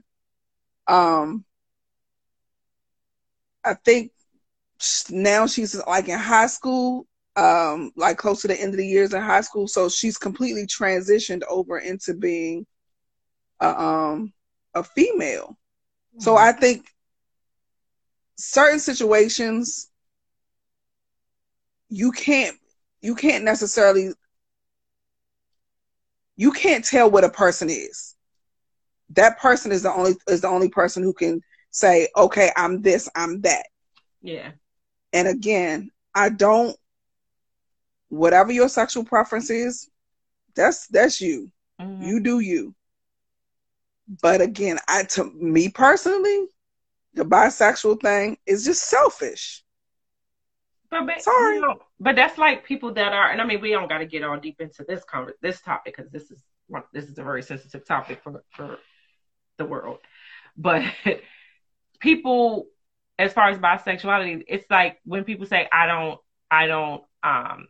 Um, 0.87 1.45
I 3.65 3.75
think 3.75 4.13
now 5.11 5.47
she's 5.47 5.75
like 5.87 6.09
in 6.09 6.19
high 6.19 6.47
school, 6.47 7.07
um, 7.37 7.93
like 7.97 8.19
close 8.19 8.43
to 8.43 8.49
the 8.49 8.61
end 8.61 8.73
of 8.75 8.79
the 8.79 8.87
years 8.87 9.13
in 9.13 9.21
high 9.23 9.41
school, 9.43 9.69
so 9.69 9.89
she's 9.89 10.19
completely 10.19 10.67
transitioned 10.67 11.43
over 11.49 11.79
into 11.79 12.15
being 12.15 12.67
a, 13.61 13.81
um, 13.81 14.33
a 14.75 14.83
female. 14.83 15.57
So 16.19 16.37
I 16.37 16.53
think 16.53 16.87
certain 18.39 18.79
situations 18.81 19.91
you 21.91 22.13
can't 22.13 22.57
you 23.03 23.15
can't 23.15 23.45
necessarily 23.45 24.13
you 26.37 26.53
can't 26.53 26.85
tell 26.85 27.11
what 27.11 27.25
a 27.25 27.31
person 27.31 27.69
is. 27.69 28.15
That 29.11 29.39
person 29.41 29.73
is 29.73 29.83
the 29.83 29.93
only 29.93 30.15
is 30.29 30.41
the 30.43 30.49
only 30.49 30.69
person 30.69 31.03
who 31.03 31.13
can 31.13 31.43
say, 31.71 32.09
okay, 32.17 32.51
I'm 32.57 32.83
this, 32.83 33.09
I'm 33.17 33.41
that. 33.43 33.67
yeah. 34.23 34.53
And 35.13 35.29
again, 35.29 35.91
I 36.15 36.31
don't 36.31 36.77
whatever 38.09 38.53
your 38.53 38.69
sexual 38.69 39.05
preference 39.05 39.51
is, 39.51 39.91
that's 40.55 40.87
that's 40.89 41.21
you. 41.21 41.51
Mhm. 41.81 42.07
You 42.07 42.21
do 42.21 42.41
you. 42.41 42.75
But 44.23 44.41
again, 44.41 44.79
I 44.89 45.05
to 45.05 45.25
me 45.33 45.69
personally, 45.69 46.49
the 47.19 47.25
bisexual 47.25 48.01
thing 48.01 48.39
is 48.47 48.65
just 48.65 48.89
selfish. 48.89 49.63
But, 50.91 51.07
but 51.07 51.23
Sorry. 51.23 51.57
you 51.57 51.61
know, 51.61 51.77
but 52.01 52.17
that's 52.17 52.39
like 52.39 52.65
people 52.65 52.95
that 52.95 53.13
are, 53.13 53.31
and 53.31 53.41
I 53.41 53.45
mean, 53.45 53.61
we 53.61 53.71
don't 53.71 53.89
got 53.89 53.99
to 53.99 54.07
get 54.07 54.25
all 54.25 54.39
deep 54.39 54.61
into 54.61 54.85
this 54.89 55.05
conver- 55.05 55.33
this 55.43 55.61
topic 55.61 55.97
because 55.97 56.11
this 56.11 56.31
is 56.31 56.43
one, 56.69 56.83
this 56.95 57.05
is 57.05 57.19
a 57.19 57.23
very 57.23 57.43
sensitive 57.43 57.85
topic 57.85 58.23
for 58.23 58.43
for 58.51 58.79
the 59.59 59.67
world. 59.67 59.99
But 60.57 60.83
people, 62.01 62.69
as 63.19 63.33
far 63.35 63.51
as 63.51 63.59
bisexuality, 63.59 64.45
it's 64.49 64.65
like 64.71 64.99
when 65.05 65.25
people 65.25 65.45
say, 65.45 65.69
"I 65.71 65.87
don't, 65.87 66.19
I 66.51 66.67
don't, 66.67 67.03
um, 67.23 67.67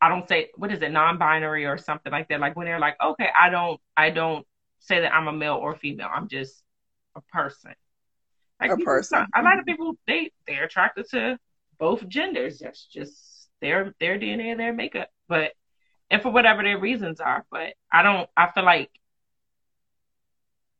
I 0.00 0.08
don't 0.08 0.28
say 0.28 0.50
what 0.54 0.72
is 0.72 0.80
it, 0.80 0.92
non-binary 0.92 1.66
or 1.66 1.76
something 1.76 2.12
like 2.12 2.28
that." 2.28 2.38
Like 2.38 2.54
when 2.54 2.66
they're 2.66 2.78
like, 2.78 2.96
"Okay, 3.02 3.28
I 3.36 3.50
don't, 3.50 3.80
I 3.96 4.10
don't 4.10 4.46
say 4.78 5.00
that 5.00 5.12
I'm 5.12 5.26
a 5.26 5.32
male 5.32 5.56
or 5.56 5.74
female. 5.74 6.08
I'm 6.14 6.28
just 6.28 6.62
a 7.16 7.20
person." 7.32 7.74
Like 8.60 8.72
A 8.72 8.76
people- 8.76 8.92
person. 8.92 9.26
A 9.34 9.42
lot 9.42 9.58
of 9.58 9.60
mm-hmm. 9.60 9.72
people 9.72 9.98
they 10.06 10.32
they're 10.46 10.64
attracted 10.64 11.08
to 11.10 11.38
both 11.78 12.06
genders. 12.08 12.58
That's 12.58 12.84
just 12.86 13.48
their 13.60 13.94
their 14.00 14.18
DNA 14.18 14.50
and 14.50 14.60
their 14.60 14.72
makeup. 14.72 15.08
But 15.28 15.52
and 16.10 16.20
for 16.20 16.30
whatever 16.30 16.62
their 16.62 16.78
reasons 16.78 17.20
are. 17.20 17.46
But 17.50 17.74
I 17.92 18.02
don't. 18.02 18.28
I 18.36 18.50
feel 18.52 18.64
like, 18.64 18.90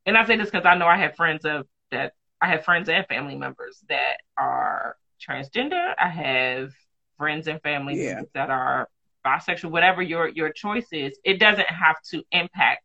and 0.07 0.17
I 0.17 0.25
say 0.27 0.37
this 0.37 0.51
because 0.51 0.67
I 0.67 0.75
know 0.75 0.87
I 0.87 0.97
have 0.97 1.17
friends 1.17 1.45
of 1.45 1.67
that. 1.91 2.15
I 2.41 2.49
have 2.49 2.65
friends 2.65 2.89
and 2.89 3.07
family 3.07 3.37
members 3.37 3.83
that 3.89 4.19
are 4.37 4.97
transgender. 5.27 5.95
I 5.99 6.09
have 6.09 6.73
friends 7.19 7.47
and 7.49 7.61
family 7.63 8.03
Yeah. 8.03 8.23
that 8.35 8.51
are 8.51 8.89
bisexual. 9.25 9.71
Whatever 9.71 10.03
your 10.03 10.29
your 10.29 10.51
choice 10.53 10.89
is, 10.93 11.19
it 11.25 11.39
doesn't 11.39 11.69
have 11.69 12.01
to 12.11 12.23
impact 12.33 12.83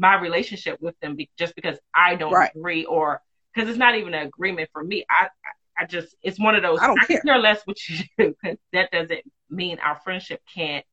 my 0.00 0.16
relationship 0.20 0.78
with 0.82 0.98
them 1.00 1.16
be, 1.16 1.30
just 1.38 1.56
because 1.56 1.78
I 1.94 2.16
don't 2.16 2.32
Right. 2.32 2.50
agree 2.56 2.86
or 2.86 3.22
because 3.54 3.68
it's 3.70 3.78
not 3.78 3.96
even 3.96 4.14
an 4.14 4.26
agreement 4.26 4.70
for 4.72 4.84
me. 4.84 5.06
I 5.10 5.26
I- 5.26 5.52
I 5.78 5.86
just 5.86 6.14
it's 6.22 6.38
one 6.40 6.56
of 6.56 6.62
those. 6.62 6.80
I 6.82 6.88
don't 6.88 7.00
can 7.06 7.06
care. 7.08 7.24
care 7.26 7.38
less 7.38 7.62
what 7.66 7.78
you 7.88 7.98
do 8.18 8.34
because 8.42 8.58
that 8.74 8.90
doesn't 8.92 9.22
mean 9.50 9.78
our 9.80 9.98
friendship 10.04 10.42
can't 10.54 10.84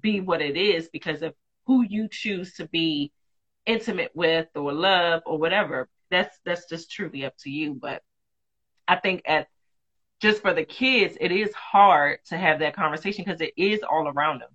be 0.00 0.20
what 0.20 0.42
it 0.42 0.56
is 0.56 0.88
because 0.90 1.22
of 1.22 1.34
who 1.66 1.82
you 1.82 2.08
choose 2.10 2.54
to 2.54 2.68
be 2.68 3.12
intimate 3.66 4.12
with 4.14 4.48
or 4.56 4.72
love 4.72 5.22
or 5.26 5.38
whatever. 5.38 5.88
That's 6.10 6.38
that's 6.44 6.68
just 6.68 6.90
truly 6.90 7.24
up 7.24 7.34
to 7.40 7.50
you. 7.50 7.74
But 7.74 8.02
I 8.88 8.96
think 8.96 9.22
at 9.26 9.48
just 10.20 10.42
for 10.42 10.54
the 10.54 10.64
kids, 10.64 11.16
it 11.20 11.32
is 11.32 11.52
hard 11.54 12.20
to 12.28 12.36
have 12.38 12.60
that 12.60 12.74
conversation 12.76 13.24
because 13.24 13.40
it 13.40 13.54
is 13.56 13.82
all 13.82 14.08
around 14.08 14.40
them. 14.40 14.50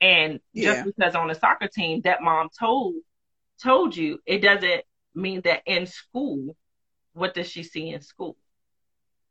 And 0.00 0.40
Yeah. 0.54 0.72
just 0.74 0.84
because 0.84 1.14
on 1.14 1.28
the 1.28 1.34
soccer 1.34 1.68
team 1.68 2.02
that 2.04 2.22
mom 2.22 2.48
told 2.58 2.94
told 3.62 3.96
you, 3.96 4.20
it 4.26 4.38
doesn't 4.40 4.82
mean 5.14 5.40
that 5.42 5.62
in 5.66 5.86
school, 5.86 6.56
what 7.12 7.34
does 7.34 7.48
she 7.50 7.62
see 7.62 7.90
in 7.90 8.00
school? 8.00 8.36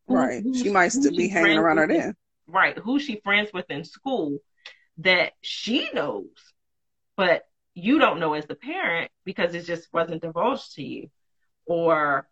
Who- 0.07 0.15
Right. 0.15 0.43
who's- 0.43 0.61
She 0.61 0.69
might 0.69 0.89
still 0.89 1.15
be 1.15 1.27
hanging 1.27 1.57
around 1.57 1.77
her 1.77 1.87
then. 1.87 2.15
right 2.49 2.77
who 2.77 2.97
she 2.97 3.19
friends 3.25 3.51
with 3.53 3.69
in 3.69 3.83
school 3.83 4.39
that 4.99 5.33
she 5.41 5.89
knows 5.91 6.53
but 7.17 7.45
you 7.73 7.99
don't 7.99 8.21
know 8.21 8.33
as 8.35 8.45
the 8.45 8.55
parent 8.55 9.11
because 9.25 9.53
it 9.53 9.63
just 9.65 9.91
wasn't 9.91 10.21
divulged 10.21 10.75
to 10.75 10.81
you 10.83 11.11
or 11.65 12.27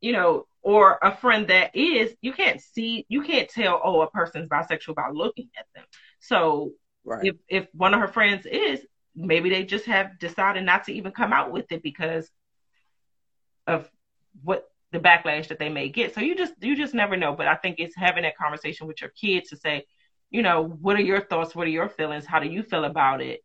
you 0.00 0.12
know, 0.12 0.46
or 0.62 0.98
a 1.02 1.16
friend 1.16 1.48
that 1.48 1.74
is, 1.74 2.14
you 2.20 2.32
can't 2.32 2.60
see, 2.60 3.04
you 3.08 3.22
can't 3.22 3.48
tell, 3.48 3.80
oh, 3.82 4.00
a 4.02 4.10
person's 4.10 4.48
bisexual 4.48 4.94
by 4.94 5.08
looking 5.12 5.48
at 5.58 5.66
them. 5.74 5.84
So 6.20 6.72
right. 7.04 7.26
if 7.26 7.36
if 7.48 7.66
one 7.72 7.94
of 7.94 8.00
her 8.00 8.08
friends 8.08 8.46
is, 8.46 8.84
maybe 9.18 9.50
they 9.50 9.64
just 9.64 9.84
have 9.86 10.18
decided 10.18 10.64
not 10.64 10.84
to 10.84 10.92
even 10.92 11.12
come 11.12 11.32
out 11.32 11.50
with 11.50 11.70
it 11.72 11.82
because 11.82 12.30
of 13.66 13.90
what 14.42 14.70
the 14.92 14.98
backlash 14.98 15.48
that 15.48 15.58
they 15.58 15.68
may 15.68 15.88
get. 15.88 16.14
So 16.14 16.20
you 16.20 16.34
just 16.34 16.54
you 16.60 16.76
just 16.76 16.94
never 16.94 17.16
know. 17.16 17.34
But 17.34 17.48
I 17.48 17.56
think 17.56 17.76
it's 17.78 17.96
having 17.96 18.22
that 18.22 18.36
conversation 18.36 18.86
with 18.86 19.00
your 19.00 19.10
kids 19.10 19.50
to 19.50 19.56
say, 19.56 19.84
you 20.30 20.42
know, 20.42 20.64
what 20.64 20.96
are 20.96 21.02
your 21.02 21.20
thoughts? 21.20 21.54
What 21.54 21.66
are 21.66 21.70
your 21.70 21.88
feelings? 21.88 22.24
How 22.24 22.38
do 22.38 22.48
you 22.48 22.62
feel 22.62 22.84
about 22.84 23.20
it? 23.20 23.40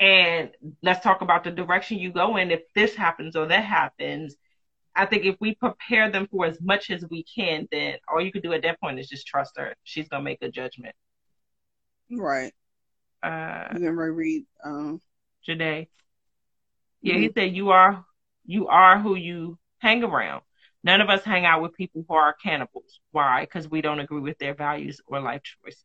And 0.00 0.50
let's 0.82 1.02
talk 1.02 1.20
about 1.20 1.44
the 1.44 1.50
direction 1.50 1.98
you 1.98 2.12
go 2.12 2.36
in 2.36 2.50
if 2.50 2.62
this 2.74 2.94
happens 2.94 3.36
or 3.36 3.46
that 3.46 3.64
happens. 3.64 4.36
I 4.94 5.06
think 5.06 5.24
if 5.24 5.36
we 5.40 5.54
prepare 5.54 6.10
them 6.10 6.28
for 6.30 6.46
as 6.46 6.60
much 6.60 6.90
as 6.90 7.04
we 7.08 7.24
can, 7.24 7.66
then 7.72 7.96
all 8.08 8.20
you 8.20 8.32
can 8.32 8.42
do 8.42 8.52
at 8.52 8.62
that 8.62 8.80
point 8.80 8.98
is 8.98 9.08
just 9.08 9.26
trust 9.26 9.56
her. 9.56 9.74
She's 9.84 10.08
gonna 10.08 10.22
make 10.22 10.42
a 10.42 10.50
judgment. 10.50 10.94
Right. 12.10 12.52
Uh 13.22 13.68
you 13.74 13.80
can 13.80 13.96
read 13.96 14.44
um 14.64 15.00
Jade. 15.44 15.88
Yeah, 17.00 17.14
mm-hmm. 17.14 17.22
he 17.22 17.30
said 17.34 17.56
you 17.56 17.70
are 17.70 18.04
you 18.44 18.68
are 18.68 18.98
who 18.98 19.14
you 19.14 19.58
hang 19.78 20.04
around. 20.04 20.42
None 20.84 21.00
of 21.00 21.08
us 21.10 21.22
hang 21.22 21.44
out 21.44 21.62
with 21.62 21.76
people 21.76 22.04
who 22.08 22.14
are 22.14 22.34
cannibals. 22.34 23.00
Why? 23.12 23.42
Because 23.42 23.68
we 23.68 23.82
don't 23.82 24.00
agree 24.00 24.20
with 24.20 24.38
their 24.38 24.54
values 24.54 25.00
or 25.06 25.20
life 25.20 25.42
choices. 25.42 25.78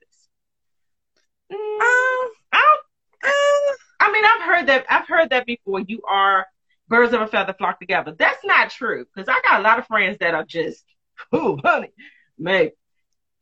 Mm, 1.52 1.56
um, 1.56 2.32
I, 2.52 2.78
uh, 3.24 3.74
I 4.00 4.12
mean, 4.12 4.26
I've 4.26 4.42
heard 4.42 4.68
that. 4.68 4.86
I've 4.90 5.08
heard 5.08 5.30
that 5.30 5.46
before. 5.46 5.82
You 5.82 6.02
are 6.08 6.48
birds 6.88 7.14
of 7.14 7.22
a 7.22 7.28
feather 7.28 7.54
flock 7.54 7.80
together. 7.80 8.16
That's 8.18 8.44
not 8.44 8.72
true 8.72 9.06
because 9.06 9.30
I 9.30 9.40
got 9.44 9.60
a 9.60 9.64
lot 9.64 9.80
of 9.80 9.86
friends 9.88 10.18
that 10.20 10.34
are 10.34 10.46
just, 10.46 10.84
oh, 11.32 11.60
honey, 11.64 11.92
maybe. 12.38 12.72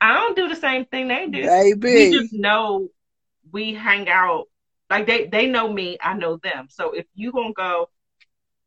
I 0.01 0.13
don't 0.13 0.35
do 0.35 0.49
the 0.49 0.55
same 0.55 0.85
thing 0.85 1.07
they 1.07 1.27
do. 1.27 1.43
Baby. 1.43 1.93
We 1.93 2.11
just 2.11 2.33
know 2.33 2.89
we 3.55 3.73
hang 3.73 4.09
out. 4.09 4.47
Like 4.89 5.07
they, 5.07 5.27
they 5.27 5.47
know 5.47 5.71
me, 5.71 5.97
I 6.03 6.13
know 6.13 6.37
them. 6.43 6.67
So 6.69 6.91
if 6.91 7.05
you 7.15 7.31
gonna 7.31 7.53
go 7.53 7.89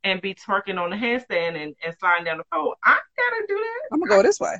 and 0.02 0.22
be 0.22 0.34
twerking 0.34 0.80
on 0.80 0.88
the 0.88 0.96
handstand 0.96 1.62
and, 1.62 1.74
and 1.84 1.94
sliding 2.00 2.24
down 2.24 2.38
the 2.38 2.44
pole. 2.50 2.74
I 2.82 2.98
gotta 3.16 3.44
do 3.46 3.54
that. 3.54 3.88
I'm 3.92 4.00
gonna 4.00 4.08
go 4.08 4.22
this 4.22 4.40
way. 4.40 4.56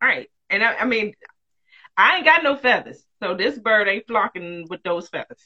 All 0.00 0.08
right. 0.08 0.30
And 0.48 0.62
I, 0.62 0.76
I 0.76 0.84
mean, 0.84 1.12
I 1.96 2.16
ain't 2.16 2.24
got 2.24 2.44
no 2.44 2.56
feathers. 2.56 3.02
So 3.20 3.34
this 3.34 3.58
bird 3.58 3.88
ain't 3.88 4.06
flocking 4.06 4.66
with 4.70 4.84
those 4.84 5.08
feathers. 5.08 5.42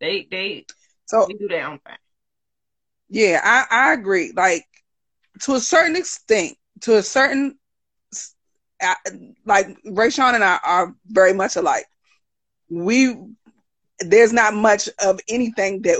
They 0.00 0.28
they 0.30 0.66
so 1.06 1.26
they 1.28 1.34
do 1.34 1.48
their 1.48 1.66
own 1.66 1.78
thing. 1.78 1.96
Yeah, 3.08 3.40
I, 3.42 3.64
I 3.70 3.92
agree. 3.94 4.32
Like 4.36 4.66
to 5.44 5.54
a 5.54 5.60
certain 5.60 5.96
extent, 5.96 6.58
to 6.82 6.98
a 6.98 7.02
certain 7.02 7.58
like 9.46 9.82
Rayshawn 9.86 10.34
and 10.34 10.44
I 10.44 10.58
are 10.62 10.94
very 11.06 11.32
much 11.32 11.56
alike. 11.56 11.86
We 12.70 13.16
there's 14.00 14.32
not 14.32 14.54
much 14.54 14.88
of 15.04 15.20
anything 15.28 15.82
that 15.82 15.98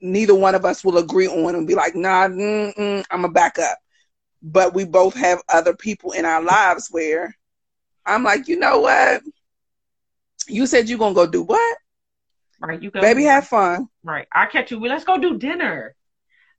neither 0.00 0.34
one 0.34 0.54
of 0.54 0.64
us 0.64 0.84
will 0.84 0.98
agree 0.98 1.26
on 1.26 1.54
and 1.54 1.66
be 1.66 1.74
like, 1.74 1.94
nah, 1.94 2.24
I'm 2.24 3.02
gonna 3.10 3.28
back 3.28 3.58
up. 3.58 3.78
But 4.42 4.74
we 4.74 4.84
both 4.84 5.14
have 5.14 5.40
other 5.48 5.74
people 5.74 6.12
in 6.12 6.24
our 6.24 6.42
lives 6.42 6.88
where 6.90 7.36
I'm 8.04 8.24
like, 8.24 8.48
you 8.48 8.58
know 8.58 8.80
what? 8.80 9.22
You 10.48 10.66
said 10.66 10.88
you're 10.88 10.98
gonna 10.98 11.14
go 11.14 11.26
do 11.26 11.42
what? 11.42 11.78
Right, 12.60 12.80
you 12.82 12.90
go. 12.90 13.00
Baby, 13.00 13.24
have 13.24 13.46
fun. 13.46 13.88
Right, 14.04 14.26
I 14.32 14.46
catch 14.46 14.70
you. 14.70 14.80
Let's 14.80 15.04
go 15.04 15.18
do 15.18 15.38
dinner. 15.38 15.94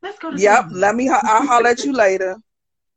Let's 0.02 0.20
go 0.20 0.32
to. 0.32 0.38
Yep. 0.38 0.68
Dinner. 0.70 0.80
Let 0.80 0.96
me. 0.96 1.10
I'll 1.10 1.46
holler 1.46 1.70
at 1.70 1.84
you 1.84 1.94
later. 1.94 2.38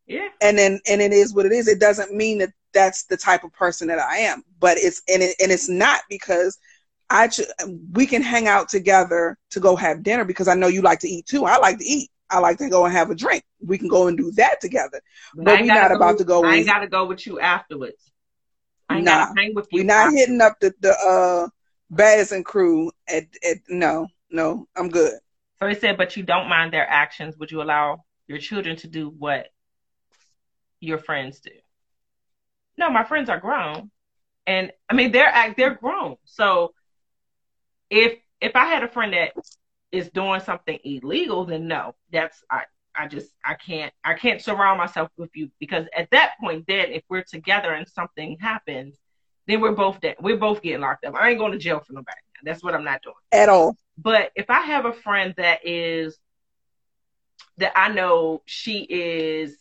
Yeah. 0.09 0.29
And 0.41 0.57
then, 0.57 0.79
and 0.89 1.03
it 1.03 1.13
is 1.13 1.35
what 1.35 1.47
it 1.47 1.53
is. 1.53 1.67
It 1.67 1.81
doesn't 1.81 2.15
mean 2.15 2.39
that 2.39 2.51
that's 2.77 3.05
the 3.05 3.17
type 3.17 3.43
of 3.43 3.53
person 3.55 3.89
that 3.89 3.99
I 3.99 4.19
am, 4.19 4.45
but 4.61 4.77
it's 4.77 5.01
and 5.09 5.23
it 5.23 5.35
and 5.41 5.51
it's 5.51 5.69
not 5.69 6.03
because 6.11 6.59
I 7.09 7.31
we 7.93 8.07
can 8.07 8.21
hang 8.21 8.49
out 8.49 8.69
together 8.69 9.39
to 9.51 9.61
go 9.61 9.77
have 9.77 10.03
dinner 10.03 10.27
because 10.27 10.47
I 10.47 10.55
know 10.55 10.67
you 10.67 10.83
like 10.83 11.01
to 11.01 11.09
eat 11.09 11.27
too. 11.27 11.47
I 11.47 11.57
like 11.57 11.79
to 11.79 11.85
eat. 11.85 12.11
I 12.29 12.39
like 12.41 12.59
to 12.59 12.69
go 12.69 12.85
and 12.85 12.93
have 12.93 13.11
a 13.11 13.15
drink. 13.15 13.45
We 13.65 13.79
can 13.79 13.89
go 13.89 14.09
and 14.09 14.19
do 14.19 14.31
that 14.33 14.61
together. 14.61 15.01
But, 15.35 15.45
but 15.47 15.61
we're 15.61 15.67
not 15.67 15.91
about 15.93 16.19
to 16.19 16.25
go. 16.25 16.45
I 16.45 16.57
ain't 16.57 16.67
got 16.67 16.81
to 16.81 16.89
go 16.89 17.07
with 17.07 17.27
you 17.27 17.41
afterwards. 17.41 18.13
I 18.91 19.01
nah, 19.01 19.29
hang 19.35 19.55
with 19.55 19.69
you. 19.71 19.81
We're 19.81 19.87
not 19.87 20.09
afterwards. 20.09 20.21
hitting 20.21 20.41
up 20.43 20.61
the 20.61 20.75
the 20.81 20.93
uh, 20.93 21.49
Baz 21.89 22.33
and 22.33 22.45
crew. 22.45 22.93
At, 23.09 23.25
at 23.49 23.59
no, 23.69 24.09
no, 24.31 24.67
I'm 24.77 24.91
good. 24.91 25.15
So 25.59 25.67
he 25.67 25.75
said, 25.75 25.97
but 25.97 26.15
you 26.17 26.23
don't 26.23 26.51
mind 26.51 26.75
their 26.75 26.87
actions. 26.87 27.39
Would 27.39 27.51
you 27.51 27.63
allow 27.63 28.05
your 28.27 28.39
children 28.39 28.77
to 28.77 28.89
do 28.89 29.09
what 29.09 29.49
your 30.81 30.99
friends 30.99 31.41
do? 31.41 31.53
No, 32.79 32.91
my 32.91 33.05
friends 33.05 33.29
are 33.29 33.41
grown, 33.41 33.91
and 34.47 34.73
I 34.89 34.95
mean 34.95 35.13
they're 35.13 35.55
they're 35.57 35.75
grown. 35.75 36.17
So 36.25 36.75
if 37.91 38.19
if 38.41 38.55
I 38.57 38.67
had 38.67 38.83
a 38.83 38.89
friend 38.89 39.13
that 39.13 39.33
is 39.93 40.11
doing 40.11 40.41
something 40.41 40.79
illegal, 40.85 41.45
then 41.45 41.69
no, 41.69 41.95
that's 42.13 42.43
I 42.51 42.65
I 42.95 43.09
just 43.09 43.31
I 43.45 43.55
can't 43.55 43.93
I 44.05 44.15
can't 44.15 44.41
surround 44.41 44.79
myself 44.79 45.11
with 45.17 45.31
you 45.35 45.51
because 45.59 45.87
at 45.97 46.11
that 46.11 46.35
point, 46.41 46.65
then 46.67 46.93
if 46.93 47.03
we're 47.09 47.23
together 47.23 47.73
and 47.73 47.87
something 47.89 48.37
happens, 48.41 48.97
then 49.47 49.61
we're 49.61 49.73
both 49.73 50.01
dead. 50.01 50.17
We're 50.21 50.37
both 50.37 50.63
getting 50.63 50.81
locked 50.81 51.05
up. 51.05 51.15
I 51.15 51.31
ain't 51.31 51.39
going 51.39 51.53
to 51.53 51.59
jail 51.59 51.81
for 51.87 51.93
nobody. 51.93 52.19
That's 52.43 52.63
what 52.63 52.75
I'm 52.75 52.85
not 52.85 53.03
doing 53.03 53.15
at 53.33 53.49
all. 53.49 53.77
But 53.99 54.31
if 54.35 54.51
I 54.51 54.61
have 54.61 54.85
a 54.85 54.93
friend 54.93 55.35
that 55.37 55.67
is 55.67 56.19
that 57.59 57.73
I 57.77 57.89
know 57.89 58.43
she 58.45 58.87
is 58.89 59.57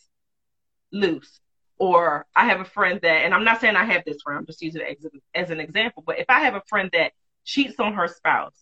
loose, 0.92 1.40
or 1.78 2.26
I 2.36 2.46
have 2.46 2.62
a 2.62 2.66
friend 2.66 3.00
that, 3.02 3.26
and 3.26 3.34
I'm 3.34 3.44
not 3.44 3.62
saying 3.62 3.76
I 3.76 3.86
have 3.86 4.04
this 4.06 4.22
friend, 4.22 4.40
I'm 4.40 4.46
just 4.46 4.62
using 4.62 4.82
it 4.82 4.98
as, 5.04 5.12
as 5.34 5.50
an 5.52 5.60
example. 5.60 6.04
But 6.06 6.20
if 6.20 6.26
I 6.30 6.40
have 6.42 6.56
a 6.56 6.64
friend 6.68 6.90
that 6.94 7.12
cheats 7.46 7.80
on 7.80 7.94
her 7.94 8.08
spouse. 8.08 8.56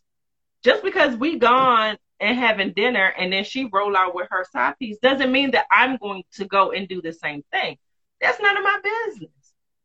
Just 0.63 0.83
because 0.83 1.15
we 1.17 1.39
gone 1.39 1.97
and 2.19 2.37
having 2.37 2.73
dinner 2.73 3.13
and 3.17 3.33
then 3.33 3.43
she 3.43 3.69
roll 3.71 3.97
out 3.97 4.13
with 4.13 4.27
her 4.29 4.45
side 4.51 4.77
piece 4.77 4.97
doesn't 4.99 5.31
mean 5.31 5.51
that 5.51 5.65
I'm 5.71 5.97
going 5.97 6.23
to 6.33 6.45
go 6.45 6.71
and 6.71 6.87
do 6.87 7.01
the 7.01 7.13
same 7.13 7.43
thing. 7.51 7.77
That's 8.21 8.39
none 8.39 8.55
of 8.55 8.63
my 8.63 8.79
business. 8.83 9.31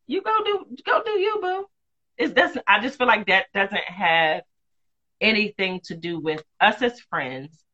You 0.06 0.22
go 0.22 0.44
do 0.44 0.66
go 0.84 1.02
do 1.02 1.12
you, 1.12 1.38
boo. 1.40 1.66
It 2.16 2.34
doesn't 2.34 2.62
I 2.68 2.80
just 2.80 2.98
feel 2.98 3.06
like 3.06 3.26
that 3.26 3.46
doesn't 3.54 3.76
have 3.76 4.42
anything 5.20 5.80
to 5.84 5.96
do 5.96 6.20
with 6.20 6.42
us 6.60 6.80
as 6.82 7.00
friends. 7.00 7.64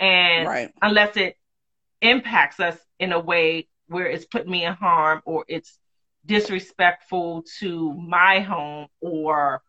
And 0.00 0.48
right. 0.48 0.72
unless 0.82 1.16
it 1.16 1.36
impacts 2.00 2.58
us 2.58 2.76
in 2.98 3.12
a 3.12 3.20
way 3.20 3.68
where 3.88 4.06
it's 4.06 4.26
putting 4.26 4.50
me 4.50 4.64
in 4.64 4.74
harm 4.74 5.22
or 5.24 5.44
it's 5.48 5.78
disrespectful 6.26 7.44
to 7.60 7.92
my 7.94 8.40
home 8.40 8.88
or 9.00 9.62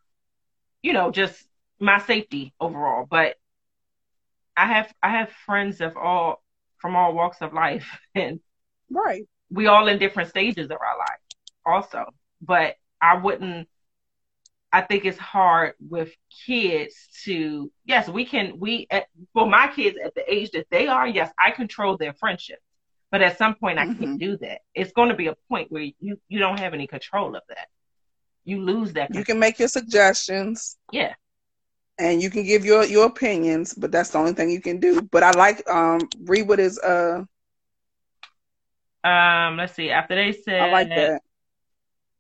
you 0.82 0.94
know, 0.94 1.12
just 1.12 1.44
my 1.80 1.98
safety 2.00 2.54
overall. 2.60 3.08
But 3.10 3.38
I 4.56 4.68
have 4.68 4.94
I 5.02 5.10
have 5.10 5.32
friends 5.46 5.82
of 5.82 5.98
all 5.98 6.44
from 6.78 6.96
all 6.96 7.14
walks 7.14 7.42
of 7.42 7.54
life 7.54 7.88
and 8.16 8.40
right. 8.90 9.24
We 9.50 9.68
all 9.68 9.88
in 9.88 10.00
different 10.00 10.30
stages 10.30 10.66
of 10.66 10.78
our 10.80 10.98
life 10.98 11.20
also. 11.66 12.06
But 12.42 12.76
I 13.02 13.18
wouldn't 13.18 13.68
I 14.72 14.82
think 14.82 15.06
it's 15.06 15.18
hard 15.18 15.74
with 15.80 16.12
kids 16.46 16.94
to 17.24 17.72
yes, 17.86 18.10
we 18.10 18.26
can 18.26 18.60
we 18.60 18.88
at, 18.92 19.08
for 19.34 19.48
my 19.50 19.68
kids 19.74 19.98
at 20.04 20.14
the 20.16 20.32
age 20.32 20.52
that 20.52 20.68
they 20.70 20.88
are, 20.88 21.08
yes, 21.08 21.32
I 21.40 21.52
control 21.52 21.98
their 21.98 22.14
friendship. 22.14 22.60
But 23.16 23.22
at 23.22 23.38
some 23.38 23.56
point 23.56 23.80
I 23.80 23.86
mm-hmm. 23.86 24.04
can't 24.04 24.20
do 24.20 24.38
that. 24.38 24.60
It's 24.74 24.92
going 24.92 25.10
to 25.10 25.16
be 25.16 25.28
a 25.28 25.36
point 25.50 25.72
where 25.72 25.84
you 25.84 26.20
you 26.28 26.40
don't 26.40 26.60
have 26.60 26.74
any 26.74 26.88
control 26.88 27.36
of 27.36 27.44
that 27.48 27.68
you 28.46 28.62
lose 28.62 28.94
that. 28.94 29.14
You 29.14 29.26
can 29.26 29.40
make 29.40 29.60
your 29.60 29.68
suggestions. 29.68 30.78
Yeah. 30.92 31.14
And 31.98 32.22
you 32.22 32.30
can 32.30 32.44
give 32.44 32.64
your 32.64 32.86
your 32.86 33.08
opinions, 33.08 33.74
but 33.74 33.92
that's 33.92 34.12
the 34.12 34.20
only 34.20 34.34
thing 34.34 34.50
you 34.50 34.62
can 34.62 34.80
do. 34.80 35.02
But 35.02 35.24
I 35.24 35.32
like 35.32 35.68
um 35.70 36.02
read 36.24 36.48
what 36.48 36.60
is 36.60 36.78
uh 36.80 37.24
um 39.04 39.58
let's 39.58 39.74
see. 39.74 39.92
After 39.92 40.16
they 40.16 40.34
said 40.34 40.62
I 40.62 40.72
like 40.72 40.90
that. 40.90 41.22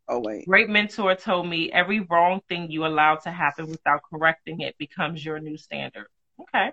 Oh 0.07 0.19
wait. 0.19 0.45
Great 0.47 0.69
mentor 0.69 1.15
told 1.15 1.47
me 1.47 1.71
every 1.71 1.99
wrong 1.99 2.41
thing 2.47 2.71
you 2.71 2.85
allow 2.85 3.15
to 3.15 3.31
happen 3.31 3.67
without 3.67 4.01
correcting 4.09 4.61
it 4.61 4.77
becomes 4.77 5.23
your 5.23 5.39
new 5.39 5.57
standard. 5.57 6.07
Okay. 6.41 6.71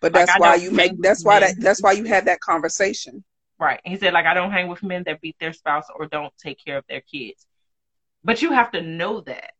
But 0.00 0.12
that's 0.12 0.38
why 0.38 0.56
you 0.56 0.70
make 0.70 1.00
that's 1.00 1.24
why 1.24 1.40
that 1.40 1.54
that's 1.58 1.82
why 1.82 1.92
you 1.92 2.04
had 2.04 2.26
that 2.26 2.40
conversation. 2.40 3.24
Right. 3.64 3.80
He 3.84 3.96
said 3.96 4.12
like 4.12 4.26
I 4.26 4.34
don't 4.34 4.52
hang 4.52 4.68
with 4.68 4.82
men 4.82 5.04
that 5.06 5.22
beat 5.22 5.36
their 5.40 5.54
spouse 5.54 5.86
or 5.96 6.06
don't 6.06 6.36
take 6.36 6.62
care 6.62 6.76
of 6.76 6.84
their 6.86 7.00
kids. 7.00 7.46
But 8.22 8.42
you 8.42 8.52
have 8.52 8.72
to 8.72 8.82
know 8.82 9.20
that. 9.22 9.52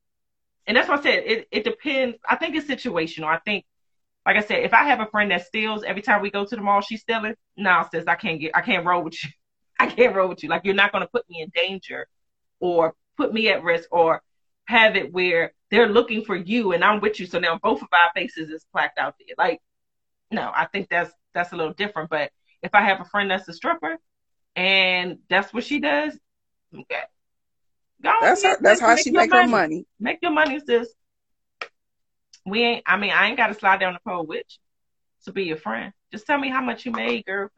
And 0.67 0.77
that's 0.77 0.89
what 0.89 1.01
I 1.01 1.03
said. 1.03 1.25
It 1.27 1.49
it 1.51 1.65
depends. 1.65 2.19
I 2.29 2.37
think 2.37 2.55
it's 2.55 2.69
situational. 2.69 3.27
I 3.27 3.39
think, 3.39 3.65
like 4.27 4.37
I 4.37 4.41
said, 4.41 4.63
if 4.65 4.75
I 4.75 4.85
have 4.85 5.01
a 5.01 5.07
friend 5.07 5.31
that 5.31 5.47
steals 5.47 5.85
every 5.85 6.03
time 6.03 6.21
we 6.21 6.31
go 6.31 6.45
to 6.45 6.57
the 6.57 6.63
mall, 6.63 6.83
she's 6.83 7.01
stealing. 7.01 7.35
No, 7.57 7.87
sis, 7.91 8.05
I 8.07 8.15
can't 8.17 8.41
get. 8.41 8.53
I 8.55 8.61
can't 8.61 8.85
roll 8.87 9.03
with 9.03 9.23
you. 9.25 9.31
I 9.81 9.87
can't 9.87 10.15
roll 10.15 10.29
with 10.29 10.43
you. 10.43 10.51
Like 10.51 10.65
you're 10.65 10.75
not 10.75 10.93
going 10.93 11.03
to 11.03 11.09
put 11.11 11.29
me 11.31 11.41
in 11.43 11.51
danger, 11.55 12.07
or 12.61 12.95
put 13.17 13.33
me 13.33 13.49
at 13.49 13.63
risk, 13.65 13.89
or 13.91 14.23
have 14.67 14.97
it 14.97 15.13
where 15.15 15.55
they're 15.71 15.89
looking 15.89 16.25
for 16.25 16.37
you 16.37 16.73
and 16.73 16.85
I'm 16.85 17.01
with 17.01 17.21
you. 17.21 17.27
So 17.27 17.39
now 17.39 17.59
both 17.63 17.83
of 17.83 17.89
our 17.93 18.13
faces 18.15 18.51
is 18.51 18.67
plaqued 18.75 18.99
out 18.99 19.15
there. 19.19 19.35
Like, 19.39 19.61
no, 20.31 20.53
I 20.55 20.67
think 20.67 20.89
that's 20.91 21.13
that's 21.35 21.53
a 21.53 21.57
little 21.57 21.75
different. 21.75 22.11
But 22.11 22.33
if 22.65 22.75
I 22.75 22.81
have 22.81 23.01
a 23.01 23.05
friend 23.05 23.31
that's 23.31 23.47
a 23.47 23.53
stripper 23.53 23.99
and 24.57 25.19
that's 25.29 25.53
what 25.53 25.65
she 25.65 25.79
does, 25.81 26.19
okay. 26.75 27.03
Go 28.03 28.13
that's 28.21 28.43
her, 28.43 28.57
that's 28.61 28.81
how 28.81 28.97
she 28.97 29.11
make 29.11 29.31
money. 29.31 29.43
her 29.43 29.49
money. 29.49 29.87
Make 30.01 30.19
your 30.23 30.33
money, 30.33 30.61
sis. 30.67 30.89
We 32.45 32.63
ain't. 32.63 32.83
I 32.87 32.97
mean, 32.97 33.11
I 33.11 33.29
ain't 33.29 33.37
got 33.37 33.49
to 33.49 33.55
slide 33.55 33.81
down 33.81 33.93
the 33.93 34.01
pole 34.11 34.27
with 34.27 34.45
you 34.49 34.57
to 35.27 35.33
be 35.33 35.45
your 35.45 35.57
friend. 35.57 35.93
Just 36.11 36.27
tell 36.27 36.39
me 36.39 36.49
how 36.51 36.61
much 36.61 36.85
you 36.85 36.93
made, 36.93 37.25
girl. 37.25 37.51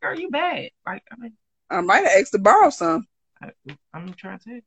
Girl, 0.00 0.18
you 0.18 0.30
bad. 0.30 0.70
Like 0.86 1.02
I 1.10 1.16
mean, 1.16 1.32
I 1.70 1.80
might 1.80 2.04
have 2.04 2.20
asked 2.20 2.32
to 2.32 2.38
borrow 2.38 2.70
some. 2.70 3.06
I, 3.42 3.50
am 3.94 4.12
trying 4.14 4.38
to. 4.40 4.60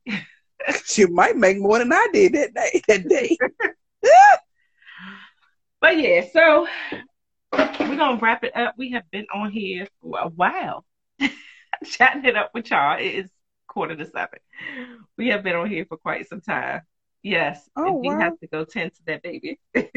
you 0.95 1.07
might 1.11 1.37
make 1.37 1.59
more 1.59 1.79
than 1.79 1.93
I 1.93 2.07
did 2.11 2.33
that 2.33 2.53
day. 2.53 2.81
That 2.87 3.07
day. 3.07 3.37
but 5.81 5.97
yeah, 5.97 6.25
so 6.31 6.67
we're 7.53 7.95
gonna 7.95 8.19
wrap 8.21 8.43
it 8.43 8.55
up. 8.55 8.75
We 8.77 8.91
have 8.91 9.09
been 9.11 9.27
on 9.33 9.51
here 9.51 9.87
for 10.01 10.19
a 10.19 10.29
while, 10.29 10.85
chatting 11.85 12.25
it 12.25 12.35
up 12.35 12.51
with 12.53 12.69
y'all. 12.71 12.99
It 12.99 13.03
is 13.03 13.29
quarter 13.67 13.95
to 13.95 14.05
seven. 14.05 14.39
We 15.17 15.29
have 15.29 15.43
been 15.43 15.55
on 15.55 15.69
here 15.69 15.85
for 15.85 15.97
quite 15.97 16.27
some 16.27 16.41
time. 16.41 16.81
Yes. 17.23 17.69
Oh, 17.75 17.93
we 17.93 18.09
wow. 18.09 18.19
have 18.19 18.39
to 18.39 18.47
go 18.47 18.65
tend 18.65 18.93
to 18.93 18.99
that 19.07 19.23
baby. 19.23 19.59
I 19.75 19.87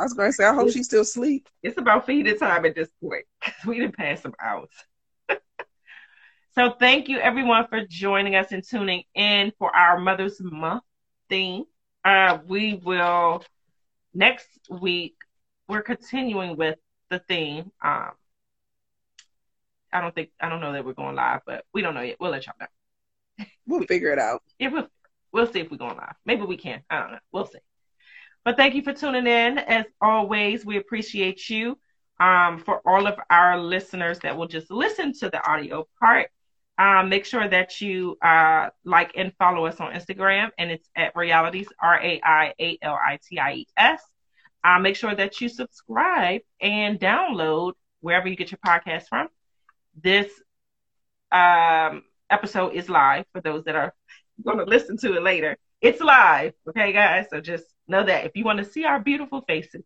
was 0.00 0.14
going 0.14 0.28
to 0.28 0.32
say, 0.32 0.44
I 0.44 0.54
hope 0.54 0.70
she's 0.70 0.86
still 0.86 1.02
asleep. 1.02 1.48
It's 1.62 1.78
about 1.78 2.06
feeding 2.06 2.38
time 2.38 2.64
at 2.64 2.74
this 2.74 2.88
point. 3.02 3.24
We 3.66 3.80
didn't 3.80 3.96
pass 3.96 4.22
some 4.22 4.34
hours. 4.40 4.70
so 6.54 6.70
thank 6.78 7.08
you 7.08 7.18
everyone 7.18 7.66
for 7.66 7.84
joining 7.84 8.36
us 8.36 8.52
and 8.52 8.62
tuning 8.62 9.02
in 9.14 9.52
for 9.58 9.74
our 9.74 9.98
Mother's 9.98 10.40
Month 10.40 10.84
theme. 11.28 11.64
Uh, 12.04 12.38
we 12.46 12.74
will 12.74 13.42
next 14.14 14.48
week. 14.70 15.16
We're 15.68 15.82
continuing 15.82 16.56
with 16.56 16.78
the 17.10 17.18
theme. 17.18 17.70
Um, 17.82 18.10
I 19.92 20.00
don't 20.00 20.14
think 20.14 20.30
I 20.40 20.48
don't 20.48 20.60
know 20.60 20.72
that 20.72 20.84
we're 20.84 20.92
going 20.92 21.16
live, 21.16 21.40
but 21.46 21.64
we 21.72 21.82
don't 21.82 21.94
know 21.94 22.02
yet. 22.02 22.16
We'll 22.20 22.30
let 22.30 22.46
y'all 22.46 22.54
know. 22.60 23.46
We'll 23.66 23.82
figure 23.82 24.12
it 24.12 24.18
out. 24.18 24.42
Yeah, 24.58 24.68
we'll 24.68 24.88
We'll 25.32 25.46
see 25.46 25.60
if 25.60 25.70
we're 25.70 25.76
going 25.76 25.96
live. 25.96 26.14
Maybe 26.24 26.42
we 26.42 26.56
can. 26.56 26.82
I 26.88 27.00
don't 27.00 27.12
know. 27.12 27.18
We'll 27.32 27.46
see. 27.46 27.58
But 28.44 28.56
thank 28.56 28.74
you 28.74 28.82
for 28.82 28.92
tuning 28.92 29.26
in. 29.26 29.58
As 29.58 29.84
always, 30.00 30.64
we 30.64 30.78
appreciate 30.78 31.48
you. 31.50 31.78
Um, 32.20 32.58
for 32.58 32.80
all 32.84 33.06
of 33.06 33.14
our 33.30 33.60
listeners 33.60 34.18
that 34.20 34.36
will 34.36 34.48
just 34.48 34.70
listen 34.72 35.12
to 35.20 35.30
the 35.30 35.46
audio 35.48 35.86
part, 36.00 36.30
um, 36.76 37.08
make 37.08 37.24
sure 37.24 37.46
that 37.46 37.80
you 37.80 38.16
uh, 38.22 38.70
like 38.84 39.12
and 39.16 39.32
follow 39.38 39.66
us 39.66 39.78
on 39.78 39.92
Instagram, 39.92 40.50
and 40.58 40.72
it's 40.72 40.88
at 40.96 41.14
Realities 41.14 41.68
R 41.80 42.00
A 42.02 42.20
I 42.24 42.54
A 42.58 42.78
L 42.82 42.94
I 42.94 43.18
T 43.22 43.38
I 43.38 43.52
E 43.52 43.66
S. 43.76 44.02
Uh, 44.64 44.78
make 44.78 44.96
sure 44.96 45.14
that 45.14 45.40
you 45.40 45.48
subscribe 45.48 46.40
and 46.60 46.98
download 46.98 47.72
wherever 48.00 48.28
you 48.28 48.36
get 48.36 48.50
your 48.50 48.58
podcast 48.64 49.08
from. 49.08 49.28
This 50.00 50.30
um, 51.32 52.02
episode 52.30 52.74
is 52.74 52.88
live 52.88 53.24
for 53.32 53.40
those 53.40 53.64
that 53.64 53.76
are 53.76 53.94
going 54.44 54.58
to 54.58 54.64
listen 54.64 54.96
to 54.98 55.16
it 55.16 55.22
later. 55.22 55.56
It's 55.80 56.00
live, 56.00 56.54
okay, 56.68 56.92
guys? 56.92 57.26
So 57.30 57.40
just 57.40 57.64
know 57.86 58.04
that 58.04 58.24
if 58.24 58.32
you 58.34 58.44
want 58.44 58.58
to 58.58 58.64
see 58.64 58.84
our 58.84 58.98
beautiful 58.98 59.42
faces, 59.42 59.84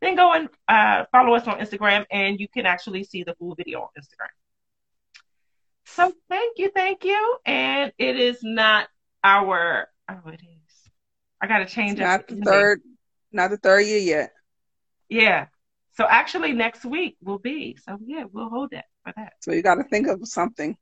then 0.00 0.16
go 0.16 0.32
and 0.32 0.48
uh, 0.68 1.04
follow 1.12 1.34
us 1.34 1.46
on 1.46 1.58
Instagram, 1.58 2.04
and 2.10 2.38
you 2.38 2.48
can 2.48 2.66
actually 2.66 3.04
see 3.04 3.22
the 3.22 3.34
full 3.34 3.54
video 3.54 3.80
on 3.82 3.88
Instagram. 3.98 4.28
So 5.84 6.12
thank 6.28 6.58
you, 6.58 6.70
thank 6.74 7.04
you. 7.04 7.36
And 7.44 7.92
it 7.98 8.18
is 8.18 8.38
not 8.42 8.88
our 9.24 9.88
oh, 10.08 10.28
it 10.28 10.40
is. 10.42 10.90
I 11.40 11.46
gotta 11.46 11.66
change 11.66 11.92
it's 11.92 12.00
it. 12.00 12.04
Not 12.04 12.28
the 12.28 12.36
third, 12.36 12.80
not 13.32 13.50
the 13.50 13.56
third 13.56 13.86
year 13.86 13.98
yet. 13.98 14.32
Yeah. 15.08 15.46
So 15.94 16.06
actually, 16.08 16.52
next 16.52 16.84
week 16.84 17.16
will 17.22 17.38
be. 17.38 17.76
So 17.84 17.98
yeah, 18.04 18.24
we'll 18.30 18.48
hold 18.48 18.70
that 18.70 18.86
for 19.04 19.12
that. 19.16 19.34
So 19.40 19.52
you 19.52 19.62
got 19.62 19.76
to 19.76 19.84
think 19.84 20.06
of 20.06 20.26
something. 20.26 20.76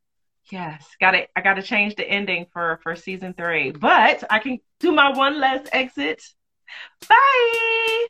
Yes, 0.51 0.85
got 1.01 1.15
it. 1.15 1.29
I 1.37 1.43
got 1.43 1.55
to 1.55 1.63
change 1.63 1.97
the 1.97 2.09
ending 2.09 2.47
for 2.53 2.81
for 2.83 2.97
season 2.97 3.35
three, 3.35 3.71
but 3.71 4.25
I 4.31 4.39
can 4.39 4.59
do 4.79 4.93
my 4.93 5.17
one 5.17 5.41
last 5.41 5.69
exit. 5.73 6.23
Bye. 7.09 8.07